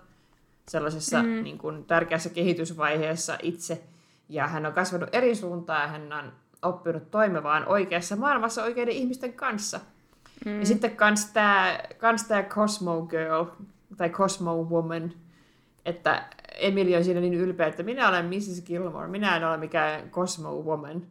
sellaisessa 0.67 1.23
mm. 1.23 1.43
niin 1.43 1.57
kuin, 1.57 1.85
tärkeässä 1.85 2.29
kehitysvaiheessa 2.29 3.37
itse. 3.41 3.83
Ja 4.29 4.47
hän 4.47 4.65
on 4.65 4.73
kasvanut 4.73 5.09
eri 5.11 5.35
suuntaan 5.35 5.81
ja 5.81 5.87
hän 5.87 6.13
on 6.13 6.31
oppinut 6.61 7.11
toimimaan 7.11 7.67
oikeassa 7.67 8.15
maailmassa 8.15 8.63
oikeiden 8.63 8.93
ihmisten 8.93 9.33
kanssa. 9.33 9.79
Mm. 10.45 10.59
Ja 10.59 10.65
sitten 10.65 10.95
kans 10.95 11.25
tää, 11.25 11.87
kans 11.97 12.23
tää 12.23 12.43
Cosmo 12.43 13.01
Girl, 13.01 13.45
tai 13.97 14.09
Cosmo 14.09 14.63
Woman, 14.63 15.13
että 15.85 16.25
Emily 16.55 16.95
on 16.95 17.03
siinä 17.03 17.19
niin 17.19 17.33
ylpeä, 17.33 17.67
että 17.67 17.83
minä 17.83 18.09
olen 18.09 18.25
Mrs. 18.25 18.61
Gilmore, 18.65 19.07
minä 19.07 19.37
en 19.37 19.47
ole 19.47 19.57
mikään 19.57 20.09
Cosmo 20.09 20.61
Woman. 20.61 21.01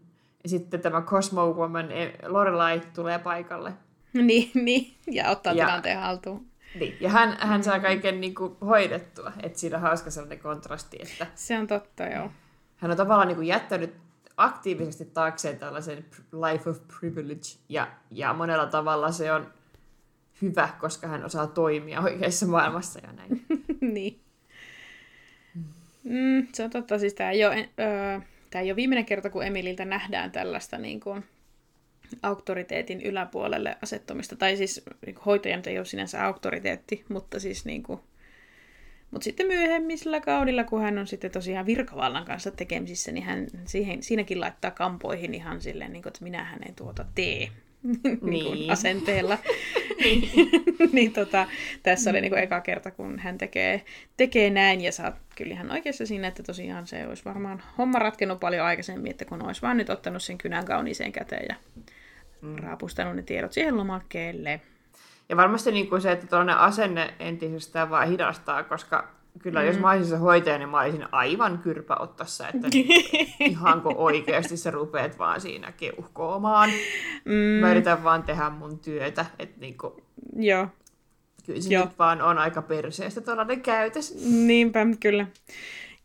Ja 0.43 0.49
sitten 0.49 0.81
tämä 0.81 1.03
Cosmo 1.03 1.53
Woman, 1.55 1.93
eh, 1.93 2.13
Lorelai, 2.27 2.83
tulee 2.95 3.19
paikalle. 3.19 3.73
Niin, 4.13 4.51
niin. 4.55 4.95
Ja 5.11 5.31
ottaa 5.31 5.53
Ja- 5.53 5.67
tilanteen 5.67 5.99
haltuun. 5.99 6.47
Niin. 6.81 6.97
Ja 7.01 7.09
hän, 7.11 7.37
hän 7.41 7.65
saa 7.65 7.81
kaiken 7.81 8.21
niin 8.21 8.35
kuin, 8.35 8.57
hoidettua. 8.61 9.33
Että 9.43 9.59
siinä 9.59 9.77
on 9.77 9.83
hauska 9.83 10.11
sellainen 10.11 10.39
kontrasti, 10.39 10.99
että 11.03 11.27
Se 11.35 11.59
on 11.59 11.67
totta, 11.67 12.05
joo. 12.07 12.31
hän 12.77 12.91
on 12.91 12.97
tavallaan 12.97 13.29
niin 13.29 13.37
kuin, 13.37 13.47
jättänyt 13.49 13.95
aktiivisesti 14.37 15.05
taakseen 15.05 15.59
tällaisen 15.59 16.05
life 16.51 16.71
of 16.71 16.79
privilege. 17.01 17.59
Ja, 17.69 17.89
ja 18.11 18.33
monella 18.33 18.67
tavalla 18.67 19.13
se 19.13 19.33
on 19.33 19.53
hyvä, 20.43 20.69
koska 20.81 21.07
hän 21.07 21.25
osaa 21.25 21.47
toimia 21.47 22.01
oikeassa 22.01 22.47
maailmassa 22.47 23.01
ja 23.03 23.13
näin. 23.13 23.45
niin. 23.95 24.21
Mm, 26.05 26.47
se 26.53 26.65
on 26.65 26.71
totta, 26.71 26.99
siis 26.99 27.15
tämä 27.15 27.31
ole, 27.31 27.69
öö, 27.81 28.21
tämä 28.51 28.63
ei 28.63 28.71
ole 28.71 28.77
viimeinen 28.77 29.07
kerta, 29.07 29.31
kun 29.31 29.47
Emililtä 29.47 29.85
nähdään 29.85 30.33
tällaista 30.33 30.79
niin 30.79 31.01
kuin, 31.01 31.25
auktoriteetin 32.23 33.01
yläpuolelle 33.01 33.77
asettumista. 33.83 34.37
Tai 34.37 34.57
siis 34.57 34.83
niin 35.07 35.15
kuin, 35.15 35.25
hoitaja 35.25 35.57
nyt 35.57 35.67
ei 35.67 35.79
ole 35.79 35.87
sinänsä 35.87 36.25
auktoriteetti, 36.25 37.05
mutta 37.09 37.41
siis 37.41 37.65
niin 37.65 37.83
kuin, 37.83 38.01
mutta 39.11 39.25
sitten 39.25 39.47
myöhemmisellä 39.47 40.21
kaudilla, 40.21 40.65
kun 40.65 40.83
hän 40.83 40.99
on 40.99 41.07
sitten 41.07 41.31
tosiaan 41.31 41.67
virkavallan 41.67 42.25
kanssa 42.25 42.51
tekemisissä, 42.51 43.13
niin 43.13 43.25
hän 43.25 43.47
siihen, 43.65 44.03
siinäkin 44.03 44.41
laittaa 44.41 44.71
kampoihin 44.71 45.35
ihan 45.35 45.61
silleen, 45.61 45.93
niin 45.93 46.03
kuin, 46.03 46.11
että 46.11 46.25
minähän 46.25 46.61
en 46.69 46.75
tuota 46.75 47.05
tee 47.15 47.49
niin. 47.83 48.19
Niin. 48.23 48.45
kuin 48.45 48.71
asenteella. 48.71 49.39
niin 50.93 51.13
tota, 51.13 51.47
tässä 51.83 52.11
oli 52.11 52.21
niin 52.21 52.31
kuin 52.31 52.43
eka 52.43 52.61
kerta, 52.61 52.91
kun 52.91 53.19
hän 53.19 53.39
tekee, 53.39 53.85
tekee 54.17 54.51
näin, 54.51 54.81
ja 54.81 54.93
saat 54.93 55.15
kyllä 55.37 55.53
ihan 55.53 55.71
oikeassa 55.71 56.07
siinä, 56.07 56.29
että 56.29 56.43
tosiaan 56.43 56.87
se 56.87 57.07
olisi 57.07 57.25
varmaan 57.25 57.63
homma 57.79 57.99
ratkennut 57.99 58.41
paljon 58.41 58.67
aikaisemmin, 58.67 59.11
että 59.11 59.25
kun 59.25 59.43
olisi 59.43 59.63
vaan 59.63 59.77
nyt 59.77 59.91
ottanut 59.91 60.23
sen 60.23 60.39
kynän 60.39 60.65
kauniiseen 60.65 61.13
käteen 61.13 61.47
ja 61.49 61.55
mm. 62.41 62.57
raapustanut 62.57 63.17
ne 63.17 63.23
tiedot 63.23 63.53
siihen 63.53 63.77
lomakkeelle. 63.77 64.61
Ja 65.29 65.37
varmasti 65.37 65.73
niin 65.73 65.89
kuin 65.89 66.01
se, 66.01 66.13
että 66.13 66.27
tuollainen 66.27 66.57
asenne 66.57 67.15
entisestään 67.19 67.91
vaan 67.91 68.09
hidastaa, 68.09 68.65
koska 68.65 69.09
kyllä 69.39 69.61
mm. 69.61 69.67
jos 69.67 69.79
mä 69.79 69.91
olisin 69.91 70.07
se 70.07 70.17
hoitaja, 70.17 70.59
niin 70.59 70.69
mä 70.69 70.81
olisin 70.81 71.07
aivan 71.13 71.59
kyrpäottassa, 71.59 72.49
että 72.49 72.69
ihanko 73.41 73.95
oikeasti 73.97 74.57
sä 74.57 74.71
rupeat 74.71 75.19
vaan 75.19 75.41
siinä 75.41 75.73
keuhkoomaan. 75.73 76.71
Mm. 77.25 77.61
Mä 77.61 77.71
yritän 77.71 78.05
vaan 78.05 78.23
tehdä 78.23 78.51
mun 78.51 78.79
työtä, 78.79 79.27
että 79.39 79.61
niin 79.61 79.79
kuin, 79.79 79.93
Joo, 80.37 80.69
kyllä 81.47 81.61
se 81.61 81.75
Joo. 81.75 81.85
nyt 81.85 81.99
vaan 81.99 82.23
on 82.23 82.39
aika 82.39 82.63
perseestä 82.63 83.21
tuollainen 83.21 83.63
käytös. 83.63 84.15
niinpä, 84.25 84.87
kyllä. 85.01 85.27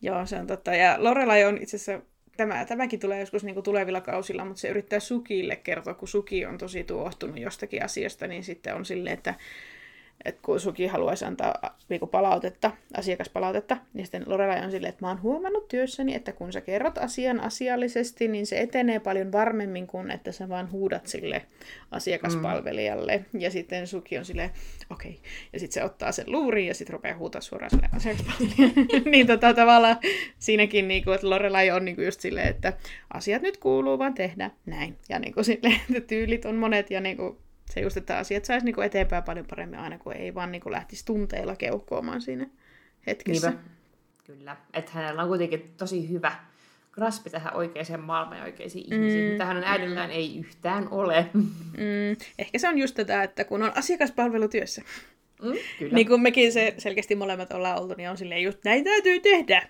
Joo, 0.01 0.25
se 0.25 0.39
on 0.39 0.47
totta. 0.47 0.75
Ja 0.75 0.95
Lorelai 0.97 1.43
on 1.43 1.57
itse 1.57 1.77
asiassa, 1.77 2.05
tämä, 2.37 2.65
tämäkin 2.65 2.99
tulee 2.99 3.19
joskus 3.19 3.43
niin 3.43 3.53
kuin 3.53 3.63
tulevilla 3.63 4.01
kausilla, 4.01 4.45
mutta 4.45 4.59
se 4.59 4.69
yrittää 4.69 4.99
Sukille 4.99 5.55
kertoa, 5.55 5.93
kun 5.93 6.07
Suki 6.07 6.45
on 6.45 6.57
tosi 6.57 6.83
tuohtunut 6.83 7.39
jostakin 7.39 7.85
asiasta, 7.85 8.27
niin 8.27 8.43
sitten 8.43 8.75
on 8.75 8.85
silleen, 8.85 9.13
että 9.13 9.35
että 10.25 10.41
kun 10.41 10.59
Suki 10.59 10.87
haluaisi 10.87 11.25
antaa 11.25 11.77
niinku 11.89 12.07
palautetta, 12.07 12.71
asiakaspalautetta, 12.97 13.77
niin 13.93 14.05
sitten 14.05 14.23
Lorelai 14.25 14.65
on 14.65 14.71
silleen, 14.71 14.89
että 14.89 15.05
mä 15.05 15.09
oon 15.09 15.21
huomannut 15.21 15.67
työssäni, 15.67 16.15
että 16.15 16.31
kun 16.31 16.53
sä 16.53 16.61
kerrot 16.61 16.97
asian 16.97 17.39
asiallisesti, 17.39 18.27
niin 18.27 18.45
se 18.45 18.59
etenee 18.59 18.99
paljon 18.99 19.31
varmemmin 19.31 19.87
kuin 19.87 20.11
että 20.11 20.31
sä 20.31 20.49
vaan 20.49 20.71
huudat 20.71 21.07
sille 21.07 21.41
asiakaspalvelijalle. 21.91 23.25
Mm. 23.33 23.41
Ja 23.41 23.51
sitten 23.51 23.87
Suki 23.87 24.17
on 24.17 24.25
silleen, 24.25 24.49
okei. 24.89 25.11
Okay. 25.11 25.23
Ja 25.53 25.59
sitten 25.59 25.73
se 25.73 25.83
ottaa 25.83 26.11
sen 26.11 26.25
luuriin 26.27 26.67
ja 26.67 26.73
sitten 26.73 26.93
rupeaa 26.93 27.17
huutaa 27.17 27.41
suoraan 27.41 27.69
sille 27.69 27.89
asiakaspalvelijalle. 27.95 29.09
niin 29.11 29.27
tota, 29.27 29.53
tavallaan 29.53 29.97
siinäkin, 30.39 30.87
niinku, 30.87 31.11
että 31.11 31.29
Lorelai 31.29 31.71
on 31.71 31.85
niinku 31.85 32.01
just 32.01 32.21
silleen, 32.21 32.47
että 32.47 32.73
asiat 33.13 33.41
nyt 33.41 33.57
kuuluu 33.57 33.99
vaan 33.99 34.13
tehdä 34.13 34.51
näin. 34.65 34.97
Ja 35.09 35.19
niinku 35.19 35.43
silleen, 35.43 35.79
että 35.89 36.07
tyylit 36.07 36.45
on 36.45 36.55
monet 36.55 36.91
ja 36.91 37.01
niinku, 37.01 37.44
se 37.65 37.79
just, 37.79 37.97
että 37.97 38.17
asiat 38.17 38.45
saisi 38.45 38.65
niinku 38.65 38.81
eteenpäin 38.81 39.23
paljon 39.23 39.45
paremmin 39.49 39.79
aina, 39.79 39.97
kun 39.97 40.13
ei 40.13 40.35
vaan 40.35 40.51
niinku 40.51 40.71
lähtisi 40.71 41.05
tunteilla 41.05 41.55
keuhkoamaan 41.55 42.21
siinä 42.21 42.47
hetkessä. 43.07 43.49
Niinpä. 43.49 43.63
Kyllä. 44.23 44.57
Että 44.73 44.91
hänellä 44.93 45.21
on 45.21 45.27
kuitenkin 45.27 45.73
tosi 45.77 46.09
hyvä 46.09 46.35
graspi 46.91 47.29
tähän 47.29 47.55
oikeaan 47.55 47.99
maailmaan 47.99 48.37
ja 48.37 48.43
oikeisiin 48.43 48.89
mm. 48.89 48.95
ihmisiin, 48.95 49.31
mitä 49.31 49.45
hänen 49.45 49.63
äidillään 49.63 50.11
ei 50.11 50.37
yhtään 50.39 50.87
ole. 50.91 51.25
Mm. 51.75 52.17
Ehkä 52.39 52.59
se 52.59 52.67
on 52.69 52.77
just 52.77 52.95
tätä, 52.95 53.23
että 53.23 53.43
kun 53.43 53.63
on 53.63 53.77
asiakaspalvelutyössä, 53.77 54.81
Mm, 55.41 55.53
kyllä. 55.79 55.95
niin 55.95 56.07
kuin 56.07 56.21
mekin 56.21 56.53
se 56.53 56.73
selkeästi 56.77 57.15
molemmat 57.15 57.53
ollaan 57.53 57.81
oltu, 57.81 57.93
niin 57.97 58.09
on 58.09 58.17
silleen 58.17 58.43
just 58.43 58.59
näin 58.63 58.83
täytyy 58.83 59.19
tehdä. 59.19 59.67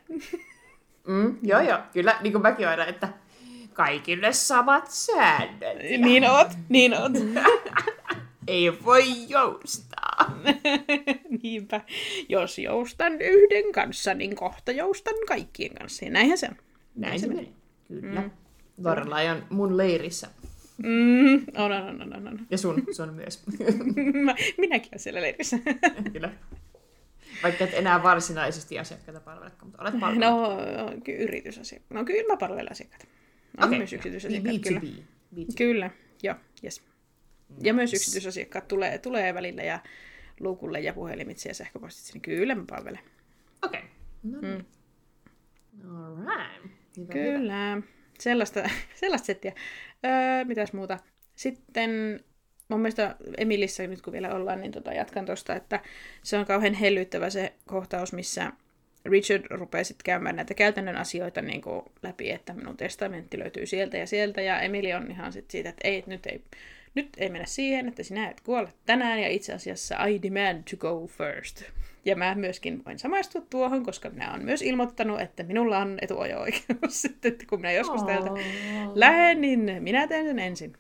Mm, 1.08 1.38
joo, 1.44 1.62
joo. 1.62 1.80
Kyllä, 1.94 2.18
niin 2.22 2.34
kuin 2.34 2.42
mäkin 2.42 2.68
aina, 2.68 2.86
että 2.86 3.10
kaikille 3.76 4.34
samat 4.34 4.92
säännöt. 4.92 5.78
niin 6.00 6.30
oot, 6.30 6.48
niin 6.70 6.94
oot. 6.94 7.12
Ei 8.48 8.84
voi 8.86 9.30
joustaa. 9.30 10.42
Niinpä. 11.44 11.82
Jos 12.30 12.60
joustan 12.60 13.22
yhden 13.22 13.72
kanssa, 13.72 14.14
niin 14.14 14.36
kohta 14.36 14.72
joustan 14.72 15.14
kaikkien 15.28 15.74
kanssa. 15.74 16.06
Ja 16.06 16.12
näinhän 16.12 16.38
se 16.38 16.48
on. 16.50 16.56
Näin 16.96 17.20
se 17.20 17.28
menee. 17.28 17.48
Kyllä. 17.88 18.22
Mm. 18.22 18.32
Lorelai 18.84 19.30
on 19.30 19.44
mun 19.50 19.78
leirissä. 19.78 20.28
Mm, 20.78 21.34
on, 21.34 21.72
on, 21.72 22.02
on, 22.02 22.16
on, 22.16 22.28
on. 22.28 22.40
Ja 22.52 22.58
sun, 22.58 22.84
sun 22.92 23.14
myös. 23.14 23.44
Mä, 24.14 24.36
minäkin 24.58 24.90
olen 24.92 25.00
siellä 25.00 25.22
leirissä. 25.22 25.58
Kyllä. 26.14 26.32
Vaikka 27.44 27.64
et 27.64 27.74
enää 27.74 28.04
varsinaisesti 28.04 28.80
asiakkaita 28.80 29.20
palvelekaan, 29.20 29.68
mutta 29.68 29.82
olet 29.82 30.00
palvellut. 30.00 30.20
No, 30.20 31.02
ky- 31.04 31.16
yritysasiakkaita. 31.16 31.96
No 31.96 32.06
kyllä 32.06 32.34
mä 32.34 32.38
palvelen 32.38 32.72
asiakkaita. 32.72 33.06
On 33.58 33.68
Okei. 33.68 33.78
myös 33.78 33.94
yksityisasiakkaat, 33.94 34.62
kyllä. 34.62 34.80
B2B. 34.80 35.02
B2B. 35.36 35.54
Kyllä, 35.58 35.90
joo, 36.24 36.36
yes. 36.64 36.82
Ja 37.64 37.74
myös 37.74 37.94
yksityisasiakkaat 37.94 38.68
tulee, 38.68 38.98
tulee 38.98 39.34
välillä 39.34 39.64
ja 39.64 39.80
luukulle 40.40 40.80
ja 40.80 40.94
puhelimitse 40.94 41.50
ja 41.50 41.56
sähköpostitse, 41.56 42.14
niin 42.14 42.22
kyllä 42.22 42.56
mä 42.56 42.64
palvelen. 42.70 43.00
Okei. 43.66 43.82
No 44.24 44.42
niin. 44.42 44.66
Alright. 45.84 46.64
Hyvä, 46.98 47.14
hyvä. 47.14 47.38
Kyllä, 47.38 47.82
sellaista, 48.20 48.70
sellaista 49.02 49.26
settiä. 49.26 49.54
Öö, 50.06 50.46
mitäs 50.46 50.74
muuta? 50.74 51.00
Sitten 51.36 52.20
mun 52.68 52.80
mielestä 52.80 53.16
Emilissä, 53.38 53.88
nyt 53.88 54.02
kun 54.02 54.14
vielä 54.14 54.36
ollaan, 54.36 54.62
niin 54.62 54.72
tota, 54.72 54.94
jatkan 54.94 55.26
tuosta, 55.26 55.56
että 55.56 55.80
se 56.24 56.38
on 56.38 56.46
kauhean 56.46 56.74
hellyttävä 56.74 57.30
se 57.30 57.54
kohtaus, 57.66 58.14
missä 58.14 58.52
Richard 59.06 59.46
rupeaa 59.50 59.84
sitten 59.84 60.06
käymään 60.06 60.36
näitä 60.36 60.54
käytännön 60.54 60.98
asioita 60.98 61.42
niin 61.42 61.62
kuin 61.62 61.82
läpi, 62.04 62.32
että 62.32 62.54
minun 62.54 62.78
testamentti 62.78 63.40
löytyy 63.40 63.66
sieltä 63.66 63.98
ja 63.98 64.08
sieltä, 64.08 64.42
ja 64.42 64.62
Emili 64.62 64.94
on 64.94 65.12
ihan 65.12 65.34
sit 65.34 65.52
siitä, 65.52 65.70
että 65.70 65.88
ei, 65.88 66.04
nyt 66.08 66.26
ei, 66.26 66.42
nyt 66.96 67.10
ei 67.18 67.30
mennä 67.30 67.46
siihen, 67.46 67.88
että 67.88 68.04
sinä 68.04 68.30
et 68.30 68.42
kuole 68.42 68.70
tänään, 68.86 69.20
ja 69.20 69.28
itse 69.28 69.54
asiassa 69.54 70.06
I 70.06 70.22
demand 70.22 70.64
to 70.70 70.78
go 70.78 71.08
first. 71.08 71.64
Ja 72.06 72.16
mä 72.16 72.36
myöskin 72.36 72.86
voin 72.86 73.00
samaistua 73.00 73.42
tuohon, 73.50 73.84
koska 73.84 74.10
minä 74.10 74.32
olen 74.32 74.46
myös 74.46 74.62
ilmoittanut, 74.62 75.22
että 75.22 75.44
minulla 75.44 75.78
on 75.78 75.98
etuajo-oikeus 76.02 77.02
sitten, 77.02 77.32
että 77.32 77.46
kun 77.50 77.60
minä 77.60 77.72
joskus 77.72 78.04
täältä 78.04 78.30
lähden, 78.96 79.42
niin 79.42 79.72
minä 79.80 80.08
teen 80.08 80.26
sen 80.26 80.40
ensin. 80.40 80.74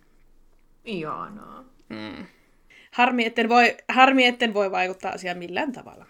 Ihanaa. 0.85 1.65
Mm. 1.89 2.26
Harmi, 2.91 3.26
etten 3.26 3.49
voi, 3.49 3.77
harmi, 3.89 4.26
etten 4.26 4.53
voi 4.53 4.72
vaikuttaa 4.72 5.11
asiaan 5.11 5.38
millään 5.38 5.72
tavalla. 5.72 6.06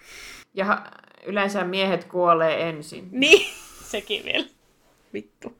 Ja 0.55 0.85
yleensä 1.25 1.63
miehet 1.63 2.03
kuolee 2.03 2.69
ensin. 2.69 3.07
Niin, 3.21 3.53
sekin 3.83 4.25
vielä. 4.25 4.45
Vittu. 5.13 5.53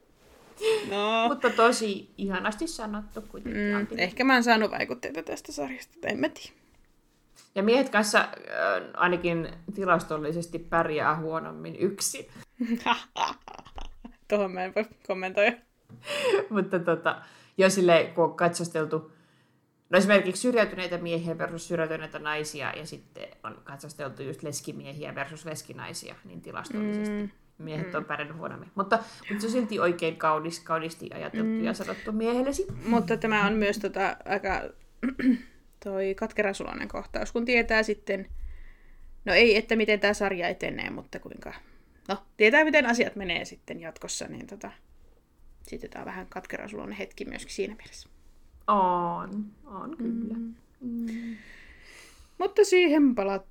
No, 0.89 1.27
Mutta 1.27 1.49
tosi 1.49 2.09
ihanasti 2.17 2.67
sanottu 2.67 3.21
kuitenkin. 3.21 3.61
mm, 3.61 3.75
Antti. 3.75 3.95
ehkä 3.97 4.23
mä 4.23 4.33
oon 4.33 4.43
saanut 4.43 4.71
vaikutteita 4.71 5.23
tästä 5.23 5.51
sarjasta, 5.51 6.07
en 6.07 6.19
mä 6.19 6.29
tiedä. 6.29 6.49
Ja 7.55 7.63
miehet 7.63 7.89
kanssa 7.89 8.19
äh, 8.19 8.27
ainakin 8.93 9.49
tilastollisesti 9.75 10.59
pärjää 10.59 11.15
huonommin 11.19 11.75
yksin. 11.75 12.27
Tuohon 14.27 14.51
mä 14.51 14.63
en 14.63 14.75
voi 14.75 14.85
kommentoida. 15.07 15.57
Mutta 16.49 16.79
tota, 16.79 17.21
jo 17.57 17.69
silleen, 17.69 18.13
kun 18.13 18.23
on 18.23 18.35
katsasteltu 18.35 19.11
no 19.89 19.97
esimerkiksi 19.97 20.41
syrjäytyneitä 20.41 20.97
miehiä 20.97 21.37
versus 21.37 21.67
syrjäytyneitä 21.67 22.19
naisia, 22.19 22.73
ja 22.75 22.85
sitten 22.85 23.27
on 23.43 23.61
katsasteltu 23.63 24.23
just 24.23 24.43
leskimiehiä 24.43 25.15
versus 25.15 25.45
leskinaisia, 25.45 26.15
niin 26.25 26.41
tilastollisesti 26.41 27.09
Mm. 27.23 27.29
miehet 27.57 27.95
on 27.95 28.05
pärjännyt 28.05 28.37
huonommin. 28.37 28.71
Mutta, 28.75 28.99
mutta 29.29 29.41
se 29.41 29.47
on 29.47 29.51
silti 29.53 29.79
oikein 29.79 30.17
kaunis, 30.17 30.59
kauniisti 30.59 31.09
ajateltu 31.13 31.49
Mm. 31.49 31.63
ja 31.63 31.73
sanottu 31.73 32.11
miehellesi. 32.11 32.67
Mutta 32.85 33.17
tämä 33.17 33.47
on 33.47 33.53
myös 33.53 33.77
tota, 33.79 34.17
aika 34.25 34.61
toi 35.83 36.15
katkerasulainen 36.15 36.87
kohtaus, 36.87 37.31
kun 37.31 37.45
tietää 37.45 37.83
sitten, 37.83 38.29
no 39.25 39.33
ei, 39.33 39.57
että 39.57 39.75
miten 39.75 39.99
tämä 39.99 40.13
sarja 40.13 40.47
etenee, 40.47 40.89
mutta 40.89 41.19
kuinka, 41.19 41.53
no 42.07 42.17
tietää 42.37 42.63
miten 42.63 42.85
asiat 42.85 43.15
menee 43.15 43.45
sitten 43.45 43.79
jatkossa, 43.79 44.27
niin 44.27 44.47
tota, 44.47 44.71
sitten 45.67 45.89
tämä 45.89 46.01
on 46.01 46.05
vähän 46.05 46.27
katkerasulainen 46.29 46.97
hetki 46.97 47.25
myöskin 47.25 47.53
siinä 47.53 47.75
mielessä. 47.75 48.09
On, 48.67 49.45
on 49.65 49.97
kyllä. 49.97 50.33
Mm. 50.81 51.35
Mutta 52.37 52.63
siihen 52.63 53.15
pala- 53.15 53.45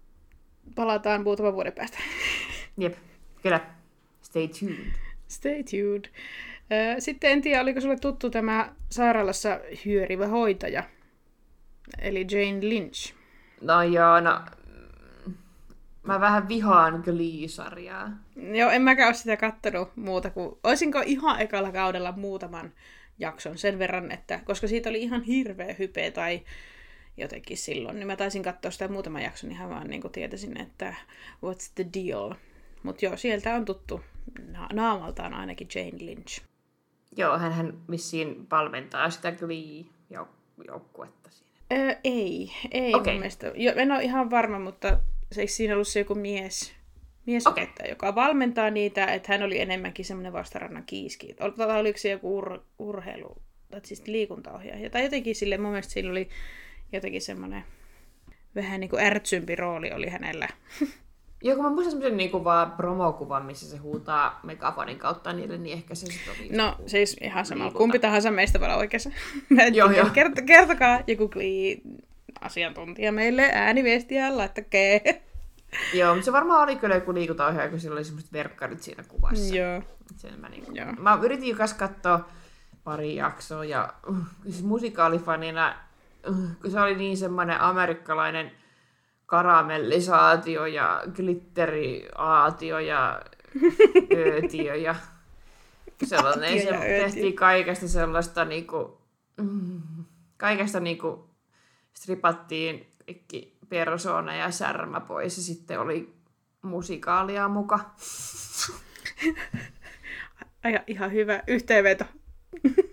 palataan 0.75 1.23
muutaman 1.23 1.55
vuoden 1.55 1.73
päästä. 1.73 1.99
Jep, 2.79 2.95
kyllä. 3.43 3.61
Stay 4.23 4.49
tuned. 4.49 4.93
Stay 5.29 5.65
tuned. 5.65 6.05
Sitten 6.99 7.31
en 7.31 7.43
tiedä, 7.43 7.63
oliko 7.63 7.81
sulle 7.81 7.97
tuttu 7.97 8.31
tämä 8.31 8.73
sairaalassa 8.91 9.61
hyörivä 9.85 10.27
hoitaja, 10.27 10.83
eli 11.99 12.27
Jane 12.31 12.69
Lynch. 12.69 13.15
No 13.61 13.83
joo, 13.83 14.21
no... 14.21 14.41
mm, 15.27 15.35
Mä 16.03 16.21
vähän 16.21 16.49
vihaan 16.49 17.03
Glee-sarjaa. 17.05 18.11
Joo, 18.37 18.71
en 18.71 18.83
mäkään 18.83 19.07
ole 19.09 19.15
sitä 19.15 19.37
kattonut 19.37 19.97
muuta 19.97 20.31
kuin... 20.31 20.57
Oisinko 20.65 21.03
ihan 21.07 21.41
ekalla 21.41 21.73
kaudella 21.73 22.13
muutaman 22.13 22.73
jakson 23.19 23.59
sen 23.59 23.79
verran, 23.79 24.13
että 24.13 24.41
koska 24.45 24.69
siitä 24.69 24.91
oli 24.91 25.03
ihan 25.03 25.23
hirveä 25.23 25.75
hype 25.79 26.11
tai 26.11 26.43
jotenkin 27.17 27.57
silloin, 27.57 27.97
niin 27.97 28.07
mä 28.07 28.17
taisin 28.17 28.43
katsoa 28.43 28.71
sitä 28.71 28.89
muutaman 28.89 29.23
jakson 29.23 29.51
ihan 29.51 29.71
vaan 29.71 29.87
niin 29.91 30.01
kuin 30.01 30.13
tietäisin, 30.13 30.61
että 30.61 30.95
what's 31.47 31.71
the 31.75 31.87
deal. 31.95 32.35
Mutta 32.83 33.05
joo, 33.05 33.17
sieltä 33.17 33.55
on 33.55 33.65
tuttu 33.65 34.01
na- 34.47 34.69
naamaltaan 34.73 35.35
ainakin 35.35 35.69
Jane 35.75 36.07
Lynch. 36.07 36.43
Joo, 37.17 37.39
hän 37.39 37.79
vissiin 37.91 38.51
valmentaa 38.51 39.11
sitä 39.11 39.33
Glee-joukkuetta 39.33 41.31
siinä. 41.31 41.51
Öö, 41.73 41.97
ei, 42.05 42.53
ei 42.71 42.95
okay. 42.95 43.13
mun 43.13 43.21
mielestä. 43.21 43.53
Jo, 43.55 43.73
en 43.77 43.93
ole 43.93 44.03
ihan 44.03 44.31
varma, 44.31 44.59
mutta 44.59 45.01
se 45.33 45.41
eikö 45.41 45.53
siinä 45.53 45.75
ollut 45.75 45.89
se 45.89 45.99
joku 45.99 46.15
mies, 46.15 46.75
mies 47.27 47.47
okay. 47.47 47.67
joka 47.89 48.15
valmentaa 48.15 48.71
niitä, 48.71 49.07
että 49.07 49.33
hän 49.33 49.43
oli 49.43 49.61
enemmänkin 49.61 50.05
semmoinen 50.05 50.33
vastarannan 50.33 50.85
kiiski. 50.87 51.35
Tai 51.35 51.79
oliko 51.81 51.99
se 51.99 52.11
joku 52.11 52.39
ur, 52.39 52.61
urheilu, 52.79 53.37
tai 53.71 53.81
siis 53.83 54.07
liikuntaohjaaja. 54.07 54.91
Tai 54.91 55.03
jotenkin 55.03 55.35
sille, 55.35 55.59
mun 55.59 55.71
mielestä 55.71 55.93
sillä 55.93 56.11
oli 56.11 56.29
jotenkin 56.93 57.23
semmoinen 57.23 57.65
vähän 58.55 58.81
niin 58.81 58.91
kuin 58.91 59.05
ärtsympi 59.05 59.57
rooli 59.57 59.93
oli 59.93 60.09
hänellä. 60.09 60.49
Joo, 61.45 61.57
kun 61.57 61.65
mä 61.65 61.71
muistan 61.71 61.91
semmoisen 61.91 62.17
niinku 62.17 62.45
vaan 62.45 62.71
promokuvan, 62.71 63.45
missä 63.45 63.71
se 63.71 63.77
huutaa 63.77 64.41
megafonin 64.43 64.99
kautta 64.99 65.33
niille, 65.33 65.59
niin 65.59 65.79
ehkä 65.79 65.95
se 65.95 66.07
sitten 66.07 66.35
oli. 66.39 66.49
No 66.49 66.77
siis 66.87 67.17
ihan 67.21 67.47
sama. 67.47 67.65
Liikunta. 67.65 67.79
Kumpi 67.79 67.99
tahansa 67.99 68.31
meistä 68.31 68.61
voi 68.61 68.67
olla 68.67 68.77
oikeassa. 68.77 69.11
Joo, 69.75 69.91
joo. 69.91 70.07
Kert- 70.07 70.43
kertokaa 70.47 71.01
joku 71.07 71.29
Glee 71.29 71.77
asiantuntija 72.41 73.13
meille 73.13 73.51
ääniviestiä, 73.53 74.37
laittakaa. 74.37 75.25
Joo, 75.95 76.15
mutta 76.15 76.25
se 76.25 76.33
varmaan 76.33 76.63
oli 76.63 76.77
kyllä 76.77 76.95
joku 76.95 77.15
liikuntaohjaaja, 77.15 77.71
kun 77.71 77.81
sillä 77.81 77.95
oli 77.95 78.05
semmoiset 78.05 78.33
verkkarit 78.33 78.83
siinä 78.83 79.05
kuvassa. 79.09 79.57
Joo. 79.57 79.83
Sen 80.17 80.41
mä, 80.41 80.49
niinku... 80.49 80.73
Joo. 80.75 80.93
mä 80.93 81.19
yritin 81.23 81.49
jo 81.49 81.57
katsoa 81.79 82.29
pari 82.85 83.17
jaksoa 83.17 83.65
ja 83.65 83.95
uh, 84.09 84.17
siis 84.43 84.63
musikaalifanina, 84.63 85.75
uh, 86.29 86.71
se 86.71 86.81
oli 86.81 86.95
niin 86.95 87.17
semmoinen 87.17 87.61
amerikkalainen 87.61 88.53
karamellisaatio 89.27 90.67
ja 90.67 91.03
glitteriaatio 91.17 92.79
ja 92.79 93.23
öötiö 94.17 94.75
ja 94.75 94.95
sellainen. 96.05 96.63
Se 96.63 96.69
tehtiin 96.71 97.35
kaikesta 97.35 97.89
sellaista 97.89 98.45
niinku, 98.45 98.99
mm, 99.37 99.83
kaikesta 100.37 100.81
niinku 100.81 101.31
stripattiin 101.95 102.95
kaikki 103.07 103.54
persona 103.69 104.37
ja 104.37 104.51
särmä 104.51 105.01
pois 105.01 105.37
ja 105.37 105.43
sitten 105.43 105.81
oli 105.81 106.15
musikaalia 106.63 107.49
muka. 107.49 107.81
Ai, 110.65 110.81
ihan 110.87 111.13
hyvä 111.13 111.43
yhteenveto. 111.47 112.05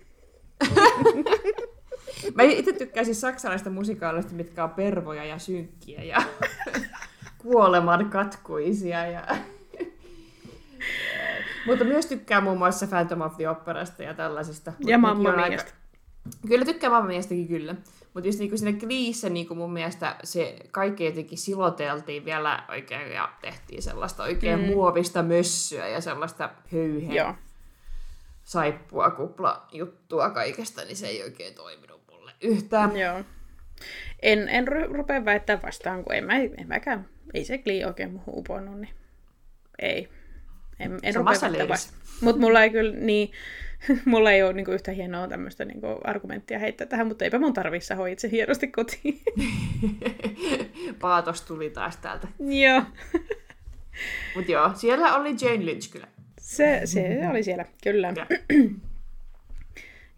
Mä 2.34 2.42
itse 2.42 2.72
tykkäsin 2.72 3.14
saksalaista 3.14 3.70
musikaalista, 3.70 4.34
mitkä 4.34 4.64
on 4.64 4.70
pervoja 4.70 5.24
ja 5.24 5.38
synkkiä 5.38 6.02
ja 6.02 6.22
kuoleman 7.42 8.10
katkuisia. 8.10 9.06
Ja... 9.06 9.26
Mutta 11.66 11.84
myös 11.84 12.06
tykkää 12.06 12.40
muun 12.40 12.58
muassa 12.58 12.86
Phantom 12.86 13.20
of 13.20 13.36
the 13.36 13.48
Operasta 13.48 14.02
ja 14.02 14.14
tällaisista. 14.14 14.72
Ja 14.80 14.98
Mamma. 14.98 15.30
Aika... 15.30 15.64
Kyllä 16.48 16.64
tykkää 16.64 16.90
Mamma 16.90 17.12
kyllä. 17.48 17.74
Mutta 18.14 18.28
just 18.28 18.38
niinku 18.38 18.56
siinä 18.56 18.78
kliissä 18.78 19.28
niinku 19.28 19.54
mun 19.54 19.72
mielestä 19.72 20.16
se 20.24 20.56
kaikki 20.70 21.04
jotenkin 21.04 21.38
siloteltiin 21.38 22.24
vielä 22.24 22.64
oikein 22.68 23.12
ja 23.12 23.32
tehtiin 23.40 23.82
sellaista 23.82 24.22
oikein 24.22 24.60
mm. 24.60 24.66
muovista 24.66 25.22
mössöä 25.22 25.88
ja 25.88 26.00
sellaista 26.00 26.50
höyhen 26.72 27.14
Joo. 27.14 27.34
saippua 28.44 29.10
kupla 29.10 29.66
juttua 29.72 30.30
kaikesta, 30.30 30.84
niin 30.84 30.96
se 30.96 31.06
ei 31.06 31.22
oikein 31.22 31.54
toiminut 31.54 32.00
mulle 32.10 32.32
yhtään. 32.40 32.96
Joo. 32.96 33.24
En, 34.22 34.48
en 34.48 34.68
rupea 34.68 35.24
väittää 35.24 35.62
vastaan, 35.62 36.04
kun 36.04 36.14
en, 36.14 36.24
mä, 36.24 36.36
en 36.36 36.68
mäkään, 36.68 37.08
ei 37.34 37.44
se 37.44 37.58
klii 37.58 37.84
oikein 37.84 38.10
muuhun 38.12 38.38
uponnut, 38.38 38.80
niin 38.80 38.94
ei. 39.78 40.08
En, 40.78 40.98
en 41.02 41.14
rupea 41.14 41.40
väittää 41.42 41.68
vastaan. 41.68 42.02
Mutta 42.20 42.40
mulla 42.40 42.62
ei 42.62 42.70
kyllä, 42.70 42.96
niin, 42.96 43.32
mulla 44.04 44.32
ei 44.32 44.42
ole 44.42 44.52
niin 44.52 44.64
kuin, 44.64 44.74
yhtä 44.74 44.92
hienoa 44.92 45.28
tämmöistä 45.28 45.64
niin 45.64 45.80
kuin, 45.80 45.96
argumenttia 46.04 46.58
heittää 46.58 46.86
tähän, 46.86 47.06
mutta 47.06 47.24
eipä 47.24 47.38
mun 47.38 47.52
tarvitse 47.52 47.94
hoit 47.94 48.18
se 48.18 48.30
hienosti 48.30 48.68
kotiin. 48.68 49.20
Paatos 51.00 51.42
tuli 51.42 51.70
taas 51.70 51.96
täältä. 51.96 52.28
Joo. 52.40 52.82
Mutta 54.36 54.52
joo, 54.52 54.70
siellä 54.74 55.14
oli 55.14 55.28
Jane 55.28 55.66
Lynch 55.66 55.92
kyllä. 55.92 56.08
Se, 56.40 56.80
se 56.84 57.20
oli 57.30 57.42
siellä, 57.42 57.64
kyllä. 57.82 58.14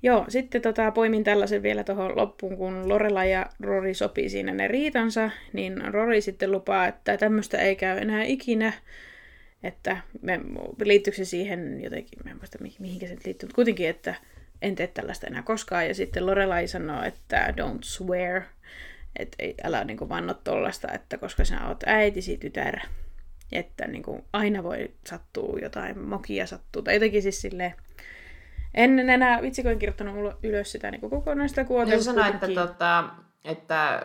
Joo, 0.03 0.25
sitten 0.29 0.63
tota, 0.63 0.91
poimin 0.91 1.25
tällaisen 1.25 1.63
vielä 1.63 1.85
tuohon 1.85 2.17
loppuun, 2.17 2.57
kun 2.57 2.89
Lorela 2.89 3.25
ja 3.25 3.47
Rory 3.61 3.95
sopii 3.95 4.29
siinä 4.29 4.55
ne 4.55 4.69
riitansa, 4.69 5.31
niin 5.53 5.95
Rory 5.95 6.21
sitten 6.21 6.53
lupaa, 6.53 6.87
että 6.87 7.17
tämmöistä 7.17 7.59
ei 7.59 7.77
käy 7.77 7.99
enää 7.99 8.23
ikinä, 8.23 8.73
että 9.65 9.97
me, 10.23 10.41
liittyykö 10.85 11.17
se 11.17 11.25
siihen 11.25 11.81
jotenkin, 11.85 12.19
mä 12.25 12.31
en 12.31 12.37
muista 12.37 12.59
mihinkä 12.79 13.07
se 13.07 13.17
liittyy, 13.25 13.47
mutta 13.47 13.55
kuitenkin, 13.55 13.89
että 13.89 14.15
en 14.63 14.75
tee 14.75 14.87
tällaista 14.87 15.27
enää 15.27 15.43
koskaan. 15.43 15.89
Ja 15.89 15.95
sitten 15.95 16.27
Lorelai 16.27 16.69
sanoo, 16.69 17.03
että 17.03 17.49
don't 17.49 17.83
swear, 17.83 18.43
että 19.19 19.37
älä 19.65 19.85
niin 19.85 19.97
kuin 19.97 20.09
vanno 20.09 20.35
tollasta, 20.35 20.93
että 20.93 21.19
koska 21.19 21.45
sinä 21.45 21.69
oot 21.69 21.83
äitisi 21.87 22.37
tytär, 22.37 22.79
että 23.53 23.87
niin 23.87 24.03
kuin 24.03 24.25
aina 24.33 24.63
voi 24.63 24.91
sattua 25.07 25.59
jotain 25.63 25.99
mokia 25.99 26.47
sattuu. 26.47 26.83
Tai 26.83 26.95
jotenkin 26.95 27.23
siis 27.23 27.41
silleen, 27.41 27.75
en 28.75 29.11
enää, 29.11 29.43
vitsi 29.43 29.63
kun 29.63 29.71
en 29.71 29.79
kirjoittanut 29.79 30.35
ylös 30.43 30.73
sitä 30.73 30.91
niin 30.91 31.11
kokonaista 31.11 31.65
kuotea. 31.65 31.95
Ja 31.95 32.03
sanoi, 32.03 32.29
että, 32.29 32.49
tota, 32.49 33.05
että 33.45 34.03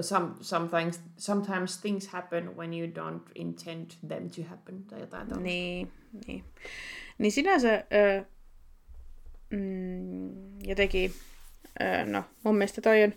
some, 0.00 0.34
sometimes, 0.40 1.00
sometimes 1.16 1.78
things 1.78 2.08
happen 2.08 2.56
when 2.56 2.74
you 2.74 2.86
don't 2.86 3.30
intend 3.34 3.90
them 4.08 4.30
to 4.30 4.42
happen, 4.48 4.84
tai 4.84 5.00
jotain 5.00 5.28
tällaista. 5.28 5.44
Niin, 5.48 5.92
niin. 6.26 6.44
Niin 7.18 7.32
sinänsä 7.32 7.84
ö, 7.92 8.24
mm, 9.50 10.58
jotenkin, 10.62 11.12
ö, 11.80 12.04
no 12.04 12.24
mun 12.44 12.56
mielestä 12.56 12.80
toi 12.80 13.04
on 13.04 13.12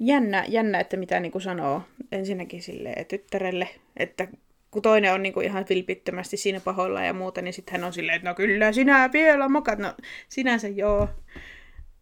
jännä, 0.00 0.44
jännä 0.48 0.80
että 0.80 0.96
mitä 0.96 1.20
niin 1.20 1.32
kuin 1.32 1.42
sanoo 1.42 1.82
ensinnäkin 2.12 2.62
sille 2.62 2.94
tyttärelle, 3.08 3.68
että 3.96 4.28
kun 4.70 4.82
toinen 4.82 5.12
on 5.12 5.22
niin 5.22 5.32
kuin 5.32 5.46
ihan 5.46 5.66
vilpittömästi 5.68 6.36
siinä 6.36 6.60
pahoilla 6.60 7.02
ja 7.02 7.12
muuta, 7.12 7.42
niin 7.42 7.54
sitten 7.54 7.72
hän 7.72 7.84
on 7.84 7.92
silleen, 7.92 8.16
että 8.16 8.28
no 8.28 8.34
kyllä 8.34 8.72
sinä 8.72 9.10
vielä 9.12 9.48
mokat. 9.48 9.78
No 9.78 9.94
sinänsä 10.28 10.68
joo. 10.68 11.08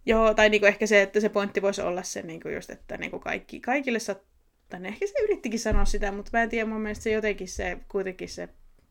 Joo, 0.08 0.34
tai 0.34 0.48
niin 0.48 0.60
kuin 0.60 0.68
ehkä 0.68 0.86
se, 0.86 1.02
että 1.02 1.20
se 1.20 1.28
pointti 1.28 1.62
voisi 1.62 1.82
olla 1.82 2.02
se 2.02 2.22
niin 2.22 2.40
kuin 2.40 2.54
just, 2.54 2.70
että 2.70 2.96
niin 2.96 3.10
kuin 3.10 3.20
kaikki, 3.20 3.60
kaikille 3.60 3.98
sattuu. 3.98 4.28
Ehkä 4.84 5.06
se 5.06 5.22
yrittikin 5.24 5.60
sanoa 5.60 5.84
sitä, 5.84 6.12
mutta 6.12 6.30
mä 6.32 6.42
en 6.42 6.48
tiedä, 6.48 6.68
mun 6.68 6.80
mielestä 6.80 7.02
se 7.02 7.10
jotenkin 7.10 7.48
se, 7.48 7.78
kuitenkin 7.88 8.28
se 8.28 8.48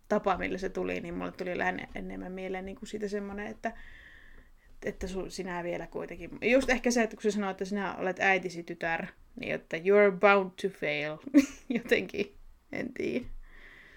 tapa, 0.07 0.37
millä 0.37 0.57
se 0.57 0.69
tuli, 0.69 1.01
niin 1.01 1.13
mulle 1.13 1.31
tuli 1.31 1.57
lähinnä 1.57 1.87
enemmän 1.95 2.31
mieleen 2.31 2.65
niin 2.65 2.75
kuin 2.75 2.89
siitä 2.89 3.07
semmoinen, 3.07 3.47
että, 3.47 3.73
että 4.85 5.07
su, 5.07 5.29
sinä 5.29 5.63
vielä 5.63 5.87
kuitenkin. 5.87 6.29
Just 6.41 6.69
ehkä 6.69 6.91
se, 6.91 7.03
että 7.03 7.15
kun 7.15 7.23
se 7.23 7.31
sanoo, 7.31 7.49
että 7.49 7.65
sinä 7.65 7.95
olet 7.95 8.19
äitisi 8.19 8.63
tytär, 8.63 9.05
niin 9.39 9.53
että 9.53 9.77
you're 9.77 10.19
bound 10.19 10.51
to 10.61 10.69
fail. 10.79 11.17
jotenkin, 11.83 12.35
en 12.71 12.93
tiedä. 12.93 13.25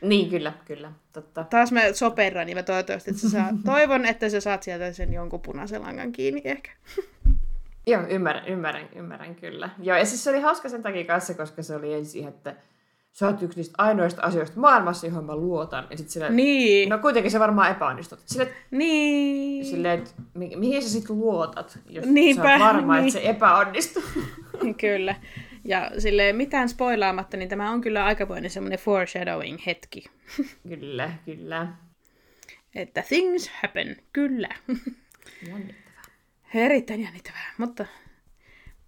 Niin, 0.02 0.30
kyllä, 0.30 0.52
kyllä. 0.64 0.92
Totta. 1.12 1.44
Taas 1.44 1.70
soperran, 1.92 2.46
niin 2.46 2.56
mä 2.56 2.62
toivottavasti, 2.62 3.10
että 3.10 3.22
sä 3.22 3.30
saa, 3.30 3.48
toivon, 3.74 4.06
että 4.06 4.28
sä 4.28 4.40
saat 4.40 4.62
sieltä 4.62 4.92
sen 4.92 5.12
jonkun 5.12 5.40
punaisen 5.40 5.82
langan 5.82 6.12
kiinni 6.12 6.42
ehkä. 6.44 6.70
Joo, 7.86 8.02
ymmärrän, 8.08 8.48
ymmärrän, 8.48 8.88
ymmärrän 8.94 9.34
kyllä. 9.34 9.70
Joo, 9.82 9.96
ja 9.96 10.04
siis 10.04 10.24
se 10.24 10.30
oli 10.30 10.40
hauska 10.40 10.68
sen 10.68 10.82
takia 10.82 11.04
kanssa, 11.04 11.34
koska 11.34 11.62
se 11.62 11.76
oli 11.76 11.94
ensin, 11.94 12.28
että 12.28 12.56
sä 13.12 13.26
oot 13.26 13.42
yksi 13.42 13.58
niistä 13.58 13.74
ainoista 13.78 14.22
asioista 14.22 14.60
maailmassa, 14.60 15.06
johon 15.06 15.24
mä 15.24 15.36
luotan. 15.36 15.86
Ja 15.90 15.98
sit 15.98 16.10
sille, 16.10 16.30
niin. 16.30 16.88
No 16.88 16.98
kuitenkin 16.98 17.30
se 17.30 17.40
varmaan 17.40 17.70
epäonnistut. 17.70 18.18
Sille, 18.26 18.48
niin. 18.70 19.64
Sille, 19.64 19.92
että 19.92 20.10
mi- 20.34 20.56
mihin 20.56 20.82
sä 20.82 20.88
sit 20.88 21.10
luotat, 21.10 21.78
jos 21.88 22.06
Niinpä, 22.06 22.42
sä 22.42 22.50
oot 22.52 22.60
varma, 22.60 22.94
niin. 22.94 23.08
että 23.08 23.20
se 23.20 23.28
epäonnistuu. 23.28 24.02
Kyllä. 24.80 25.14
Ja 25.64 25.90
sille 25.98 26.32
mitään 26.32 26.68
spoilaamatta, 26.68 27.36
niin 27.36 27.48
tämä 27.48 27.70
on 27.70 27.80
kyllä 27.80 28.04
aikamoinen 28.04 28.50
semmoinen 28.50 28.78
foreshadowing-hetki. 28.78 30.04
Kyllä, 30.68 31.12
kyllä. 31.24 31.68
Että 32.74 33.02
things 33.08 33.50
happen, 33.62 33.96
kyllä. 34.12 34.48
Jännittävää. 35.48 36.02
Erittäin 36.54 37.02
jännittävää, 37.02 37.54
mutta, 37.58 37.86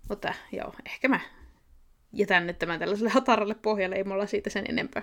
mutta 0.09 0.35
joo, 0.53 0.75
ehkä 0.87 1.09
mä 1.09 1.21
jätän 2.13 2.47
nyt 2.47 2.59
tämän 2.59 2.79
tällaiselle 2.79 3.11
hataralle 3.11 3.55
pohjalle, 3.55 3.97
ei 3.97 4.05
mulla 4.05 4.27
siitä 4.27 4.51
sen 4.51 4.65
enempää. 4.69 5.03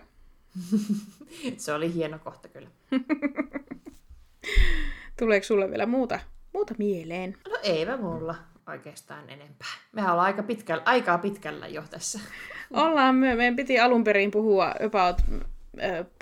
Se 1.57 1.73
oli 1.73 1.93
hieno 1.93 2.19
kohta 2.19 2.47
kyllä. 2.47 2.69
Tuleeko 5.19 5.45
sulle 5.45 5.69
vielä 5.69 5.85
muuta, 5.85 6.19
muuta 6.53 6.75
mieleen? 6.77 7.37
No 7.49 7.57
eipä 7.63 7.97
mulla 7.97 8.35
oikeastaan 8.69 9.29
enempää. 9.29 9.67
Mehän 9.91 10.11
ollaan 10.11 10.25
aika 10.25 10.43
pitkällä, 10.43 10.83
aikaa 10.85 11.17
pitkällä 11.17 11.67
jo 11.67 11.83
tässä. 11.89 12.19
Ollaan 12.73 13.15
myö. 13.15 13.35
Meidän 13.35 13.55
piti 13.55 13.79
alun 13.79 14.03
perin 14.03 14.31
puhua 14.31 14.75
about 14.85 15.17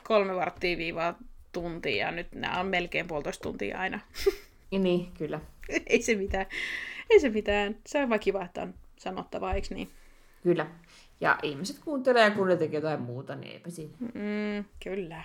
kolme 0.03 0.35
varttia 0.35 0.77
viivaa 0.77 1.17
tuntia, 1.51 2.05
ja 2.05 2.11
nyt 2.11 2.27
nämä 2.35 2.59
on 2.59 2.65
melkein 2.65 3.07
puolitoista 3.07 3.43
tuntia 3.43 3.79
aina. 3.79 3.99
niin, 4.71 5.11
kyllä. 5.17 5.39
Ei 5.87 6.01
se 6.01 6.15
mitään. 6.15 6.45
Ei 7.09 7.19
se 7.19 7.29
mitään. 7.29 7.75
Se 7.85 8.03
on 8.03 8.09
vaan 8.09 8.19
kiva, 8.19 8.45
että 8.45 8.61
on 8.61 8.73
sanottavaa, 8.97 9.53
eikö 9.53 9.75
niin? 9.75 9.89
Kyllä. 10.43 10.67
Ja 11.21 11.37
ihmiset 11.43 11.79
kuuntelee 11.79 12.23
ja 12.23 12.31
kun 12.31 12.47
ne 12.47 12.55
tekee 12.55 12.77
jotain 12.77 13.01
muuta, 13.01 13.35
niin 13.35 13.51
eipä 13.51 13.69
siinä. 13.69 13.97
Mm, 13.99 14.65
kyllä. 14.83 15.23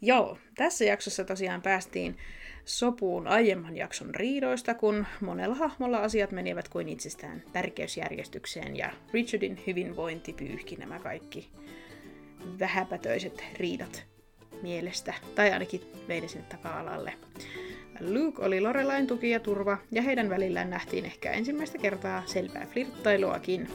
Joo, 0.00 0.38
tässä 0.54 0.84
jaksossa 0.84 1.24
tosiaan 1.24 1.62
päästiin 1.62 2.18
sopuun 2.64 3.26
aiemman 3.26 3.76
jakson 3.76 4.14
riidoista, 4.14 4.74
kun 4.74 5.06
monella 5.20 5.54
hahmolla 5.54 5.98
asiat 5.98 6.30
menivät 6.30 6.68
kuin 6.68 6.88
itsestään 6.88 7.42
tärkeysjärjestykseen 7.52 8.76
ja 8.76 8.90
Richardin 9.12 9.60
hyvinvointi 9.66 10.32
pyyhki 10.32 10.76
nämä 10.76 10.98
kaikki 10.98 11.50
vähäpätöiset 12.58 13.44
riidat 13.56 14.06
mielestä, 14.62 15.14
tai 15.34 15.52
ainakin 15.52 15.80
vei 16.08 16.28
sinne 16.28 16.46
taka-alalle. 16.48 17.12
Luke 18.00 18.42
oli 18.42 18.60
Lorelain 18.60 19.06
tuki 19.06 19.30
ja 19.30 19.40
turva, 19.40 19.78
ja 19.90 20.02
heidän 20.02 20.30
välillään 20.30 20.70
nähtiin 20.70 21.04
ehkä 21.04 21.30
ensimmäistä 21.32 21.78
kertaa 21.78 22.22
selvää 22.26 22.66
flirttailuakin. 22.66 23.68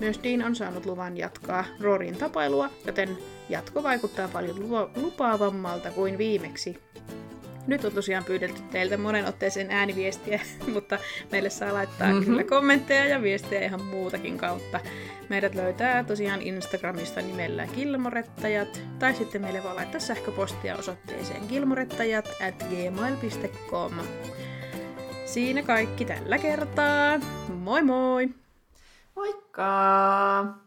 Myös 0.00 0.20
Dean 0.22 0.42
on 0.42 0.56
saanut 0.56 0.86
luvan 0.86 1.16
jatkaa 1.16 1.64
Rorin 1.80 2.16
tapailua, 2.16 2.70
joten 2.86 3.18
jatko 3.48 3.82
vaikuttaa 3.82 4.28
paljon 4.28 4.56
lupaavammalta 4.96 5.90
kuin 5.90 6.18
viimeksi. 6.18 6.78
Nyt 7.66 7.84
on 7.84 7.92
tosiaan 7.92 8.24
pyydetty 8.24 8.62
teiltä 8.70 8.96
monen 8.96 9.26
otteeseen 9.26 9.70
ääniviestiä, 9.70 10.40
mutta 10.74 10.98
meille 11.32 11.50
saa 11.50 11.74
laittaa 11.74 12.08
mm-hmm. 12.08 12.24
kyllä 12.24 12.44
kommentteja 12.44 13.06
ja 13.06 13.22
viestejä 13.22 13.64
ihan 13.64 13.84
muutakin 13.84 14.38
kautta. 14.38 14.80
Meidät 15.28 15.54
löytää 15.54 16.04
tosiaan 16.04 16.42
Instagramista 16.42 17.22
nimellä 17.22 17.66
Kilmorettajat, 17.66 18.80
tai 18.98 19.14
sitten 19.14 19.42
meille 19.42 19.62
voi 19.62 19.74
laittaa 19.74 20.00
sähköpostia 20.00 20.76
osoitteeseen 20.76 21.48
kilmorettajat 21.48 22.28
at 22.48 22.66
gmail.com. 22.68 23.92
Siinä 25.24 25.62
kaikki 25.62 26.04
tällä 26.04 26.38
kertaa. 26.38 27.20
Moi 27.48 27.82
moi! 27.82 28.28
Moikka! 29.16 30.65